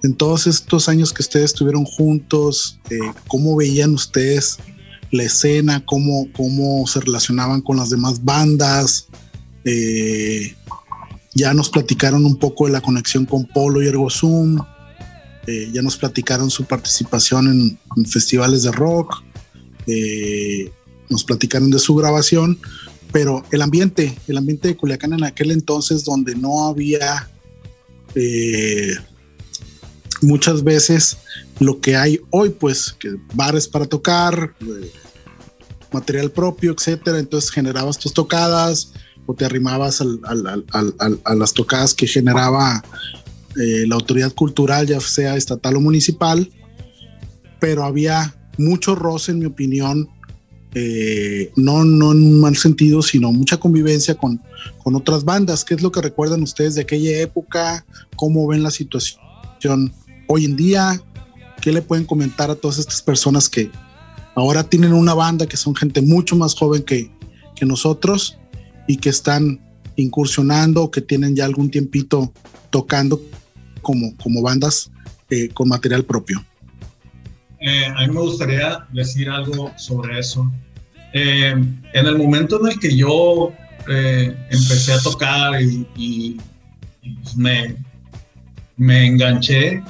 En 0.04 0.16
todos 0.16 0.48
estos 0.48 0.90
años 0.90 1.14
que 1.14 1.22
ustedes 1.22 1.46
estuvieron 1.46 1.86
juntos, 1.86 2.80
eh, 2.90 2.98
¿cómo 3.28 3.56
veían 3.56 3.94
ustedes 3.94 4.58
la 5.16 5.24
escena, 5.24 5.84
cómo, 5.86 6.28
cómo 6.34 6.86
se 6.88 7.00
relacionaban 7.00 7.62
con 7.62 7.78
las 7.78 7.90
demás 7.90 8.24
bandas. 8.24 9.08
Eh, 9.64 10.56
ya 11.34 11.54
nos 11.54 11.70
platicaron 11.70 12.26
un 12.26 12.38
poco 12.38 12.66
de 12.66 12.74
la 12.74 12.82
conexión 12.82 13.26
con 13.26 13.46
Polo 13.46 13.82
y 13.82 13.88
Ergo 13.88 14.10
Zoom. 14.10 14.60
Eh, 15.48 15.70
ya 15.74 15.82
nos 15.82 15.98
platicaron 15.98 16.50
su 16.50 16.66
participación 16.66 17.78
en, 17.96 18.06
festivales 18.06 18.64
de 18.64 18.72
rock. 18.72 19.24
Eh, 19.88 20.72
nos 21.10 21.24
platicaron 21.24 21.70
de 21.70 21.80
su 21.80 21.96
grabación. 21.96 22.60
Pero 23.12 23.44
el 23.52 23.62
ambiente, 23.62 24.18
el 24.28 24.38
ambiente 24.38 24.68
de 24.68 24.76
Culiacán 24.76 25.14
en 25.14 25.24
aquel 25.24 25.52
entonces, 25.52 26.04
donde 26.04 26.36
no 26.36 26.68
había 26.68 27.30
muchas 30.22 30.64
veces 30.64 31.18
lo 31.60 31.80
que 31.80 31.96
hay 31.96 32.20
hoy, 32.32 32.50
pues, 32.50 32.96
que 33.00 33.16
bares 33.34 33.68
para 33.68 33.86
tocar, 33.86 34.54
material 35.96 36.32
propio, 36.32 36.74
etcétera. 36.74 37.20
Entonces 37.20 37.50
generabas 37.52 37.98
tus 37.98 38.14
tocadas 38.14 38.94
o 39.26 39.34
te 39.34 39.46
arrimabas 39.46 40.02
a 40.02 41.36
las 41.36 41.54
tocadas 41.54 41.94
que 41.94 42.08
generaba 42.08 42.84
eh, 43.56 43.86
la 43.88 43.96
autoridad 43.96 44.34
cultural, 44.34 44.86
ya 44.86 45.00
sea 45.00 45.36
estatal 45.36 45.78
o 45.78 45.82
municipal. 45.82 46.50
Pero 47.60 47.84
había 47.84 48.36
mucho 48.58 48.96
roce, 48.96 49.32
en 49.32 49.40
mi 49.40 49.46
opinión, 49.46 50.10
eh, 50.74 51.52
no, 51.56 51.86
no 51.86 52.12
en 52.12 52.22
un 52.22 52.40
mal 52.42 52.56
sentido, 52.58 53.02
sino 53.02 53.32
mucha 53.32 53.58
convivencia 53.58 54.16
con, 54.16 54.42
con 54.84 54.96
otras 54.96 55.24
bandas. 55.24 55.64
¿Qué 55.64 55.74
es 55.74 55.82
lo 55.82 55.92
que 55.92 56.02
recuerdan 56.02 56.44
ustedes 56.44 56.76
de 56.76 56.82
aquella 56.82 57.22
época? 57.22 57.86
¿Cómo 58.16 58.46
ven 58.48 58.62
la 58.62 58.72
situación 58.72 59.94
hoy 60.28 60.46
en 60.46 60.56
día? 60.56 61.02
¿Qué 61.62 61.72
le 61.72 61.82
pueden 61.82 62.06
comentar 62.06 62.52
a 62.52 62.56
todas 62.56 62.78
estas 62.78 63.02
personas 63.02 63.50
que 63.50 63.72
ahora 64.36 64.64
tienen 64.64 64.94
una 64.94 65.14
banda, 65.14 65.48
que 65.48 65.58
son 65.58 65.76
gente 65.76 66.02
mucho 66.02 66.36
más 66.36 66.56
joven 66.56 66.84
que, 66.84 67.12
que 67.56 67.66
nosotros 67.66 68.38
y 68.88 68.98
que 68.98 69.10
están 69.10 69.60
incursionando, 69.96 70.92
que 70.92 71.02
tienen 71.02 71.36
ya 71.36 71.46
algún 71.46 71.72
tiempito 71.72 72.32
tocando 72.70 73.22
como, 73.82 74.16
como 74.18 74.42
bandas 74.42 74.92
eh, 75.30 75.50
con 75.50 75.70
material 75.70 76.04
propio? 76.04 76.44
Eh, 77.60 77.86
a 77.86 78.06
mí 78.06 78.14
me 78.14 78.22
gustaría 78.22 78.86
decir 78.92 79.30
algo 79.30 79.72
sobre 79.78 80.20
eso. 80.20 80.52
Eh, 81.14 81.52
en 81.52 82.06
el 82.06 82.18
momento 82.18 82.60
en 82.62 82.74
el 82.74 82.80
que 82.80 82.96
yo 82.96 83.54
empecé 83.88 84.94
a 84.94 85.00
tocar 85.00 85.62
y, 85.62 85.88
y, 85.96 86.38
y 87.04 87.18
me, 87.38 87.76
me 88.78 89.06
enganché 89.06 89.84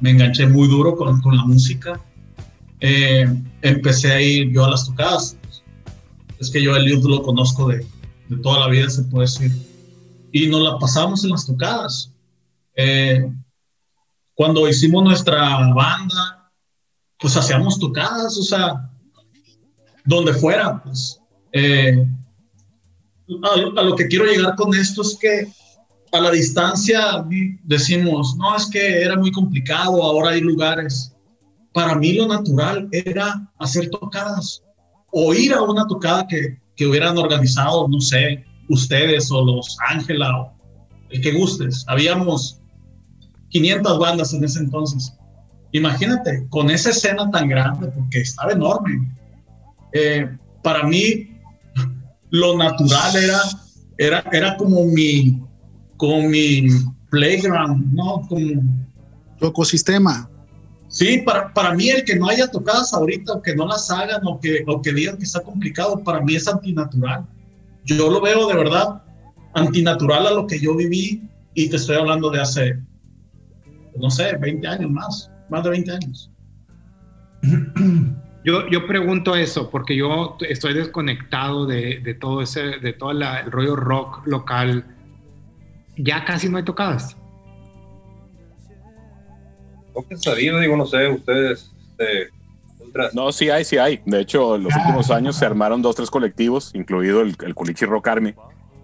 me 0.00 0.10
enganché 0.10 0.46
muy 0.46 0.68
duro 0.68 0.96
con, 0.96 1.20
con 1.20 1.36
la 1.36 1.44
música. 1.44 2.00
Eh, 2.80 3.26
empecé 3.62 4.12
a 4.12 4.20
ir 4.20 4.50
yo 4.50 4.64
a 4.64 4.70
las 4.70 4.86
tocadas. 4.86 5.36
Es 6.38 6.50
que 6.50 6.62
yo 6.62 6.76
el 6.76 6.84
Eliud 6.84 7.04
lo 7.04 7.22
conozco 7.22 7.68
de, 7.68 7.84
de, 8.28 8.36
toda 8.42 8.60
la 8.60 8.68
vida, 8.68 8.88
se 8.88 9.02
puede 9.04 9.26
decir. 9.26 9.52
Y 10.32 10.46
nos 10.48 10.62
la 10.62 10.78
pasamos 10.78 11.24
en 11.24 11.30
las 11.30 11.46
tocadas. 11.46 12.12
Eh, 12.76 13.30
cuando 14.34 14.68
hicimos 14.68 15.02
nuestra 15.02 15.72
banda, 15.74 16.50
pues 17.18 17.36
hacíamos 17.36 17.78
tocadas, 17.78 18.36
o 18.36 18.42
sea, 18.42 18.90
donde 20.04 20.32
fuera, 20.34 20.80
pues. 20.82 21.20
Eh, 21.52 22.06
a, 23.42 23.80
a 23.80 23.82
lo 23.82 23.96
que 23.96 24.06
quiero 24.06 24.26
llegar 24.26 24.54
con 24.54 24.74
esto 24.74 25.02
es 25.02 25.18
que 25.20 25.48
a 26.12 26.20
la 26.20 26.30
distancia 26.30 27.24
decimos, 27.64 28.36
no, 28.36 28.56
es 28.56 28.66
que 28.66 29.02
era 29.02 29.16
muy 29.16 29.30
complicado, 29.32 30.02
ahora 30.02 30.30
hay 30.30 30.40
lugares. 30.40 31.12
Para 31.78 31.94
mí 31.94 32.12
lo 32.14 32.26
natural 32.26 32.88
era 32.90 33.48
hacer 33.60 33.88
tocadas 33.88 34.64
o 35.12 35.32
ir 35.32 35.54
a 35.54 35.62
una 35.62 35.86
tocada 35.86 36.26
que, 36.26 36.58
que 36.74 36.88
hubieran 36.88 37.16
organizado, 37.16 37.86
no 37.86 38.00
sé, 38.00 38.44
ustedes 38.68 39.30
o 39.30 39.44
los 39.44 39.76
Ángela 39.88 40.28
o 40.40 40.52
el 41.10 41.20
que 41.20 41.30
gustes. 41.34 41.84
Habíamos 41.86 42.60
500 43.50 43.96
bandas 43.96 44.34
en 44.34 44.42
ese 44.42 44.58
entonces. 44.58 45.14
Imagínate, 45.70 46.48
con 46.50 46.68
esa 46.68 46.90
escena 46.90 47.30
tan 47.30 47.48
grande, 47.48 47.86
porque 47.94 48.22
estaba 48.22 48.50
enorme. 48.50 49.14
Eh, 49.92 50.36
para 50.64 50.82
mí, 50.82 51.28
lo 52.30 52.58
natural 52.58 53.14
era, 53.22 53.40
era, 53.98 54.24
era 54.32 54.56
como 54.56 54.84
mi, 54.84 55.40
con 55.96 56.28
mi 56.28 56.70
playground, 57.08 57.92
¿no? 57.92 58.26
Con 58.28 58.84
tu 59.38 59.46
ecosistema. 59.46 60.28
Sí, 60.88 61.18
para, 61.18 61.52
para 61.52 61.74
mí 61.74 61.90
el 61.90 62.04
que 62.04 62.16
no 62.16 62.28
haya 62.28 62.50
tocadas 62.50 62.92
ahorita 62.94 63.34
o 63.34 63.42
que 63.42 63.54
no 63.54 63.66
las 63.66 63.90
hagan 63.90 64.22
o 64.24 64.40
que, 64.40 64.64
o 64.66 64.80
que 64.80 64.92
digan 64.92 65.18
que 65.18 65.24
está 65.24 65.40
complicado, 65.40 66.02
para 66.02 66.20
mí 66.20 66.34
es 66.34 66.48
antinatural. 66.48 67.26
Yo 67.84 68.10
lo 68.10 68.20
veo 68.20 68.48
de 68.48 68.54
verdad 68.54 69.02
antinatural 69.54 70.26
a 70.26 70.32
lo 70.32 70.46
que 70.46 70.58
yo 70.58 70.74
viví 70.74 71.22
y 71.54 71.68
te 71.68 71.76
estoy 71.76 71.96
hablando 71.96 72.30
de 72.30 72.40
hace, 72.40 72.78
no 73.96 74.10
sé, 74.10 74.36
20 74.36 74.66
años 74.66 74.90
más, 74.90 75.30
más 75.50 75.62
de 75.64 75.70
20 75.70 75.92
años. 75.92 76.30
Yo, 78.44 78.66
yo 78.68 78.86
pregunto 78.86 79.36
eso 79.36 79.68
porque 79.68 79.94
yo 79.94 80.38
estoy 80.48 80.72
desconectado 80.72 81.66
de, 81.66 81.98
de 81.98 82.14
todo 82.14 82.40
ese, 82.40 82.78
de 82.78 82.94
todo 82.94 83.10
el 83.10 83.20
rollo 83.50 83.76
rock 83.76 84.26
local 84.26 84.86
ya 85.98 86.24
casi 86.24 86.48
no 86.48 86.56
hay 86.56 86.64
tocadas. 86.64 87.17
¿Qué 90.08 90.16
sabido? 90.16 90.58
Digo, 90.60 90.76
no 90.76 90.86
sé, 90.86 91.08
ustedes. 91.08 91.72
Este, 91.90 92.30
no, 93.14 93.32
sí 93.32 93.50
hay, 93.50 93.64
sí 93.64 93.78
hay. 93.78 94.00
De 94.06 94.20
hecho, 94.20 94.56
en 94.56 94.64
los 94.64 94.74
últimos 94.76 95.10
años 95.10 95.36
se 95.36 95.46
armaron 95.46 95.82
dos, 95.82 95.96
tres 95.96 96.10
colectivos, 96.10 96.70
incluido 96.74 97.20
el, 97.22 97.36
el 97.44 97.54
Culichi 97.54 97.84
Rock 97.84 98.08
Army, 98.08 98.34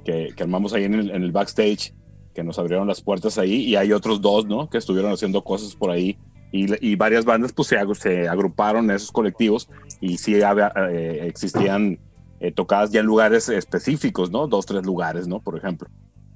que, 0.05 0.33
que 0.37 0.43
armamos 0.43 0.73
ahí 0.73 0.85
en 0.85 0.95
el, 0.95 1.11
en 1.11 1.23
el, 1.23 1.33
backstage, 1.33 1.95
que 2.35 2.45
nos 2.45 2.59
abrieron 2.59 2.87
las 2.87 3.01
puertas 3.01 3.39
ahí, 3.39 3.63
y 3.63 3.77
hay 3.77 3.93
otros 3.93 4.21
dos, 4.21 4.47
¿no? 4.47 4.69
Que 4.69 4.79
estuvieron 4.79 5.13
haciendo 5.13 5.43
cosas 5.43 5.75
por 5.75 5.91
ahí 5.91 6.19
y, 6.53 6.67
y 6.87 6.97
varias 6.97 7.25
bandas 7.25 7.53
pues 7.53 7.69
se, 7.69 7.77
ag- 7.79 7.95
se 7.95 8.29
agruparon 8.29 8.85
en 8.91 8.97
esos 8.97 9.11
colectivos 9.11 9.69
y 10.01 10.19
sí 10.19 10.41
había, 10.43 10.73
eh, 10.91 11.21
existían 11.27 11.99
eh, 12.41 12.53
tocadas 12.53 12.91
ya 12.91 13.01
en 13.01 13.07
lugares 13.07 13.49
específicos, 13.49 14.31
¿no? 14.31 14.47
Dos, 14.47 14.67
tres 14.67 14.85
lugares, 14.85 15.27
¿no? 15.27 15.41
Por 15.41 15.57
ejemplo. 15.57 15.89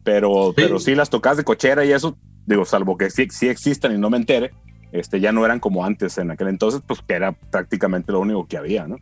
Pero 0.04 0.48
sí, 0.48 0.52
pero 0.56 0.78
sí 0.80 0.94
las 0.94 1.10
tocadas 1.10 1.36
de 1.36 1.44
cochera 1.44 1.84
y 1.84 1.92
eso, 1.92 2.16
digo, 2.46 2.64
salvo 2.64 2.96
que 2.96 3.10
sí, 3.10 3.28
sí 3.30 3.48
existan 3.48 3.94
y 3.94 3.98
no 3.98 4.08
me 4.08 4.16
entere, 4.16 4.52
este, 4.92 5.20
ya 5.20 5.32
no 5.32 5.44
eran 5.44 5.60
como 5.60 5.84
antes 5.84 6.18
en 6.18 6.30
aquel 6.30 6.48
entonces, 6.48 6.82
pues 6.86 7.00
que 7.06 7.14
era 7.14 7.32
prácticamente 7.32 8.12
lo 8.12 8.20
único 8.20 8.46
que 8.46 8.56
había, 8.56 8.86
¿no? 8.86 8.96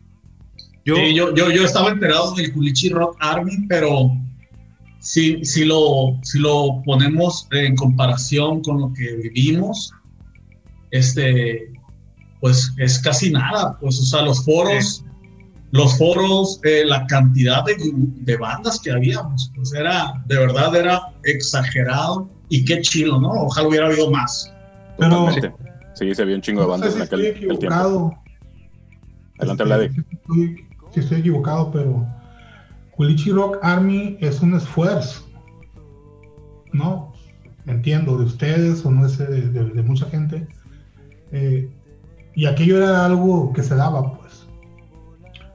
Yo, 0.85 0.95
yo, 0.95 1.35
yo, 1.35 1.51
yo 1.51 1.65
estaba 1.65 1.89
enterado 1.89 2.33
del 2.35 2.53
Culichi 2.53 2.89
Rock 2.89 3.17
Army, 3.19 3.65
pero 3.67 4.11
si, 4.99 5.43
si, 5.43 5.65
lo, 5.65 6.17
si 6.23 6.39
lo 6.39 6.81
ponemos 6.85 7.47
en 7.51 7.75
comparación 7.75 8.61
con 8.61 8.79
lo 8.79 8.93
que 8.93 9.15
vivimos, 9.15 9.91
este, 10.91 11.73
pues 12.39 12.73
es 12.77 12.99
casi 12.99 13.31
nada. 13.31 13.77
Pues, 13.79 13.99
o 13.99 14.03
sea, 14.03 14.21
los 14.21 14.45
foros, 14.45 15.03
los 15.71 15.97
foros, 15.97 16.59
eh, 16.63 16.83
la 16.85 17.05
cantidad 17.07 17.65
de, 17.65 17.75
de, 17.77 18.37
bandas 18.37 18.79
que 18.79 18.91
habíamos, 18.91 19.51
pues 19.55 19.73
era, 19.73 20.13
de 20.25 20.37
verdad, 20.37 20.73
era 20.75 21.01
exagerado 21.23 22.29
y 22.49 22.63
qué 22.63 22.81
chilo, 22.81 23.19
¿no? 23.19 23.29
Ojalá 23.29 23.67
hubiera 23.67 23.87
habido 23.87 24.09
más. 24.09 24.53
Pero, 24.97 25.25
Totalmente. 25.25 25.66
Sí, 25.97 26.13
se 26.15 26.25
vio 26.25 26.35
un 26.35 26.41
chingo 26.41 26.61
de 26.61 26.67
no 26.67 26.71
bandas 26.71 26.95
en 26.95 27.01
aquel 27.01 27.25
el 27.25 27.59
tiempo. 27.59 28.17
Adelante, 29.39 29.63
Este, 29.63 29.63
Vladi. 29.63 29.89
si 29.89 30.01
estoy- 30.15 30.65
si 30.93 30.99
estoy 31.01 31.19
equivocado, 31.19 31.71
pero 31.71 32.05
Culichi 32.95 33.31
Rock 33.31 33.57
Army 33.61 34.17
es 34.19 34.41
un 34.41 34.55
esfuerzo. 34.55 35.27
No, 36.73 37.13
entiendo 37.65 38.17
de 38.17 38.25
ustedes 38.25 38.85
o 38.85 38.91
no 38.91 39.07
sé, 39.09 39.25
de, 39.25 39.41
de- 39.49 39.69
de 39.71 39.83
mucha 39.83 40.05
gente. 40.09 40.47
Eh, 41.31 41.69
y 42.35 42.45
aquello 42.45 42.77
era 42.77 43.05
algo 43.05 43.51
que 43.53 43.63
se 43.63 43.75
daba, 43.75 44.13
pues. 44.17 44.47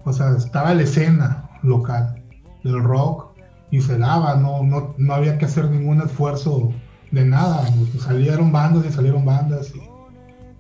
O 0.05 0.13
sea, 0.13 0.37
estaba 0.37 0.75
la 0.75 0.83
escena 0.83 1.49
local 1.63 2.23
del 2.65 2.83
rock 2.83 3.27
y 3.71 3.81
se 3.81 3.97
daba, 3.99 4.35
no, 4.37 4.63
no, 4.63 4.95
no 4.99 5.15
había 5.15 5.39
que 5.39 5.45
hacer 5.47 5.71
ningún 5.71 6.01
esfuerzo 6.01 6.73
de 7.11 7.25
nada. 7.25 7.65
Salieron 8.01 8.51
bandas 8.53 8.85
y 8.87 8.93
salieron 8.93 9.25
bandas 9.25 9.73
y, 9.75 9.81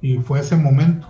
y 0.03 0.17
fue 0.19 0.41
ese 0.41 0.57
momento. 0.57 1.09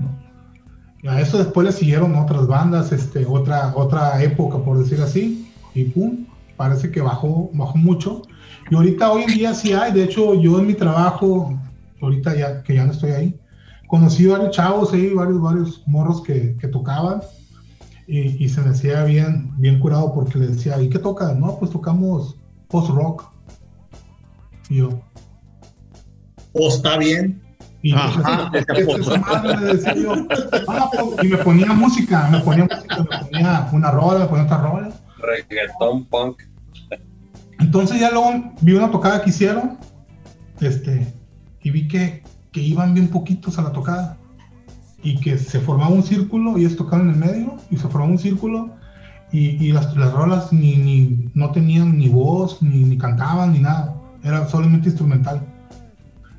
¿no? 0.00 1.10
A 1.10 1.20
eso 1.20 1.38
después 1.38 1.66
le 1.66 1.72
siguieron 1.72 2.14
otras 2.16 2.46
bandas, 2.46 2.92
este, 2.92 3.24
otra, 3.24 3.72
otra 3.74 4.22
época, 4.22 4.58
por 4.58 4.78
decir 4.78 5.00
así, 5.00 5.50
y 5.74 5.84
pum, 5.84 6.26
parece 6.56 6.90
que 6.90 7.00
bajó, 7.00 7.50
bajó 7.54 7.78
mucho. 7.78 8.22
Y 8.70 8.74
ahorita, 8.74 9.10
hoy 9.10 9.22
en 9.22 9.34
día 9.34 9.54
sí 9.54 9.72
hay, 9.72 9.92
de 9.92 10.04
hecho, 10.04 10.34
yo 10.34 10.58
en 10.58 10.66
mi 10.66 10.74
trabajo, 10.74 11.58
ahorita 12.00 12.36
ya 12.36 12.62
que 12.62 12.74
ya 12.74 12.84
no 12.84 12.92
estoy 12.92 13.12
ahí, 13.12 13.40
conocí 13.88 14.26
varios 14.26 14.50
chavos 14.54 14.92
ahí, 14.92 15.12
varios, 15.14 15.40
varios 15.40 15.82
morros 15.86 16.22
que, 16.22 16.56
que 16.60 16.68
tocaban, 16.68 17.20
y, 18.06 18.44
y 18.44 18.48
se 18.48 18.60
me 18.60 18.70
hacía 18.70 19.04
bien, 19.04 19.52
bien 19.58 19.78
curado 19.78 20.12
porque 20.12 20.38
le 20.38 20.48
decía, 20.48 20.80
¿y 20.80 20.88
qué 20.88 20.98
tocan? 20.98 21.40
No, 21.40 21.58
pues 21.58 21.70
tocamos 21.70 22.36
post-rock. 22.68 23.30
Y 24.68 24.76
yo, 24.78 25.00
O 26.52 26.68
está 26.68 26.98
bien. 26.98 27.41
Y 27.82 27.92
Ajá. 27.94 28.50
¿qué 28.52 28.80
es 28.80 28.88
esa 28.88 29.18
madre? 29.18 29.56
Le 29.60 29.74
decía 29.74 29.94
yo. 29.96 30.14
"Ah, 30.68 30.88
pues", 30.92 31.24
y 31.24 31.28
me 31.28 31.36
ponía 31.38 31.72
música, 31.72 32.28
me 32.30 32.40
ponía 32.40 32.64
música, 32.70 32.98
me 32.98 33.18
ponía 33.26 33.68
una 33.72 33.90
rola, 33.90 34.18
me 34.20 34.26
ponía 34.26 34.44
otra 34.44 34.58
rola. 34.58 34.90
Reggaetón 35.18 36.04
punk. 36.06 36.42
Entonces 37.58 38.00
ya 38.00 38.10
luego 38.10 38.52
vi 38.60 38.72
una 38.74 38.90
tocada 38.90 39.22
que 39.22 39.30
hicieron, 39.30 39.78
este, 40.60 41.12
y 41.62 41.70
vi 41.70 41.88
que, 41.88 42.22
que 42.52 42.60
iban 42.60 42.94
bien 42.94 43.08
poquitos 43.08 43.58
a 43.58 43.62
la 43.62 43.72
tocada. 43.72 44.16
Y 45.04 45.18
que 45.18 45.36
se 45.36 45.58
formaba 45.58 45.90
un 45.90 46.04
círculo, 46.04 46.56
y 46.56 46.60
ellos 46.60 46.76
tocaban 46.76 47.08
en 47.08 47.14
el 47.14 47.20
medio, 47.20 47.56
y 47.70 47.76
se 47.76 47.88
formaba 47.88 48.12
un 48.12 48.18
círculo, 48.18 48.70
y, 49.32 49.64
y 49.64 49.72
las, 49.72 49.96
las 49.96 50.12
rolas 50.12 50.52
ni, 50.52 50.76
ni, 50.76 51.30
no 51.34 51.50
tenían 51.50 51.98
ni 51.98 52.08
voz, 52.08 52.62
ni, 52.62 52.84
ni 52.84 52.96
cantaban, 52.98 53.52
ni 53.52 53.58
nada. 53.58 53.96
Era 54.22 54.46
solamente 54.46 54.88
instrumental. 54.88 55.40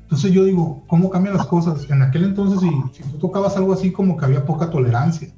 Entonces 0.04 0.32
yo 0.32 0.44
digo, 0.44 0.84
¿cómo 0.86 1.10
cambian 1.10 1.36
las 1.36 1.46
cosas? 1.46 1.88
En 1.90 2.02
aquel 2.02 2.24
entonces, 2.24 2.60
si, 2.60 3.02
tú 3.10 3.18
tocabas 3.18 3.56
algo 3.56 3.72
así, 3.72 3.90
como 3.90 4.16
que 4.16 4.24
había 4.24 4.44
poca 4.44 4.70
tolerancia, 4.70 5.28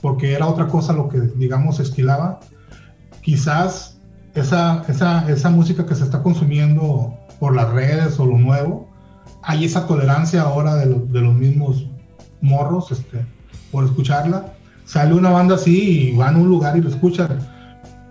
porque 0.00 0.32
era 0.32 0.46
otra 0.46 0.68
cosa 0.68 0.92
lo 0.92 1.08
que, 1.08 1.20
digamos, 1.20 1.80
estilaba. 1.80 2.40
Quizás 3.22 3.98
esa, 4.34 4.82
esa, 4.88 5.28
esa 5.28 5.50
música 5.50 5.84
que 5.86 5.94
se 5.94 6.04
está 6.04 6.22
consumiendo 6.22 7.14
por 7.40 7.54
las 7.54 7.70
redes 7.70 8.18
o 8.20 8.26
lo 8.26 8.38
nuevo, 8.38 8.88
hay 9.42 9.64
esa 9.64 9.86
tolerancia 9.86 10.42
ahora 10.42 10.76
de, 10.76 10.86
lo- 10.86 11.00
de 11.06 11.20
los 11.20 11.34
mismos 11.34 11.86
morros 12.40 12.92
este, 12.92 13.26
por 13.72 13.84
escucharla. 13.84 14.52
Sale 14.84 15.14
una 15.14 15.30
banda 15.30 15.56
así 15.56 16.10
y 16.12 16.16
van 16.16 16.36
a 16.36 16.38
un 16.38 16.48
lugar 16.48 16.76
y 16.76 16.80
lo 16.80 16.88
escuchan. 16.88 17.38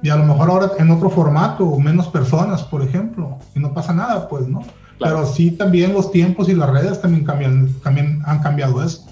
Y 0.03 0.09
a 0.09 0.17
lo 0.17 0.25
mejor 0.25 0.49
ahora 0.49 0.71
en 0.77 0.91
otro 0.91 1.09
formato, 1.09 1.79
menos 1.79 2.09
personas, 2.09 2.63
por 2.63 2.81
ejemplo, 2.81 3.37
y 3.55 3.59
no 3.59 3.73
pasa 3.73 3.93
nada, 3.93 4.27
pues, 4.27 4.47
¿no? 4.47 4.61
Claro. 4.97 5.17
Pero 5.17 5.33
sí 5.33 5.51
también 5.51 5.93
los 5.93 6.11
tiempos 6.11 6.49
y 6.49 6.53
las 6.53 6.69
redes 6.69 7.01
también, 7.01 7.25
cambian, 7.25 7.73
también 7.83 8.21
han 8.25 8.41
cambiado 8.41 8.83
eso, 8.83 9.05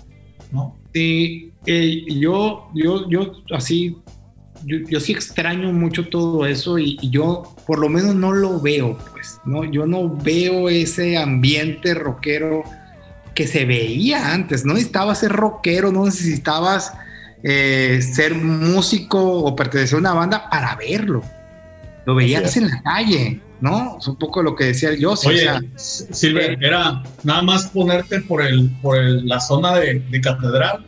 ¿no? 0.52 0.78
Sí, 0.94 1.52
eh, 1.66 2.06
yo, 2.20 2.70
yo, 2.74 3.10
yo 3.10 3.34
así, 3.54 3.98
yo, 4.66 4.78
yo 4.88 5.00
sí 5.00 5.12
extraño 5.12 5.74
mucho 5.74 6.08
todo 6.08 6.46
eso 6.46 6.80
y, 6.80 6.98
y 7.02 7.10
yo 7.10 7.44
por 7.68 7.80
lo 7.80 7.90
menos 7.90 8.16
no 8.16 8.32
lo 8.32 8.62
veo, 8.62 8.98
pues, 9.12 9.40
¿no? 9.46 9.64
Yo 9.66 9.86
no 9.86 10.16
veo 10.16 10.70
ese 10.70 11.18
ambiente 11.18 11.94
rockero 11.94 12.64
que 13.34 13.48
se 13.48 13.66
veía 13.66 14.34
antes, 14.34 14.64
no 14.66 14.74
necesitabas 14.74 15.20
ser 15.20 15.32
rockero, 15.32 15.92
no 15.92 16.06
necesitabas 16.06 16.94
eh, 17.44 18.00
ser 18.02 18.36
músico 18.36 19.20
o 19.22 19.56
pertenecer 19.56 19.98
a 19.98 20.00
una 20.00 20.14
banda 20.14 20.50
para 20.50 20.76
verlo. 20.76 21.22
Lo 22.06 22.16
veías 22.16 22.56
en 22.58 22.70
la 22.70 22.82
calle, 22.82 23.42
¿no? 23.64 23.98
Es 23.98 24.08
un 24.08 24.18
poco 24.18 24.44
lo 24.44 24.56
que 24.56 24.66
decía 24.66 24.90
el 24.90 25.00
Yossi, 25.00 25.28
o 25.28 25.30
Oye, 25.30 25.40
sea, 25.40 25.62
Silver, 26.12 26.58
era 26.62 27.02
nada 27.24 27.42
más 27.42 27.68
ponerte 27.68 28.20
por, 28.22 28.42
el, 28.44 28.70
por 28.82 28.98
el- 28.98 29.26
la 29.26 29.40
zona 29.40 29.76
de, 29.76 30.00
de 30.12 30.22
catedral 30.22 30.86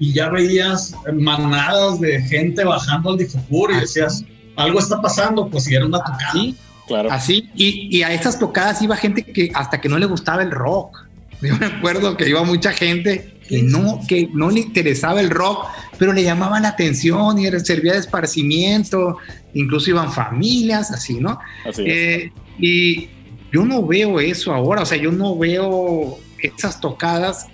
y 0.00 0.12
ya 0.12 0.28
veías 0.28 0.92
manadas 1.14 2.00
de 2.00 2.20
gente 2.22 2.64
bajando 2.64 3.10
al 3.10 3.18
Difupur 3.18 3.70
y 3.70 3.74
Ah, 3.74 3.80
decías, 3.80 4.24
algo 4.56 4.78
está 4.80 5.00
pasando, 5.00 5.48
pues 5.48 5.64
si 5.64 5.74
era 5.76 5.86
una 5.86 5.98
tocada. 5.98 6.30
así, 6.30 6.56
Claro. 6.88 7.10
Así, 7.10 7.50
y, 7.54 7.96
y 7.98 8.02
a 8.04 8.12
esas 8.12 8.38
tocadas 8.38 8.80
iba 8.82 8.96
gente 8.96 9.24
que 9.24 9.50
hasta 9.54 9.80
que 9.80 9.88
no 9.88 9.98
le 9.98 10.06
gustaba 10.06 10.42
el 10.42 10.50
rock. 10.52 10.96
Yo 11.42 11.56
me 11.58 11.66
acuerdo 11.66 12.16
que 12.16 12.28
iba 12.28 12.42
mucha 12.44 12.72
gente 12.72 13.35
que 13.48 13.62
no, 13.62 14.00
que 14.08 14.28
no 14.32 14.50
le 14.50 14.60
interesaba 14.60 15.20
el 15.20 15.30
rock, 15.30 15.66
pero 15.98 16.12
le 16.12 16.22
llamaba 16.22 16.60
la 16.60 16.68
atención 16.68 17.38
y 17.38 17.46
era- 17.46 17.60
servía 17.60 17.92
de 17.92 17.98
esparcimiento, 18.00 19.18
incluso 19.54 19.90
iban 19.90 20.12
familias, 20.12 20.90
así, 20.90 21.14
¿no? 21.20 21.38
Así. 21.68 21.82
Eh, 21.86 22.32
y 22.58 23.08
yo 23.52 23.64
no 23.64 23.86
veo 23.86 24.20
eso 24.20 24.52
ahora, 24.52 24.82
o 24.82 24.86
sea, 24.86 24.98
yo 24.98 25.12
no 25.12 25.36
veo 25.36 26.18
esas 26.42 26.80
tocadas, 26.80 27.46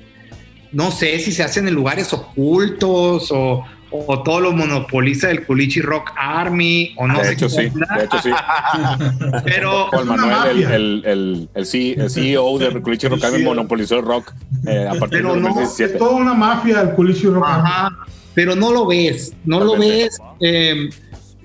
no 0.73 0.91
sé 0.91 1.19
si 1.19 1.33
se 1.33 1.43
hacen 1.43 1.69
en 1.69 1.75
lugares 1.75 2.13
ocultos 2.13 3.31
o, 3.31 3.65
o 3.93 4.23
todo 4.23 4.41
lo 4.41 4.53
monopoliza 4.53 5.31
el 5.31 5.45
Culichi 5.45 5.81
Rock 5.81 6.13
Army 6.17 6.95
o 6.97 7.07
no 7.07 7.19
de 7.19 7.25
sé 7.25 7.33
hecho, 7.35 7.47
qué 7.49 7.55
sí. 7.55 7.63
De 7.97 8.05
hecho, 8.05 8.19
sí. 8.23 8.31
Pero 9.45 9.87
Juan 9.89 10.09
Manuel, 10.09 10.63
el, 10.63 10.73
el, 10.73 11.03
el, 11.05 11.49
el, 11.55 11.67
C- 11.67 11.93
el 11.93 12.11
CEO 12.11 12.59
de 12.59 12.71
Culichi 12.83 13.09
Rock 13.09 13.25
Army, 13.25 13.43
monopolizó 13.43 13.99
el 13.99 14.05
rock 14.05 14.33
eh, 14.67 14.87
a 14.89 14.95
partir 14.95 15.19
Pero 15.21 15.35
de 15.35 15.41
no, 15.41 15.49
2017. 15.49 15.93
Es 15.93 15.99
toda 15.99 16.13
una 16.17 16.35
mafia 16.35 16.81
el 16.81 16.91
Culichi 16.91 17.27
Rock 17.27 17.45
Army. 17.47 17.69
Ajá, 17.69 17.99
pero 18.35 18.55
no 18.57 18.73
lo 18.73 18.87
ves, 18.87 19.33
no 19.45 19.61
lo 19.63 19.77
ves. 19.79 20.19
eh, 20.41 20.89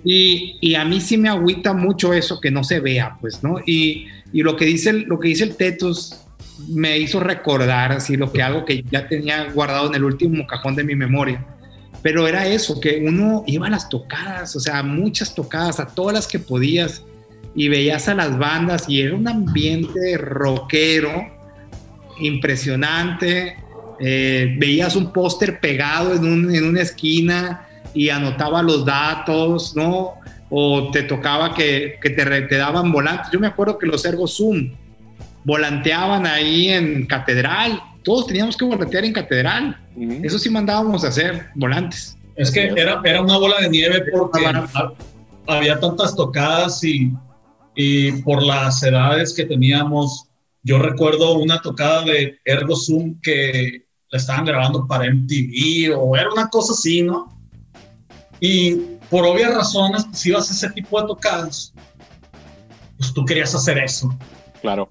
y, 0.03 0.57
y 0.61 0.75
a 0.75 0.85
mí 0.85 1.01
sí 1.01 1.17
me 1.17 1.27
agüita 1.27 1.73
mucho 1.73 2.13
eso 2.13 2.39
que 2.39 2.49
no 2.49 2.63
se 2.63 2.79
vea, 2.79 3.17
pues, 3.19 3.43
¿no? 3.43 3.57
Y, 3.65 4.07
y 4.31 4.41
lo 4.41 4.55
que 4.55 4.65
dice 4.65 4.91
el, 4.91 5.01
lo 5.03 5.19
que 5.19 5.27
dice 5.29 5.43
el 5.43 5.55
Tetos 5.57 6.23
me 6.69 6.97
hizo 6.97 7.19
recordar 7.19 7.91
así 7.91 8.15
lo 8.15 8.31
que 8.31 8.41
algo 8.41 8.63
que 8.65 8.83
ya 8.89 9.07
tenía 9.07 9.45
guardado 9.51 9.87
en 9.89 9.95
el 9.95 10.03
último 10.05 10.47
cajón 10.47 10.75
de 10.75 10.83
mi 10.83 10.95
memoria. 10.95 11.45
Pero 12.01 12.27
era 12.27 12.45
eso, 12.47 12.79
que 12.79 13.03
uno 13.05 13.43
iba 13.47 13.67
a 13.67 13.69
las 13.69 13.89
tocadas, 13.89 14.55
o 14.55 14.59
sea, 14.59 14.83
muchas 14.83 15.33
tocadas, 15.35 15.79
a 15.79 15.87
todas 15.87 16.13
las 16.13 16.27
que 16.27 16.39
podías, 16.39 17.03
y 17.55 17.69
veías 17.69 18.07
a 18.07 18.13
las 18.13 18.37
bandas 18.37 18.87
y 18.87 19.01
era 19.01 19.15
un 19.15 19.27
ambiente 19.27 20.15
rockero 20.17 21.25
impresionante. 22.19 23.55
Eh, 23.99 24.55
veías 24.59 24.95
un 24.95 25.11
póster 25.11 25.59
pegado 25.59 26.13
en, 26.13 26.23
un- 26.25 26.53
en 26.53 26.65
una 26.65 26.81
esquina 26.81 27.67
y 27.93 28.09
anotaba 28.09 28.61
los 28.61 28.85
datos, 28.85 29.75
¿no? 29.75 30.13
O 30.49 30.91
te 30.91 31.03
tocaba 31.03 31.53
que, 31.55 31.97
que 32.01 32.11
te, 32.11 32.23
te 32.41 32.55
daban 32.57 32.91
volantes. 32.91 33.27
Yo 33.31 33.39
me 33.39 33.47
acuerdo 33.47 33.77
que 33.77 33.87
los 33.87 34.05
Ergo 34.05 34.27
Zoom 34.27 34.71
volanteaban 35.43 36.25
ahí 36.27 36.69
en 36.69 37.05
Catedral. 37.07 37.81
Todos 38.03 38.27
teníamos 38.27 38.55
que 38.55 38.65
volantear 38.65 39.03
en 39.03 39.13
Catedral. 39.13 39.77
Eso 40.23 40.37
sí 40.37 40.49
mandábamos 40.49 41.03
a 41.03 41.07
hacer, 41.07 41.47
volantes. 41.55 42.17
Es 42.35 42.51
que 42.51 42.65
era, 42.65 43.01
era 43.03 43.21
una 43.21 43.37
bola 43.37 43.59
de 43.61 43.69
nieve 43.69 44.03
porque 44.11 44.45
había 45.47 45.79
tantas 45.79 46.15
tocadas 46.15 46.83
y, 46.83 47.11
y 47.75 48.11
por 48.21 48.43
las 48.43 48.83
edades 48.83 49.33
que 49.33 49.45
teníamos 49.45 50.27
yo 50.67 50.79
recuerdo 50.79 51.37
una 51.37 51.61
tocada 51.61 52.03
de 52.03 52.39
Ergo 52.43 52.75
Zoom 52.75 53.21
que 53.21 53.85
la 54.09 54.17
estaban 54.17 54.43
grabando 54.43 54.85
para 54.85 55.09
MTV 55.09 55.95
o 55.97 56.17
era 56.17 56.29
una 56.29 56.49
cosa 56.49 56.73
así, 56.73 57.01
¿no? 57.01 57.27
Y 58.41 58.75
por 59.09 59.25
obvias 59.25 59.53
razones, 59.53 60.03
pues, 60.05 60.19
si 60.19 60.29
ibas 60.29 60.49
a 60.49 60.53
ese 60.53 60.69
tipo 60.71 60.99
de 61.01 61.07
tocadas, 61.07 61.73
pues 62.97 63.13
tú 63.13 63.23
querías 63.23 63.55
hacer 63.55 63.77
eso. 63.77 64.13
Claro. 64.61 64.89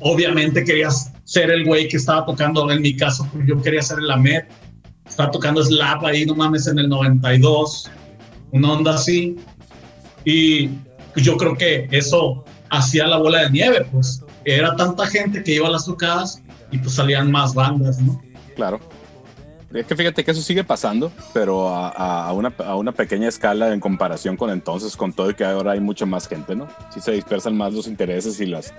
Obviamente 0.00 0.62
querías 0.62 1.10
ser 1.28 1.50
el 1.50 1.66
güey 1.66 1.86
que 1.88 1.98
estaba 1.98 2.24
tocando, 2.24 2.70
en 2.70 2.80
mi 2.80 2.96
caso, 2.96 3.28
pues, 3.30 3.46
yo 3.46 3.60
quería 3.60 3.82
ser 3.82 3.98
el 3.98 4.10
Amet. 4.10 4.48
Estaba 5.06 5.30
tocando 5.30 5.62
Slap 5.62 6.02
ahí, 6.06 6.24
no 6.24 6.34
mames, 6.34 6.66
en 6.66 6.78
el 6.78 6.88
92, 6.88 7.90
una 8.52 8.72
onda 8.72 8.94
así. 8.94 9.36
Y 10.24 10.68
pues, 11.12 11.26
yo 11.26 11.36
creo 11.36 11.54
que 11.54 11.86
eso 11.90 12.46
hacía 12.70 13.06
la 13.06 13.18
bola 13.18 13.42
de 13.42 13.50
nieve, 13.50 13.86
pues 13.92 14.24
era 14.46 14.74
tanta 14.74 15.06
gente 15.06 15.42
que 15.42 15.56
iba 15.56 15.68
a 15.68 15.70
las 15.70 15.84
tocadas 15.84 16.42
y 16.70 16.78
pues 16.78 16.94
salían 16.94 17.30
más 17.30 17.52
bandas, 17.52 18.00
¿no? 18.00 18.22
Claro. 18.56 18.80
Es 19.74 19.84
que 19.84 19.96
fíjate 19.96 20.24
que 20.24 20.30
eso 20.30 20.40
sigue 20.40 20.64
pasando, 20.64 21.12
pero 21.34 21.68
a, 21.68 22.32
una, 22.32 22.54
a, 22.64 22.74
una, 22.76 22.92
pequeña 22.92 23.28
escala 23.28 23.74
en 23.74 23.80
comparación 23.80 24.38
con 24.38 24.48
entonces, 24.48 24.96
con 24.96 25.12
todo 25.12 25.28
y 25.28 25.34
que 25.34 25.44
ahora 25.44 25.72
hay 25.72 25.80
mucha 25.80 26.06
más 26.06 26.26
gente, 26.26 26.56
¿no? 26.56 26.68
Sí 26.90 27.00
se 27.00 27.12
dispersan 27.12 27.54
más 27.54 27.74
los 27.74 27.86
intereses 27.86 28.40
y, 28.40 28.46
las, 28.46 28.72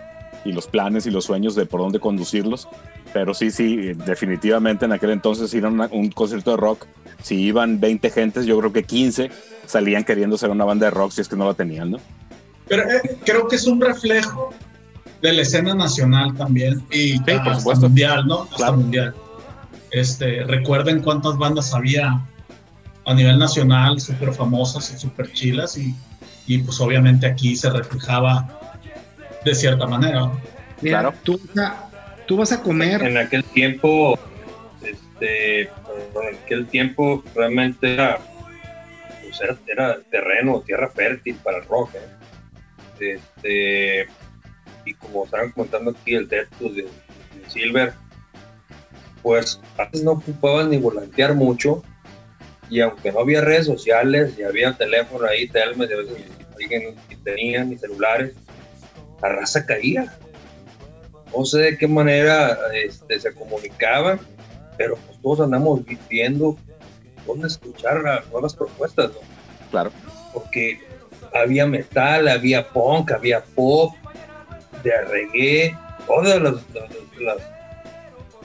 y 0.45 0.52
los 0.52 0.68
planes 0.68 1.06
y 1.06 1.11
los 1.11 1.26
sueños 1.26 1.56
de 1.56 1.66
por 1.66 1.82
dónde 1.82 1.99
conducirlos, 1.99 2.68
pero 3.14 3.34
sí, 3.34 3.52
sí, 3.52 3.94
definitivamente 3.94 4.86
en 4.86 4.91
aquel 4.91 5.11
entonces 5.11 5.53
ir 5.53 5.66
a 5.66 5.70
un 5.70 6.11
concierto 6.11 6.52
de 6.52 6.57
rock, 6.57 6.86
si 7.24 7.36
iban 7.36 7.80
20 7.80 8.10
gentes, 8.11 8.45
yo 8.45 8.57
creo 8.60 8.72
que 8.72 8.84
15 8.84 9.30
salían 9.66 10.03
queriendo 10.03 10.38
ser 10.38 10.49
una 10.49 10.66
banda 10.66 10.86
de 10.86 10.91
rock 10.91 11.11
si 11.11 11.22
es 11.22 11.28
que 11.28 11.36
no 11.36 11.45
la 11.45 11.53
tenían, 11.53 11.91
¿no? 11.91 11.98
Pero 12.68 12.84
eh, 12.84 13.18
creo 13.26 13.48
que 13.48 13.56
es 13.56 13.68
un 13.68 13.82
reflejo 13.82 14.53
de 15.22 15.34
la 15.34 15.41
escena 15.41 15.74
nacional 15.74 16.36
también 16.36 16.84
y 16.91 17.18
sí, 17.18 17.20
por 17.44 17.56
supuesto. 17.56 17.88
mundial, 17.88 18.26
¿no? 18.28 18.48
Hasta 18.52 18.72
mundial. 18.72 19.14
Este, 19.91 20.44
recuerden 20.44 21.02
cuántas 21.02 21.38
bandas 21.38 21.74
había 21.74 22.22
a 23.06 23.14
nivel 23.14 23.40
nacional, 23.40 23.99
súper 23.99 24.34
famosas 24.34 24.94
y 24.94 24.99
súper 24.99 25.32
chilas, 25.34 25.78
y, 25.78 25.95
y, 26.45 26.60
pues 26.60 26.80
obviamente 26.80 27.26
aquí 27.26 27.56
se 27.56 27.70
reflejaba 27.72 28.59
de 29.44 29.56
cierta 29.56 29.86
manera. 29.86 30.32
claro. 30.82 31.14
Tú, 31.24 31.40
tú, 32.28 32.38
vas 32.38 32.52
a 32.52 32.61
comer. 32.61 33.02
En 33.03 33.18
aquel 33.18 33.44
tiempo, 33.44 34.18
este, 34.84 35.61
en 35.61 36.36
aquel 36.44 36.68
tiempo 36.68 37.24
realmente 37.36 37.94
era, 37.94 38.20
pues 39.22 39.41
era, 39.41 39.57
era, 39.68 39.99
terreno, 40.11 40.61
tierra 40.61 40.90
fértil 40.90 41.36
para 41.44 41.57
el 41.57 41.66
rock. 41.66 41.95
¿eh? 41.95 43.16
Este, 43.16 44.07
y 44.86 44.94
como 44.95 45.26
estaban 45.26 45.52
contando 45.52 45.91
aquí 45.91 46.16
el 46.16 46.28
texto 46.28 46.70
de, 46.70 46.84
de 46.84 47.49
Silver, 47.49 47.94
pues 49.22 49.60
antes 49.78 50.03
no 50.03 50.11
ocupaban 50.11 50.70
ni 50.70 50.78
volantear 50.78 51.34
mucho 51.34 51.84
y 52.70 52.82
aunque 52.82 53.11
no 53.11 53.20
había 53.20 53.41
redes 53.41 53.66
sociales 53.66 54.34
y 54.38 54.44
había 54.44 54.74
teléfono 54.74 55.26
ahí, 55.26 55.48
telmes, 55.48 55.91
a 55.91 55.95
veces 55.95 56.26
alguien 56.56 56.95
tenía 57.24 57.64
ni 57.64 57.78
celulares, 57.78 58.34
la 59.22 59.30
raza 59.30 59.66
caía. 59.66 60.14
No 61.36 61.46
sé 61.46 61.60
de 61.60 61.78
qué 61.78 61.88
manera 61.88 62.58
este, 62.74 63.20
se 63.20 63.34
comunicaban, 63.34 64.20
pero 64.78 64.96
pues 64.96 65.20
todos 65.22 65.41
andamos 65.41 65.82
viendo 66.10 66.58
dónde 67.28 67.48
escuchar 67.48 68.02
nuevas 68.32 68.56
propuestas, 68.56 69.12
¿no? 69.12 69.20
Claro. 69.70 69.91
Porque 70.34 70.80
había 71.34 71.68
metal, 71.68 72.28
había 72.28 72.68
punk, 72.68 73.12
había 73.12 73.44
pop, 73.44 73.94
de 74.84 75.02
reggae, 75.02 75.78
todas 76.08 76.41
las 76.41 76.56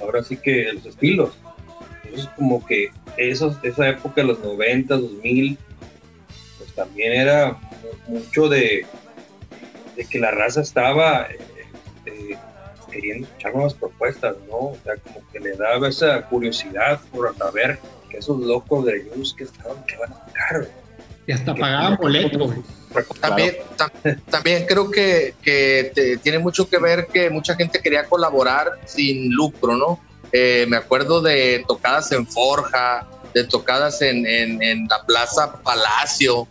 ahora 0.00 0.22
sí 0.22 0.36
que 0.36 0.72
los 0.72 0.86
estilos. 0.86 1.38
Entonces 2.04 2.28
como 2.36 2.64
que 2.64 2.90
esos, 3.16 3.56
esa 3.62 3.88
época, 3.88 4.22
los 4.22 4.40
90, 4.40 4.96
2000, 4.96 5.58
pues 6.58 6.74
también 6.74 7.12
era 7.12 7.58
mucho 8.06 8.48
de, 8.48 8.86
de 9.96 10.04
que 10.04 10.18
la 10.18 10.30
raza 10.30 10.60
estaba 10.60 11.28
eh, 11.30 11.38
eh, 12.06 12.38
queriendo 12.90 13.26
escuchar 13.26 13.54
nuevas 13.54 13.74
propuestas, 13.74 14.36
¿no? 14.48 14.56
O 14.56 14.78
sea, 14.84 14.96
como 14.96 15.22
que 15.30 15.40
le 15.40 15.56
daba 15.56 15.88
esa 15.88 16.22
curiosidad 16.22 17.00
por 17.12 17.36
saber 17.36 17.78
que 18.10 18.18
esos 18.18 18.40
locos 18.40 18.84
de 18.86 19.04
news 19.04 19.34
que 19.34 19.44
estaban, 19.44 19.84
que 19.84 19.96
van 19.96 20.12
a 20.12 20.24
tocar. 20.26 20.68
Y 21.26 21.32
hasta 21.32 21.54
pagaban 21.54 21.96
boletos. 21.96 22.54
También, 23.20 23.56
también 24.30 24.66
creo 24.66 24.90
que, 24.90 25.34
que 25.42 26.18
tiene 26.22 26.38
mucho 26.38 26.68
que 26.68 26.78
ver 26.78 27.08
que 27.08 27.28
mucha 27.28 27.56
gente 27.56 27.80
quería 27.80 28.04
colaborar 28.04 28.78
sin 28.84 29.32
lucro, 29.32 29.76
¿no? 29.76 30.00
Eh, 30.36 30.66
me 30.68 30.76
acuerdo 30.76 31.20
de 31.20 31.64
tocadas 31.68 32.10
en 32.10 32.26
Forja, 32.26 33.06
de 33.32 33.44
tocadas 33.44 34.02
en, 34.02 34.26
en, 34.26 34.86
la 34.88 35.04
Plaza 35.06 35.60
Palacio, 35.62 36.48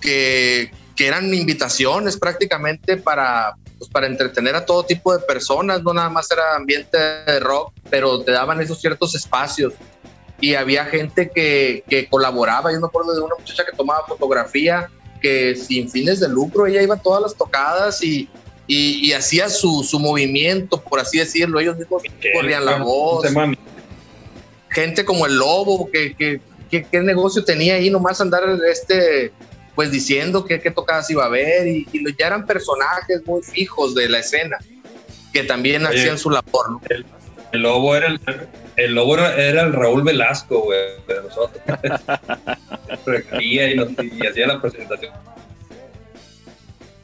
que, 0.00 0.70
que, 1.00 1.06
eran 1.06 1.32
invitaciones 1.32 2.16
prácticamente 2.16 2.96
para, 2.96 3.56
pues, 3.78 3.90
para 3.90 4.06
entretener 4.06 4.54
a 4.54 4.64
todo 4.64 4.84
tipo 4.84 5.16
de 5.16 5.20
personas, 5.24 5.82
no 5.82 5.94
nada 5.94 6.10
más 6.10 6.30
era 6.30 6.56
ambiente 6.56 6.98
de 6.98 7.40
rock, 7.40 7.72
pero 7.88 8.20
te 8.20 8.32
daban 8.32 8.60
esos 8.60 8.80
ciertos 8.80 9.14
espacios 9.14 9.72
y 10.40 10.54
había 10.54 10.84
gente 10.84 11.30
que, 11.30 11.84
que, 11.88 12.08
colaboraba. 12.08 12.72
Yo 12.72 12.80
me 12.80 12.86
acuerdo 12.86 13.14
de 13.14 13.20
una 13.20 13.34
muchacha 13.38 13.64
que 13.64 13.76
tomaba 13.76 14.06
fotografía 14.06 14.90
que 15.20 15.54
sin 15.54 15.90
fines 15.90 16.20
de 16.20 16.28
lucro 16.28 16.66
ella 16.66 16.82
iba 16.82 16.94
a 16.94 16.98
todas 16.98 17.22
las 17.22 17.34
tocadas 17.34 18.02
y, 18.02 18.28
y, 18.66 19.12
hacía 19.12 19.48
su, 19.48 19.82
su, 19.82 19.98
movimiento, 19.98 20.80
por 20.80 21.00
así 21.00 21.18
decirlo. 21.18 21.60
Ellos 21.60 21.76
mismos 21.76 22.02
corrían 22.34 22.64
la 22.64 22.76
voz. 22.76 23.26
Gente 24.68 25.04
como 25.04 25.26
el 25.26 25.36
lobo, 25.36 25.90
que, 25.90 26.14
que, 26.14 26.40
que, 26.70 27.00
negocio 27.00 27.44
tenía 27.44 27.74
ahí 27.74 27.90
nomás 27.90 28.20
andar 28.20 28.42
este 28.70 29.32
pues 29.80 29.90
diciendo 29.90 30.44
qué, 30.44 30.60
qué 30.60 30.70
tocadas 30.70 31.10
iba 31.10 31.22
a 31.22 31.26
haber 31.26 31.66
y, 31.66 31.86
ya 32.18 32.26
eran 32.26 32.44
personajes 32.44 33.22
muy 33.24 33.42
fijos 33.42 33.94
de 33.94 34.10
la 34.10 34.18
escena 34.18 34.58
que 35.32 35.42
también 35.42 35.86
hacían 35.86 36.18
su 36.18 36.28
labor. 36.28 36.80
El, 36.90 37.62
lobo 37.62 37.96
era 37.96 38.08
el, 38.08 38.20
el 38.76 38.94
lobo 38.94 39.16
era, 39.16 39.62
el 39.62 39.72
Raúl 39.72 40.02
Velasco, 40.02 40.64
güey, 40.64 40.80
de 41.08 41.22
nosotros. 41.22 41.62
y, 43.40 43.58
y 43.58 44.26
hacía 44.26 44.48
la 44.48 44.60
presentación. 44.60 45.14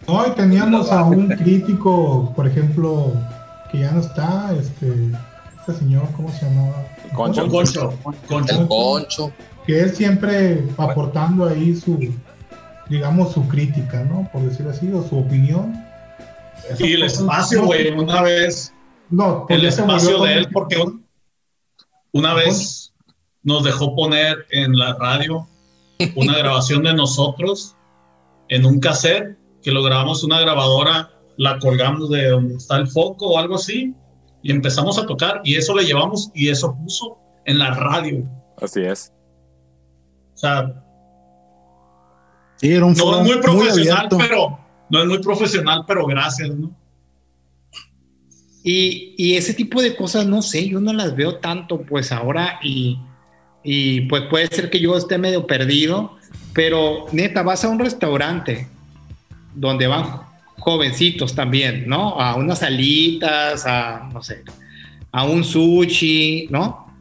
Hoy 0.05 0.33
teníamos 0.37 0.93
a 0.93 1.03
un 1.03 1.29
crítico, 1.39 2.31
por 2.37 2.47
ejemplo, 2.47 3.15
que 3.73 3.79
ya 3.79 3.93
no 3.93 4.03
está, 4.03 4.55
este, 4.55 4.93
este 5.61 5.73
señor, 5.79 6.07
¿cómo 6.15 6.31
se 6.31 6.45
llamaba? 6.45 6.87
Concho. 7.15 7.49
Concho. 7.49 7.95
El 8.29 8.69
Concho. 8.69 9.33
Que 9.67 9.81
es 9.81 9.97
siempre 9.97 10.63
aportando 10.77 11.47
ahí 11.47 11.75
su, 11.75 11.99
digamos, 12.89 13.33
su 13.33 13.47
crítica, 13.49 14.05
¿no? 14.05 14.29
Por 14.33 14.43
decir 14.43 14.67
así, 14.69 14.91
o 14.93 15.03
su 15.03 15.19
opinión. 15.19 15.85
y 16.79 16.93
el 16.95 17.05
espacio, 17.05 17.65
güey, 17.65 17.91
una 17.91 18.23
vez. 18.23 18.73
No, 19.09 19.47
el 19.49 19.65
espacio 19.65 20.23
de 20.23 20.35
él, 20.35 20.49
porque 20.53 20.83
una 22.13 22.35
vez 22.35 22.93
nos 23.45 23.63
dejó 23.63 23.95
poner 23.95 24.47
en 24.51 24.77
la 24.77 24.95
radio 24.95 25.47
una 26.17 26.37
grabación 26.39 26.83
de 26.83 26.95
nosotros 26.95 27.77
en 28.49 28.67
un 28.67 28.81
cassette 28.81 29.37
que 29.63 29.71
lo 29.71 29.83
grabamos 29.83 30.25
una 30.25 30.41
grabadora, 30.41 31.11
la 31.37 31.59
colgamos 31.59 32.11
de 32.11 32.29
donde 32.29 32.55
está 32.55 32.77
el 32.77 32.89
foco 32.89 33.29
o 33.29 33.39
algo 33.39 33.57
así 33.57 33.95
y 34.43 34.53
empezamos 34.53 34.99
a 34.99 35.07
tocar 35.07 35.41
y 35.45 35.57
eso 35.57 35.75
le 35.75 35.85
llevamos 35.85 36.31
y 36.35 36.49
eso 36.49 36.77
puso 36.77 37.19
en 37.45 37.59
la 37.59 37.73
radio. 37.73 38.25
Así 38.61 38.81
es. 38.81 39.13
O 40.35 40.39
sea, 40.39 40.86
sí, 42.57 42.73
era 42.73 42.85
un 42.85 42.95
no 42.95 43.21
es 43.21 43.27
muy 43.27 43.41
profesional, 43.41 44.09
pero 44.17 44.59
no 44.91 45.01
es 45.03 45.07
muy 45.07 45.19
profesional, 45.19 45.85
pero 45.87 46.07
gracias, 46.07 46.51
¿no? 46.51 46.75
Y, 48.63 49.15
y, 49.17 49.37
ese 49.37 49.55
tipo 49.55 49.81
de 49.81 49.95
cosas, 49.95 50.27
no 50.27 50.43
sé, 50.43 50.69
yo 50.69 50.81
no 50.81 50.93
las 50.93 51.15
veo 51.15 51.37
tanto 51.37 51.83
pues 51.83 52.11
ahora 52.11 52.59
y, 52.65 52.99
y 53.63 54.01
pues 54.03 54.25
puede 54.29 54.49
ser 54.49 54.71
que 54.71 54.81
yo 54.81 54.97
esté 54.97 55.19
medio 55.19 55.47
perdido, 55.47 56.17
pero 56.53 57.07
neta, 57.13 57.45
vas 57.45 57.65
a 57.65 57.69
un 57.69 57.79
restaurante 57.79 58.67
donde 59.55 59.87
van 59.87 60.21
jovencitos 60.59 61.35
también, 61.35 61.85
¿no? 61.87 62.21
A 62.21 62.35
unas 62.35 62.63
alitas, 62.65 63.65
a, 63.67 64.09
no 64.13 64.21
sé, 64.21 64.43
a 65.13 65.25
un 65.25 65.45
sushi, 65.45 66.49
¿no? 66.51 66.93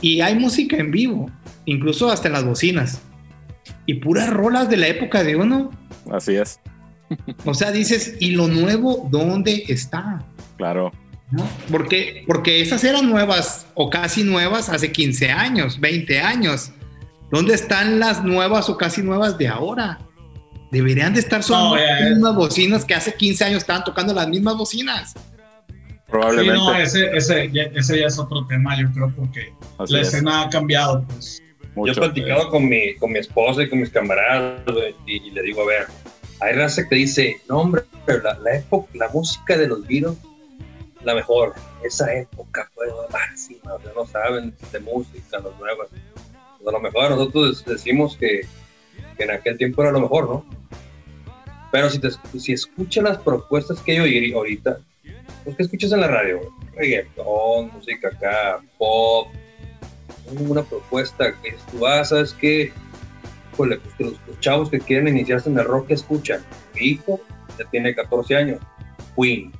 Y 0.00 0.22
hay 0.22 0.34
música 0.36 0.78
en 0.78 0.90
vivo, 0.90 1.30
incluso 1.66 2.10
hasta 2.10 2.28
en 2.28 2.32
las 2.34 2.44
bocinas. 2.44 3.02
Y 3.86 3.94
puras 3.94 4.30
rolas 4.30 4.68
de 4.68 4.76
la 4.76 4.88
época 4.88 5.22
de 5.22 5.36
uno. 5.36 5.70
Así 6.10 6.34
es. 6.34 6.60
O 7.44 7.54
sea, 7.54 7.72
dices, 7.72 8.16
¿y 8.20 8.32
lo 8.32 8.48
nuevo 8.48 9.08
dónde 9.10 9.64
está? 9.68 10.24
Claro. 10.56 10.92
¿no? 11.30 11.48
Porque, 11.70 12.24
porque 12.26 12.60
esas 12.60 12.82
eran 12.84 13.08
nuevas 13.08 13.66
o 13.74 13.90
casi 13.90 14.24
nuevas 14.24 14.68
hace 14.68 14.92
15 14.92 15.30
años, 15.30 15.80
20 15.80 16.20
años. 16.20 16.72
¿Dónde 17.30 17.54
están 17.54 18.00
las 18.00 18.24
nuevas 18.24 18.68
o 18.68 18.76
casi 18.76 19.02
nuevas 19.02 19.38
de 19.38 19.48
ahora? 19.48 19.98
Deberían 20.72 21.14
de 21.14 21.20
estar 21.20 21.42
sonando 21.42 21.76
las 21.76 22.10
mismas 22.10 22.34
bocinas 22.34 22.84
que 22.84 22.94
hace 22.94 23.14
15 23.14 23.44
años 23.44 23.58
estaban 23.58 23.84
tocando 23.84 24.12
las 24.14 24.28
mismas 24.28 24.56
bocinas. 24.56 25.14
Probablemente. 26.08 26.58
Sí, 26.58 26.66
no, 26.66 26.74
ese, 26.74 27.16
ese, 27.16 27.50
ya, 27.52 27.62
ese 27.74 28.00
ya 28.00 28.06
es 28.06 28.18
otro 28.18 28.44
tema, 28.46 28.80
yo 28.80 28.90
creo, 28.92 29.12
porque 29.14 29.52
Así 29.78 29.92
la 29.92 30.00
es. 30.00 30.08
escena 30.08 30.42
ha 30.42 30.50
cambiado, 30.50 31.04
pues. 31.06 31.40
Mucho. 31.74 31.92
Yo 31.92 32.02
he 32.02 32.10
platicado 32.10 32.50
con 32.50 32.68
mi, 32.68 32.94
con 32.96 33.12
mi 33.12 33.18
esposa 33.18 33.62
y 33.62 33.68
con 33.68 33.80
mis 33.80 33.90
camaradas 33.90 34.62
y, 35.06 35.28
y 35.28 35.30
le 35.30 35.42
digo, 35.42 35.62
a 35.62 35.66
ver, 35.66 35.86
hay 36.40 36.54
raza 36.54 36.88
que 36.88 36.96
dice, 36.96 37.40
no 37.48 37.60
hombre, 37.60 37.82
pero 38.06 38.22
la, 38.22 38.38
la 38.38 38.56
época, 38.56 38.90
la 38.94 39.08
música 39.08 39.56
de 39.56 39.68
los 39.68 39.86
Beatles, 39.86 40.16
la 41.04 41.14
mejor, 41.14 41.54
esa 41.84 42.12
época 42.14 42.70
fue 42.74 42.86
la 42.86 42.94
máxima, 43.12 43.74
o 43.74 43.80
sea, 43.80 43.92
no 43.94 44.06
saben 44.06 44.54
de 44.72 44.80
música, 44.80 45.38
los 45.38 45.58
nuevos. 45.58 45.88
Pues 46.58 46.68
a 46.68 46.72
lo 46.72 46.80
mejor 46.80 47.10
nosotros 47.10 47.64
decimos 47.64 48.16
que, 48.16 48.42
que 49.16 49.24
en 49.24 49.30
aquel 49.30 49.56
tiempo 49.56 49.82
era 49.82 49.92
lo 49.92 50.00
mejor, 50.00 50.28
¿no? 50.28 50.44
Pero 51.72 51.88
si, 51.88 51.98
te, 51.98 52.08
si 52.38 52.52
escuchas 52.52 53.04
las 53.04 53.18
propuestas 53.18 53.80
que 53.80 53.94
yo 53.94 54.02
oí 54.02 54.32
ahorita, 54.32 54.78
pues 55.44 55.56
¿qué 55.56 55.62
escuchas 55.62 55.92
en 55.92 56.00
la 56.00 56.08
radio? 56.08 56.40
Reggaetón, 56.74 57.70
música 57.72 58.08
acá, 58.08 58.60
pop, 58.76 59.28
una 60.38 60.62
propuesta 60.62 61.34
que 61.42 61.56
tú, 61.70 61.86
ah, 61.86 62.04
¿sabes 62.04 62.34
qué? 62.34 62.72
Híjole, 63.52 63.78
pues 63.78 63.94
que 63.94 64.04
los, 64.04 64.14
los 64.26 64.40
chavos 64.40 64.70
que 64.70 64.80
quieren 64.80 65.08
iniciarse 65.08 65.50
en 65.50 65.58
el 65.58 65.64
rock, 65.64 65.88
¿qué 65.88 65.94
escuchan? 65.94 66.42
Mi 66.74 66.82
hijo 66.82 67.20
ya 67.58 67.64
tiene 67.70 67.94
14 67.94 68.36
años, 68.36 68.60
Queen. 69.16 69.52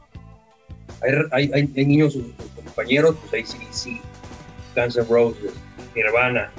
Hay, 1.02 1.50
hay, 1.52 1.70
hay, 1.74 1.86
niños, 1.86 2.12
sus, 2.12 2.24
compañeros, 2.54 3.16
pues 3.30 3.54
ACDC, 3.54 4.00
Guns 4.76 4.96
N' 4.96 5.06
Roses, 5.08 5.52
Nirvana, 5.94 6.52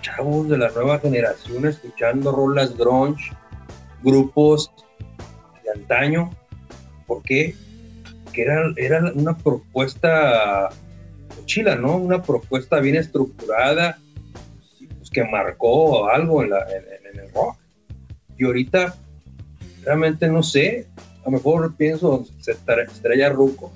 chavos 0.00 0.48
de 0.48 0.58
la 0.58 0.70
nueva 0.70 0.98
generación 0.98 1.66
escuchando 1.66 2.32
rolas 2.32 2.76
grunge, 2.76 3.32
grupos 4.02 4.70
de 5.64 5.70
antaño, 5.72 6.30
¿por 7.06 7.22
qué? 7.22 7.54
Que 8.32 8.42
era, 8.42 8.72
era 8.76 9.12
una 9.14 9.36
propuesta 9.36 10.70
chila, 11.48 11.74
¿no? 11.74 11.96
Una 11.96 12.22
propuesta 12.22 12.78
bien 12.78 12.94
estructurada 12.94 13.98
pues, 14.98 15.10
que 15.10 15.24
marcó 15.24 16.08
algo 16.08 16.44
en, 16.44 16.50
la, 16.50 16.60
en, 16.70 16.84
en, 17.12 17.24
el 17.24 17.32
rock. 17.34 17.56
Y 18.38 18.44
ahorita 18.44 18.94
realmente 19.82 20.28
no 20.28 20.44
sé, 20.44 20.86
a 21.22 21.24
lo 21.24 21.32
mejor 21.32 21.74
pienso 21.74 22.24
se 22.38 22.52
estrella 22.52 23.30
ruco, 23.30 23.72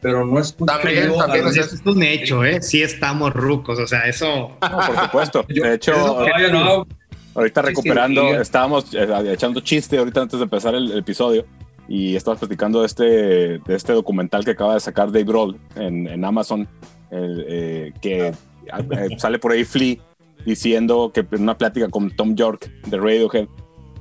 pero 0.00 0.24
no 0.24 0.38
es 0.38 0.54
También, 0.54 1.08
yo, 1.08 1.16
también 1.16 1.46
es, 1.48 1.56
es, 1.56 1.80
un 1.84 2.02
hecho, 2.02 2.44
¿eh? 2.44 2.62
Sí 2.62 2.82
estamos 2.82 3.32
rucos, 3.32 3.78
o 3.78 3.86
sea, 3.86 4.02
eso... 4.02 4.56
No, 4.60 4.86
por 4.86 4.98
supuesto. 5.00 5.44
De 5.48 5.74
hecho, 5.74 5.94
ahorita, 5.94 6.48
no, 6.52 6.86
ahorita 7.34 7.62
recuperando, 7.62 8.22
sí, 8.28 8.34
sí, 8.34 8.42
estábamos 8.42 8.94
eh, 8.94 9.32
echando 9.32 9.60
chiste 9.60 9.98
ahorita 9.98 10.22
antes 10.22 10.38
de 10.38 10.44
empezar 10.44 10.74
el, 10.74 10.92
el 10.92 10.98
episodio 10.98 11.46
y 11.92 12.16
estabas 12.16 12.38
platicando 12.38 12.80
de 12.80 12.86
este, 12.86 13.04
de 13.04 13.74
este 13.74 13.92
documental 13.92 14.46
que 14.46 14.52
acaba 14.52 14.72
de 14.72 14.80
sacar 14.80 15.12
Dave 15.12 15.24
Grohl 15.24 15.60
en, 15.76 16.06
en 16.06 16.24
Amazon, 16.24 16.66
el, 17.10 17.44
eh, 17.46 17.92
que 18.00 18.28
eh, 18.28 19.18
sale 19.18 19.38
por 19.38 19.52
ahí 19.52 19.64
Flea 19.64 19.98
diciendo 20.46 21.10
que 21.12 21.20
en 21.20 21.42
una 21.42 21.58
plática 21.58 21.90
con 21.90 22.10
Tom 22.16 22.34
York 22.34 22.72
de 22.86 22.96
Radiohead 22.96 23.46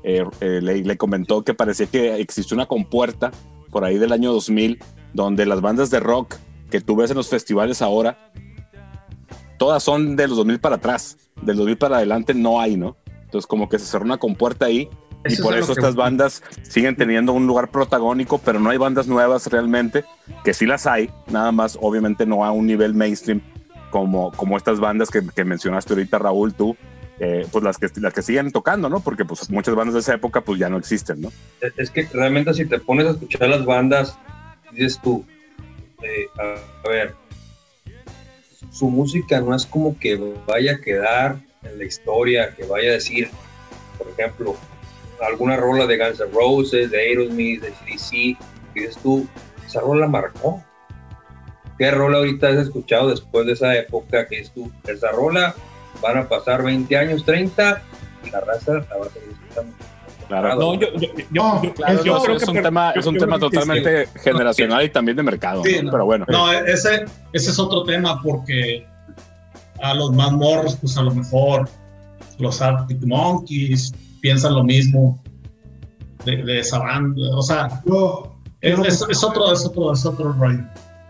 eh, 0.03 0.23
le, 0.39 0.83
le, 0.85 0.97
comentó 0.97 1.43
que 1.43 1.53
parecía 1.53 1.85
que 1.85 2.15
existió 2.21 2.55
una 2.55 2.65
compuerta 2.65 3.29
por 3.71 3.83
ahí 3.83 3.97
del 3.97 4.13
año 4.13 4.31
2000 4.31 4.81
donde 5.13 5.45
las 5.45 5.59
bandas 5.59 5.91
de 5.91 5.99
rock 5.99 6.37
que 6.69 6.79
tú 6.79 6.95
ves 6.95 7.11
en 7.11 7.17
los 7.17 7.27
festivales 7.27 7.81
ahora 7.81 8.31
todas 9.57 9.83
son 9.83 10.15
de 10.15 10.29
los 10.29 10.37
2000 10.37 10.61
para 10.61 10.77
atrás, 10.77 11.17
del 11.41 11.57
2000 11.57 11.77
para 11.77 11.97
adelante 11.97 12.33
no 12.33 12.61
hay, 12.61 12.77
¿no? 12.77 12.95
Entonces 13.25 13.45
como 13.45 13.67
que 13.67 13.79
se 13.79 13.85
cerró 13.85 14.05
una 14.05 14.17
compuerta 14.17 14.67
ahí 14.67 14.87
y 15.25 15.41
por 15.41 15.55
eso 15.55 15.71
estas 15.73 15.95
que... 15.95 16.01
bandas 16.01 16.43
siguen 16.63 16.95
teniendo 16.95 17.33
un 17.33 17.47
lugar 17.47 17.69
protagónico, 17.69 18.37
pero 18.39 18.59
no 18.59 18.69
hay 18.69 18.77
bandas 18.77 19.07
nuevas 19.07 19.47
realmente, 19.47 20.03
que 20.43 20.53
sí 20.53 20.65
las 20.65 20.87
hay, 20.87 21.09
nada 21.27 21.51
más 21.51 21.77
obviamente 21.81 22.25
no 22.25 22.43
a 22.45 22.51
un 22.51 22.67
nivel 22.67 22.93
mainstream 22.93 23.41
como, 23.89 24.31
como 24.31 24.57
estas 24.57 24.79
bandas 24.79 25.09
que, 25.09 25.21
que 25.35 25.43
mencionaste 25.43 25.93
ahorita, 25.93 26.17
Raúl, 26.17 26.53
tú, 26.53 26.75
eh, 27.19 27.45
pues 27.51 27.63
las 27.63 27.77
que, 27.77 27.87
las 27.97 28.13
que 28.13 28.23
siguen 28.23 28.51
tocando, 28.51 28.89
¿no? 28.89 29.01
Porque 29.01 29.25
pues 29.25 29.47
muchas 29.51 29.75
bandas 29.75 29.93
de 29.93 29.99
esa 29.99 30.15
época 30.15 30.41
pues 30.41 30.59
ya 30.59 30.69
no 30.69 30.77
existen, 30.77 31.21
¿no? 31.21 31.31
Es 31.77 31.91
que 31.91 32.07
realmente 32.11 32.53
si 32.55 32.65
te 32.65 32.79
pones 32.79 33.05
a 33.05 33.11
escuchar 33.11 33.47
las 33.47 33.63
bandas, 33.63 34.17
dices 34.71 34.99
tú, 35.03 35.23
eh, 36.01 36.25
a 36.39 36.89
ver, 36.89 37.13
su 38.71 38.89
música 38.89 39.39
no 39.41 39.55
es 39.55 39.67
como 39.67 39.99
que 39.99 40.19
vaya 40.47 40.73
a 40.73 40.81
quedar 40.81 41.37
en 41.61 41.77
la 41.77 41.83
historia, 41.83 42.55
que 42.55 42.63
vaya 42.63 42.89
a 42.89 42.93
decir, 42.93 43.29
por 43.97 44.09
ejemplo, 44.09 44.55
alguna 45.21 45.57
rola 45.57 45.85
de 45.87 45.97
Guns 45.97 46.19
N' 46.19 46.31
Roses, 46.33 46.91
de 46.91 46.99
Aerosmith, 46.99 47.61
de 47.61 47.71
CDC, 47.71 48.13
y 48.13 48.37
dices 48.73 48.97
tú, 49.01 49.27
esa 49.65 49.81
rola 49.81 50.07
marcó. 50.07 50.63
¿Qué 51.77 51.89
rola 51.91 52.17
ahorita 52.19 52.49
has 52.49 52.57
escuchado 52.57 53.09
después 53.09 53.45
de 53.45 53.53
esa 53.53 53.75
época 53.75 54.27
que 54.27 54.37
dices 54.37 54.53
tú, 54.53 54.71
esa 54.87 55.11
rola 55.11 55.55
van 56.01 56.17
a 56.17 56.27
pasar 56.27 56.63
20 56.63 56.95
años, 56.97 57.25
30, 57.25 57.81
y 58.25 58.29
la 58.29 58.41
raza 58.41 58.73
la 58.73 58.97
va 58.97 59.05
a 59.05 59.09
seguir 59.09 59.29
escuchando? 59.31 59.73
Claro. 60.27 60.55
No, 60.55 60.73
yo, 60.75 60.87
yo, 60.93 61.09
yo, 61.17 61.23
no, 61.31 61.73
claro, 61.73 62.03
yo 62.05 62.21
creo 62.21 62.37
que 62.37 62.43
es 62.43 62.49
un 62.49 62.61
tema, 62.61 62.91
es 62.91 63.05
un 63.05 63.17
tema 63.17 63.37
totalmente 63.37 64.05
sí. 64.05 64.11
generacional 64.23 64.85
y 64.85 64.89
también 64.89 65.17
de 65.17 65.23
mercado. 65.23 65.61
Sí, 65.63 65.81
¿no? 65.83 65.91
Pero 65.91 66.05
bueno. 66.05 66.25
No, 66.29 66.51
ese, 66.53 67.05
ese 67.33 67.51
es 67.51 67.59
otro 67.59 67.83
tema 67.83 68.21
porque 68.23 68.87
a 69.81 69.93
los 69.93 70.13
más 70.13 70.31
morros, 70.31 70.77
pues 70.77 70.97
a 70.97 71.01
lo 71.01 71.13
mejor 71.13 71.67
los 72.37 72.61
Arctic 72.61 73.03
Monkeys, 73.05 73.91
piensan 74.21 74.53
lo 74.53 74.63
mismo 74.63 75.21
de, 76.25 76.43
de 76.43 76.59
esa 76.59 76.79
banda. 76.79 77.21
O 77.35 77.41
sea, 77.41 77.81
yo, 77.85 78.35
es, 78.61 78.79
es, 78.79 79.05
es, 79.09 79.23
otro, 79.23 79.51
es 79.51 79.65
otro, 79.65 79.93
es 79.93 80.05
otro 80.05 80.33
rollo. 80.33 80.63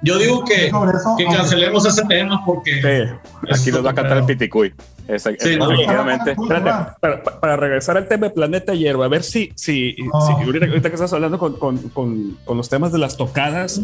Yo 0.04 0.18
digo 0.18 0.44
que, 0.46 0.68
eso, 0.68 1.16
que 1.18 1.26
cancelemos 1.26 1.86
ese 1.86 2.04
tema 2.06 2.44
porque. 2.44 2.82
Sí, 2.82 3.50
aquí 3.52 3.72
nos 3.72 3.86
va 3.86 3.92
a 3.92 3.94
cantar 3.94 4.18
el 4.18 4.26
Piticuy. 4.26 4.74
Esa, 5.08 5.30
sí, 5.32 5.50
efectivamente. 5.54 6.36
No. 6.36 6.44
Espérate, 6.44 6.94
para, 7.00 7.24
para, 7.24 7.58
regresar 7.58 7.98
al 7.98 8.08
tema 8.08 8.28
de 8.28 8.34
Planeta 8.34 8.74
Hierba, 8.74 9.06
a 9.06 9.10
ver 9.10 9.24
si, 9.24 9.52
si, 9.56 9.96
oh. 10.12 10.26
si 10.26 10.34
ahorita, 10.44 10.66
ahorita, 10.66 10.90
que 10.90 10.96
estás 10.96 11.14
hablando 11.14 11.38
con, 11.38 11.54
con, 11.58 11.78
con, 11.90 12.38
con, 12.46 12.58
los 12.58 12.70
temas 12.70 12.92
de 12.92 12.98
las 12.98 13.16
tocadas, 13.16 13.82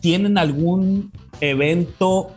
¿tienen 0.00 0.38
algún 0.38 1.10
evento 1.40 2.30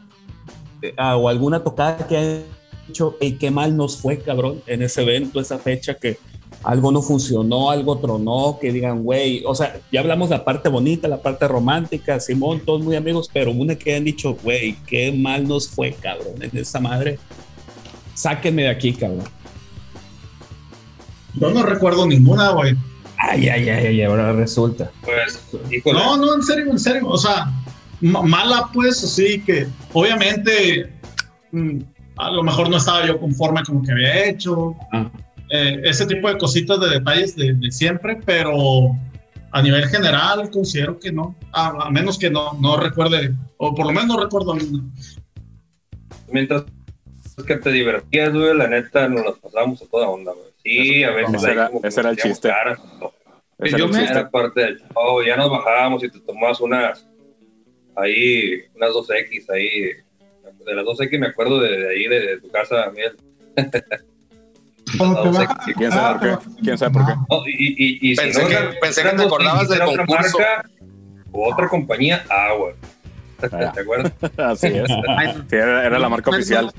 eh, 0.81 0.95
o 0.97 1.30
alguna 1.30 1.64
tocada 1.64 2.07
que 2.07 2.43
hecho 2.89 3.18
y 3.19 3.34
qué 3.34 3.51
mal 3.51 3.76
nos 3.76 3.97
fue, 3.97 4.19
cabrón, 4.19 4.61
en 4.68 4.81
ese 4.81 5.01
evento, 5.01 5.39
esa 5.39 5.60
fecha 5.60 5.95
que 5.95 6.18
algo 6.64 6.91
no 6.91 7.01
funcionó, 7.01 7.72
algo 7.72 7.97
tronó, 7.97 8.57
que 8.60 8.72
digan, 8.72 9.03
güey, 9.03 9.43
o 9.45 9.53
sea, 9.53 9.81
ya 9.91 9.99
hablamos 9.99 10.30
la 10.30 10.45
parte 10.45 10.69
bonita, 10.69 11.07
la 11.07 11.22
parte 11.22 11.47
romántica, 11.47 12.19
Simón, 12.19 12.61
todos 12.65 12.81
muy 12.81 12.95
amigos, 12.95 13.30
pero 13.31 13.51
una 13.51 13.76
que 13.76 13.95
han 13.95 14.05
dicho, 14.05 14.38
güey, 14.41 14.77
qué 14.88 15.11
mal 15.11 15.47
nos 15.47 15.68
fue, 15.68 15.93
cabrón, 15.93 16.41
en 16.41 16.57
esa 16.57 16.80
madre, 16.80 17.19
sáquenme 18.14 18.64
de 18.64 18.69
aquí, 18.69 18.93
cabrón. 18.93 19.26
Yo 21.35 21.49
no 21.49 21.64
recuerdo 21.64 22.05
ninguna, 22.07 22.51
güey. 22.51 22.76
Ay, 23.18 23.49
ay, 23.49 23.69
ay, 23.69 23.88
ay, 23.88 24.03
ahora 24.03 24.34
resulta. 24.34 24.91
Pues, 25.01 25.41
híjole. 25.72 25.99
No, 25.99 26.18
no, 26.18 26.35
en 26.35 26.43
serio, 26.43 26.72
en 26.72 26.80
serio, 26.80 27.07
o 27.07 27.18
sea, 27.18 27.51
mala, 28.01 28.69
pues, 28.73 29.03
así 29.03 29.41
que, 29.41 29.68
obviamente, 29.91 30.93
mm, 31.51 31.80
a 32.18 32.31
lo 32.31 32.44
mejor 32.44 32.69
no 32.69 32.77
estaba 32.77 33.06
yo 33.06 33.19
conforme 33.19 33.64
con 33.64 33.77
lo 33.77 33.81
que 33.84 33.91
había 33.91 34.26
hecho. 34.26 34.76
Ah. 34.91 35.10
Eh, 35.49 35.81
ese 35.84 36.06
tipo 36.06 36.27
de 36.27 36.38
cositas 36.38 36.80
de 36.80 36.90
detalles 36.90 37.35
de, 37.35 37.53
de, 37.53 37.72
siempre, 37.72 38.19
pero 38.26 38.95
a 39.52 39.61
nivel 39.61 39.88
general 39.88 40.49
considero 40.49 40.99
que 40.99 41.11
no, 41.11 41.35
a, 41.52 41.85
a, 41.85 41.90
menos 41.91 42.18
que 42.18 42.30
no, 42.30 42.53
no 42.53 42.77
recuerde, 42.77 43.35
o 43.57 43.76
por 43.76 43.85
lo 43.85 43.91
menos 43.91 44.07
no 44.07 44.23
recuerdo. 44.23 44.57
Mientras 46.31 46.64
que 47.45 47.57
te 47.57 47.72
divertías, 47.72 48.34
güey, 48.34 48.56
la 48.56 48.68
neta 48.68 49.07
nos 49.07 49.26
las 49.26 49.40
pasamos 49.40 49.81
a 49.81 49.85
toda 49.88 50.10
onda, 50.10 50.31
güey. 50.34 50.53
Sí, 50.64 51.03
a 51.03 51.11
veces. 51.11 51.35
Ese 51.35 51.52
era, 51.52 51.72
ese 51.84 51.99
era 51.99 52.10
el 52.11 52.18
chiste. 52.18 52.48
Caras, 52.49 52.80
ese 53.60 53.77
yo 53.77 53.88
me 53.88 54.03
era 54.03 54.30
parte 54.30 54.61
del 54.61 54.80
show, 54.80 55.23
ya 55.26 55.35
nos 55.35 55.49
bajábamos 55.49 56.03
y 56.03 56.10
te 56.10 56.19
tomabas 56.19 56.60
unas, 56.61 57.07
ahí, 57.95 58.61
unas 58.76 58.90
2X 58.91 59.49
ahí, 59.52 59.91
de 60.65 60.76
las 60.76 60.85
2X 60.85 61.19
me 61.19 61.27
acuerdo 61.27 61.60
de, 61.60 61.77
de 61.77 61.90
ahí, 61.90 62.07
de, 62.07 62.19
de, 62.19 62.41
tu 62.41 62.49
casa, 62.49 62.91
Miguel. 62.91 63.15
¿Quién 65.77 65.91
sabe 65.91 66.19
por 66.19 66.40
qué? 66.40 66.61
¿Quién 66.61 66.77
sabe 66.77 66.94
por 66.94 67.06
qué? 67.06 67.14
No, 67.30 67.48
y, 67.48 67.52
y, 67.52 68.11
y 68.11 68.15
pensé, 68.15 68.41
si 68.41 68.48
que, 68.48 68.57
pensé 68.81 69.03
que 69.03 69.10
te 69.10 69.23
acordabas 69.23 69.69
del 69.69 69.81
otra 69.81 70.06
concurso. 70.06 70.38
Marca, 70.38 70.69
o 71.31 71.52
otra 71.52 71.68
compañía, 71.68 72.23
ah, 72.30 72.53
güey. 72.57 72.76
¿Te 73.73 73.81
acuerdas? 73.81 74.14
Así 74.38 74.68
es. 74.68 74.88
Sí, 74.88 75.56
era, 75.56 75.85
era, 75.85 75.99
la 75.99 76.10
marca 76.10 76.30
oficial. 76.30 76.72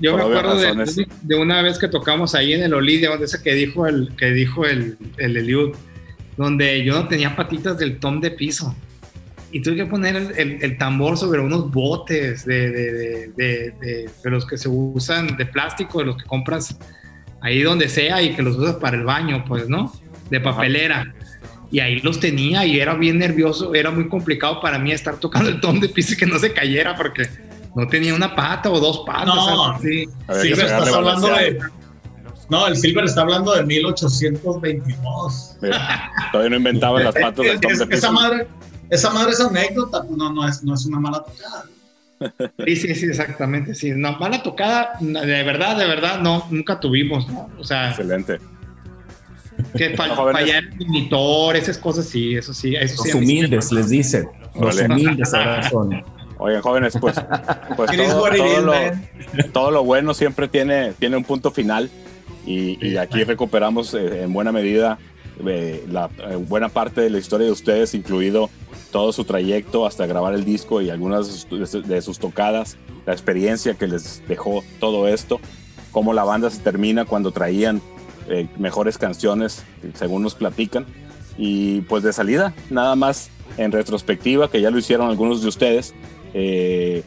Yo 0.00 0.16
me 0.16 0.22
acuerdo 0.22 0.56
de, 0.56 1.06
de, 1.22 1.36
una 1.36 1.62
vez 1.62 1.78
que 1.78 1.88
tocamos 1.88 2.34
ahí 2.34 2.52
en 2.52 2.62
el 2.62 2.74
Olidia, 2.74 3.10
donde 3.10 3.26
ese 3.26 3.42
que 3.42 3.54
dijo 3.54 3.86
el 3.86 4.14
que 4.16 4.26
dijo 4.30 4.66
el, 4.66 4.98
el 5.18 5.36
Eliud, 5.36 5.74
donde 6.36 6.84
yo 6.84 6.94
no 6.94 7.08
tenía 7.08 7.36
patitas 7.36 7.78
del 7.78 7.98
tom 7.98 8.20
de 8.20 8.32
piso. 8.32 8.74
Y 9.54 9.62
tuve 9.62 9.76
que 9.76 9.86
poner 9.86 10.16
el, 10.16 10.32
el, 10.36 10.58
el 10.62 10.76
tambor 10.78 11.16
sobre 11.16 11.40
unos 11.40 11.70
botes 11.70 12.44
de, 12.44 12.70
de, 12.70 13.28
de, 13.36 14.10
los 14.24 14.44
que 14.46 14.58
se 14.58 14.68
usan 14.68 15.36
de 15.36 15.46
plástico, 15.46 16.00
de 16.00 16.06
los 16.06 16.16
que 16.16 16.24
compras 16.24 16.76
ahí 17.40 17.62
donde 17.62 17.88
sea 17.88 18.20
y 18.20 18.34
que 18.34 18.42
los 18.42 18.56
usas 18.56 18.74
para 18.76 18.96
el 18.96 19.04
baño, 19.04 19.44
pues, 19.46 19.68
¿no? 19.68 19.92
De 20.28 20.40
papelera. 20.40 21.14
y 21.70 21.78
ahí 21.78 22.00
los 22.00 22.18
tenía 22.18 22.66
y 22.66 22.80
era 22.80 22.94
bien 22.94 23.18
nervioso, 23.18 23.74
era 23.74 23.92
muy 23.92 24.08
complicado 24.08 24.60
para 24.60 24.78
mí 24.78 24.90
estar 24.90 25.16
tocando 25.18 25.50
el 25.50 25.60
tom 25.60 25.78
de 25.78 25.88
piso 25.88 26.14
y 26.14 26.16
que 26.16 26.26
no 26.26 26.38
se 26.40 26.52
cayera 26.52 26.96
porque 26.96 27.28
no 27.76 27.86
tenía 27.86 28.12
una 28.14 28.34
pata 28.34 28.70
o 28.70 28.80
dos 28.80 29.04
patas. 29.06 29.26
No, 29.36 29.78
sí. 29.80 30.04
Silver 30.42 30.64
estás 30.66 30.92
hablando 30.92 31.28
de. 31.28 31.58
No, 32.50 32.66
el 32.66 32.76
Silver 32.76 33.04
está 33.04 33.20
hablando 33.22 33.54
de 33.54 33.62
1822. 33.64 35.56
Mira, 35.62 36.10
todavía 36.32 36.50
no 36.50 36.56
inventaban 36.56 37.04
las 37.04 37.14
patas 37.20 37.36
del 37.46 37.60
tom 37.60 37.70
Es- 37.72 37.78
de 37.78 37.84
esa 37.84 38.08
piso. 38.08 38.12
madre, 38.12 38.46
esa 38.90 39.10
madre 39.10 39.32
es 39.32 39.40
anécdota, 39.40 40.02
pues 40.02 40.16
no, 40.16 40.32
no 40.32 40.46
es, 40.48 40.62
no 40.62 40.74
es 40.74 40.84
una 40.86 41.00
mala 41.00 41.22
tocada. 41.24 41.64
Sí, 42.64 42.76
sí, 42.76 42.94
sí, 42.94 43.06
exactamente. 43.06 43.74
Sí, 43.74 43.92
no, 43.94 44.16
mala 44.18 44.42
tocada, 44.42 44.92
de 45.00 45.42
verdad, 45.42 45.76
de 45.76 45.86
verdad, 45.86 46.20
no, 46.20 46.46
nunca 46.50 46.80
tuvimos, 46.80 47.28
¿no? 47.28 47.50
O 47.58 47.64
sea, 47.64 47.90
Excelente. 47.90 48.38
que 49.76 49.96
fall- 49.96 50.08
No, 50.08 50.16
jóvenes. 50.16 50.40
fallar 50.42 50.64
el 50.64 50.86
monitor, 50.86 51.56
esas 51.56 51.76
cosas, 51.78 52.06
sí, 52.06 52.34
eso 52.36 52.54
sí. 52.54 52.74
Eso 52.76 53.02
Los 53.02 53.12
sí 53.12 53.18
humildes, 53.18 53.72
les 53.72 53.88
dicen. 53.88 54.28
Los 54.58 54.76
Órale. 54.76 54.94
humildes 54.94 55.34
ahora 55.34 55.62
son. 55.70 56.02
Oigan, 56.38 56.62
jóvenes, 56.62 56.94
pues, 57.00 57.14
pues 57.76 57.90
todo, 57.96 58.60
lo, 58.60 58.72
todo 59.52 59.70
lo 59.70 59.84
bueno 59.84 60.14
siempre 60.14 60.48
tiene, 60.48 60.92
tiene 60.98 61.16
un 61.16 61.24
punto 61.24 61.50
final 61.52 61.90
y, 62.44 62.84
y 62.86 62.96
aquí 62.96 63.22
recuperamos 63.22 63.94
eh, 63.94 64.22
en 64.24 64.32
buena 64.32 64.50
medida 64.50 64.98
eh, 65.46 65.84
la 65.88 66.10
eh, 66.28 66.36
buena 66.36 66.68
parte 66.68 67.00
de 67.02 67.10
la 67.10 67.18
historia 67.18 67.46
de 67.46 67.52
ustedes, 67.52 67.94
incluido 67.94 68.50
todo 68.94 69.12
su 69.12 69.24
trayecto 69.24 69.86
hasta 69.86 70.06
grabar 70.06 70.34
el 70.34 70.44
disco 70.44 70.80
y 70.80 70.88
algunas 70.88 71.48
de 71.50 72.00
sus, 72.00 72.20
tocadas, 72.20 72.78
la 73.06 73.12
experiencia 73.12 73.74
que 73.74 73.88
les 73.88 74.22
dejó 74.28 74.62
todo 74.78 75.08
esto, 75.08 75.40
cómo 75.90 76.12
la 76.12 76.22
banda 76.22 76.48
se 76.48 76.60
termina 76.60 77.04
cuando 77.04 77.32
traían 77.32 77.82
eh, 78.28 78.46
mejores 78.56 78.96
canciones, 78.96 79.64
según 79.94 80.22
nos 80.22 80.36
platican. 80.36 80.86
Y 81.36 81.80
pues 81.80 82.04
de 82.04 82.12
salida, 82.12 82.54
nada 82.70 82.94
más 82.94 83.30
en 83.56 83.72
retrospectiva, 83.72 84.48
que 84.48 84.60
ya 84.60 84.70
lo 84.70 84.78
hicieron 84.78 85.10
algunos 85.10 85.42
de 85.42 85.48
ustedes, 85.48 85.92
eh, 86.32 87.02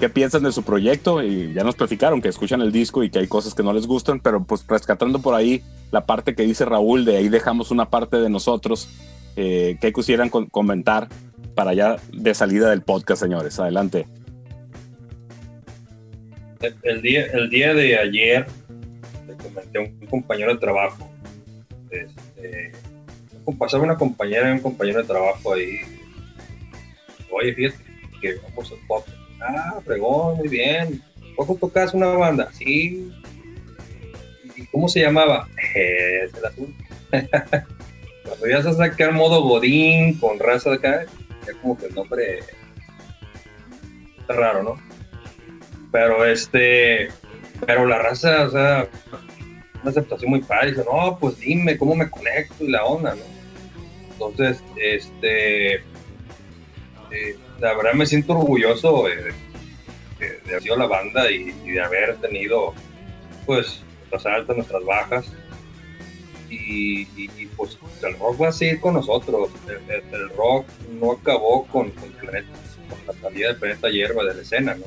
¿qué 0.00 0.08
piensan 0.08 0.42
de 0.42 0.50
su 0.50 0.64
proyecto? 0.64 1.22
Y 1.22 1.52
ya 1.52 1.62
nos 1.62 1.76
platicaron 1.76 2.20
que 2.20 2.30
escuchan 2.30 2.62
el 2.62 2.72
disco 2.72 3.04
y 3.04 3.10
que 3.10 3.20
hay 3.20 3.28
cosas 3.28 3.54
que 3.54 3.62
no 3.62 3.72
les 3.72 3.86
gustan, 3.86 4.18
pero 4.18 4.42
pues 4.42 4.66
rescatando 4.66 5.20
por 5.20 5.36
ahí 5.36 5.62
la 5.92 6.04
parte 6.04 6.34
que 6.34 6.42
dice 6.42 6.64
Raúl, 6.64 7.04
de 7.04 7.18
ahí 7.18 7.28
dejamos 7.28 7.70
una 7.70 7.90
parte 7.90 8.16
de 8.16 8.28
nosotros, 8.28 8.88
eh, 9.36 9.76
¿qué 9.80 9.92
quisieran 9.92 10.28
con- 10.28 10.46
comentar 10.46 11.08
para 11.54 11.74
ya 11.74 11.96
de 12.12 12.34
salida 12.34 12.70
del 12.70 12.82
podcast, 12.82 13.22
señores? 13.22 13.58
Adelante. 13.58 14.06
El, 16.82 17.02
día, 17.02 17.26
el 17.26 17.50
día 17.50 17.74
de 17.74 17.98
ayer 17.98 18.46
le 19.26 19.34
comenté 19.36 19.78
a 19.78 19.82
un 19.82 20.06
compañero 20.06 20.54
de 20.54 20.58
trabajo. 20.60 21.10
Este, 21.90 22.72
pasaba 23.58 23.84
una 23.84 23.96
compañera 23.96 24.48
y 24.50 24.52
un 24.52 24.60
compañero 24.60 25.00
de 25.02 25.06
trabajo 25.06 25.52
ahí. 25.54 25.78
Oye, 27.30 27.52
fíjate 27.54 27.84
que 28.20 28.36
vamos 28.48 28.72
al 28.72 28.78
pop. 28.86 29.06
Ah, 29.40 29.80
fregón, 29.84 30.38
muy 30.38 30.48
bien. 30.48 31.02
¿Poco 31.36 31.54
tocas 31.56 31.92
una 31.92 32.06
banda? 32.08 32.50
Sí. 32.52 33.12
¿Y 34.56 34.66
cómo 34.66 34.88
se 34.88 35.00
llamaba? 35.00 35.48
Eh, 35.74 36.30
el 36.38 36.44
azul. 36.46 36.74
Cuando 38.26 38.46
ya 38.48 38.62
se 38.62 38.72
sacar 38.74 39.12
modo 39.12 39.42
Godín 39.42 40.18
con 40.18 40.38
raza 40.38 40.70
de 40.70 40.76
acá, 40.76 41.06
ya 41.46 41.52
como 41.60 41.78
que 41.78 41.86
el 41.86 41.94
nombre 41.94 42.40
está 44.18 44.34
raro, 44.34 44.62
¿no? 44.62 44.76
Pero 45.92 46.24
este, 46.24 47.08
pero 47.66 47.86
la 47.86 47.98
raza, 47.98 48.44
o 48.46 48.50
sea, 48.50 48.88
una 49.82 49.90
aceptación 49.90 50.30
muy 50.30 50.42
padre. 50.42 50.74
No, 50.90 51.16
pues 51.18 51.38
dime 51.38 51.78
cómo 51.78 51.94
me 51.94 52.10
conecto 52.10 52.64
y 52.64 52.68
la 52.70 52.84
onda, 52.84 53.14
¿no? 53.14 53.22
Entonces, 54.12 54.62
este, 54.76 55.74
eh, 55.74 57.36
la 57.60 57.74
verdad 57.74 57.92
me 57.94 58.06
siento 58.06 58.32
orgulloso 58.32 59.04
de, 59.06 59.16
de- 60.18 60.40
de 60.40 60.50
haber 60.50 60.62
sido 60.62 60.76
la 60.76 60.86
banda 60.86 61.30
y, 61.30 61.54
y 61.64 61.70
de 61.72 61.80
haber 61.82 62.16
tenido, 62.16 62.74
pues, 63.44 63.82
nuestras 64.10 64.26
altas, 64.34 64.56
nuestras 64.56 64.84
bajas. 64.84 65.32
Y, 66.48 67.06
pues 67.56 67.78
el 68.02 68.18
rock 68.18 68.42
va 68.42 68.48
a 68.48 68.52
seguir 68.52 68.80
con 68.80 68.94
nosotros. 68.94 69.50
El, 69.66 70.28
rock 70.30 70.66
no 71.00 71.12
acabó 71.12 71.66
con, 71.66 71.90
con, 71.90 72.10
la 73.06 73.12
salida 73.20 73.48
del 73.48 73.56
planeta 73.56 73.88
hierba 73.88 74.24
de 74.24 74.34
la 74.34 74.42
escena, 74.42 74.74
¿no? 74.74 74.84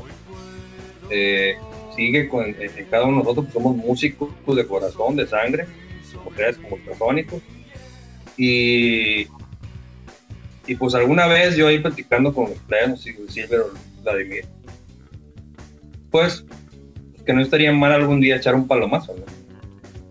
Eh, 1.09 1.57
sigue 1.95 2.29
con, 2.29 2.55
cada 2.89 3.05
uno 3.05 3.17
de 3.17 3.23
nosotros, 3.23 3.45
pues, 3.45 3.53
somos 3.53 3.75
músicos 3.75 4.29
de 4.55 4.65
corazón, 4.65 5.15
de 5.15 5.27
sangre, 5.27 5.65
ustedes, 6.25 6.57
como 6.57 6.75
ultrasónicos. 6.75 7.41
Y, 8.37 9.27
y 10.67 10.75
pues 10.77 10.95
alguna 10.95 11.27
vez 11.27 11.55
yo 11.55 11.67
ahí 11.67 11.79
platicando 11.79 12.33
con 12.33 12.45
ustedes, 12.45 13.01
sé 13.01 13.13
si 13.13 13.41
Silver 13.41 13.61
o 13.61 13.71
Vladimir, 14.03 14.45
pues 16.09 16.45
que 17.25 17.33
no 17.33 17.41
estaría 17.41 17.71
mal 17.71 17.91
algún 17.91 18.21
día 18.21 18.37
echar 18.37 18.55
un 18.55 18.67
palomazo, 18.67 19.13
¿no? 19.15 19.38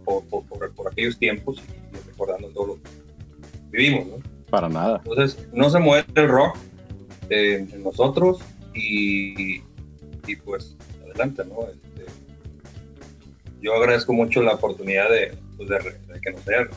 Por, 0.09 0.25
por, 0.25 0.43
por- 0.47 0.73
por 0.75 0.91
aquellos 0.91 1.19
tiempos 1.19 1.59
y 1.93 2.09
recordando 2.09 2.49
todo 2.49 2.67
lo 2.69 2.75
que 2.77 2.89
vivimos, 3.71 4.07
¿no? 4.07 4.17
Para 4.49 4.67
nada. 4.71 5.03
Entonces, 5.05 5.47
no 5.53 5.69
se 5.69 5.79
muere 5.79 6.07
el 6.15 6.29
rock 6.29 6.57
eh, 7.29 7.67
en 7.71 7.83
nosotros 7.83 8.39
y, 8.75 9.59
y, 10.27 10.37
pues 10.43 10.77
adelante, 11.05 11.45
¿no? 11.45 11.69
Este, 11.69 12.07
yo 13.61 13.75
agradezco 13.75 14.15
mucho 14.15 14.41
la 14.41 14.55
oportunidad 14.55 15.11
de, 15.11 15.37
pues, 15.59 15.69
de, 15.69 15.79
re- 15.79 15.99
de 15.99 16.21
que 16.23 16.31
nos 16.33 16.49
hayan 16.49 16.69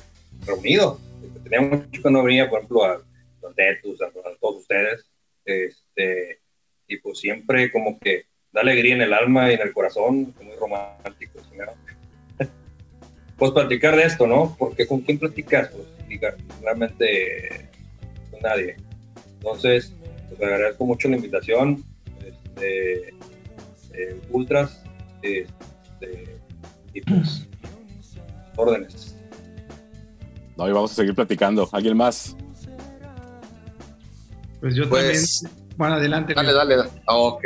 reunido. 0.45 0.99
Tenía 1.43 1.61
mucho 1.61 2.01
que 2.03 2.11
no 2.11 2.23
venía, 2.23 2.49
por 2.49 2.59
ejemplo, 2.59 2.83
a 2.83 3.01
los 3.41 3.55
Tetus, 3.55 4.01
a, 4.01 4.07
a 4.07 4.35
todos 4.41 4.61
ustedes. 4.63 5.05
Este, 5.45 6.39
y 6.85 6.97
pues 6.97 7.19
siempre 7.19 7.71
como 7.71 7.97
que 7.97 8.25
da 8.51 8.59
alegría 8.59 8.95
en 8.95 9.01
el 9.03 9.13
alma 9.13 9.49
y 9.49 9.53
en 9.53 9.61
el 9.61 9.71
corazón, 9.71 10.35
muy 10.41 10.55
romántico. 10.59 11.30
Pues 13.41 13.53
platicar 13.53 13.95
de 13.95 14.03
esto, 14.03 14.27
¿no? 14.27 14.55
Porque 14.59 14.85
con 14.85 15.01
quién 15.01 15.17
platicas, 15.17 15.69
pues 15.69 15.87
realmente 16.61 17.67
con 18.29 18.39
nadie. 18.41 18.75
Entonces, 19.39 19.95
pues 20.29 20.39
agradezco 20.43 20.85
mucho 20.85 21.09
la 21.09 21.15
invitación. 21.15 21.83
Este, 22.23 23.09
eh, 23.93 24.21
ultras, 24.29 24.83
este, 25.23 26.37
y 26.93 27.01
pues, 27.01 27.47
órdenes. 28.57 29.15
No, 30.55 30.69
y 30.69 30.71
vamos 30.71 30.91
a 30.91 30.95
seguir 30.95 31.15
platicando. 31.15 31.67
¿Alguien 31.71 31.97
más? 31.97 32.35
Pues 34.59 34.75
yo 34.75 34.87
Pues- 34.87 35.41
también. 35.41 35.61
Bueno, 35.77 35.95
adelante. 35.95 36.35
Dale, 36.35 36.53
dale, 36.53 36.75
dale. 36.75 36.89
Ah, 37.07 37.15
ok. 37.15 37.45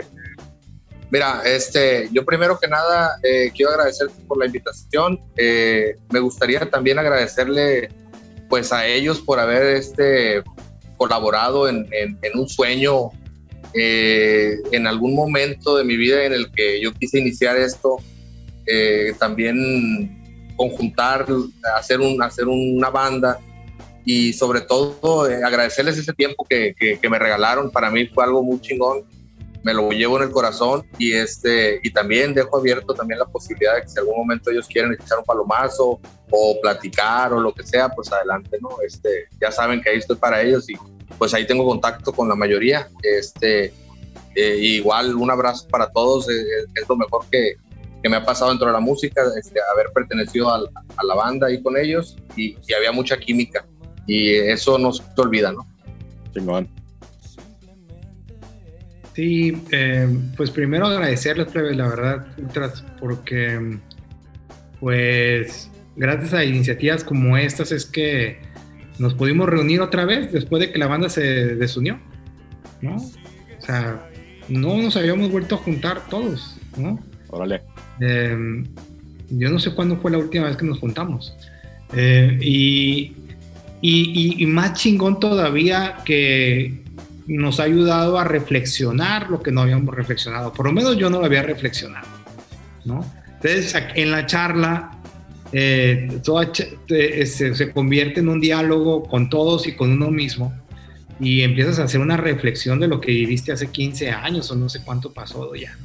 Mira, 1.12 1.44
este, 1.46 2.10
yo 2.12 2.26
primero 2.26 2.60
que 2.60 2.68
nada 2.68 3.18
eh, 3.24 3.52
quiero 3.56 3.72
agradecerte 3.72 4.16
por 4.28 4.38
la 4.38 4.48
invitación. 4.48 5.20
Eh, 5.38 5.96
me 6.12 6.20
gustaría 6.20 6.60
también 6.70 6.98
agradecerle, 6.98 7.90
pues, 8.50 8.74
a 8.74 8.88
ellos 8.88 9.20
por 9.20 9.40
haber 9.40 9.76
este 9.76 10.44
colaborado 10.98 11.68
en, 11.68 11.88
un 12.34 12.48
sueño 12.48 13.10
eh, 13.74 14.56
en 14.72 14.88
algún 14.88 15.14
momento 15.14 15.76
de 15.76 15.84
mi 15.84 15.98
vida 15.98 16.24
en 16.24 16.34
el 16.34 16.50
que 16.52 16.82
yo 16.82 16.94
quise 16.94 17.20
iniciar 17.20 17.58
esto. 17.58 17.98
también 19.20 20.24
conjuntar, 20.58 21.28
hacer 21.76 22.00
un, 22.00 22.24
hacer 22.24 22.48
una 22.48 22.90
banda 22.90 23.38
y 24.06 24.34
sobre 24.34 24.62
todo 24.62 25.24
agradecerles 25.24 25.98
ese 25.98 26.14
tiempo 26.14 26.46
que 26.46 27.10
me 27.10 27.20
regalaron. 27.20 27.70
Para 27.70 27.92
mí 27.92 28.08
fue 28.08 28.24
algo 28.24 28.42
muy 28.42 28.60
chingón. 28.62 29.04
Me 29.66 29.74
lo 29.74 29.90
llevo 29.90 30.18
en 30.18 30.24
el 30.24 30.32
corazón 30.32 30.86
y 31.00 31.14
este 31.14 31.80
y 31.82 31.92
también 31.92 32.36
dejo 32.36 32.58
abierto 32.60 32.94
también 32.94 33.18
la 33.20 33.26
posibilidad 33.26 33.74
de 33.76 33.82
que 33.82 33.88
si 33.90 33.98
algún 34.00 34.16
momento 34.18 34.52
ellos 34.52 34.68
quieren 34.68 34.94
echar 34.94 35.18
un 35.18 35.26
palomazo 35.26 36.00
o 36.30 36.60
platicar 36.62 37.34
o 37.34 37.40
lo 37.40 37.52
que 37.52 37.64
sea, 37.64 37.90
pues 37.90 38.12
adelante, 38.14 38.58
¿no? 38.62 38.70
Este, 38.86 39.28
ya 39.42 39.52
saben 39.52 39.82
que 39.82 39.90
ahí 39.90 39.98
estoy 39.98 40.18
para 40.18 40.42
ellos 40.44 40.70
y 40.70 40.76
pues 41.18 41.34
ahí 41.34 41.48
tengo 41.48 41.66
contacto 41.66 42.14
con 42.14 42.30
la 42.30 42.36
mayoría. 42.36 42.88
Este, 43.02 43.74
eh, 44.36 44.58
igual 44.60 45.16
un 45.16 45.32
abrazo 45.32 45.68
para 45.68 45.90
todos, 45.92 46.30
es, 46.30 46.46
es 46.76 46.88
lo 46.88 46.96
mejor 46.96 47.26
que, 47.32 47.56
que 48.04 48.10
me 48.10 48.18
ha 48.18 48.24
pasado 48.26 48.52
dentro 48.52 48.68
de 48.68 48.74
la 48.74 48.80
música, 48.80 49.24
este, 49.40 49.60
haber 49.74 49.92
pertenecido 49.94 50.54
al- 50.54 50.70
a, 50.96 51.04
la 51.04 51.16
banda 51.16 51.48
ahí 51.48 51.60
con 51.64 51.76
ellos 51.76 52.18
y, 52.36 52.56
y 52.68 52.74
había 52.78 52.92
mucha 52.92 53.18
química 53.18 53.66
y 54.06 54.32
eso 54.36 54.78
no 54.78 54.94
se 54.94 55.02
olvida, 55.18 55.52
¿no? 55.52 55.66
Chingón. 56.34 56.70
Sí, 59.16 59.58
eh, 59.72 60.08
pues 60.36 60.52
primero 60.52 60.88
agradecerles, 60.88 61.56
la 61.56 61.88
verdad, 61.88 62.28
Ultras, 62.38 62.84
porque 63.00 63.78
pues 64.82 65.72
gracias 65.96 66.34
a 66.34 66.44
iniciativas 66.44 67.06
como 67.06 67.38
estas 67.38 67.72
es 67.72 67.86
que 67.86 68.40
nos 69.00 69.14
pudimos 69.14 69.48
reunir 69.48 69.80
otra 69.80 70.04
vez 70.04 70.34
después 70.34 70.60
de 70.60 70.72
que 70.74 70.80
la 70.80 70.88
banda 70.88 71.08
se 71.08 71.22
desunió, 71.56 71.98
¿no? 72.82 72.98
O 72.98 73.62
sea, 73.66 74.06
no 74.50 74.78
nos 74.82 74.98
habíamos 74.98 75.32
vuelto 75.32 75.56
a 75.56 75.60
juntar 75.60 76.08
todos, 76.10 76.58
¿no? 76.76 77.00
Órale. 77.30 77.62
Eh, 78.02 78.66
yo 79.30 79.50
no 79.50 79.60
sé 79.60 79.74
cuándo 79.74 79.96
fue 79.96 80.12
la 80.12 80.18
última 80.18 80.48
vez 80.48 80.58
que 80.58 80.66
nos 80.66 80.80
juntamos. 80.80 81.38
Eh, 81.94 82.38
y, 82.42 83.14
y, 83.82 84.44
y, 84.44 84.46
más 84.46 84.74
chingón 84.74 85.22
todavía 85.22 85.98
que 86.04 86.85
nos 87.28 87.60
ha 87.60 87.64
ayudado 87.64 88.20
a 88.20 88.24
reflexionar 88.24 89.30
lo 89.30 89.42
que 89.42 89.52
no 89.52 89.62
habíamos 89.62 89.94
reflexionado. 89.96 90.54
Por 90.54 90.68
lo 90.68 90.72
menos 90.72 90.98
yo 90.98 91.10
no 91.10 91.20
lo 91.20 91.26
había 91.26 91.42
reflexionado, 91.42 92.08
¿no? 92.86 93.06
Entonces, 93.36 93.76
en 93.96 94.12
la 94.12 94.26
charla, 94.26 94.92
eh, 95.52 96.20
se, 96.24 97.56
se, 97.56 97.72
convierte 97.72 98.20
en 98.20 98.30
un 98.30 98.40
diálogo 98.40 99.04
con 99.04 99.30
todos 99.30 99.68
y 99.68 99.76
con 99.76 99.92
uno 99.92 100.12
mismo 100.12 100.54
y 101.20 101.42
empiezas 101.42 101.80
a 101.80 101.84
hacer 101.84 102.02
una 102.02 102.18
reflexión 102.18 102.80
de 102.80 102.88
lo 102.88 103.00
que 103.00 103.12
viviste 103.12 103.52
hace 103.52 103.68
15 103.68 104.12
años 104.12 104.52
o 104.52 104.56
no 104.56 104.68
sé 104.68 104.82
cuánto 104.84 105.14
pasó 105.14 105.54
ya. 105.56 105.78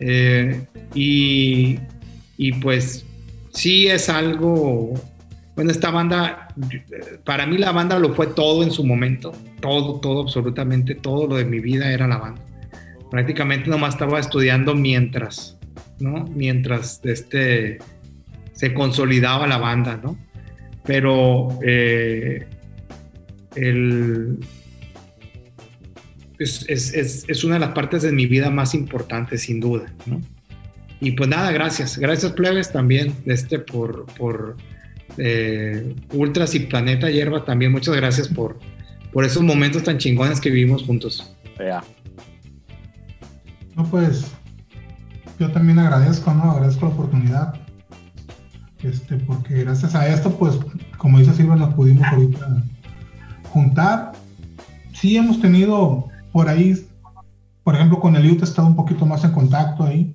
Eh, 0.00 0.66
y, 0.94 1.78
y 2.36 2.52
pues 2.52 3.04
sí 3.52 3.86
es 3.86 4.08
algo 4.08 4.92
bueno, 5.56 5.70
esta 5.70 5.90
banda, 5.90 6.48
para 7.24 7.46
mí 7.46 7.56
la 7.56 7.72
banda 7.72 7.98
lo 7.98 8.14
fue 8.14 8.26
todo 8.26 8.62
en 8.62 8.70
su 8.70 8.84
momento, 8.84 9.32
todo, 9.60 9.98
todo, 10.00 10.20
absolutamente 10.20 10.94
todo 10.94 11.26
lo 11.26 11.36
de 11.36 11.46
mi 11.46 11.60
vida 11.60 11.90
era 11.90 12.06
la 12.06 12.18
banda. 12.18 12.42
Prácticamente 13.10 13.70
nomás 13.70 13.94
estaba 13.94 14.20
estudiando 14.20 14.74
mientras, 14.74 15.58
¿no? 15.98 16.26
Mientras 16.26 17.00
este, 17.04 17.78
se 18.52 18.74
consolidaba 18.74 19.46
la 19.46 19.56
banda, 19.56 19.98
¿no? 20.02 20.18
Pero 20.84 21.58
eh, 21.64 22.46
el, 23.54 24.38
es, 26.38 26.66
es, 26.68 27.24
es, 27.26 27.44
una 27.44 27.54
de 27.54 27.60
las 27.60 27.70
partes 27.70 28.02
de 28.02 28.12
mi 28.12 28.26
vida 28.26 28.50
más 28.50 28.74
importantes, 28.74 29.44
sin 29.44 29.60
duda, 29.60 29.90
¿no? 30.04 30.20
Y 31.00 31.12
pues 31.12 31.30
nada, 31.30 31.50
gracias. 31.50 31.98
Gracias, 31.98 32.32
plebes, 32.32 32.72
también 32.72 33.14
este, 33.24 33.58
por, 33.58 34.04
por 34.18 34.56
eh, 35.18 35.94
Ultras 36.12 36.54
y 36.54 36.60
Planeta 36.60 37.10
Hierba, 37.10 37.44
también 37.44 37.72
muchas 37.72 37.96
gracias 37.96 38.28
por, 38.28 38.58
por 39.12 39.24
esos 39.24 39.42
momentos 39.42 39.82
tan 39.82 39.98
chingones 39.98 40.40
que 40.40 40.50
vivimos 40.50 40.84
juntos. 40.84 41.34
No, 43.74 43.84
pues 43.84 44.32
yo 45.38 45.50
también 45.50 45.78
agradezco, 45.78 46.32
¿no? 46.32 46.50
Agradezco 46.50 46.86
la 46.86 46.92
oportunidad. 46.92 47.54
Este, 48.82 49.16
porque 49.16 49.64
gracias 49.64 49.94
a 49.94 50.06
esto, 50.08 50.36
pues, 50.36 50.58
como 50.98 51.18
dice 51.18 51.32
Silva, 51.32 51.56
nos 51.56 51.74
pudimos 51.74 52.06
ahorita 52.06 52.62
juntar. 53.50 54.12
Sí 54.92 55.16
hemos 55.16 55.40
tenido 55.40 56.08
por 56.32 56.48
ahí, 56.48 56.86
por 57.64 57.74
ejemplo, 57.74 58.00
con 58.00 58.16
Eliud 58.16 58.40
he 58.40 58.44
estado 58.44 58.68
un 58.68 58.76
poquito 58.76 59.06
más 59.06 59.24
en 59.24 59.32
contacto 59.32 59.84
ahí. 59.84 60.14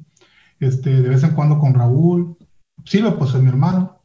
Este, 0.59 1.01
de 1.01 1.09
vez 1.09 1.23
en 1.23 1.31
cuando 1.31 1.59
con 1.59 1.73
Raúl. 1.73 2.37
Silva, 2.85 3.17
pues 3.17 3.33
es 3.33 3.41
mi 3.41 3.49
hermano 3.49 4.00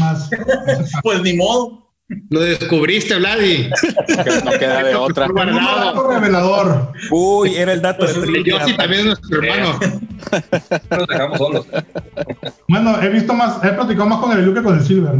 más. 0.00 0.30
pues 1.02 1.22
ni 1.22 1.34
modo. 1.34 1.88
Lo 2.30 2.40
descubriste, 2.40 3.16
Vladi. 3.16 3.68
no 4.44 4.50
queda 4.52 4.82
de 4.82 4.94
otra. 4.94 5.26
Un 5.26 5.34
revelador. 6.10 6.92
Uy, 7.10 7.54
era 7.54 7.74
el 7.74 7.82
dato 7.82 8.06
pues 8.06 8.20
de 8.20 8.44
Yo 8.44 8.58
sí 8.66 8.74
también 8.76 9.00
es 9.00 9.06
nuestro 9.06 9.42
hermano. 9.42 9.78
Nos 10.90 11.06
dejamos 11.06 11.38
solos. 11.38 11.66
Bueno, 12.66 13.02
he 13.02 13.10
visto 13.10 13.34
más, 13.34 13.62
he 13.62 13.68
platicado 13.68 14.08
más 14.08 14.20
con 14.20 14.32
el 14.32 14.44
Luke 14.44 14.60
que 14.60 14.64
con 14.64 14.78
el 14.78 14.84
Silver. 14.84 15.14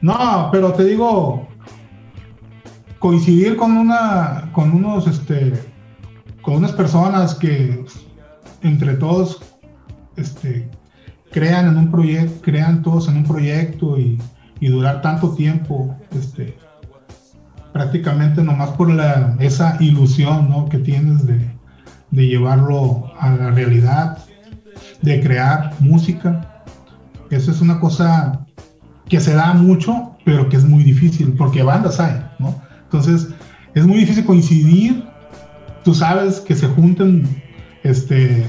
No, 0.00 0.48
pero 0.50 0.72
te 0.72 0.84
digo, 0.84 1.48
coincidir 2.98 3.56
con 3.56 3.76
una, 3.76 4.50
con 4.52 4.72
unos, 4.72 5.06
este, 5.06 5.52
con 6.42 6.56
unas 6.56 6.72
personas 6.72 7.34
que 7.34 7.84
entre 8.62 8.94
todos, 8.94 9.40
este, 10.16 10.68
crean 11.30 11.68
en 11.68 11.76
un 11.76 11.90
proyecto, 11.90 12.40
crean 12.42 12.82
todos 12.82 13.08
en 13.08 13.18
un 13.18 13.24
proyecto 13.24 13.98
y, 13.98 14.18
durar 14.60 15.02
tanto 15.02 15.34
tiempo, 15.34 15.96
este, 16.10 16.56
prácticamente 17.72 18.42
nomás 18.42 18.70
por 18.70 18.90
la, 18.90 19.36
esa 19.38 19.76
ilusión 19.78 20.50
¿no? 20.50 20.68
que 20.68 20.78
tienes 20.78 21.26
de, 21.26 21.48
de, 22.10 22.26
llevarlo 22.26 23.12
a 23.20 23.30
la 23.30 23.50
realidad, 23.52 24.18
de 25.00 25.20
crear 25.20 25.74
música. 25.78 26.64
Eso 27.30 27.52
es 27.52 27.60
una 27.60 27.78
cosa 27.78 28.46
que 29.08 29.20
se 29.20 29.34
da 29.34 29.54
mucho, 29.54 30.16
pero 30.24 30.48
que 30.48 30.56
es 30.56 30.64
muy 30.64 30.82
difícil, 30.82 31.34
porque 31.34 31.62
bandas 31.62 32.00
hay, 32.00 32.20
¿no? 32.38 32.60
Entonces, 32.84 33.28
es 33.74 33.86
muy 33.86 33.98
difícil 33.98 34.24
coincidir. 34.24 35.04
Tú 35.84 35.94
sabes 35.94 36.40
que 36.40 36.54
se 36.54 36.66
junten 36.66 37.28
este, 37.84 38.44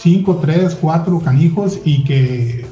cinco, 0.00 0.36
tres, 0.36 0.76
cuatro 0.80 1.20
canijos 1.20 1.80
y 1.84 2.04
que, 2.04 2.66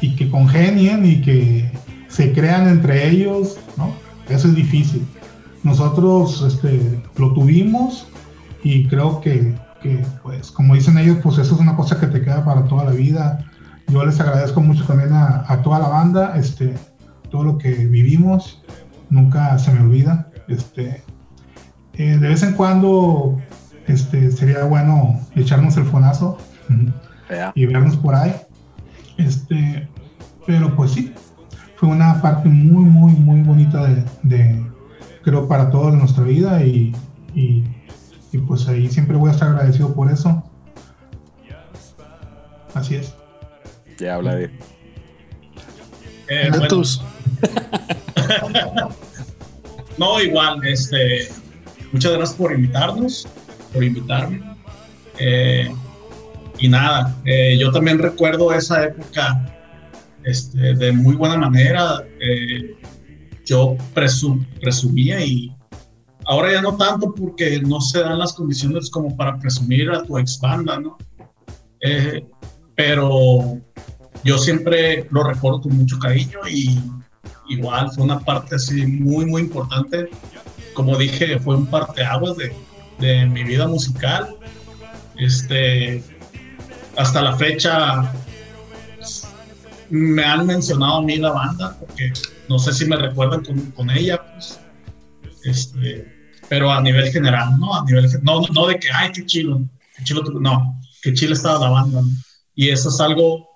y 0.00 0.14
que 0.16 0.30
congenien 0.30 1.06
y 1.06 1.20
que 1.22 1.70
se 2.08 2.32
crean 2.32 2.68
entre 2.68 3.08
ellos, 3.08 3.58
¿no? 3.76 3.92
Eso 4.28 4.48
es 4.48 4.54
difícil. 4.54 5.06
Nosotros 5.62 6.44
este, 6.46 7.00
lo 7.16 7.32
tuvimos 7.32 8.06
y 8.62 8.86
creo 8.86 9.20
que, 9.20 9.54
que, 9.82 10.04
pues, 10.22 10.50
como 10.50 10.74
dicen 10.74 10.98
ellos, 10.98 11.18
pues 11.22 11.38
eso 11.38 11.54
es 11.54 11.60
una 11.60 11.74
cosa 11.74 11.98
que 11.98 12.06
te 12.06 12.20
queda 12.20 12.44
para 12.44 12.64
toda 12.66 12.84
la 12.84 12.92
vida. 12.92 13.44
Yo 13.88 14.04
les 14.04 14.20
agradezco 14.20 14.60
mucho 14.60 14.84
también 14.84 15.12
a, 15.12 15.60
toda 15.62 15.78
la 15.78 15.88
banda, 15.88 16.36
este, 16.36 16.74
todo 17.30 17.44
lo 17.44 17.58
que 17.58 17.70
vivimos, 17.70 18.62
nunca 19.08 19.58
se 19.58 19.72
me 19.72 19.80
olvida. 19.80 20.30
Este, 20.48 21.02
eh, 21.94 22.18
de 22.18 22.28
vez 22.28 22.42
en 22.42 22.54
cuando 22.54 23.38
este, 23.86 24.30
sería 24.30 24.64
bueno 24.64 25.20
echarnos 25.34 25.76
el 25.76 25.84
fonazo 25.84 26.38
y 27.54 27.66
vernos 27.66 27.96
por 27.96 28.14
ahí. 28.14 28.34
Este, 29.18 29.88
pero 30.46 30.74
pues 30.74 30.92
sí, 30.92 31.12
fue 31.76 31.88
una 31.88 32.20
parte 32.20 32.48
muy, 32.48 32.84
muy, 32.84 33.12
muy 33.12 33.42
bonita 33.42 33.86
de, 34.22 34.64
creo, 35.22 35.48
para 35.48 35.70
todos 35.70 35.92
de 35.92 35.98
nuestra 35.98 36.24
vida 36.24 36.64
y, 36.64 36.94
y, 37.34 37.64
pues 38.48 38.66
ahí 38.66 38.88
siempre 38.88 39.16
voy 39.16 39.30
a 39.30 39.32
estar 39.32 39.50
agradecido 39.50 39.94
por 39.94 40.10
eso. 40.10 40.42
Así 42.74 42.96
es. 42.96 43.14
Ya 43.98 44.16
habla 44.16 44.34
de... 44.34 44.50
Eh, 46.28 46.50
no, 49.98 50.20
igual, 50.20 50.66
este, 50.66 51.28
muchas 51.92 52.12
gracias 52.12 52.36
por 52.36 52.52
invitarnos, 52.52 53.28
por 53.72 53.84
invitarme. 53.84 54.42
Eh, 55.18 55.72
y 56.58 56.68
nada, 56.68 57.14
eh, 57.24 57.56
yo 57.58 57.72
también 57.72 57.98
recuerdo 57.98 58.52
esa 58.52 58.84
época 58.84 59.54
este, 60.24 60.74
de 60.74 60.92
muy 60.92 61.14
buena 61.14 61.36
manera. 61.36 62.04
Eh, 62.20 62.76
yo 63.44 63.76
presumía 63.92 65.24
y 65.24 65.54
ahora 66.24 66.52
ya 66.52 66.62
no 66.62 66.76
tanto 66.76 67.12
porque 67.14 67.60
no 67.60 67.80
se 67.80 68.00
dan 68.00 68.18
las 68.18 68.32
condiciones 68.32 68.90
como 68.90 69.14
para 69.16 69.38
presumir 69.38 69.90
a 69.90 70.02
tu 70.02 70.18
ex 70.18 70.40
banda, 70.40 70.80
¿no? 70.80 70.96
Eh, 71.80 72.24
pero 72.74 73.60
yo 74.24 74.38
siempre 74.38 75.06
lo 75.10 75.24
recuerdo 75.24 75.60
con 75.60 75.76
mucho 75.76 75.98
cariño 75.98 76.38
y 76.50 76.80
igual 77.50 77.90
fue 77.92 78.04
una 78.04 78.18
parte 78.20 78.54
así 78.54 78.86
muy, 78.86 79.26
muy 79.26 79.42
importante. 79.42 80.08
Como 80.72 80.96
dije, 80.96 81.38
fue 81.38 81.56
un 81.56 81.66
parteaguas 81.66 82.36
de, 82.38 82.52
de 82.98 83.26
mi 83.26 83.44
vida 83.44 83.68
musical. 83.68 84.34
Este, 85.16 86.02
hasta 86.96 87.22
la 87.22 87.36
fecha 87.36 88.12
me 89.90 90.24
han 90.24 90.46
mencionado 90.46 90.96
a 90.96 91.02
mí 91.02 91.16
la 91.16 91.32
banda, 91.32 91.76
porque 91.78 92.12
no 92.48 92.58
sé 92.58 92.72
si 92.72 92.84
me 92.86 92.96
recuerdan 92.96 93.44
con, 93.74 93.90
ella, 93.90 94.20
pues, 94.32 94.60
este, 95.44 96.12
pero 96.48 96.70
a 96.70 96.80
nivel 96.80 97.10
general, 97.12 97.58
¿no? 97.58 97.74
A 97.74 97.84
nivel, 97.84 98.06
no, 98.22 98.42
no 98.52 98.66
de 98.66 98.78
que, 98.78 98.88
ay, 98.92 99.12
qué 99.12 99.24
chilo, 99.26 99.62
qué 99.96 100.04
chilo, 100.04 100.22
no, 100.40 100.80
qué 101.02 101.12
chilo 101.12 101.34
estaba 101.34 101.60
la 101.60 101.70
banda, 101.70 102.00
Y 102.54 102.70
eso 102.70 102.88
es 102.88 103.00
algo 103.00 103.48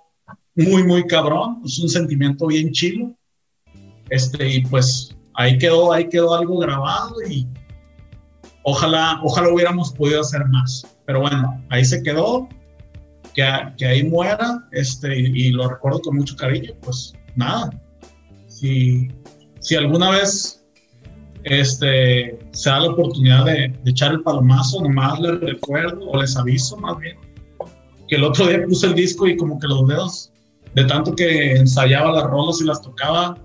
muy, 0.54 0.82
muy 0.84 1.06
cabrón, 1.06 1.62
es 1.64 1.78
un 1.78 1.88
sentimiento 1.88 2.46
bien 2.46 2.72
chilo, 2.72 3.14
este, 4.10 4.48
y 4.48 4.64
pues 4.66 5.14
ahí 5.34 5.58
quedó, 5.58 5.92
ahí 5.92 6.08
quedó 6.08 6.34
algo 6.34 6.58
grabado 6.58 7.14
y 7.28 7.46
ojalá, 8.64 9.20
ojalá 9.22 9.48
hubiéramos 9.52 9.92
podido 9.92 10.20
hacer 10.20 10.44
más, 10.46 10.86
pero 11.06 11.20
bueno, 11.20 11.64
ahí 11.70 11.84
se 11.84 12.02
quedó, 12.02 12.48
que, 13.34 13.86
ahí 13.86 14.02
muera, 14.04 14.66
este, 14.72 15.16
y, 15.16 15.50
lo 15.50 15.68
recuerdo 15.68 16.00
con 16.00 16.16
mucho 16.16 16.36
cariño, 16.36 16.72
pues 16.82 17.14
nada. 17.36 17.70
Si, 18.48 19.08
si 19.60 19.76
alguna 19.76 20.10
vez 20.10 20.58
este, 21.44 22.38
se 22.52 22.70
da 22.70 22.80
la 22.80 22.90
oportunidad 22.90 23.44
de, 23.44 23.74
echar 23.86 24.12
el 24.12 24.22
palomazo, 24.22 24.82
nomás 24.82 25.20
les 25.20 25.40
recuerdo, 25.40 26.08
o 26.08 26.20
les 26.20 26.36
aviso 26.36 26.76
más 26.76 26.98
bien, 26.98 27.16
que 28.08 28.16
el 28.16 28.24
otro 28.24 28.46
día 28.46 28.64
puse 28.66 28.86
el 28.86 28.94
disco 28.94 29.26
y 29.26 29.36
como 29.36 29.58
que 29.58 29.66
los 29.66 29.86
dedos, 29.86 30.32
de 30.74 30.84
tanto 30.84 31.14
que 31.14 31.52
ensayaba 31.52 32.12
las 32.12 32.24
rolas 32.24 32.60
y 32.60 32.64
las 32.64 32.82
tocaba, 32.82 33.36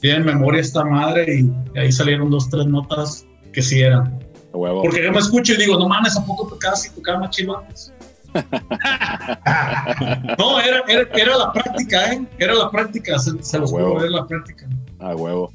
tienen 0.00 0.24
memoria 0.24 0.60
esta 0.60 0.84
madre 0.84 1.40
y, 1.40 1.78
ahí 1.78 1.92
salieron 1.92 2.30
dos, 2.30 2.48
tres 2.48 2.66
notas 2.66 3.26
que 3.52 3.62
sí 3.62 3.80
eran. 3.80 4.18
Porque 4.52 5.04
yo 5.04 5.12
me 5.12 5.18
escucho 5.18 5.54
y 5.54 5.56
digo, 5.56 5.78
no 5.78 5.88
mames, 5.88 6.16
¿a 6.16 6.24
poco 6.24 6.48
tocabas 6.48 6.86
y 6.86 6.90
tocaba 6.90 7.20
más 7.20 7.30
chido 7.30 7.58
antes? 7.58 7.92
No, 10.38 10.60
era, 10.60 10.82
era, 10.86 11.08
era, 11.14 11.36
la 11.36 11.52
práctica, 11.52 12.12
¿eh? 12.12 12.26
Era 12.38 12.54
la 12.54 12.70
práctica, 12.70 13.18
se, 13.18 13.42
se 13.42 13.58
los 13.58 13.70
puedo 13.70 13.96
ver 13.96 14.10
la 14.10 14.26
práctica. 14.26 14.68
A 14.98 15.14
huevo. 15.14 15.52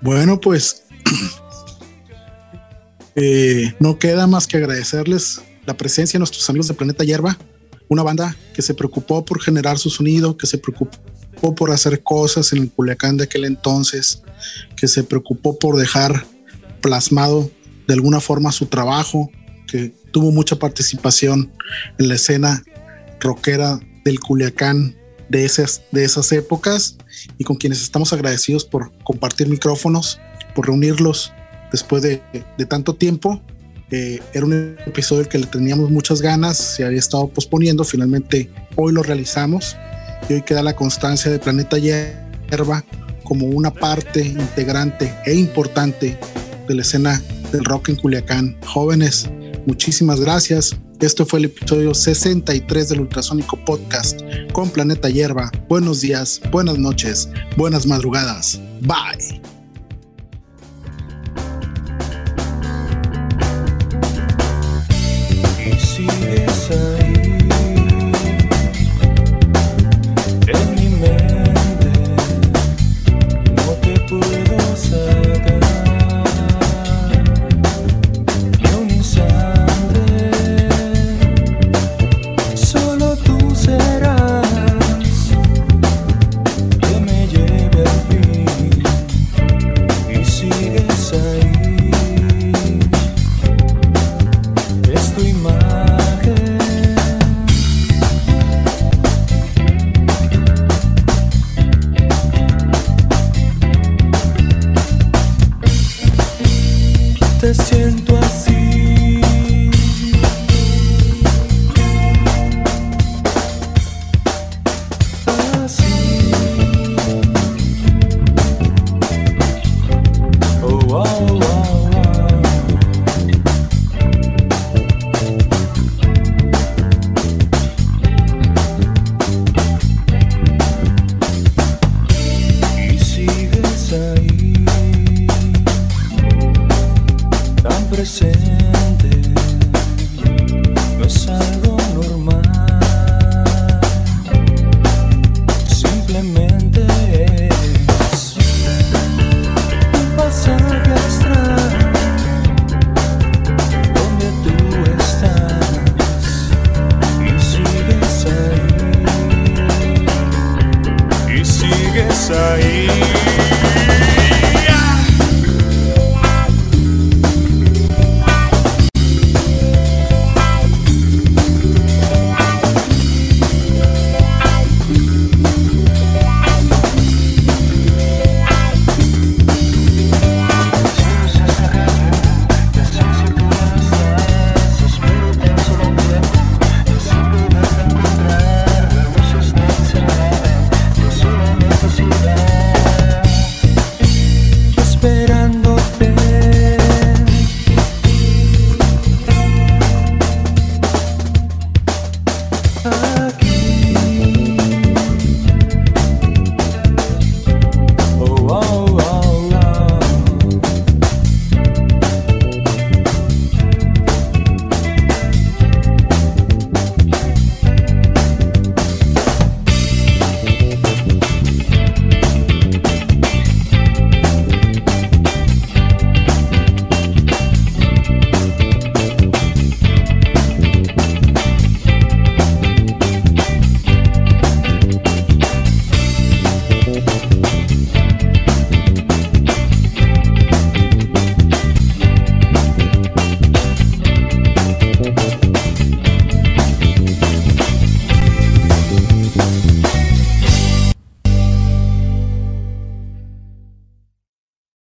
Bueno, 0.00 0.40
pues 0.40 0.84
eh, 3.14 3.74
no 3.80 3.98
queda 3.98 4.26
más 4.26 4.46
que 4.46 4.56
agradecerles 4.56 5.42
la 5.66 5.76
presencia 5.76 6.16
de 6.16 6.20
nuestros 6.20 6.48
amigos 6.48 6.68
de 6.68 6.74
Planeta 6.74 7.04
Hierba, 7.04 7.36
una 7.88 8.02
banda 8.02 8.34
que 8.54 8.62
se 8.62 8.74
preocupó 8.74 9.24
por 9.24 9.40
generar 9.40 9.78
su 9.78 9.90
sonido, 9.90 10.36
que 10.36 10.46
se 10.46 10.58
preocupó 10.58 11.54
por 11.54 11.70
hacer 11.70 12.02
cosas 12.02 12.52
en 12.52 12.62
el 12.62 12.70
Culiacán 12.70 13.16
de 13.16 13.24
aquel 13.24 13.44
entonces, 13.44 14.22
que 14.76 14.88
se 14.88 15.04
preocupó 15.04 15.58
por 15.58 15.76
dejar 15.76 16.24
plasmado 16.80 17.50
de 17.86 17.94
alguna 17.94 18.20
forma 18.20 18.52
su 18.52 18.66
trabajo, 18.66 19.30
que 19.66 19.94
tuvo 20.10 20.30
mucha 20.30 20.56
participación 20.56 21.52
en 21.98 22.08
la 22.08 22.14
escena 22.14 22.62
rockera 23.20 23.80
del 24.04 24.20
Culiacán 24.20 24.96
de 25.28 25.44
esas, 25.44 25.82
de 25.92 26.04
esas 26.04 26.32
épocas 26.32 26.96
y 27.36 27.44
con 27.44 27.56
quienes 27.56 27.82
estamos 27.82 28.12
agradecidos 28.12 28.64
por 28.64 28.92
compartir 29.04 29.48
micrófonos, 29.48 30.20
por 30.54 30.66
reunirlos 30.66 31.32
después 31.70 32.02
de, 32.02 32.22
de 32.56 32.66
tanto 32.66 32.94
tiempo. 32.94 33.42
Eh, 33.90 34.20
era 34.34 34.44
un 34.44 34.76
episodio 34.86 35.28
que 35.28 35.38
le 35.38 35.46
teníamos 35.46 35.90
muchas 35.90 36.20
ganas, 36.20 36.58
se 36.58 36.84
había 36.84 36.98
estado 36.98 37.28
posponiendo, 37.28 37.84
finalmente 37.84 38.50
hoy 38.76 38.92
lo 38.92 39.02
realizamos 39.02 39.76
y 40.28 40.34
hoy 40.34 40.42
queda 40.42 40.62
la 40.62 40.76
constancia 40.76 41.30
de 41.30 41.38
Planeta 41.38 41.78
Hierba 41.78 42.84
como 43.24 43.46
una 43.46 43.72
parte 43.72 44.20
integrante 44.20 45.14
e 45.24 45.34
importante 45.34 46.18
de 46.66 46.74
la 46.74 46.82
escena 46.82 47.22
del 47.50 47.64
rock 47.64 47.90
en 47.90 47.96
Culiacán. 47.96 48.56
Jóvenes, 48.66 49.30
muchísimas 49.68 50.20
gracias. 50.20 50.74
Esto 50.98 51.26
fue 51.26 51.38
el 51.40 51.44
episodio 51.44 51.94
63 51.94 52.88
del 52.88 53.00
Ultrasónico 53.02 53.62
Podcast 53.64 54.20
con 54.52 54.70
Planeta 54.70 55.10
Hierba. 55.10 55.52
Buenos 55.68 56.00
días, 56.00 56.40
buenas 56.50 56.78
noches, 56.78 57.28
buenas 57.56 57.86
madrugadas. 57.86 58.60
Bye. 58.80 59.57